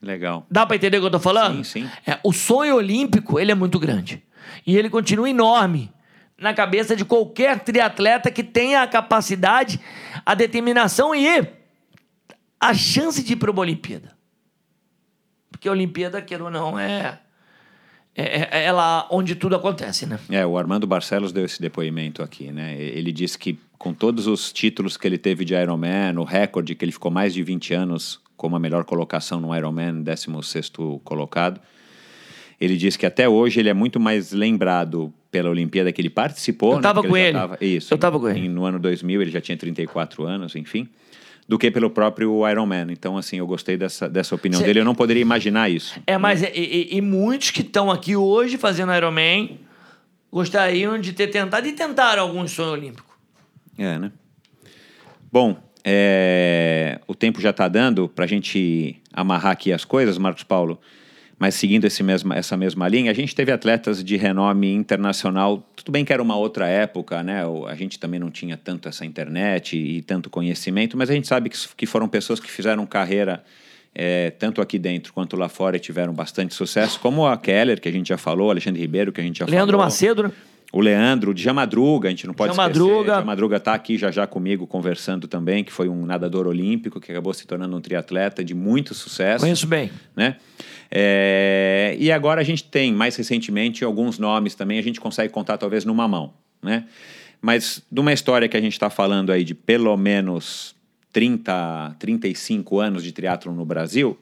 Legal. 0.00 0.46
Dá 0.50 0.64
para 0.64 0.76
entender 0.76 0.96
o 0.96 1.00
que 1.00 1.06
eu 1.06 1.10
tô 1.10 1.20
falando? 1.20 1.64
Sim, 1.64 1.82
sim. 1.82 1.90
É, 2.06 2.18
o 2.22 2.32
sonho 2.32 2.76
olímpico, 2.76 3.38
ele 3.38 3.52
é 3.52 3.54
muito 3.54 3.78
grande. 3.78 4.22
E 4.66 4.76
ele 4.76 4.88
continua 4.88 5.28
enorme 5.28 5.92
na 6.38 6.54
cabeça 6.54 6.96
de 6.96 7.04
qualquer 7.04 7.60
triatleta 7.60 8.30
que 8.30 8.42
tenha 8.42 8.82
a 8.82 8.86
capacidade, 8.86 9.78
a 10.24 10.34
determinação 10.34 11.14
e 11.14 11.46
a 12.58 12.74
chance 12.74 13.22
de 13.22 13.34
ir 13.34 13.36
para 13.36 13.50
uma 13.50 13.60
Olimpíada. 13.60 14.16
Porque 15.50 15.68
a 15.68 15.72
Olimpíada, 15.72 16.22
queira 16.22 16.44
ou 16.44 16.50
não, 16.50 16.78
é 16.78 17.20
é, 18.14 18.22
é, 18.22 18.64
é, 18.64 18.72
lá 18.72 19.06
onde 19.10 19.34
tudo 19.34 19.54
acontece, 19.56 20.04
né? 20.06 20.18
É, 20.28 20.44
o 20.44 20.58
Armando 20.58 20.86
Barcelos 20.86 21.32
deu 21.32 21.44
esse 21.44 21.60
depoimento 21.60 22.22
aqui, 22.22 22.50
né? 22.50 22.76
Ele 22.80 23.12
disse 23.12 23.38
que 23.38 23.58
com 23.78 23.94
todos 23.94 24.26
os 24.26 24.52
títulos 24.52 24.96
que 24.96 25.06
ele 25.06 25.16
teve 25.16 25.44
de 25.44 25.54
Ironman, 25.54 26.18
o 26.18 26.24
recorde 26.24 26.74
que 26.74 26.84
ele 26.84 26.92
ficou 26.92 27.10
mais 27.10 27.32
de 27.32 27.42
20 27.42 27.72
anos 27.72 28.20
como 28.36 28.56
a 28.56 28.58
melhor 28.58 28.84
colocação 28.84 29.40
no 29.40 29.54
Ironman, 29.54 30.02
16º 30.02 31.00
colocado, 31.02 31.60
ele 32.60 32.76
disse 32.76 32.98
que 32.98 33.06
até 33.06 33.28
hoje 33.28 33.60
ele 33.60 33.68
é 33.68 33.74
muito 33.74 34.00
mais 34.00 34.32
lembrado 34.32 35.12
pela 35.30 35.48
Olimpíada 35.48 35.92
que 35.92 36.00
ele 36.00 36.10
participou. 36.10 36.72
Eu 36.72 36.76
estava 36.78 37.02
né? 37.02 37.08
com 37.08 37.16
ele. 37.16 37.32
Tava, 37.32 37.58
isso. 37.60 37.92
Eu 37.92 37.96
estava 37.96 38.18
com 38.18 38.28
ele. 38.28 38.48
No 38.48 38.64
ano 38.64 38.78
2000 38.78 39.22
ele 39.22 39.30
já 39.30 39.40
tinha 39.40 39.56
34 39.56 40.26
anos, 40.26 40.56
enfim 40.56 40.88
do 41.50 41.58
que 41.58 41.68
pelo 41.68 41.90
próprio 41.90 42.48
Iron 42.48 42.64
Man. 42.64 42.92
Então, 42.92 43.18
assim, 43.18 43.38
eu 43.38 43.46
gostei 43.46 43.76
dessa, 43.76 44.08
dessa 44.08 44.36
opinião 44.36 44.60
Cê... 44.60 44.66
dele. 44.66 44.78
Eu 44.78 44.84
não 44.84 44.94
poderia 44.94 45.20
imaginar 45.20 45.68
isso. 45.68 46.00
É, 46.06 46.16
mas 46.16 46.44
e, 46.44 46.46
e, 46.54 46.96
e 46.96 47.00
muitos 47.00 47.50
que 47.50 47.62
estão 47.62 47.90
aqui 47.90 48.14
hoje 48.14 48.56
fazendo 48.56 48.94
Iron 48.94 49.10
Man 49.10 49.56
gostariam 50.30 50.96
de 50.96 51.12
ter 51.12 51.26
tentado 51.26 51.66
e 51.66 51.72
tentaram 51.72 52.22
algum 52.22 52.46
sonho 52.46 52.70
olímpico. 52.70 53.18
É, 53.76 53.98
né? 53.98 54.12
Bom, 55.32 55.56
é... 55.84 57.00
o 57.08 57.16
tempo 57.16 57.40
já 57.40 57.50
está 57.50 57.66
dando 57.66 58.08
para 58.08 58.26
a 58.26 58.28
gente 58.28 59.02
amarrar 59.12 59.50
aqui 59.50 59.72
as 59.72 59.84
coisas, 59.84 60.18
Marcos 60.18 60.44
Paulo. 60.44 60.80
Mas 61.40 61.54
seguindo 61.54 61.86
esse 61.86 62.02
mesma, 62.02 62.36
essa 62.36 62.54
mesma 62.54 62.86
linha, 62.86 63.10
a 63.10 63.14
gente 63.14 63.34
teve 63.34 63.50
atletas 63.50 64.04
de 64.04 64.14
renome 64.14 64.74
internacional. 64.74 65.66
Tudo 65.74 65.90
bem 65.90 66.04
que 66.04 66.12
era 66.12 66.22
uma 66.22 66.36
outra 66.36 66.68
época, 66.68 67.22
né? 67.22 67.42
A 67.66 67.74
gente 67.74 67.98
também 67.98 68.20
não 68.20 68.30
tinha 68.30 68.58
tanto 68.58 68.90
essa 68.90 69.06
internet 69.06 69.74
e 69.74 70.02
tanto 70.02 70.28
conhecimento, 70.28 70.98
mas 70.98 71.08
a 71.08 71.14
gente 71.14 71.26
sabe 71.26 71.48
que, 71.48 71.56
que 71.74 71.86
foram 71.86 72.06
pessoas 72.06 72.38
que 72.38 72.50
fizeram 72.50 72.84
carreira 72.84 73.42
é, 73.94 74.28
tanto 74.32 74.60
aqui 74.60 74.78
dentro 74.78 75.14
quanto 75.14 75.34
lá 75.34 75.48
fora 75.48 75.78
e 75.78 75.80
tiveram 75.80 76.12
bastante 76.12 76.52
sucesso, 76.52 77.00
como 77.00 77.26
a 77.26 77.38
Keller, 77.38 77.80
que 77.80 77.88
a 77.88 77.92
gente 77.92 78.10
já 78.10 78.18
falou, 78.18 78.50
Alexandre 78.50 78.78
Ribeiro, 78.78 79.10
que 79.10 79.22
a 79.22 79.24
gente 79.24 79.38
já 79.38 79.46
Leandro 79.46 79.78
falou. 79.78 79.86
Macedo, 79.86 80.22
né? 80.24 80.32
O 80.72 80.80
Leandro, 80.80 81.32
de 81.32 81.42
Jamadruga, 81.42 82.08
a 82.08 82.10
gente 82.10 82.26
não 82.26 82.34
pode 82.34 82.54
Jamadruga. 82.54 83.00
esquecer. 83.00 83.18
Jamadruga 83.18 83.56
está 83.56 83.72
aqui 83.72 83.96
já 83.96 84.10
já 84.10 84.26
comigo 84.26 84.66
conversando 84.66 85.26
também, 85.26 85.64
que 85.64 85.72
foi 85.72 85.88
um 85.88 86.04
nadador 86.04 86.46
olímpico 86.46 87.00
que 87.00 87.10
acabou 87.10 87.32
se 87.32 87.46
tornando 87.46 87.74
um 87.74 87.80
triatleta 87.80 88.44
de 88.44 88.54
muito 88.54 88.94
sucesso. 88.94 89.40
Conheço 89.40 89.66
bem. 89.66 89.90
Né? 90.14 90.36
É, 90.90 91.94
e 91.98 92.10
agora 92.10 92.40
a 92.40 92.44
gente 92.44 92.64
tem, 92.64 92.92
mais 92.92 93.14
recentemente, 93.14 93.84
alguns 93.84 94.18
nomes 94.18 94.54
também, 94.54 94.78
a 94.78 94.82
gente 94.82 95.00
consegue 95.00 95.32
contar 95.32 95.56
talvez 95.56 95.84
numa 95.84 96.08
mão, 96.08 96.32
né? 96.62 96.86
Mas 97.40 97.82
de 97.90 98.00
uma 98.00 98.12
história 98.12 98.48
que 98.48 98.56
a 98.56 98.60
gente 98.60 98.72
está 98.72 98.90
falando 98.90 99.30
aí 99.30 99.44
de 99.44 99.54
pelo 99.54 99.96
menos 99.96 100.74
30, 101.12 101.96
35 101.98 102.80
anos 102.80 103.02
de 103.02 103.12
triatlon 103.12 103.54
no 103.54 103.64
Brasil, 103.64 104.18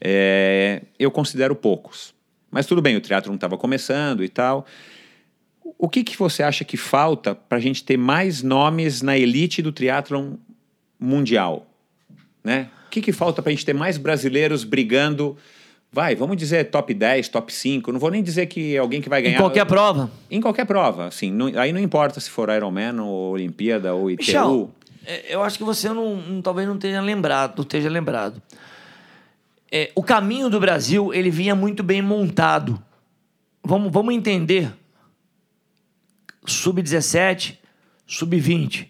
é, 0.00 0.82
eu 0.98 1.10
considero 1.10 1.54
poucos. 1.54 2.12
Mas 2.50 2.66
tudo 2.66 2.82
bem, 2.82 2.96
o 2.96 3.00
triatlon 3.00 3.34
estava 3.34 3.56
começando 3.56 4.24
e 4.24 4.28
tal. 4.28 4.66
O 5.78 5.88
que, 5.88 6.02
que 6.02 6.16
você 6.18 6.42
acha 6.42 6.64
que 6.64 6.76
falta 6.76 7.34
para 7.34 7.58
a 7.58 7.60
gente 7.60 7.84
ter 7.84 7.96
mais 7.96 8.42
nomes 8.42 9.02
na 9.02 9.16
elite 9.16 9.62
do 9.62 9.70
triatlon 9.72 10.34
mundial? 10.98 11.66
Né? 12.42 12.68
O 12.86 12.90
que, 12.90 13.00
que 13.00 13.12
falta 13.12 13.40
para 13.40 13.50
a 13.50 13.54
gente 13.54 13.64
ter 13.64 13.74
mais 13.74 13.96
brasileiros 13.96 14.64
brigando 14.64 15.36
Vai, 15.94 16.14
vamos 16.14 16.38
dizer 16.38 16.70
top 16.70 16.94
10, 16.94 17.28
top 17.28 17.52
5. 17.52 17.92
Não 17.92 18.00
vou 18.00 18.10
nem 18.10 18.22
dizer 18.22 18.46
que 18.46 18.78
alguém 18.78 19.02
que 19.02 19.10
vai 19.10 19.20
ganhar. 19.20 19.34
Em 19.34 19.38
qualquer 19.38 19.66
prova. 19.66 20.10
Em 20.30 20.40
qualquer 20.40 20.64
prova, 20.64 21.08
assim. 21.08 21.30
Não, 21.30 21.48
aí 21.60 21.70
não 21.70 21.80
importa 21.80 22.18
se 22.18 22.30
for 22.30 22.48
Ironman 22.48 22.98
ou 22.98 23.32
Olimpíada 23.32 23.94
ou 23.94 24.10
ITU. 24.10 24.22
Michel, 24.22 24.70
é, 25.04 25.34
eu 25.34 25.42
acho 25.42 25.58
que 25.58 25.64
você 25.64 25.90
não, 25.90 26.16
não, 26.16 26.40
talvez 26.40 26.66
não 26.66 26.78
tenha 26.78 26.98
lembrado, 27.02 27.58
não 27.58 27.62
esteja 27.62 27.90
lembrado. 27.90 28.40
É, 29.70 29.92
o 29.94 30.02
caminho 30.02 30.48
do 30.48 30.58
Brasil, 30.58 31.12
ele 31.12 31.30
vinha 31.30 31.54
muito 31.54 31.82
bem 31.82 32.00
montado. 32.00 32.82
Vamos, 33.62 33.92
vamos 33.92 34.14
entender. 34.14 34.72
Sub-17, 36.46 37.58
sub-20. 38.06 38.88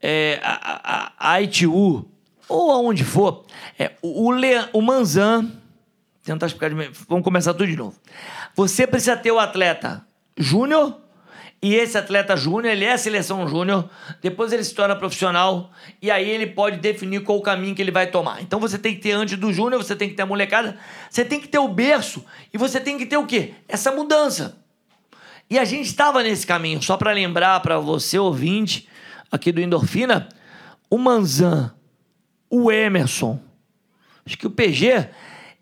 É, 0.00 0.38
a, 0.42 1.12
a, 1.18 1.32
a 1.32 1.40
ITU, 1.40 2.06
ou 2.46 2.70
aonde 2.70 3.02
for. 3.02 3.46
É, 3.78 3.92
o, 4.02 4.26
o, 4.26 4.32
Le, 4.32 4.68
o 4.74 4.82
Manzan 4.82 5.61
tentar 6.22 6.46
explicar 6.46 6.70
de 6.70 6.90
Vamos 7.08 7.24
começar 7.24 7.52
tudo 7.52 7.66
de 7.66 7.76
novo. 7.76 7.96
Você 8.54 8.86
precisa 8.86 9.16
ter 9.16 9.32
o 9.32 9.38
atleta 9.38 10.06
júnior 10.36 11.00
E 11.64 11.76
esse 11.76 11.96
atleta 11.96 12.36
júnior, 12.36 12.72
ele 12.72 12.84
é 12.84 12.96
seleção 12.96 13.46
júnior, 13.46 13.88
depois 14.20 14.52
ele 14.52 14.64
se 14.64 14.74
torna 14.74 14.96
profissional 14.96 15.70
e 16.02 16.10
aí 16.10 16.28
ele 16.28 16.48
pode 16.48 16.78
definir 16.78 17.22
qual 17.22 17.38
o 17.38 17.40
caminho 17.40 17.72
que 17.72 17.80
ele 17.80 17.92
vai 17.92 18.08
tomar. 18.08 18.42
Então 18.42 18.58
você 18.58 18.76
tem 18.76 18.96
que 18.96 19.00
ter 19.00 19.12
antes 19.12 19.38
do 19.38 19.52
júnior, 19.52 19.80
você 19.80 19.94
tem 19.94 20.08
que 20.08 20.16
ter 20.16 20.22
a 20.22 20.26
molecada, 20.26 20.76
você 21.08 21.24
tem 21.24 21.40
que 21.40 21.46
ter 21.46 21.60
o 21.60 21.68
berço 21.68 22.24
e 22.52 22.58
você 22.58 22.80
tem 22.80 22.98
que 22.98 23.06
ter 23.06 23.16
o 23.16 23.24
quê? 23.24 23.54
Essa 23.68 23.92
mudança. 23.92 24.58
E 25.48 25.56
a 25.56 25.64
gente 25.64 25.86
estava 25.86 26.20
nesse 26.20 26.44
caminho, 26.44 26.82
só 26.82 26.96
para 26.96 27.12
lembrar 27.12 27.60
para 27.60 27.78
você 27.78 28.18
ouvinte 28.18 28.88
aqui 29.30 29.52
do 29.52 29.60
Endorfina, 29.60 30.28
o 30.90 30.98
Manzan, 30.98 31.72
o 32.50 32.72
Emerson, 32.72 33.38
acho 34.26 34.36
que 34.36 34.48
o 34.48 34.50
PG, 34.50 35.10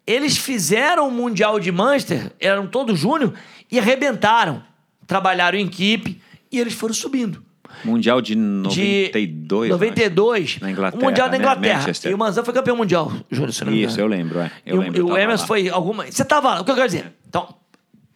eles 0.06 0.36
fizeram 0.36 1.08
o 1.08 1.10
Mundial 1.10 1.58
de 1.60 1.70
Manchester, 1.70 2.32
eram 2.40 2.66
todos 2.66 2.98
júnior 2.98 3.34
e 3.70 3.78
arrebentaram 3.78 4.62
trabalharam 5.06 5.58
em 5.58 5.66
equipe 5.66 6.20
e 6.52 6.58
eles 6.60 6.72
foram 6.72 6.94
subindo. 6.94 7.42
Mundial 7.84 8.20
de 8.20 8.34
92. 8.34 9.66
De 9.66 9.72
92. 9.72 10.58
Na 10.60 10.70
Inglaterra. 10.70 11.00
O 11.00 11.04
Mundial 11.04 11.28
da 11.28 11.32
né? 11.32 11.38
Inglaterra. 11.38 11.78
Manchester. 11.78 12.10
E 12.10 12.14
o 12.14 12.18
Manzan 12.18 12.44
foi 12.44 12.54
campeão 12.54 12.76
mundial, 12.76 13.12
Júlio, 13.30 13.52
se 13.52 13.64
não 13.64 13.72
me 13.72 13.82
Isso, 13.82 13.94
engano. 13.94 14.12
eu 14.14 14.18
lembro, 14.18 14.38
é. 14.40 14.50
Eu 14.66 14.74
e 14.76 14.78
o- 14.78 14.82
lembro, 14.82 14.98
e 14.98 15.02
o 15.02 15.06
tava 15.08 15.20
Emerson 15.20 15.42
lá. 15.42 15.46
foi 15.48 15.68
alguma. 15.68 16.06
Você 16.06 16.24
tava 16.24 16.54
lá, 16.54 16.60
o 16.60 16.64
que 16.64 16.70
eu 16.70 16.74
quero 16.74 16.86
dizer? 16.86 17.12
Então, 17.28 17.54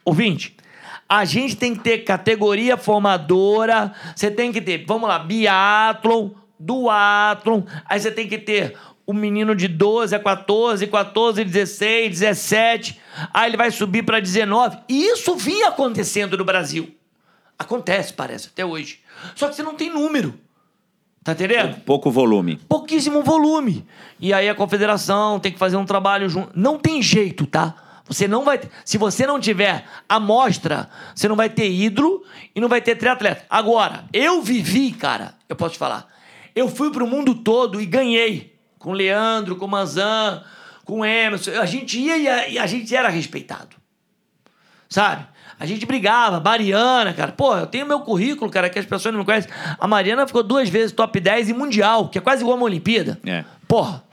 ouvinte, 0.05 0.57
a 1.09 1.24
gente 1.24 1.57
tem 1.57 1.74
que 1.74 1.82
ter 1.82 1.99
categoria 1.99 2.76
formadora, 2.76 3.93
você 4.14 4.30
tem 4.30 4.53
que 4.53 4.61
ter, 4.61 4.85
vamos 4.87 5.09
lá, 5.09 5.18
biatlon, 5.18 6.30
duatlon, 6.59 7.62
aí 7.87 7.99
você 8.01 8.11
tem 8.11 8.28
que 8.28 8.39
ter 8.39 8.76
o 9.07 9.12
menino 9.12 9.55
de 9.55 9.68
12 9.68 10.14
a 10.14 10.18
14, 10.18 10.86
14, 10.86 11.44
16, 11.44 12.11
17, 12.20 13.00
aí 13.32 13.50
ele 13.50 13.57
vai 13.57 13.70
subir 13.70 14.02
para 14.02 14.20
19. 14.20 14.78
E 14.88 15.12
isso 15.12 15.36
vinha 15.36 15.68
acontecendo 15.68 16.36
no 16.36 16.44
Brasil. 16.44 16.94
Acontece, 17.59 18.12
parece, 18.12 18.48
até 18.48 18.64
hoje. 18.64 19.00
Só 19.34 19.48
que 19.48 19.55
você 19.55 19.62
não 19.62 19.74
tem 19.74 19.90
número. 19.90 20.38
Tá 21.22 21.32
entendendo? 21.32 21.80
Pouco 21.80 22.11
volume. 22.11 22.57
pouquíssimo 22.68 23.22
volume. 23.22 23.86
E 24.20 24.32
aí 24.34 24.46
a 24.46 24.55
confederação 24.55 25.40
tem 25.40 25.50
que 25.50 25.59
fazer 25.59 25.76
um 25.76 25.86
trabalho 25.86 26.28
junto. 26.28 26.50
Não 26.55 26.78
tem 26.78 27.00
jeito, 27.00 27.46
tá? 27.46 27.74
Você 28.07 28.28
não 28.28 28.44
vai 28.44 28.59
ter. 28.59 28.70
Se 28.84 28.98
você 28.98 29.26
não 29.26 29.40
tiver 29.40 29.86
amostra, 30.07 30.90
você 31.14 31.26
não 31.26 31.36
vai 31.36 31.48
ter 31.48 31.70
hidro 31.70 32.22
e 32.55 32.61
não 32.61 32.68
vai 32.68 32.82
ter 32.82 32.96
triatleta. 32.96 33.46
Agora, 33.48 34.05
eu 34.12 34.42
vivi, 34.42 34.92
cara, 34.92 35.34
eu 35.48 35.57
posso 35.57 35.74
te 35.74 35.78
falar. 35.78 36.07
Eu 36.55 36.68
fui 36.68 36.90
pro 36.90 37.07
mundo 37.07 37.34
todo 37.34 37.80
e 37.80 37.86
ganhei. 37.86 38.53
Com 38.85 38.91
o 38.91 38.93
Leandro, 38.93 39.57
com 39.57 39.64
o 39.64 39.68
Manzan, 39.68 40.45
com 40.85 41.01
o 41.01 41.05
Emerson. 41.07 41.53
A 41.53 41.64
gente 41.64 41.99
ia 41.99 42.18
e 42.18 42.28
a, 42.28 42.49
e 42.51 42.59
a 42.59 42.66
gente 42.66 42.95
era 42.95 43.09
respeitado. 43.09 43.74
Sabe? 44.91 45.26
A 45.59 45.64
gente 45.64 45.87
brigava, 45.87 46.39
Mariana, 46.39 47.14
cara. 47.14 47.32
Pô, 47.32 47.57
eu 47.57 47.66
tenho 47.66 47.87
meu 47.87 48.01
currículo, 48.01 48.51
cara, 48.51 48.68
que 48.68 48.78
as 48.78 48.85
pessoas 48.85 49.14
não 49.14 49.20
me 49.20 49.24
conhecem. 49.24 49.51
A 49.80 49.89
Mariana 49.89 50.26
ficou 50.26 50.43
duas 50.43 50.68
vezes 50.68 50.93
top 50.93 51.18
10 51.18 51.49
em 51.49 51.55
Mundial, 51.55 52.11
que 52.11 52.18
é 52.18 52.20
quase 52.20 52.43
igual 52.43 52.59
a 52.59 52.61
uma 52.61 52.66
Olimpíada. 52.66 53.18
É. 53.24 53.43
Porra, 53.66 54.05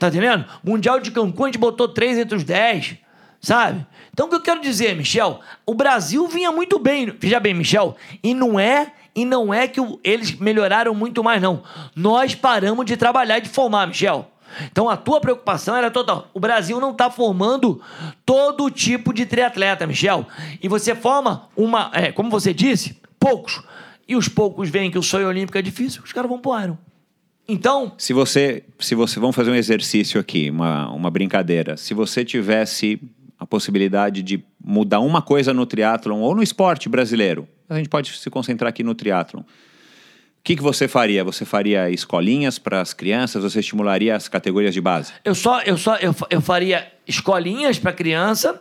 tá 0.00 0.08
entendendo? 0.08 0.44
Mundial 0.64 0.98
de 0.98 1.12
Cancún, 1.12 1.44
a 1.44 1.46
gente 1.46 1.58
botou 1.58 1.86
três 1.86 2.18
entre 2.18 2.36
os 2.36 2.42
10, 2.42 2.96
sabe? 3.40 3.86
Então 4.12 4.26
o 4.26 4.28
que 4.28 4.34
eu 4.34 4.42
quero 4.42 4.60
dizer, 4.60 4.96
Michel? 4.96 5.38
O 5.64 5.74
Brasil 5.74 6.26
vinha 6.26 6.50
muito 6.50 6.76
bem. 6.80 7.16
Veja 7.20 7.38
bem, 7.38 7.54
Michel, 7.54 7.96
e 8.20 8.34
não 8.34 8.58
é. 8.58 8.94
E 9.18 9.24
não 9.24 9.52
é 9.52 9.66
que 9.66 9.80
eles 10.04 10.38
melhoraram 10.38 10.94
muito 10.94 11.24
mais, 11.24 11.42
não. 11.42 11.64
Nós 11.96 12.36
paramos 12.36 12.86
de 12.86 12.96
trabalhar 12.96 13.38
e 13.38 13.40
de 13.40 13.48
formar, 13.48 13.88
Michel. 13.88 14.30
Então 14.70 14.88
a 14.88 14.96
tua 14.96 15.20
preocupação 15.20 15.74
era 15.74 15.90
total. 15.90 16.30
O 16.32 16.38
Brasil 16.38 16.78
não 16.78 16.92
está 16.92 17.10
formando 17.10 17.82
todo 18.24 18.70
tipo 18.70 19.12
de 19.12 19.26
triatleta, 19.26 19.88
Michel. 19.88 20.24
E 20.62 20.68
você 20.68 20.94
forma 20.94 21.48
uma, 21.56 21.90
é, 21.92 22.12
como 22.12 22.30
você 22.30 22.54
disse, 22.54 22.96
poucos. 23.18 23.60
E 24.06 24.14
os 24.14 24.28
poucos 24.28 24.70
veem 24.70 24.88
que 24.88 24.98
o 24.98 25.02
sonho 25.02 25.26
olímpico 25.26 25.58
é 25.58 25.62
difícil, 25.62 26.00
os 26.04 26.12
caras 26.12 26.30
vão 26.30 26.38
pro 26.38 26.56
Iron. 26.56 26.78
Então, 27.48 27.94
Se 27.98 28.12
você, 28.12 28.62
se 28.78 28.94
você, 28.94 29.18
vamos 29.18 29.34
fazer 29.34 29.50
um 29.50 29.56
exercício 29.56 30.20
aqui, 30.20 30.48
uma, 30.48 30.92
uma 30.92 31.10
brincadeira. 31.10 31.76
Se 31.76 31.92
você 31.92 32.24
tivesse 32.24 33.00
a 33.36 33.44
possibilidade 33.44 34.22
de 34.22 34.44
mudar 34.64 35.00
uma 35.00 35.20
coisa 35.20 35.52
no 35.52 35.66
triatlon 35.66 36.20
ou 36.20 36.36
no 36.36 36.42
esporte 36.42 36.88
brasileiro, 36.88 37.48
a 37.68 37.76
gente 37.76 37.88
pode 37.88 38.16
se 38.16 38.30
concentrar 38.30 38.68
aqui 38.68 38.82
no 38.82 38.94
triatlon. 38.94 39.40
O 39.40 39.44
que, 40.42 40.56
que 40.56 40.62
você 40.62 40.88
faria? 40.88 41.22
Você 41.24 41.44
faria 41.44 41.90
escolinhas 41.90 42.58
para 42.58 42.80
as 42.80 42.94
crianças? 42.94 43.42
Você 43.42 43.60
estimularia 43.60 44.16
as 44.16 44.28
categorias 44.28 44.72
de 44.72 44.80
base? 44.80 45.12
Eu 45.24 45.34
só, 45.34 45.60
eu 45.62 45.76
só, 45.76 45.96
eu, 45.96 46.14
eu 46.30 46.40
faria 46.40 46.90
escolinhas 47.06 47.78
para 47.78 47.92
criança 47.92 48.60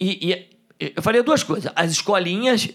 e, 0.00 0.32
e 0.32 0.92
eu 0.96 1.02
faria 1.02 1.22
duas 1.22 1.42
coisas. 1.42 1.70
As 1.76 1.92
escolinhas, 1.92 2.68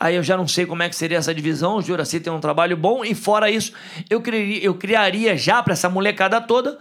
aí 0.00 0.16
eu 0.16 0.22
já 0.22 0.36
não 0.36 0.48
sei 0.48 0.66
como 0.66 0.82
é 0.82 0.88
que 0.88 0.96
seria 0.96 1.18
essa 1.18 1.32
divisão. 1.32 1.76
O 1.76 1.82
Juraci 1.82 2.18
tem 2.18 2.32
um 2.32 2.40
trabalho 2.40 2.76
bom 2.76 3.04
e 3.04 3.14
fora 3.14 3.50
isso, 3.50 3.72
eu 4.10 4.20
criaria, 4.20 4.64
eu 4.64 4.74
criaria 4.74 5.36
já 5.36 5.62
para 5.62 5.74
essa 5.74 5.88
molecada 5.88 6.40
toda 6.40 6.78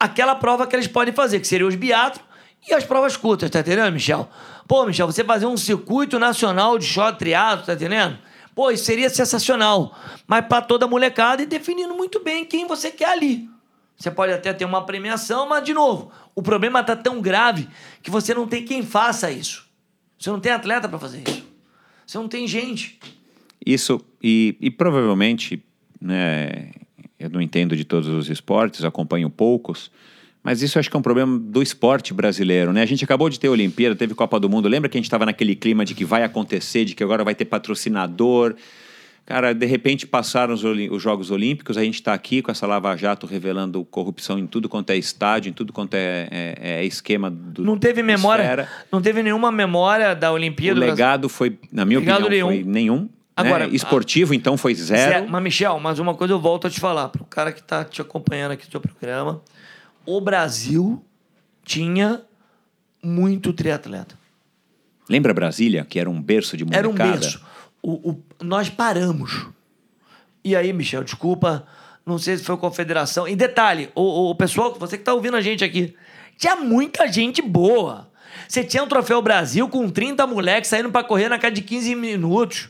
aquela 0.00 0.34
prova 0.34 0.66
que 0.66 0.74
eles 0.74 0.88
podem 0.88 1.14
fazer, 1.14 1.38
que 1.40 1.46
seria 1.46 1.66
os 1.66 1.74
biatro 1.74 2.22
e 2.68 2.74
as 2.74 2.84
provas 2.84 3.16
curtas, 3.16 3.50
tá 3.50 3.60
entendendo, 3.60 3.92
Michel? 3.92 4.28
Pô, 4.66 4.86
Michel, 4.86 5.06
você 5.06 5.22
fazer 5.22 5.46
um 5.46 5.56
circuito 5.56 6.18
nacional 6.18 6.78
de 6.78 6.86
short 6.86 7.18
triatlo, 7.18 7.66
tá 7.66 7.74
entendendo? 7.74 8.18
Pô, 8.54 8.70
isso 8.70 8.84
seria 8.84 9.10
sensacional. 9.10 9.96
Mas 10.26 10.46
para 10.46 10.62
toda 10.62 10.86
molecada 10.86 11.42
e 11.42 11.46
definindo 11.46 11.94
muito 11.94 12.22
bem 12.22 12.44
quem 12.44 12.66
você 12.66 12.90
quer 12.90 13.10
ali. 13.10 13.48
Você 13.96 14.10
pode 14.10 14.32
até 14.32 14.52
ter 14.52 14.64
uma 14.64 14.84
premiação, 14.84 15.48
mas, 15.48 15.64
de 15.64 15.72
novo, 15.72 16.10
o 16.34 16.42
problema 16.42 16.80
está 16.80 16.96
tão 16.96 17.20
grave 17.20 17.68
que 18.02 18.10
você 18.10 18.34
não 18.34 18.46
tem 18.46 18.64
quem 18.64 18.82
faça 18.82 19.30
isso. 19.30 19.68
Você 20.18 20.30
não 20.30 20.40
tem 20.40 20.52
atleta 20.52 20.88
para 20.88 20.98
fazer 20.98 21.22
isso. 21.28 21.44
Você 22.06 22.18
não 22.18 22.28
tem 22.28 22.46
gente. 22.46 22.98
Isso, 23.64 24.00
e, 24.22 24.56
e 24.60 24.70
provavelmente, 24.70 25.62
né, 26.00 26.70
eu 27.18 27.30
não 27.30 27.40
entendo 27.40 27.76
de 27.76 27.84
todos 27.84 28.08
os 28.08 28.28
esportes, 28.28 28.84
acompanho 28.84 29.30
poucos, 29.30 29.90
mas 30.44 30.60
isso 30.62 30.78
acho 30.78 30.90
que 30.90 30.96
é 30.96 30.98
um 30.98 31.02
problema 31.02 31.38
do 31.38 31.62
esporte 31.62 32.12
brasileiro, 32.14 32.70
né? 32.72 32.82
A 32.82 32.86
gente 32.86 33.02
acabou 33.02 33.28
de 33.30 33.40
ter 33.40 33.48
Olimpíada, 33.48 33.96
teve 33.96 34.14
Copa 34.14 34.38
do 34.38 34.48
Mundo, 34.48 34.68
lembra 34.68 34.88
que 34.90 34.96
a 34.96 35.00
gente 35.00 35.06
estava 35.06 35.24
naquele 35.24 35.56
clima 35.56 35.84
de 35.84 35.94
que 35.94 36.04
vai 36.04 36.22
acontecer, 36.22 36.84
de 36.84 36.94
que 36.94 37.02
agora 37.02 37.24
vai 37.24 37.34
ter 37.34 37.46
patrocinador. 37.46 38.54
Cara, 39.26 39.54
de 39.54 39.64
repente 39.64 40.06
passaram 40.06 40.52
os, 40.52 40.62
os 40.62 41.02
Jogos 41.02 41.30
Olímpicos, 41.30 41.78
a 41.78 41.82
gente 41.82 41.94
está 41.94 42.12
aqui 42.12 42.42
com 42.42 42.50
essa 42.50 42.66
lava-jato 42.66 43.26
revelando 43.26 43.82
corrupção 43.86 44.38
em 44.38 44.46
tudo 44.46 44.68
quanto 44.68 44.90
é 44.90 44.96
estádio, 44.98 45.48
em 45.48 45.52
tudo 45.54 45.72
quanto 45.72 45.94
é, 45.94 46.28
é- 46.30 46.54
é 46.80 46.84
esquema 46.84 47.30
do 47.30 47.64
Não 47.64 47.78
teve 47.78 48.02
memória, 48.02 48.42
esfera. 48.42 48.68
não 48.92 49.00
teve 49.00 49.22
nenhuma 49.22 49.50
memória 49.50 50.14
da 50.14 50.30
O 50.30 50.34
Olimpíada. 50.34 50.78
Brasil. 50.78 50.94
legado 50.94 51.28
foi, 51.30 51.58
na 51.72 51.86
minha 51.86 52.00
opinião, 52.00 52.20
foi 52.20 52.28
nenhum. 52.28 52.64
nenhum. 52.66 53.08
Agora, 53.34 53.66
né? 53.66 53.74
Esportivo, 53.74 54.34
então, 54.34 54.58
foi 54.58 54.74
zero. 54.74 55.26
Mas, 55.28 55.42
Michel, 55.42 55.80
mas 55.80 55.98
uma 55.98 56.14
coisa 56.14 56.34
eu 56.34 56.38
volto 56.38 56.66
a 56.66 56.70
te 56.70 56.78
falar, 56.78 57.08
para 57.08 57.22
o 57.22 57.24
cara 57.24 57.50
que 57.50 57.60
está 57.60 57.82
te 57.82 58.02
acompanhando 58.02 58.52
aqui 58.52 58.66
no 58.66 58.70
seu 58.70 58.80
programa. 58.80 59.40
O 60.06 60.20
Brasil 60.20 61.02
tinha 61.64 62.22
muito 63.02 63.52
triatleta. 63.52 64.18
Lembra 65.08 65.34
Brasília, 65.34 65.84
que 65.84 65.98
era 66.00 66.08
um 66.08 66.20
berço 66.20 66.56
de 66.56 66.64
Era 66.72 66.86
molecada? 66.88 67.10
um 67.10 67.20
berço. 67.20 67.44
O, 67.82 68.10
o- 68.10 68.22
nós 68.42 68.68
paramos. 68.70 69.46
E 70.42 70.56
aí, 70.56 70.72
Michel, 70.72 71.04
desculpa, 71.04 71.66
não 72.04 72.18
sei 72.18 72.36
se 72.38 72.44
foi 72.44 72.56
confederação. 72.56 73.28
E 73.28 73.36
detalhe, 73.36 73.90
o, 73.94 74.30
o- 74.30 74.34
pessoal, 74.34 74.74
você 74.78 74.96
que 74.96 75.02
está 75.02 75.12
ouvindo 75.12 75.36
a 75.36 75.40
gente 75.42 75.62
aqui, 75.62 75.94
tinha 76.38 76.56
muita 76.56 77.06
gente 77.10 77.42
boa. 77.42 78.10
Você 78.48 78.64
tinha 78.64 78.82
um 78.82 78.88
troféu 78.88 79.20
Brasil 79.22 79.68
com 79.68 79.88
30 79.90 80.26
moleques 80.26 80.68
saindo 80.70 80.90
para 80.90 81.04
correr 81.04 81.28
na 81.28 81.38
cada 81.38 81.54
de 81.54 81.62
15 81.62 81.94
minutos. 81.94 82.68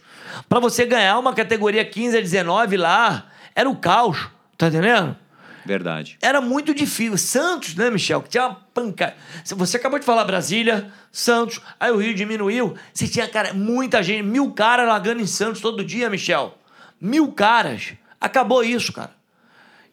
Para 0.49 0.59
você 0.61 0.85
ganhar 0.85 1.19
uma 1.19 1.33
categoria 1.33 1.85
15 1.85 2.19
a 2.19 2.21
19 2.21 2.77
lá, 2.77 3.27
era 3.55 3.69
o 3.71 3.77
caos. 3.77 4.29
Tá 4.59 4.69
entendendo? 4.69 5.17
Verdade. 5.65 6.19
era 6.21 6.41
muito 6.41 6.75
difícil. 6.75 7.17
Santos, 7.17 7.75
né, 7.75 7.91
Michel? 7.91 8.23
Que 8.23 8.29
tinha 8.31 8.47
uma 8.47 8.55
pancada. 8.73 9.15
Você 9.45 9.77
acabou 9.77 9.99
de 9.99 10.05
falar 10.05 10.25
Brasília, 10.25 10.93
Santos, 11.11 11.61
aí 11.79 11.91
o 11.91 11.97
Rio 11.97 12.15
diminuiu. 12.15 12.75
Você 12.93 13.09
tinha, 13.09 13.29
cara, 13.29 13.55
muita 13.55 14.03
gente, 14.03 14.23
mil 14.23 14.53
caras 14.53 14.87
largando 14.87 15.21
em 15.21 15.27
Santos 15.27 15.61
todo 15.61 15.85
dia, 15.85 16.11
Michel. 16.11 16.59
Mil 17.01 17.33
caras. 17.33 17.95
Acabou 18.21 18.63
isso, 18.63 18.93
cara. 18.93 19.13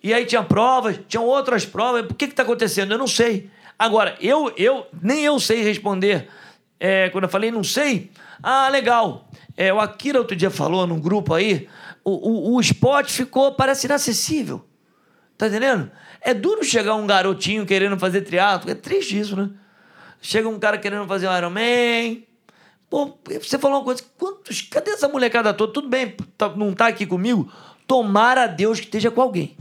E 0.03 0.14
aí 0.14 0.26
tinha 0.26 0.43
provas, 0.43 0.99
tinham 1.07 1.26
outras 1.26 1.65
provas. 1.65 2.06
Por 2.06 2.15
que 2.15 2.27
que 2.27 2.34
tá 2.34 2.43
acontecendo? 2.43 2.91
Eu 2.91 2.98
não 2.98 3.07
sei. 3.07 3.49
Agora, 3.77 4.15
eu, 4.19 4.53
eu 4.57 4.88
nem 5.02 5.23
eu 5.23 5.39
sei 5.39 5.64
responder. 5.64 6.27
É, 6.80 7.10
quando 7.10 7.26
eu 7.26 7.30
falei 7.30 7.52
não 7.52 7.64
sei, 7.64 8.10
ah, 8.41 8.68
legal. 8.69 9.27
É, 9.56 9.72
o 9.72 9.80
Akira 9.80 10.18
outro 10.18 10.35
dia 10.35 10.49
falou 10.49 10.88
num 10.88 10.99
grupo 10.99 11.34
aí, 11.34 11.68
o, 12.03 12.11
o, 12.11 12.56
o 12.56 12.61
esporte 12.61 13.14
ficou, 13.14 13.53
parece 13.53 13.85
inacessível. 13.85 14.65
Tá 15.41 15.47
entendendo? 15.47 15.89
É 16.22 16.35
duro 16.35 16.63
chegar 16.63 16.93
um 16.93 17.07
garotinho 17.07 17.65
querendo 17.65 17.97
fazer 17.97 18.22
triatlo, 18.22 18.69
é 18.69 18.76
triste 18.76 19.18
isso, 19.19 19.35
né? 19.35 19.49
Chega 20.22 20.47
um 20.47 20.59
cara 20.59 20.77
querendo 20.77 21.07
fazer 21.07 21.27
um 21.27 21.35
Ironman. 21.35 22.23
Pô, 22.88 23.18
você 23.41 23.57
falou 23.57 23.80
uma 23.80 23.84
coisa, 23.84 24.03
quantos, 24.19 24.61
cadê 24.61 24.91
essa 24.91 25.07
molecada 25.07 25.51
toda? 25.51 25.73
Tudo 25.73 25.89
bem, 25.89 26.15
tá- 26.38 26.55
não 26.55 26.73
tá 26.76 26.85
aqui 26.85 27.07
comigo? 27.07 27.51
Tomara 27.88 28.43
a 28.43 28.45
Deus 28.47 28.80
que 28.80 28.85
esteja 28.85 29.09
com 29.09 29.19
alguém. 29.19 29.57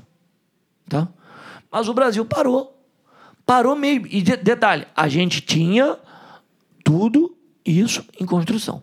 Tá? 0.86 1.09
Mas 1.73 1.89
o 1.89 1.94
Brasil 1.94 2.27
parou. 2.27 2.78
Parou 3.47 3.74
mesmo. 3.74 4.07
E 4.09 4.20
de- 4.20 4.36
detalhe, 4.36 4.86
a 4.94 5.09
gente 5.09 5.40
tinha 5.40 5.97
tudo 6.85 7.35
isso 7.65 8.05
em 8.20 8.27
construção. 8.27 8.82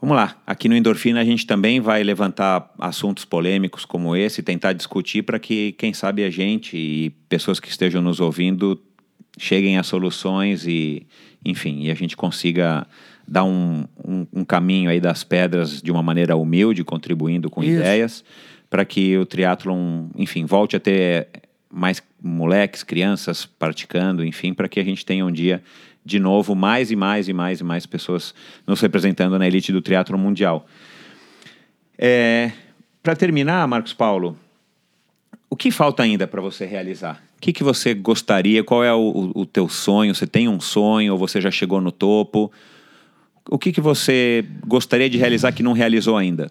Vamos 0.00 0.16
lá. 0.16 0.40
Aqui 0.46 0.68
no 0.68 0.76
Endorfina 0.76 1.20
a 1.20 1.24
gente 1.24 1.46
também 1.46 1.80
vai 1.80 2.02
levantar 2.04 2.72
assuntos 2.78 3.24
polêmicos 3.24 3.84
como 3.84 4.14
esse, 4.14 4.42
tentar 4.42 4.72
discutir 4.72 5.22
para 5.22 5.38
que, 5.38 5.72
quem 5.72 5.92
sabe, 5.92 6.22
a 6.22 6.30
gente 6.30 6.76
e 6.76 7.10
pessoas 7.28 7.58
que 7.58 7.68
estejam 7.68 8.00
nos 8.00 8.20
ouvindo 8.20 8.80
cheguem 9.36 9.76
a 9.76 9.82
soluções 9.82 10.66
e, 10.66 11.06
enfim, 11.44 11.82
e 11.82 11.90
a 11.90 11.94
gente 11.94 12.16
consiga 12.16 12.86
dar 13.26 13.44
um, 13.44 13.84
um, 14.04 14.26
um 14.32 14.44
caminho 14.44 14.88
aí 14.88 15.00
das 15.00 15.24
pedras 15.24 15.82
de 15.82 15.90
uma 15.90 16.02
maneira 16.02 16.36
humilde, 16.36 16.84
contribuindo 16.84 17.50
com 17.50 17.62
Isso. 17.62 17.72
ideias, 17.72 18.24
para 18.70 18.84
que 18.84 19.16
o 19.18 19.26
triatlon, 19.26 20.06
enfim, 20.16 20.46
volte 20.46 20.76
a 20.76 20.80
ter 20.80 21.28
mais 21.70 22.02
moleques, 22.22 22.82
crianças 22.82 23.44
praticando, 23.46 24.24
enfim, 24.24 24.54
para 24.54 24.68
que 24.68 24.80
a 24.80 24.84
gente 24.84 25.04
tenha 25.04 25.24
um 25.24 25.30
dia 25.30 25.62
de 26.08 26.18
novo 26.18 26.54
mais 26.54 26.90
e 26.90 26.96
mais 26.96 27.28
e 27.28 27.34
mais 27.34 27.60
e 27.60 27.64
mais 27.64 27.84
pessoas 27.84 28.34
nos 28.66 28.80
representando 28.80 29.38
na 29.38 29.46
elite 29.46 29.70
do 29.70 29.82
teatro 29.82 30.16
mundial. 30.16 30.66
É, 31.98 32.50
para 33.02 33.14
terminar, 33.14 33.68
Marcos 33.68 33.92
Paulo, 33.92 34.36
o 35.50 35.56
que 35.56 35.70
falta 35.70 36.02
ainda 36.02 36.26
para 36.26 36.40
você 36.40 36.64
realizar? 36.64 37.22
O 37.36 37.40
que, 37.40 37.52
que 37.52 37.62
você 37.62 37.92
gostaria? 37.92 38.64
Qual 38.64 38.82
é 38.82 38.92
o, 38.92 39.32
o, 39.34 39.44
teu 39.44 39.68
sonho? 39.68 40.14
Você 40.14 40.26
tem 40.26 40.48
um 40.48 40.58
sonho 40.60 41.12
ou 41.12 41.18
você 41.18 41.40
já 41.40 41.50
chegou 41.50 41.80
no 41.80 41.92
topo? 41.92 42.50
O 43.48 43.58
que, 43.58 43.70
que 43.70 43.80
você 43.80 44.44
gostaria 44.66 45.08
de 45.10 45.18
realizar 45.18 45.52
que 45.52 45.62
não 45.62 45.72
realizou 45.72 46.16
ainda? 46.16 46.50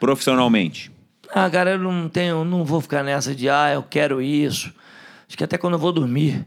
Profissionalmente. 0.00 0.90
Ah, 1.30 1.48
cara, 1.48 1.72
eu 1.72 1.78
não 1.78 2.08
tenho, 2.08 2.44
não 2.44 2.64
vou 2.64 2.80
ficar 2.80 3.02
nessa 3.04 3.34
de 3.34 3.48
ah, 3.48 3.72
eu 3.72 3.82
quero 3.82 4.20
isso. 4.20 4.72
Acho 5.28 5.36
que 5.36 5.44
até 5.44 5.56
quando 5.56 5.74
eu 5.74 5.78
vou 5.78 5.92
dormir, 5.92 6.46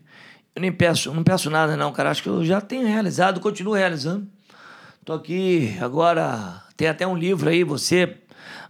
eu 0.55 0.61
nem 0.61 0.71
peço, 0.71 1.13
não 1.13 1.23
peço 1.23 1.49
nada, 1.49 1.77
não, 1.77 1.91
cara. 1.91 2.11
Acho 2.11 2.23
que 2.23 2.29
eu 2.29 2.43
já 2.43 2.59
tenho 2.59 2.85
realizado, 2.87 3.39
continuo 3.39 3.73
realizando. 3.73 4.27
Tô 5.05 5.13
aqui 5.13 5.75
agora. 5.79 6.61
Tem 6.75 6.87
até 6.87 7.07
um 7.07 7.15
livro 7.15 7.49
aí, 7.49 7.63
você. 7.63 8.17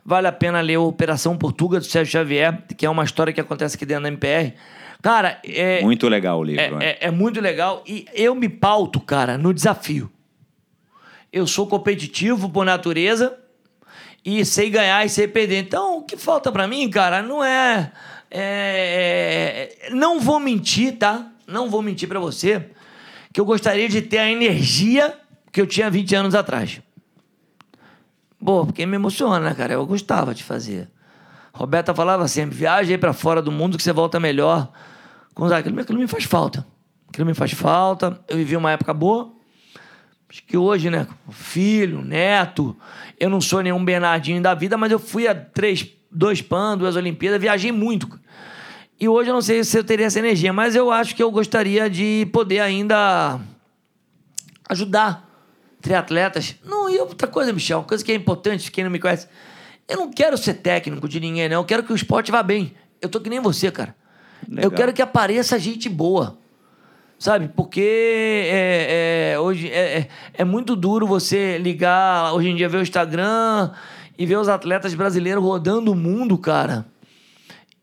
Vale 0.03 0.27
a 0.27 0.31
pena 0.31 0.61
ler 0.61 0.77
Operação 0.77 1.37
Portuga 1.37 1.79
do 1.79 1.85
Sérgio 1.85 2.11
Xavier, 2.11 2.63
que 2.77 2.85
é 2.85 2.89
uma 2.89 3.03
história 3.03 3.31
que 3.31 3.41
acontece 3.41 3.75
aqui 3.75 3.85
dentro 3.85 4.03
da 4.03 4.09
MPR. 4.09 4.53
Cara, 5.01 5.39
é. 5.43 5.81
Muito 5.81 6.07
legal 6.07 6.39
o 6.39 6.43
livro. 6.43 6.81
É, 6.81 6.85
é, 6.85 6.97
é 7.01 7.11
muito 7.11 7.41
legal. 7.41 7.83
E 7.87 8.05
eu 8.13 8.35
me 8.35 8.47
pauto, 8.47 8.99
cara, 8.99 9.37
no 9.37 9.53
desafio. 9.53 10.11
Eu 11.33 11.47
sou 11.47 11.65
competitivo 11.65 12.49
por 12.49 12.65
natureza 12.65 13.37
e 14.23 14.45
sei 14.45 14.69
ganhar 14.69 15.03
e 15.05 15.09
sei 15.09 15.27
perder. 15.27 15.59
Então, 15.59 15.97
o 15.97 16.03
que 16.03 16.17
falta 16.17 16.51
para 16.51 16.67
mim, 16.67 16.89
cara, 16.89 17.21
não 17.23 17.43
é, 17.43 17.91
é, 18.29 19.71
é. 19.87 19.89
Não 19.91 20.19
vou 20.19 20.39
mentir, 20.39 20.97
tá? 20.97 21.31
Não 21.51 21.69
vou 21.69 21.81
mentir 21.81 22.07
para 22.07 22.19
você, 22.19 22.69
que 23.33 23.39
eu 23.39 23.45
gostaria 23.45 23.87
de 23.87 24.01
ter 24.01 24.17
a 24.19 24.29
energia 24.29 25.17
que 25.51 25.61
eu 25.61 25.67
tinha 25.67 25.89
20 25.89 26.15
anos 26.15 26.35
atrás. 26.35 26.81
Pô, 28.43 28.65
porque 28.65 28.85
me 28.85 28.95
emociona, 28.95 29.39
né, 29.39 29.53
cara? 29.53 29.73
Eu 29.73 29.85
gostava 29.85 30.33
de 30.33 30.43
fazer. 30.43 30.89
Roberta 31.53 31.93
falava 31.93 32.27
sempre: 32.27 32.55
viaje 32.55 32.91
aí 32.91 32.97
para 32.97 33.13
fora 33.13 33.41
do 33.41 33.51
mundo 33.51 33.77
que 33.77 33.83
você 33.83 33.93
volta 33.93 34.19
melhor. 34.19 34.71
Com 35.33 35.45
aquilo, 35.45 35.79
aquilo 35.79 35.99
me 35.99 36.07
faz 36.07 36.23
falta. 36.23 36.65
Aquilo 37.09 37.25
me 37.25 37.33
faz 37.33 37.51
falta. 37.51 38.19
Eu 38.27 38.37
vivi 38.37 38.55
uma 38.55 38.71
época 38.71 38.93
boa. 38.93 39.31
Acho 40.29 40.43
que 40.43 40.57
hoje, 40.57 40.89
né? 40.89 41.07
Filho, 41.29 42.01
neto. 42.01 42.75
Eu 43.19 43.29
não 43.29 43.41
sou 43.41 43.61
nenhum 43.61 43.83
Bernardinho 43.83 44.41
da 44.41 44.53
vida, 44.53 44.77
mas 44.77 44.91
eu 44.91 44.97
fui 44.97 45.27
a 45.27 45.35
três, 45.35 45.87
dois 46.09 46.41
PAN, 46.41 46.77
duas 46.77 46.95
Olimpíadas, 46.95 47.39
viajei 47.39 47.71
muito. 47.71 48.07
E 49.01 49.09
hoje 49.09 49.31
eu 49.31 49.33
não 49.33 49.41
sei 49.41 49.63
se 49.63 49.75
eu 49.75 49.83
teria 49.83 50.05
essa 50.05 50.19
energia, 50.19 50.53
mas 50.53 50.75
eu 50.75 50.91
acho 50.91 51.15
que 51.15 51.23
eu 51.23 51.31
gostaria 51.31 51.89
de 51.89 52.29
poder 52.31 52.59
ainda 52.59 53.39
ajudar 54.69 55.27
triatletas. 55.81 56.55
Não, 56.63 56.87
e 56.87 56.99
outra 56.99 57.27
coisa, 57.27 57.51
Michel, 57.51 57.79
uma 57.79 57.83
coisa 57.83 58.05
que 58.05 58.11
é 58.11 58.15
importante, 58.15 58.71
quem 58.71 58.83
não 58.83 58.91
me 58.91 58.99
conhece. 58.99 59.27
Eu 59.89 59.97
não 59.97 60.11
quero 60.11 60.37
ser 60.37 60.53
técnico 60.53 61.09
de 61.09 61.19
ninguém, 61.19 61.49
não. 61.49 61.57
Eu 61.57 61.63
quero 61.63 61.81
que 61.81 61.91
o 61.91 61.95
esporte 61.95 62.31
vá 62.31 62.43
bem. 62.43 62.75
Eu 63.01 63.09
tô 63.09 63.19
que 63.19 63.27
nem 63.27 63.39
você, 63.39 63.71
cara. 63.71 63.95
Legal. 64.47 64.65
Eu 64.65 64.71
quero 64.71 64.93
que 64.93 65.01
apareça 65.01 65.57
gente 65.57 65.89
boa. 65.89 66.37
Sabe? 67.17 67.47
Porque 67.47 67.81
é, 67.81 69.31
é, 69.33 69.39
hoje 69.39 69.67
é, 69.71 69.97
é, 69.97 70.07
é 70.35 70.43
muito 70.43 70.75
duro 70.75 71.07
você 71.07 71.57
ligar, 71.57 72.33
hoje 72.33 72.49
em 72.49 72.55
dia, 72.55 72.69
ver 72.69 72.77
o 72.77 72.83
Instagram 72.83 73.71
e 74.15 74.27
ver 74.27 74.37
os 74.37 74.47
atletas 74.47 74.93
brasileiros 74.93 75.43
rodando 75.43 75.91
o 75.91 75.95
mundo, 75.95 76.37
cara. 76.37 76.85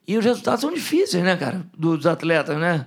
E 0.09 0.17
os 0.17 0.25
resultados 0.25 0.63
são 0.63 0.73
difíceis, 0.73 1.23
né, 1.23 1.37
cara? 1.37 1.61
Dos 1.77 2.07
atletas, 2.07 2.57
né? 2.57 2.87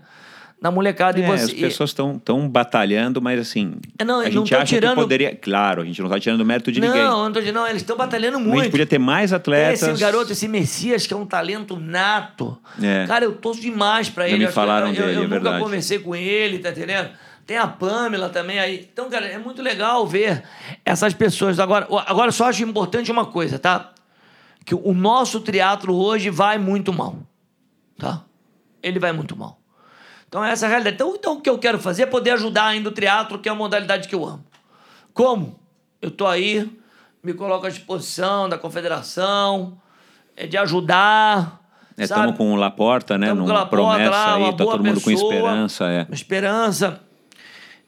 Na 0.59 0.71
molecada 0.71 1.19
é, 1.19 1.23
e 1.23 1.25
você. 1.25 1.43
As 1.43 1.53
pessoas 1.53 1.91
estão 1.91 2.17
tão 2.17 2.49
batalhando, 2.49 3.21
mas 3.21 3.39
assim. 3.39 3.75
É, 3.97 4.03
não, 4.03 4.21
a 4.21 4.29
gente 4.29 4.55
acha 4.55 4.65
tirando... 4.65 4.95
que 4.95 5.01
poderia. 5.01 5.35
Claro, 5.35 5.83
a 5.83 5.85
gente 5.85 5.99
não 5.99 6.07
está 6.07 6.19
tirando 6.19 6.43
mérito 6.43 6.71
de 6.71 6.79
não, 6.79 6.87
ninguém. 6.87 7.03
Não, 7.03 7.29
não, 7.29 7.53
não, 7.53 7.67
eles 7.67 7.83
estão 7.83 7.95
batalhando 7.95 8.39
muito. 8.39 8.59
A 8.59 8.63
gente 8.63 8.71
podia 8.71 8.85
ter 8.87 8.97
mais 8.97 9.31
atletas. 9.33 9.83
Esse 9.83 9.99
garoto, 9.99 10.31
esse 10.31 10.47
Messias, 10.47 11.05
que 11.05 11.13
é 11.13 11.17
um 11.17 11.25
talento 11.25 11.79
nato. 11.79 12.57
É. 12.81 13.05
Cara, 13.05 13.25
eu 13.25 13.33
torço 13.33 13.61
demais 13.61 14.09
para 14.09 14.27
ele. 14.27 14.45
Me 14.45 14.51
falaram 14.51 14.87
eu, 14.87 14.93
dele, 14.93 15.03
eu, 15.03 15.09
eu 15.09 15.19
é 15.19 15.23
nunca 15.23 15.29
verdade. 15.29 15.63
conversei 15.63 15.99
com 15.99 16.15
ele, 16.15 16.57
tá 16.57 16.69
entendendo? 16.69 17.09
Tem 17.45 17.57
a 17.57 17.67
Pamela 17.67 18.29
também 18.29 18.59
aí. 18.59 18.87
Então, 18.91 19.09
cara, 19.09 19.27
é 19.27 19.37
muito 19.37 19.61
legal 19.61 20.07
ver 20.07 20.43
essas 20.85 21.13
pessoas. 21.13 21.59
Agora, 21.59 21.87
agora 22.05 22.31
só 22.31 22.45
acho 22.45 22.63
importante 22.63 23.11
uma 23.11 23.25
coisa, 23.25 23.59
tá? 23.59 23.91
Que 24.65 24.75
o 24.75 24.93
nosso 24.93 25.39
teatro 25.39 25.93
hoje 25.93 26.29
vai 26.29 26.57
muito 26.57 26.93
mal 26.93 27.17
tá? 28.01 28.23
Ele 28.81 28.99
vai 28.99 29.11
muito 29.11 29.37
mal. 29.37 29.59
Então 30.27 30.43
essa 30.43 30.65
é 30.65 30.67
a 30.67 30.69
realidade. 30.69 30.95
Então, 30.95 31.15
então 31.15 31.33
o 31.33 31.41
que 31.41 31.49
eu 31.49 31.59
quero 31.59 31.77
fazer 31.77 32.03
é 32.03 32.05
poder 32.07 32.31
ajudar 32.31 32.65
ainda 32.65 32.89
o 32.89 32.91
teatro, 32.91 33.37
que 33.37 33.47
é 33.47 33.51
a 33.51 33.55
modalidade 33.55 34.07
que 34.07 34.15
eu 34.15 34.25
amo. 34.25 34.43
Como? 35.13 35.59
Eu 36.01 36.09
tô 36.09 36.25
aí, 36.25 36.69
me 37.21 37.33
coloco 37.33 37.67
à 37.67 37.69
disposição 37.69 38.49
da 38.49 38.57
confederação, 38.57 39.77
é 40.35 40.47
de 40.47 40.57
ajudar. 40.57 41.61
Estamos 41.95 42.33
é, 42.33 42.37
com 42.37 42.53
o 42.53 42.55
Laporta, 42.55 43.17
né? 43.17 43.27
Tamo 43.27 43.41
Numa 43.41 43.53
Laporta, 43.53 43.75
promessa 43.75 44.09
lá, 44.09 44.35
aí, 44.35 44.51
tá 44.51 44.57
todo 44.57 44.83
mundo 44.83 45.01
pessoa, 45.01 45.03
com 45.03 45.11
esperança. 45.11 45.85
É. 45.91 46.07
Esperança. 46.11 47.01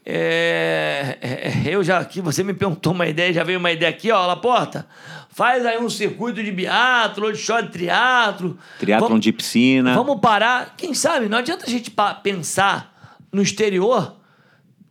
É, 0.06 1.18
é, 1.22 1.70
é, 1.70 1.76
eu 1.76 1.82
já 1.82 1.98
aqui, 1.98 2.20
você 2.20 2.44
me 2.44 2.54
perguntou 2.54 2.92
uma 2.92 3.08
ideia, 3.08 3.32
já 3.32 3.44
veio 3.44 3.58
uma 3.58 3.72
ideia 3.72 3.90
aqui, 3.90 4.12
ó, 4.12 4.26
Laporta. 4.28 4.86
Faz 5.34 5.66
aí 5.66 5.80
um 5.80 5.90
circuito 5.90 6.44
de 6.44 6.52
biatlo, 6.52 7.34
de 7.34 7.40
short 7.40 7.72
triatlo. 7.72 8.56
Triatlon 8.78 9.18
de 9.18 9.34
piscina. 9.34 9.96
Vamos 9.96 10.20
parar. 10.20 10.76
Quem 10.78 10.94
sabe? 10.94 11.28
Não 11.28 11.40
adianta 11.40 11.66
a 11.66 11.70
gente 11.70 11.92
pensar 12.22 13.18
no 13.32 13.42
exterior 13.42 14.16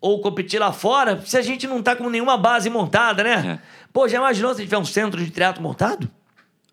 ou 0.01 0.21
competir 0.21 0.59
lá 0.59 0.73
fora 0.73 1.23
se 1.25 1.39
a 1.39 1.43
gente 1.43 1.69
não 1.69 1.81
tá 1.81 1.95
com 1.95 2.11
nenhuma 2.11 2.37
base 2.37 2.69
montada, 2.69 3.23
né? 3.23 3.61
É. 3.63 3.67
Pô, 3.93 4.09
já 4.09 4.19
imaginou 4.19 4.53
se 4.53 4.63
tiver 4.63 4.79
um 4.79 4.85
centro 4.85 5.25
de 5.25 5.31
triatlo 5.31 5.63
montado? 5.63 6.11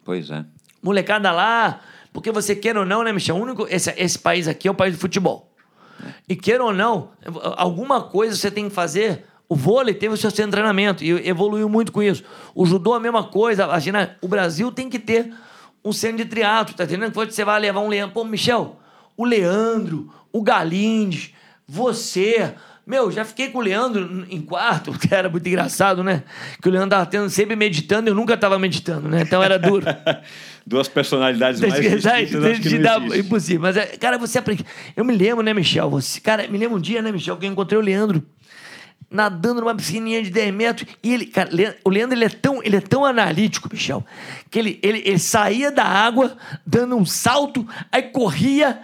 Pois 0.04 0.32
é. 0.32 0.44
Molecada 0.82 1.32
lá, 1.32 1.80
porque 2.12 2.32
você 2.32 2.56
quer 2.56 2.76
ou 2.76 2.86
não, 2.86 3.04
né, 3.04 3.14
Michel? 3.14 3.36
O 3.36 3.40
único, 3.40 3.68
esse, 3.70 3.94
esse 3.96 4.18
país 4.18 4.48
aqui 4.48 4.68
é 4.68 4.72
o 4.72 4.76
país 4.76 4.96
do 4.96 5.00
futebol. 5.00 5.54
É. 6.04 6.12
E 6.30 6.36
queira 6.36 6.64
ou 6.64 6.74
não, 6.74 7.12
alguma 7.56 8.02
coisa 8.02 8.36
você 8.36 8.50
tem 8.50 8.68
que 8.68 8.74
fazer 8.74 9.29
o 9.50 9.56
vôlei 9.56 9.96
teve 9.96 10.14
o 10.14 10.18
seu 10.18 10.32
treinamento 10.32 11.04
e 11.04 11.28
evoluiu 11.28 11.68
muito 11.68 11.92
com 11.92 12.04
isso. 12.04 12.24
O 12.54 12.68
judô, 12.68 12.94
a 12.94 13.00
mesma 13.00 13.24
coisa. 13.24 13.64
Imagina, 13.64 14.16
o 14.22 14.28
Brasil 14.28 14.72
tem 14.72 14.88
que 14.88 15.00
ter 15.00 15.34
um 15.84 15.92
centro 15.92 16.18
de 16.18 16.26
triatlo, 16.26 16.76
tá 16.76 16.84
entendendo? 16.84 17.12
Você 17.12 17.44
vai 17.44 17.60
levar 17.60 17.80
um 17.80 17.88
Leandro. 17.88 18.14
Pô, 18.14 18.24
Michel, 18.24 18.80
o 19.18 19.26
Leandro, 19.26 20.14
o 20.32 20.44
Galindes, 20.44 21.32
você. 21.68 22.54
Meu, 22.86 23.12
já 23.12 23.26
fiquei 23.26 23.50
com 23.50 23.58
o 23.58 23.62
Leandro 23.62 24.26
em 24.30 24.40
quarto, 24.40 24.92
que 24.98 25.14
era 25.14 25.28
muito 25.28 25.48
engraçado, 25.48 26.04
né? 26.04 26.24
Que 26.62 26.70
o 26.70 26.72
Leandro 26.72 26.92
tava 26.92 27.06
tendo, 27.08 27.28
sempre 27.28 27.56
meditando 27.56 28.08
e 28.08 28.12
eu 28.12 28.16
nunca 28.16 28.38
tava 28.38 28.60
meditando, 28.60 29.10
né? 29.10 29.22
Então 29.22 29.42
era 29.42 29.58
duro. 29.58 29.86
Duas 30.66 30.88
personalidades 30.88 31.60
mais 31.60 31.74
distintas, 31.74 32.60
de 32.60 32.78
dar, 32.78 33.02
Impossível. 33.18 33.62
Mas, 33.62 33.76
é, 33.76 33.88
cara, 33.98 34.20
você 34.20 34.38
aprende... 34.38 34.64
Eu 34.96 35.04
me 35.04 35.16
lembro, 35.16 35.44
né, 35.44 35.52
Michel? 35.52 35.90
Você, 35.90 36.20
cara, 36.22 36.48
me 36.48 36.60
lembro 36.60 36.78
um 36.78 36.82
dia, 36.82 37.02
né, 37.02 37.12
Michel, 37.12 37.38
que 37.38 37.48
eu 37.48 37.52
encontrei 37.52 37.80
o 37.80 37.82
Leandro 37.82 38.24
nadando 39.10 39.62
numa 39.62 39.76
piscininha 39.76 40.22
de 40.22 40.30
10 40.30 40.54
metros. 40.54 40.90
E 41.02 41.14
ele, 41.14 41.26
cara, 41.26 41.50
o 41.84 41.90
Leandro 41.90 42.18
ele 42.18 42.26
é 42.26 42.30
tão, 42.30 42.64
ele 42.64 42.76
é 42.76 42.82
tão 42.82 43.04
analítico, 43.04 43.70
Michel, 43.72 44.06
que 44.50 44.60
ele, 44.60 44.80
ele, 44.84 45.02
ele 45.06 45.20
saía 45.20 45.72
da 45.72 45.84
água, 45.84 46.38
dando 46.66 46.96
um 46.96 47.06
salto, 47.06 47.68
aí 47.92 48.04
corria. 48.04 48.82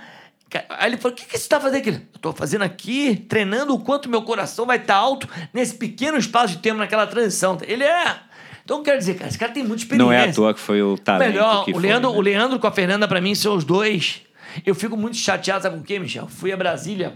Aí 0.70 0.90
ele 0.90 0.98
falou: 0.98 1.14
O 1.14 1.18
que, 1.18 1.26
que 1.26 1.32
você 1.32 1.44
está 1.44 1.60
fazendo 1.60 1.80
aqui? 1.80 1.90
Eu 1.90 2.02
estou 2.16 2.34
fazendo 2.34 2.62
aqui, 2.64 3.16
treinando 3.28 3.74
o 3.74 3.80
quanto 3.80 4.10
meu 4.10 4.22
coração 4.22 4.66
vai 4.66 4.78
estar 4.78 4.94
tá 4.94 5.00
alto 5.00 5.28
nesse 5.54 5.76
pequeno 5.76 6.18
espaço 6.18 6.54
de 6.54 6.60
tempo, 6.60 6.78
naquela 6.78 7.06
transição. 7.06 7.58
Ele 7.62 7.84
é. 7.84 8.16
Então, 8.64 8.82
quero 8.82 8.98
dizer, 8.98 9.14
cara, 9.16 9.28
esse 9.28 9.38
cara 9.38 9.52
tem 9.52 9.64
muita 9.64 9.84
experiência. 9.84 10.06
Não 10.06 10.12
é 10.12 10.28
à 10.28 10.34
toa 10.34 10.52
que 10.52 10.60
foi 10.60 10.82
o 10.82 10.98
talento. 10.98 11.30
Melhor, 11.30 11.66
que 11.66 11.72
o, 11.72 11.78
Leandro, 11.78 12.10
foi, 12.10 12.14
né? 12.14 12.20
o 12.20 12.22
Leandro 12.22 12.60
com 12.60 12.66
a 12.66 12.72
Fernanda, 12.72 13.08
para 13.08 13.22
mim, 13.22 13.36
são 13.36 13.56
os 13.56 13.64
dois. 13.64 14.24
Eu 14.66 14.74
fico 14.74 14.98
muito 14.98 15.18
chateado, 15.18 15.62
sabe 15.62 15.76
com 15.76 15.82
o 15.82 15.86
quê, 15.86 16.00
Michel? 16.00 16.28
Fui 16.28 16.52
a 16.52 16.58
Brasília, 16.58 17.14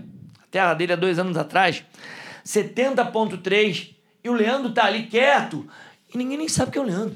terra 0.52 0.76
dele, 0.76 0.94
há 0.94 0.96
dois 0.96 1.18
anos 1.18 1.38
atrás. 1.38 1.84
70,3 2.46 3.96
e 4.24 4.30
o 4.30 4.34
Leandro 4.34 4.72
tá 4.72 4.86
ali 4.86 5.04
quieto 5.04 5.66
e 6.14 6.18
ninguém 6.18 6.38
nem 6.38 6.48
sabe 6.48 6.72
que 6.72 6.78
é 6.78 6.82
o 6.82 6.86
Leandro. 6.86 7.16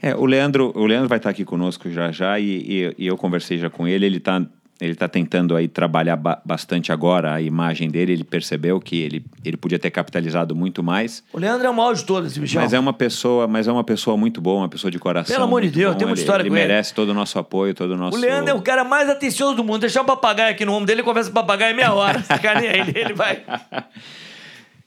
É, 0.00 0.14
o 0.14 0.26
Leandro, 0.26 0.72
o 0.74 0.86
Leandro 0.86 1.08
vai 1.08 1.18
estar 1.18 1.30
aqui 1.30 1.44
conosco 1.44 1.90
já 1.90 2.12
já 2.12 2.38
e, 2.38 2.44
e, 2.44 2.94
e 2.98 3.06
eu 3.06 3.16
conversei 3.16 3.58
já 3.58 3.70
com 3.70 3.88
ele, 3.88 4.04
ele 4.04 4.18
está 4.18 4.44
ele 4.80 4.92
está 4.92 5.06
tentando 5.06 5.54
aí 5.54 5.68
trabalhar 5.68 6.16
ba 6.16 6.40
bastante 6.44 6.90
agora 6.90 7.34
a 7.34 7.40
imagem 7.40 7.88
dele. 7.88 8.12
Ele 8.12 8.24
percebeu 8.24 8.80
que 8.80 9.00
ele, 9.00 9.24
ele 9.44 9.56
podia 9.56 9.78
ter 9.78 9.90
capitalizado 9.90 10.54
muito 10.54 10.82
mais. 10.82 11.22
O 11.32 11.38
Leandro 11.38 11.66
é 11.66 11.70
o 11.70 11.74
maior 11.74 11.94
de 11.94 12.04
todos, 12.04 12.32
esse 12.32 12.40
bichão. 12.40 12.60
Mas 12.60 12.72
é 12.72 12.78
uma 12.78 12.92
pessoa, 12.92 13.46
mas 13.46 13.68
é 13.68 13.72
uma 13.72 13.84
pessoa 13.84 14.16
muito 14.16 14.40
boa, 14.40 14.62
uma 14.62 14.68
pessoa 14.68 14.90
de 14.90 14.98
coração. 14.98 15.32
Pelo 15.32 15.44
amor 15.44 15.62
de 15.62 15.70
Deus, 15.70 15.94
tem 15.94 16.06
uma 16.06 16.12
ele, 16.12 16.20
história 16.20 16.42
ele 16.42 16.50
com 16.50 16.56
ele. 16.56 16.66
merece 16.66 16.92
todo 16.92 17.10
o 17.10 17.14
nosso 17.14 17.38
apoio, 17.38 17.72
todo 17.72 17.92
o 17.92 17.96
nosso. 17.96 18.18
O 18.18 18.20
Leandro 18.20 18.50
é 18.50 18.54
o 18.54 18.62
cara 18.62 18.82
mais 18.82 19.08
atencioso 19.08 19.54
do 19.54 19.62
mundo. 19.62 19.80
Deixar 19.80 20.02
um 20.02 20.06
papagaio 20.06 20.50
aqui 20.50 20.64
no 20.64 20.72
ombro 20.72 20.86
dele, 20.86 21.00
ele 21.00 21.06
conversa 21.06 21.30
com 21.30 21.38
o 21.38 21.40
papagaio 21.40 21.72
em 21.72 21.76
meia 21.76 21.92
hora. 21.92 22.20
Sacaneia 22.22 22.76
ele, 22.76 22.92
ele 22.98 23.14
vai. 23.14 23.42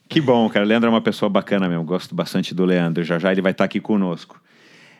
Que 0.08 0.22
bom, 0.22 0.48
cara. 0.48 0.64
O 0.64 0.68
Leandro 0.68 0.88
é 0.88 0.90
uma 0.90 1.02
pessoa 1.02 1.28
bacana 1.28 1.68
mesmo. 1.68 1.84
Gosto 1.84 2.14
bastante 2.14 2.54
do 2.54 2.64
Leandro. 2.64 3.04
Já 3.04 3.18
já 3.18 3.30
ele 3.30 3.42
vai 3.42 3.52
estar 3.52 3.64
aqui 3.64 3.78
conosco. 3.78 4.40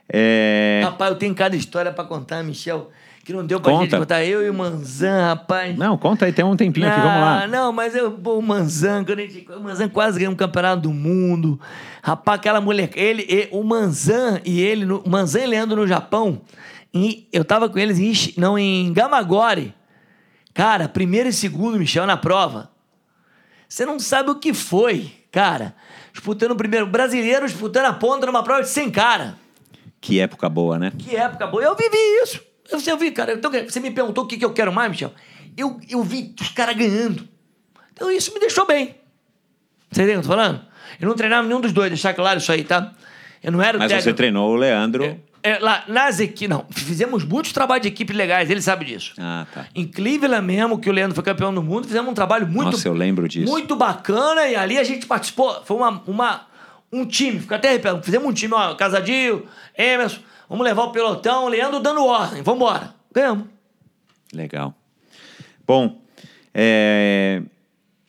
É... 0.07 0.83
Rapaz, 0.85 1.13
eu 1.13 1.17
tenho 1.17 1.35
cada 1.35 1.57
história 1.57 1.91
pra 1.93 2.05
contar, 2.05 2.43
Michel, 2.43 2.91
que 3.29 3.33
não 3.35 3.45
deu 3.45 3.61
pra 3.61 3.73
Conta. 3.73 3.85
gente 3.85 3.99
contar. 3.99 4.25
Eu 4.25 4.43
e 4.43 4.49
o 4.49 4.55
Manzan, 4.55 5.27
rapaz. 5.27 5.77
Não, 5.77 5.99
conta 5.99 6.25
aí, 6.25 6.33
tem 6.33 6.43
um 6.47 6.57
tempinho 6.57 6.89
aqui, 6.89 6.99
vamos 6.99 7.21
lá. 7.21 7.43
Ah, 7.43 7.47
Não, 7.47 7.71
mas 7.71 7.95
eu, 7.95 8.11
pô, 8.13 8.39
o 8.39 8.43
Manzan, 8.43 9.05
quando 9.05 9.19
a 9.19 9.23
gente, 9.23 9.47
o 9.53 9.61
Manzan 9.61 9.87
quase 9.91 10.19
ganhou 10.19 10.33
um 10.33 10.37
campeonato 10.37 10.81
do 10.81 10.93
mundo. 10.95 11.61
Rapaz, 12.03 12.39
aquela 12.39 12.59
mulher, 12.59 12.89
ele, 12.95 13.27
e- 13.29 13.49
o 13.53 13.63
Manzan 13.63 14.41
e 14.47 14.63
ele, 14.63 14.87
no, 14.87 15.01
o 15.01 15.11
Manzan 15.11 15.41
e 15.41 15.47
Leandro 15.47 15.77
no 15.77 15.87
Japão, 15.87 16.41
em- 16.95 17.29
eu 17.31 17.45
tava 17.45 17.69
com 17.69 17.79
eles 17.79 17.99
em, 17.99 18.33
não, 18.41 18.59
em 18.59 18.91
Gamagori. 18.95 19.75
Cara, 20.55 20.89
primeiro 20.89 21.29
e 21.29 21.33
segundo, 21.35 21.79
Michel, 21.79 22.07
na 22.07 22.17
prova. 22.17 22.71
Você 23.69 23.85
não 23.85 24.01
sabe 24.01 24.31
o 24.31 24.37
que 24.37 24.55
foi, 24.55 25.13
cara. 25.31 25.75
Disputando 26.15 26.53
o 26.53 26.57
primeiro, 26.57 26.87
brasileiro 26.87 27.47
disputando 27.47 27.85
a 27.85 27.93
ponta 27.93 28.25
numa 28.25 28.43
prova 28.43 28.63
de 28.63 28.71
100 28.71 28.91
cara. 28.91 29.35
Que 30.01 30.19
época 30.19 30.49
boa, 30.49 30.79
né? 30.79 30.93
Que 30.99 31.15
época 31.15 31.47
boa. 31.47 31.63
Eu 31.63 31.77
vivi 31.77 31.99
isso. 32.23 32.48
Eu, 32.71 32.81
eu 32.87 32.97
vi, 32.99 33.11
cara. 33.11 33.33
Então, 33.33 33.51
você 33.51 33.81
me 33.81 33.91
perguntou 33.91 34.25
o 34.25 34.27
que, 34.27 34.37
que 34.37 34.45
eu 34.45 34.53
quero 34.53 34.73
mais, 34.73 34.91
Michel. 34.91 35.13
Eu, 35.57 35.81
eu 35.89 36.03
vi 36.03 36.35
os 36.41 36.51
caras 36.51 36.77
ganhando. 36.77 37.29
Então 37.93 38.11
isso 38.13 38.33
me 38.33 38.39
deixou 38.39 38.65
bem. 38.65 38.95
Você 39.91 40.03
entendeu 40.03 40.21
o 40.21 40.23
que 40.23 40.29
eu 40.29 40.31
tô 40.31 40.37
falando? 40.41 40.61
Eu 41.01 41.09
não 41.09 41.17
treinava 41.17 41.47
nenhum 41.47 41.61
dos 41.61 41.73
dois, 41.73 41.91
deixar 41.91 42.15
claro 42.15 42.39
isso 42.39 42.53
aí, 42.53 42.63
tá? 42.63 42.93
Eu 43.43 43.51
não 43.51 43.61
era 43.61 43.77
Mas 43.77 43.91
você 43.91 43.97
técnico. 43.97 44.17
treinou 44.17 44.53
o 44.53 44.55
Leandro. 44.55 45.21
É, 45.43 45.59
lá, 45.59 45.85
nas 45.89 46.21
equipes, 46.21 46.49
não. 46.49 46.65
Fizemos 46.71 47.25
muitos 47.25 47.53
trabalhos 47.53 47.83
de 47.83 47.89
equipe 47.89 48.13
legais, 48.13 48.51
ele 48.51 48.63
sabe 48.63 48.85
disso. 48.85 49.15
Ah, 49.19 49.47
tá. 49.53 49.67
Em 49.75 49.85
Cleveland 49.85 50.47
mesmo, 50.47 50.79
que 50.79 50.89
o 50.89 50.93
Leandro 50.93 51.15
foi 51.15 51.25
campeão 51.25 51.53
do 51.53 51.63
mundo, 51.63 51.89
fizemos 51.89 52.11
um 52.11 52.15
trabalho 52.15 52.47
muito... 52.47 52.73
Nossa, 52.73 52.87
eu 52.87 52.95
lembro 52.95 53.27
disso. 53.29 53.51
Muito 53.51 53.75
bacana, 53.75 54.47
e 54.47 54.55
ali 54.55 54.79
a 54.79 54.85
gente 54.85 55.07
participou. 55.07 55.63
Foi 55.65 55.77
uma, 55.77 56.03
uma, 56.07 56.47
um 56.93 57.05
time, 57.05 57.41
fica 57.41 57.57
até 57.57 57.71
arrepiado. 57.71 58.03
Fizemos 58.03 58.29
um 58.29 58.33
time, 58.33 58.55
ó, 58.55 58.75
Casadinho, 58.75 59.45
Emerson, 59.77 60.21
vamos 60.49 60.65
levar 60.65 60.85
o 60.85 60.93
pelotão, 60.93 61.45
o 61.45 61.49
Leandro 61.49 61.81
dando 61.81 62.05
ordem, 62.05 62.43
vambora. 62.43 62.95
Ganhamos. 63.13 63.47
Legal. 64.33 64.75
Bom, 65.67 66.01
é... 66.55 67.43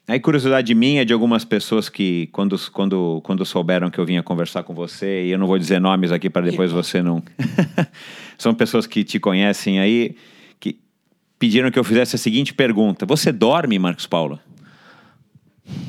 aí 0.07 0.19
curiosidade 0.19 0.73
minha 0.73 1.05
de 1.05 1.13
algumas 1.13 1.43
pessoas 1.43 1.89
que, 1.89 2.27
quando, 2.27 2.57
quando, 2.71 3.21
quando 3.23 3.45
souberam 3.45 3.89
que 3.89 3.99
eu 3.99 4.05
vinha 4.05 4.23
conversar 4.23 4.63
com 4.63 4.73
você, 4.73 5.25
e 5.25 5.31
eu 5.31 5.37
não 5.37 5.47
vou 5.47 5.57
dizer 5.57 5.79
nomes 5.79 6.11
aqui 6.11 6.29
para 6.29 6.45
depois 6.49 6.71
você 6.71 7.01
não. 7.01 7.23
São 8.37 8.53
pessoas 8.53 8.87
que 8.87 9.03
te 9.03 9.19
conhecem 9.19 9.79
aí, 9.79 10.15
que 10.59 10.79
pediram 11.37 11.71
que 11.71 11.79
eu 11.79 11.83
fizesse 11.83 12.15
a 12.15 12.19
seguinte 12.19 12.53
pergunta: 12.53 13.05
Você 13.05 13.31
dorme, 13.31 13.77
Marcos 13.77 14.07
Paulo? 14.07 14.39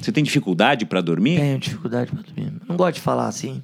Você 0.00 0.12
tem 0.12 0.22
dificuldade 0.22 0.84
para 0.84 1.00
dormir? 1.00 1.38
Tenho 1.38 1.58
dificuldade 1.58 2.10
pra 2.10 2.22
dormir. 2.22 2.52
Não 2.68 2.76
gosto 2.76 2.96
de 2.96 3.00
falar 3.00 3.28
assim. 3.28 3.62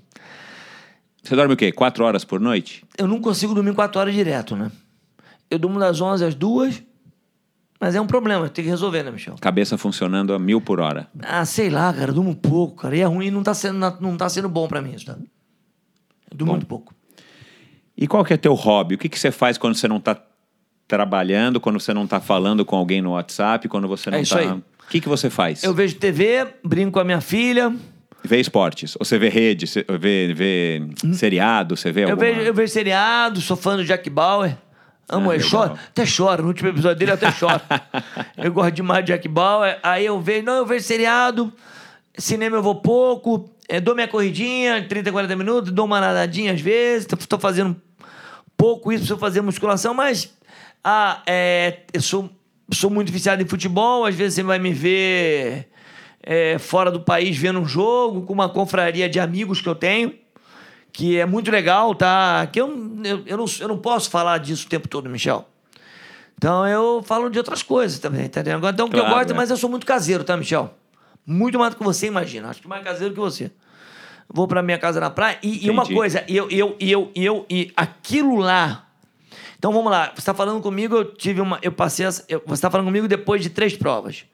Você 1.27 1.35
dorme 1.35 1.55
o 1.55 1.57
quê? 1.57 1.73
Quatro 1.73 2.05
horas 2.05 2.24
por 2.24 2.39
noite? 2.39 2.85
Eu 2.97 3.09
não 3.09 3.20
consigo 3.20 3.53
dormir 3.53 3.74
quatro 3.74 4.01
horas 4.01 4.15
direto, 4.15 4.55
né? 4.55 4.70
Eu 5.51 5.59
durmo 5.59 5.78
das 5.78 6.01
11 6.01 6.24
às 6.24 6.35
2, 6.36 6.85
mas 7.81 7.97
é 7.97 8.01
um 8.01 8.07
problema, 8.07 8.48
tem 8.48 8.65
que 8.65 8.70
resolver, 8.70 9.03
né, 9.03 9.11
Michel? 9.11 9.35
Cabeça 9.40 9.77
funcionando 9.77 10.32
a 10.32 10.39
mil 10.39 10.61
por 10.61 10.78
hora. 10.78 11.09
Ah, 11.20 11.44
sei 11.44 11.69
lá, 11.69 11.93
cara, 11.93 12.11
eu 12.11 12.15
durmo 12.15 12.35
pouco, 12.35 12.77
cara. 12.77 12.97
E 12.97 13.01
é 13.01 13.05
ruim, 13.05 13.31
não 13.32 13.43
tá 13.43 13.55
sendo, 13.55 13.78
não 14.01 14.16
tá 14.16 14.28
sendo 14.28 14.48
bom 14.48 14.69
pra 14.69 14.81
mim 14.81 14.93
isso, 14.94 15.07
tá? 15.07 15.16
Eu 16.31 16.36
durmo 16.36 16.53
Bom. 16.53 16.57
muito 16.59 16.66
pouco. 16.66 16.94
E 17.97 18.07
qual 18.07 18.24
que 18.24 18.32
é 18.32 18.36
teu 18.36 18.55
hobby? 18.55 18.94
O 18.94 18.98
que, 18.98 19.09
que 19.09 19.19
você 19.19 19.32
faz 19.32 19.59
quando 19.59 19.74
você 19.74 19.89
não 19.89 19.97
está 19.97 20.16
trabalhando, 20.86 21.61
quando 21.61 21.81
você 21.81 21.93
não 21.93 22.05
está 22.05 22.20
falando 22.20 22.65
com 22.65 22.77
alguém 22.77 23.03
no 23.03 23.12
WhatsApp, 23.12 23.69
quando 23.69 23.89
você 23.89 24.11
não 24.11 24.19
É 24.19 24.23
isso 24.23 24.39
está... 24.39 24.53
aí. 24.53 24.59
O 24.59 24.89
que, 24.89 25.01
que 25.01 25.09
você 25.09 25.28
faz? 25.28 25.65
Eu 25.65 25.74
vejo 25.74 25.97
TV, 25.97 26.47
brinco 26.62 26.93
com 26.93 27.01
a 27.01 27.05
minha 27.05 27.20
filha. 27.20 27.74
Vê 28.27 28.40
esportes? 28.40 28.97
Ou 28.98 29.05
você 29.05 29.19
vê 29.19 29.28
rede, 29.28 29.66
você 29.66 29.85
vê, 29.98 30.32
vê 30.35 30.82
seriado, 31.15 31.77
você 31.77 31.93
vê 31.93 32.05
Eu 32.05 32.11
alguma... 32.11 32.27
vejo, 32.27 32.40
eu 32.40 32.55
vejo 32.55 32.73
seriado, 32.73 33.40
sou 33.40 33.57
fã 33.57 33.77
do 33.77 33.85
Jack 33.85 34.11
Bauer. 34.11 34.57
Amo 35.09 35.31
Ah, 35.31 35.35
ele, 35.36 35.44
legal. 35.44 35.66
choro, 35.69 35.78
até 35.89 36.05
choro. 36.05 36.43
No 36.43 36.48
último 36.48 36.69
episódio 36.69 36.98
dele 36.98 37.12
eu 37.12 37.15
até 37.15 37.31
choro. 37.31 37.61
eu 38.36 38.53
gosto 38.53 38.73
demais 38.73 39.05
de 39.05 39.12
Jack 39.12 39.28
Bauer. 39.28 39.78
Aí 39.82 40.05
eu 40.05 40.20
vejo, 40.20 40.44
não, 40.44 40.57
eu 40.57 40.66
vejo 40.66 40.85
seriado, 40.85 41.53
cinema 42.19 42.57
eu 42.57 42.62
vou 42.62 42.74
pouco, 42.74 43.48
eh, 43.69 43.81
dou 43.81 43.94
minha 43.94 44.09
corridinha, 44.09 44.85
30, 44.89 45.12
40 45.12 45.36
minutos, 45.36 45.70
dou 45.73 45.85
uma 45.86 46.01
nadadinha 46.01 46.53
às 46.53 46.61
vezes, 46.61 47.07
tô, 47.07 47.16
tô 47.16 47.39
fazendo 47.39 47.77
pouco 48.57 48.90
isso, 48.90 49.03
preciso 49.03 49.19
fazer 49.19 49.40
musculação, 49.43 49.94
mas 49.94 50.35
ah, 50.82 51.23
é, 51.27 51.81
eu 51.93 52.01
sou, 52.01 52.28
sou 52.73 52.90
muito 52.90 53.12
viciado 53.12 53.43
em 53.43 53.47
futebol, 53.47 54.05
às 54.07 54.15
vezes 54.15 54.35
você 54.35 54.43
vai 54.43 54.59
me 54.59 54.73
ver 54.73 55.69
eh, 56.27 56.59
fora 56.59 56.90
do 56.90 57.01
país 57.01 57.39
vendo 57.39 57.61
um 57.61 57.66
jogo, 57.66 58.23
com 58.23 58.32
uma 58.35 58.48
confraria 58.48 59.09
de 59.09 59.19
amigos 59.19 59.62
que 59.62 59.69
eu 59.69 59.74
tenho 59.74 60.12
que 60.97 61.19
é 61.19 61.27
muito 61.27 61.51
legal, 61.51 61.94
tá? 61.94 62.48
Que 62.51 62.59
eu, 62.59 62.69
eu, 63.05 63.23
eu, 63.27 63.36
não, 63.36 63.44
eu 63.61 63.69
não 63.69 63.77
posso 63.77 64.09
falar 64.09 64.39
disso 64.39 64.66
o 64.66 64.69
tempo 64.70 64.89
todo, 64.89 65.11
Michel. 65.11 65.47
Então 66.39 66.66
eu 66.66 67.03
falo 67.03 67.28
de 67.28 67.36
outras 67.36 67.62
coisas 67.62 67.98
também, 67.98 68.27
tá 68.31 68.40
entendendo? 68.40 68.66
Então 68.66 68.86
o 68.86 68.90
que 68.90 68.97
eu 68.97 69.01
Claro, 69.01 69.16
gosto, 69.16 69.31
é. 69.31 69.36
mas 69.36 69.51
eu 69.51 69.59
sou 69.59 69.69
muito 69.69 69.85
caseiro, 69.85 70.24
tá, 70.24 70.39
Michel? 70.39 70.73
Muito 71.27 71.59
mais 71.59 71.74
do 71.74 71.77
que 71.77 71.85
você 71.85 72.07
imagina. 72.07 72.48
Acho 72.48 72.62
que 72.62 72.69
mais 72.69 72.82
caseiro 72.82 73.12
que 73.12 73.20
você. 73.20 73.51
Vou 74.27 74.48
pra 74.48 74.62
minha 74.62 74.78
casa 74.78 74.98
na 74.98 75.11
praia. 75.11 75.39
E, 75.43 75.66
e 75.66 75.70
uma 75.70 75.85
coisa, 75.85 76.24
eu, 76.27 76.48
eu, 76.51 76.74
eu, 76.81 77.12
eu, 77.15 77.44
e 77.51 77.70
aquilo 77.77 78.36
lá. 78.39 78.86
Então 79.59 79.73
vamos 79.74 79.90
lá. 79.90 80.12
Você 80.15 80.24
tá 80.24 80.32
falando 80.32 80.62
comigo, 80.62 80.97
eu 80.97 81.05
tive 81.05 81.43
uma. 81.43 81.59
Eu 81.61 81.73
passei. 81.73 82.07
Essa, 82.07 82.24
eu, 82.27 82.43
você 82.47 82.62
tá 82.62 82.70
falando 82.70 82.86
comigo 82.86 83.07
depois 83.07 83.43
de 83.43 83.51
três 83.51 83.77
provas. 83.77 84.24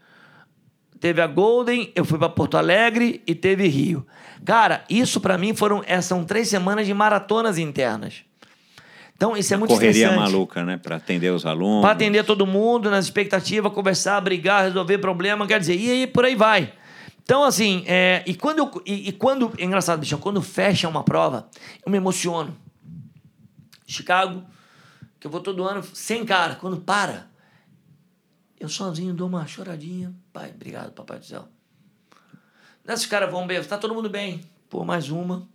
Teve 1.02 1.20
a 1.20 1.26
Golden, 1.26 1.90
eu 1.96 2.04
fui 2.04 2.16
para 2.16 2.28
Porto 2.28 2.56
Alegre 2.56 3.24
e 3.26 3.34
teve 3.34 3.66
Rio. 3.66 4.06
Cara, 4.44 4.84
isso 4.88 5.20
para 5.20 5.36
mim 5.36 5.52
foram 5.52 5.82
é, 5.84 6.00
são 6.00 6.22
três 6.22 6.46
semanas 6.46 6.86
de 6.86 6.94
maratonas 6.94 7.58
internas. 7.58 8.22
Então 9.16 9.36
isso 9.36 9.52
é 9.52 9.56
muito 9.56 9.70
Correria 9.70 9.90
estressante. 10.06 10.20
maluca, 10.20 10.64
né? 10.64 10.76
Para 10.76 10.94
atender 10.94 11.32
os 11.32 11.44
alunos. 11.44 11.82
Para 11.82 11.90
atender 11.90 12.22
todo 12.22 12.46
mundo 12.46 12.88
nas 12.88 13.04
expectativas, 13.06 13.72
conversar, 13.72 14.20
brigar, 14.20 14.62
resolver 14.62 14.98
problema, 14.98 15.44
quer 15.44 15.58
dizer, 15.58 15.74
e 15.74 15.90
aí 15.90 16.06
por 16.06 16.24
aí 16.24 16.36
vai. 16.36 16.72
Então, 17.24 17.42
assim, 17.42 17.82
é, 17.88 18.22
e 18.24 18.36
quando 18.36 18.58
eu, 18.60 18.82
e, 18.86 19.08
e 19.08 19.12
quando, 19.12 19.50
é 19.58 19.64
engraçado, 19.64 19.98
bicho, 19.98 20.16
quando 20.18 20.40
fecha 20.40 20.88
uma 20.88 21.02
prova, 21.02 21.48
eu 21.84 21.90
me 21.90 21.98
emociono. 21.98 22.56
Chicago, 23.88 24.44
que 25.18 25.26
eu 25.26 25.30
vou 25.32 25.40
todo 25.40 25.64
ano 25.64 25.82
sem 25.92 26.24
cara, 26.24 26.54
quando 26.54 26.76
para, 26.76 27.26
eu 28.62 28.68
sozinho 28.68 29.12
dou 29.12 29.28
uma 29.28 29.46
choradinha. 29.46 30.12
Pai, 30.32 30.50
obrigado, 30.54 30.92
papai 30.92 31.18
do 31.18 31.24
céu. 31.26 31.46
Nesses 32.86 33.06
caras 33.06 33.30
vão 33.30 33.46
bem, 33.46 33.62
tá 33.62 33.78
todo 33.78 33.94
mundo 33.94 34.08
bem. 34.10 34.40
Pô, 34.68 34.84
mais 34.84 35.10
uma. 35.10 35.46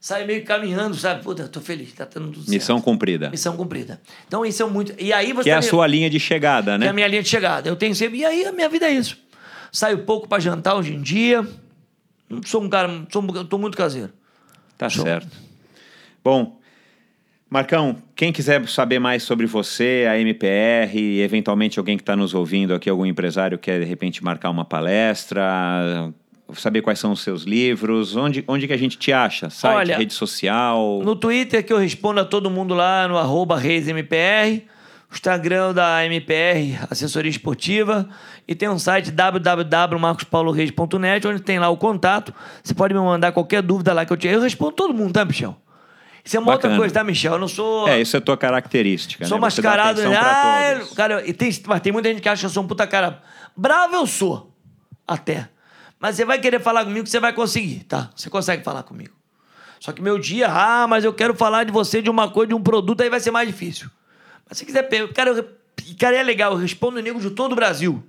Sai 0.00 0.24
meio 0.26 0.44
caminhando, 0.44 0.96
sabe? 0.96 1.22
Puta, 1.22 1.46
tô 1.46 1.60
feliz, 1.60 1.92
tá 1.92 2.04
dando 2.04 2.32
tudo 2.32 2.50
Missão 2.50 2.76
certo. 2.76 2.84
cumprida. 2.84 3.30
Missão 3.30 3.56
cumprida. 3.56 4.00
Então 4.26 4.44
isso 4.44 4.60
é 4.62 4.66
muito. 4.66 4.92
E 5.00 5.12
aí 5.12 5.32
você 5.32 5.44
Que 5.44 5.50
é 5.50 5.54
a 5.54 5.62
sua 5.62 5.86
linha 5.86 6.10
de 6.10 6.18
chegada, 6.18 6.72
que 6.72 6.74
é 6.74 6.78
né? 6.78 6.88
a 6.88 6.92
minha 6.92 7.06
linha 7.06 7.22
de 7.22 7.28
chegada. 7.28 7.68
Eu 7.68 7.76
tenho 7.76 7.94
sempre. 7.94 8.18
E 8.18 8.24
aí 8.24 8.44
a 8.44 8.50
minha 8.52 8.68
vida 8.68 8.86
é 8.86 8.90
isso. 8.90 9.16
Saio 9.70 10.04
pouco 10.04 10.26
pra 10.28 10.40
jantar 10.40 10.74
hoje 10.74 10.92
em 10.94 11.00
dia. 11.00 11.46
Não 12.28 12.42
sou 12.42 12.62
um 12.62 12.68
cara. 12.68 13.06
Sou, 13.12 13.22
um- 13.22 13.44
tô 13.44 13.58
muito 13.58 13.76
caseiro. 13.76 14.12
Tá 14.76 14.88
Show. 14.88 15.04
certo. 15.04 15.28
Bom, 16.24 16.60
Marcão, 17.52 17.96
quem 18.16 18.32
quiser 18.32 18.66
saber 18.66 18.98
mais 18.98 19.22
sobre 19.24 19.44
você, 19.44 20.06
a 20.08 20.18
MPR, 20.18 20.98
e 20.98 21.20
eventualmente 21.20 21.78
alguém 21.78 21.98
que 21.98 22.02
está 22.02 22.16
nos 22.16 22.32
ouvindo 22.32 22.72
aqui, 22.72 22.88
algum 22.88 23.04
empresário 23.04 23.58
quer 23.58 23.78
de 23.78 23.84
repente 23.84 24.24
marcar 24.24 24.48
uma 24.48 24.64
palestra, 24.64 25.44
saber 26.54 26.80
quais 26.80 26.98
são 26.98 27.12
os 27.12 27.20
seus 27.20 27.42
livros, 27.42 28.16
onde, 28.16 28.42
onde 28.48 28.66
que 28.66 28.72
a 28.72 28.76
gente 28.78 28.96
te 28.96 29.12
acha? 29.12 29.50
Site, 29.50 29.76
Olha, 29.76 29.98
rede 29.98 30.14
social? 30.14 31.02
No 31.04 31.14
Twitter, 31.14 31.62
que 31.62 31.74
eu 31.74 31.76
respondo 31.76 32.20
a 32.20 32.24
todo 32.24 32.50
mundo 32.50 32.72
lá 32.72 33.06
no 33.06 33.18
arroba 33.18 33.58
ReisMPR. 33.58 34.62
Instagram 35.12 35.74
da 35.74 36.06
MPR, 36.06 36.78
Assessoria 36.90 37.30
Esportiva. 37.30 38.08
E 38.48 38.54
tem 38.54 38.70
um 38.70 38.78
site 38.78 39.10
www.marcospauloreis.net, 39.10 41.28
onde 41.28 41.42
tem 41.42 41.58
lá 41.58 41.68
o 41.68 41.76
contato. 41.76 42.32
Você 42.64 42.72
pode 42.72 42.94
me 42.94 43.00
mandar 43.00 43.32
qualquer 43.32 43.60
dúvida 43.60 43.92
lá 43.92 44.06
que 44.06 44.12
eu 44.14 44.16
te. 44.16 44.26
Eu 44.26 44.40
respondo 44.40 44.72
todo 44.72 44.94
mundo, 44.94 45.12
tá, 45.12 45.22
Michel? 45.22 45.54
Isso 46.24 46.36
é 46.36 46.40
uma 46.40 46.52
outra 46.52 46.68
Bacana. 46.68 46.78
coisa, 46.80 46.94
tá, 46.94 47.02
Michel? 47.04 47.32
Eu 47.32 47.38
não 47.38 47.48
sou. 47.48 47.88
É, 47.88 48.00
isso 48.00 48.16
é 48.16 48.20
tua 48.20 48.36
característica, 48.36 49.24
Sou 49.26 49.38
né? 49.40 49.50
Você 49.50 49.60
dá 49.60 49.68
mascarado. 49.70 50.02
pra 50.02 50.20
Ah, 50.20 50.74
todos. 50.78 50.92
cara, 50.94 51.26
e 51.28 51.32
tem, 51.32 51.50
mas 51.66 51.80
tem 51.80 51.92
muita 51.92 52.08
gente 52.08 52.22
que 52.22 52.28
acha 52.28 52.40
que 52.40 52.46
eu 52.46 52.50
sou 52.50 52.62
um 52.62 52.66
puta 52.66 52.86
cara. 52.86 53.20
Bravo 53.56 53.96
eu 53.96 54.06
sou. 54.06 54.54
Até. 55.06 55.48
Mas 55.98 56.16
você 56.16 56.24
vai 56.24 56.38
querer 56.38 56.60
falar 56.60 56.84
comigo 56.84 57.04
que 57.04 57.10
você 57.10 57.18
vai 57.20 57.32
conseguir, 57.32 57.84
tá? 57.84 58.10
Você 58.14 58.30
consegue 58.30 58.62
falar 58.62 58.82
comigo. 58.84 59.12
Só 59.80 59.90
que 59.92 60.00
meu 60.00 60.16
dia, 60.18 60.48
ah, 60.48 60.86
mas 60.86 61.04
eu 61.04 61.12
quero 61.12 61.34
falar 61.34 61.64
de 61.64 61.72
você 61.72 62.00
de 62.00 62.08
uma 62.08 62.30
coisa, 62.30 62.48
de 62.48 62.54
um 62.54 62.62
produto, 62.62 63.00
aí 63.02 63.10
vai 63.10 63.18
ser 63.18 63.32
mais 63.32 63.48
difícil. 63.48 63.90
Mas 64.48 64.58
se 64.58 64.64
quiser, 64.64 64.88
cara, 65.12 65.30
eu 65.30 65.44
cara, 65.98 66.16
é 66.16 66.22
legal, 66.22 66.52
eu 66.52 66.58
respondo 66.58 67.00
nego 67.02 67.20
de 67.20 67.30
todo 67.30 67.52
o 67.52 67.56
Brasil. 67.56 68.02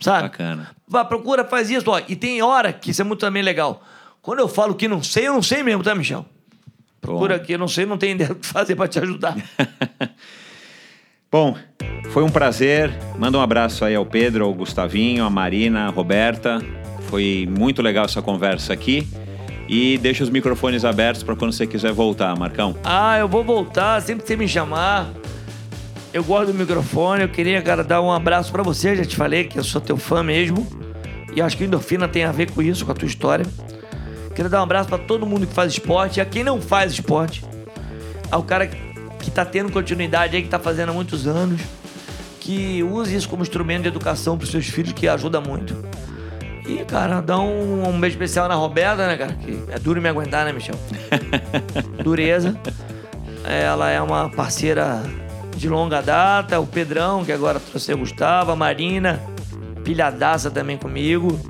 Sabe? 0.00 0.22
Bacana. 0.24 0.70
Vá, 0.86 1.04
procura, 1.04 1.44
faz 1.44 1.70
isso. 1.70 1.88
Ó. 1.90 2.00
E 2.08 2.16
tem 2.16 2.42
hora 2.42 2.72
que 2.72 2.90
isso 2.90 3.00
é 3.00 3.04
muito 3.04 3.20
também 3.20 3.42
legal. 3.42 3.82
Quando 4.20 4.40
eu 4.40 4.48
falo 4.48 4.74
que 4.74 4.88
não 4.88 5.02
sei, 5.02 5.28
eu 5.28 5.32
não 5.32 5.42
sei 5.42 5.62
mesmo, 5.62 5.82
tá, 5.82 5.94
Michel? 5.94 6.26
Procura 7.06 7.36
Bom. 7.36 7.42
aqui, 7.42 7.52
eu 7.52 7.58
não 7.58 7.68
sei, 7.68 7.86
não 7.86 7.96
tenho 7.96 8.16
ideia 8.16 8.30
do 8.30 8.34
que 8.34 8.46
fazer 8.46 8.74
pra 8.74 8.88
te 8.88 8.98
ajudar. 8.98 9.36
Bom, 11.30 11.56
foi 12.10 12.24
um 12.24 12.28
prazer. 12.28 12.92
Manda 13.16 13.38
um 13.38 13.40
abraço 13.40 13.84
aí 13.84 13.94
ao 13.94 14.04
Pedro, 14.04 14.44
ao 14.44 14.52
Gustavinho, 14.52 15.24
à 15.24 15.30
Marina, 15.30 15.86
à 15.86 15.90
Roberta. 15.90 16.60
Foi 17.08 17.48
muito 17.48 17.80
legal 17.80 18.06
essa 18.06 18.20
conversa 18.20 18.72
aqui. 18.72 19.06
E 19.68 19.98
deixa 19.98 20.24
os 20.24 20.30
microfones 20.30 20.84
abertos 20.84 21.22
para 21.22 21.36
quando 21.36 21.52
você 21.52 21.66
quiser 21.66 21.92
voltar, 21.92 22.36
Marcão. 22.36 22.76
ah, 22.84 23.18
eu 23.18 23.28
vou 23.28 23.44
voltar, 23.44 24.00
sempre 24.02 24.22
que 24.22 24.28
você 24.28 24.36
me 24.36 24.48
chamar. 24.48 25.08
Eu 26.12 26.24
gosto 26.24 26.52
do 26.52 26.54
microfone, 26.54 27.22
eu 27.22 27.28
queria, 27.28 27.60
cara, 27.62 27.84
dar 27.84 28.00
um 28.00 28.10
abraço 28.10 28.50
pra 28.50 28.62
você. 28.62 28.96
Já 28.96 29.04
te 29.04 29.14
falei 29.14 29.44
que 29.44 29.58
eu 29.58 29.64
sou 29.64 29.80
teu 29.80 29.96
fã 29.96 30.22
mesmo. 30.24 30.66
E 31.34 31.40
acho 31.40 31.56
que 31.56 31.62
o 31.62 31.66
endorfina 31.66 32.08
tem 32.08 32.24
a 32.24 32.32
ver 32.32 32.50
com 32.50 32.62
isso, 32.62 32.84
com 32.84 32.90
a 32.92 32.94
tua 32.94 33.06
história. 33.06 33.44
Queria 34.36 34.50
dar 34.50 34.60
um 34.60 34.64
abraço 34.64 34.86
pra 34.86 34.98
todo 34.98 35.24
mundo 35.24 35.46
que 35.46 35.54
faz 35.54 35.72
esporte, 35.72 36.18
e 36.18 36.20
a 36.20 36.26
quem 36.26 36.44
não 36.44 36.60
faz 36.60 36.92
esporte. 36.92 37.42
Ao 38.30 38.42
cara 38.42 38.66
que 38.66 39.30
tá 39.30 39.46
tendo 39.46 39.72
continuidade 39.72 40.36
aí, 40.36 40.42
que 40.42 40.48
tá 40.50 40.58
fazendo 40.58 40.90
há 40.90 40.92
muitos 40.92 41.26
anos. 41.26 41.62
Que 42.38 42.82
use 42.82 43.16
isso 43.16 43.28
como 43.30 43.42
instrumento 43.42 43.82
de 43.82 43.88
educação 43.88 44.36
pros 44.36 44.50
seus 44.50 44.66
filhos, 44.66 44.92
que 44.92 45.08
ajuda 45.08 45.40
muito. 45.40 45.74
E, 46.66 46.84
cara, 46.84 47.22
dá 47.22 47.38
um, 47.38 47.88
um 47.88 47.98
beijo 47.98 48.14
especial 48.14 48.46
na 48.46 48.54
Roberta, 48.54 49.06
né, 49.06 49.16
cara? 49.16 49.32
Que 49.32 49.58
é 49.68 49.78
duro 49.78 50.02
me 50.02 50.08
aguentar, 50.08 50.44
né, 50.44 50.52
Michel? 50.52 50.78
Dureza. 52.04 52.54
Ela 53.42 53.90
é 53.90 54.02
uma 54.02 54.28
parceira 54.28 55.02
de 55.56 55.66
longa 55.66 56.02
data. 56.02 56.60
O 56.60 56.66
Pedrão, 56.66 57.24
que 57.24 57.32
agora 57.32 57.58
trouxe 57.58 57.90
o 57.94 57.98
Gustavo. 57.98 58.52
A 58.52 58.56
Marina, 58.56 59.18
pilhadaça 59.82 60.50
também 60.50 60.76
comigo. 60.76 61.40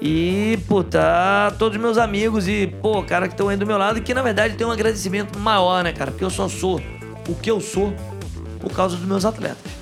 E, 0.00 0.58
pô, 0.68 0.84
tá 0.84 1.52
todos 1.58 1.76
os 1.76 1.82
meus 1.82 1.98
amigos 1.98 2.46
e, 2.46 2.68
pô, 2.80 3.02
cara 3.02 3.26
que 3.26 3.34
estão 3.34 3.48
aí 3.48 3.56
do 3.56 3.66
meu 3.66 3.76
lado 3.76 3.98
e 3.98 4.00
que, 4.00 4.14
na 4.14 4.22
verdade, 4.22 4.54
tem 4.54 4.66
um 4.66 4.70
agradecimento 4.70 5.38
maior, 5.38 5.82
né, 5.82 5.92
cara? 5.92 6.10
Porque 6.10 6.24
eu 6.24 6.30
só 6.30 6.48
sou 6.48 6.80
o 7.28 7.34
que 7.34 7.50
eu 7.50 7.60
sou 7.60 7.92
por 8.60 8.72
causa 8.72 8.96
dos 8.96 9.04
meus 9.04 9.24
atletas. 9.24 9.78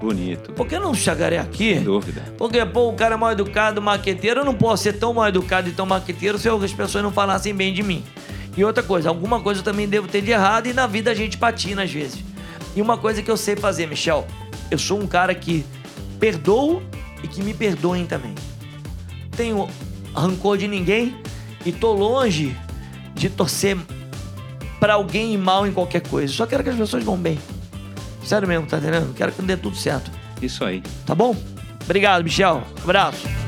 Bonito. 0.00 0.52
Por 0.52 0.66
que 0.66 0.78
não 0.78 0.94
chegarei 0.94 1.38
aqui? 1.38 1.74
Sem 1.74 1.84
dúvida. 1.84 2.22
Porque, 2.36 2.64
pô, 2.66 2.88
o 2.88 2.94
cara 2.94 3.14
é 3.14 3.18
mal 3.18 3.32
educado, 3.32 3.82
marqueteiro, 3.82 4.40
eu 4.40 4.44
não 4.44 4.54
posso 4.54 4.84
ser 4.84 4.94
tão 4.94 5.12
mal 5.12 5.28
educado 5.28 5.68
e 5.68 5.72
tão 5.72 5.86
marqueteiro 5.86 6.38
se 6.38 6.48
as 6.48 6.72
pessoas 6.72 7.02
não 7.02 7.12
falassem 7.12 7.54
bem 7.54 7.72
de 7.72 7.82
mim. 7.82 8.04
E 8.56 8.64
outra 8.64 8.82
coisa, 8.82 9.08
alguma 9.08 9.40
coisa 9.40 9.60
eu 9.60 9.64
também 9.64 9.88
devo 9.88 10.08
ter 10.08 10.20
de 10.20 10.32
errado 10.32 10.66
e 10.66 10.72
na 10.72 10.86
vida 10.86 11.10
a 11.10 11.14
gente 11.14 11.36
patina 11.36 11.84
às 11.84 11.92
vezes. 11.92 12.22
E 12.74 12.82
uma 12.82 12.96
coisa 12.96 13.22
que 13.22 13.30
eu 13.30 13.36
sei 13.36 13.56
fazer, 13.56 13.86
Michel, 13.86 14.26
eu 14.70 14.78
sou 14.78 15.00
um 15.00 15.06
cara 15.06 15.34
que 15.34 15.64
perdoo 16.18 16.82
e 17.22 17.28
que 17.28 17.42
me 17.42 17.54
perdoem 17.54 18.06
também. 18.06 18.34
Tenho 19.38 19.68
rancor 20.12 20.58
de 20.58 20.66
ninguém 20.66 21.16
e 21.64 21.70
tô 21.70 21.92
longe 21.92 22.56
de 23.14 23.30
torcer 23.30 23.76
pra 24.80 24.94
alguém 24.94 25.38
mal 25.38 25.64
em 25.64 25.72
qualquer 25.72 26.00
coisa. 26.00 26.32
Só 26.32 26.44
quero 26.44 26.64
que 26.64 26.70
as 26.70 26.76
pessoas 26.76 27.04
vão 27.04 27.16
bem. 27.16 27.38
Sério 28.24 28.48
mesmo, 28.48 28.66
tá 28.66 28.78
entendendo? 28.78 29.14
Quero 29.14 29.30
que 29.30 29.40
dê 29.42 29.56
tudo 29.56 29.76
certo. 29.76 30.10
Isso 30.42 30.64
aí. 30.64 30.82
Tá 31.06 31.14
bom? 31.14 31.36
Obrigado, 31.84 32.24
Michel. 32.24 32.64
Abraço. 32.82 33.47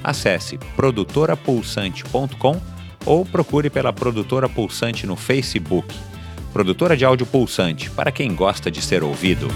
acesse 0.02 0.58
produtorapulsante.com 0.78 2.62
ou 3.06 3.26
procure 3.26 3.70
pela 3.70 3.92
Produtora 3.92 4.48
Pulsante 4.48 5.06
no 5.06 5.18
Facebook. 5.18 5.94
Produtora 6.54 6.96
de 6.96 7.04
áudio 7.04 7.26
pulsante, 7.26 7.90
para 7.90 8.14
quem 8.14 8.34
gosta 8.34 8.72
de 8.72 8.82
ser 8.82 9.04
ouvido. 9.04 9.50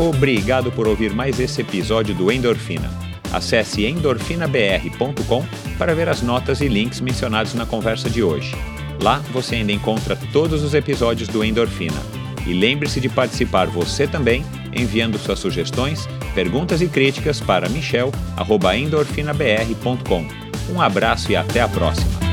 Obrigado 0.00 0.72
por 0.72 0.88
ouvir 0.88 1.12
mais 1.12 1.38
esse 1.38 1.60
episódio 1.60 2.14
do 2.14 2.32
Endorfina. 2.32 2.90
Acesse 3.30 3.84
endorfinabr.com 3.84 5.44
para 5.76 5.94
ver 5.94 6.08
as 6.08 6.22
notas 6.22 6.62
e 6.62 6.68
links 6.68 7.02
mencionados 7.02 7.52
na 7.52 7.66
conversa 7.66 8.08
de 8.08 8.22
hoje. 8.22 8.56
Lá 9.02 9.18
você 9.30 9.56
ainda 9.56 9.72
encontra 9.72 10.16
todos 10.32 10.62
os 10.62 10.72
episódios 10.72 11.28
do 11.28 11.44
Endorfina. 11.44 12.00
E 12.46 12.54
lembre-se 12.54 12.98
de 12.98 13.10
participar 13.10 13.66
você 13.66 14.06
também, 14.06 14.42
enviando 14.74 15.18
suas 15.18 15.38
sugestões, 15.38 16.08
perguntas 16.34 16.80
e 16.80 16.88
críticas 16.88 17.38
para 17.38 17.68
michel.endorfinabr.com. 17.68 20.26
Um 20.72 20.80
abraço 20.80 21.30
e 21.30 21.36
até 21.36 21.60
a 21.60 21.68
próxima! 21.68 22.29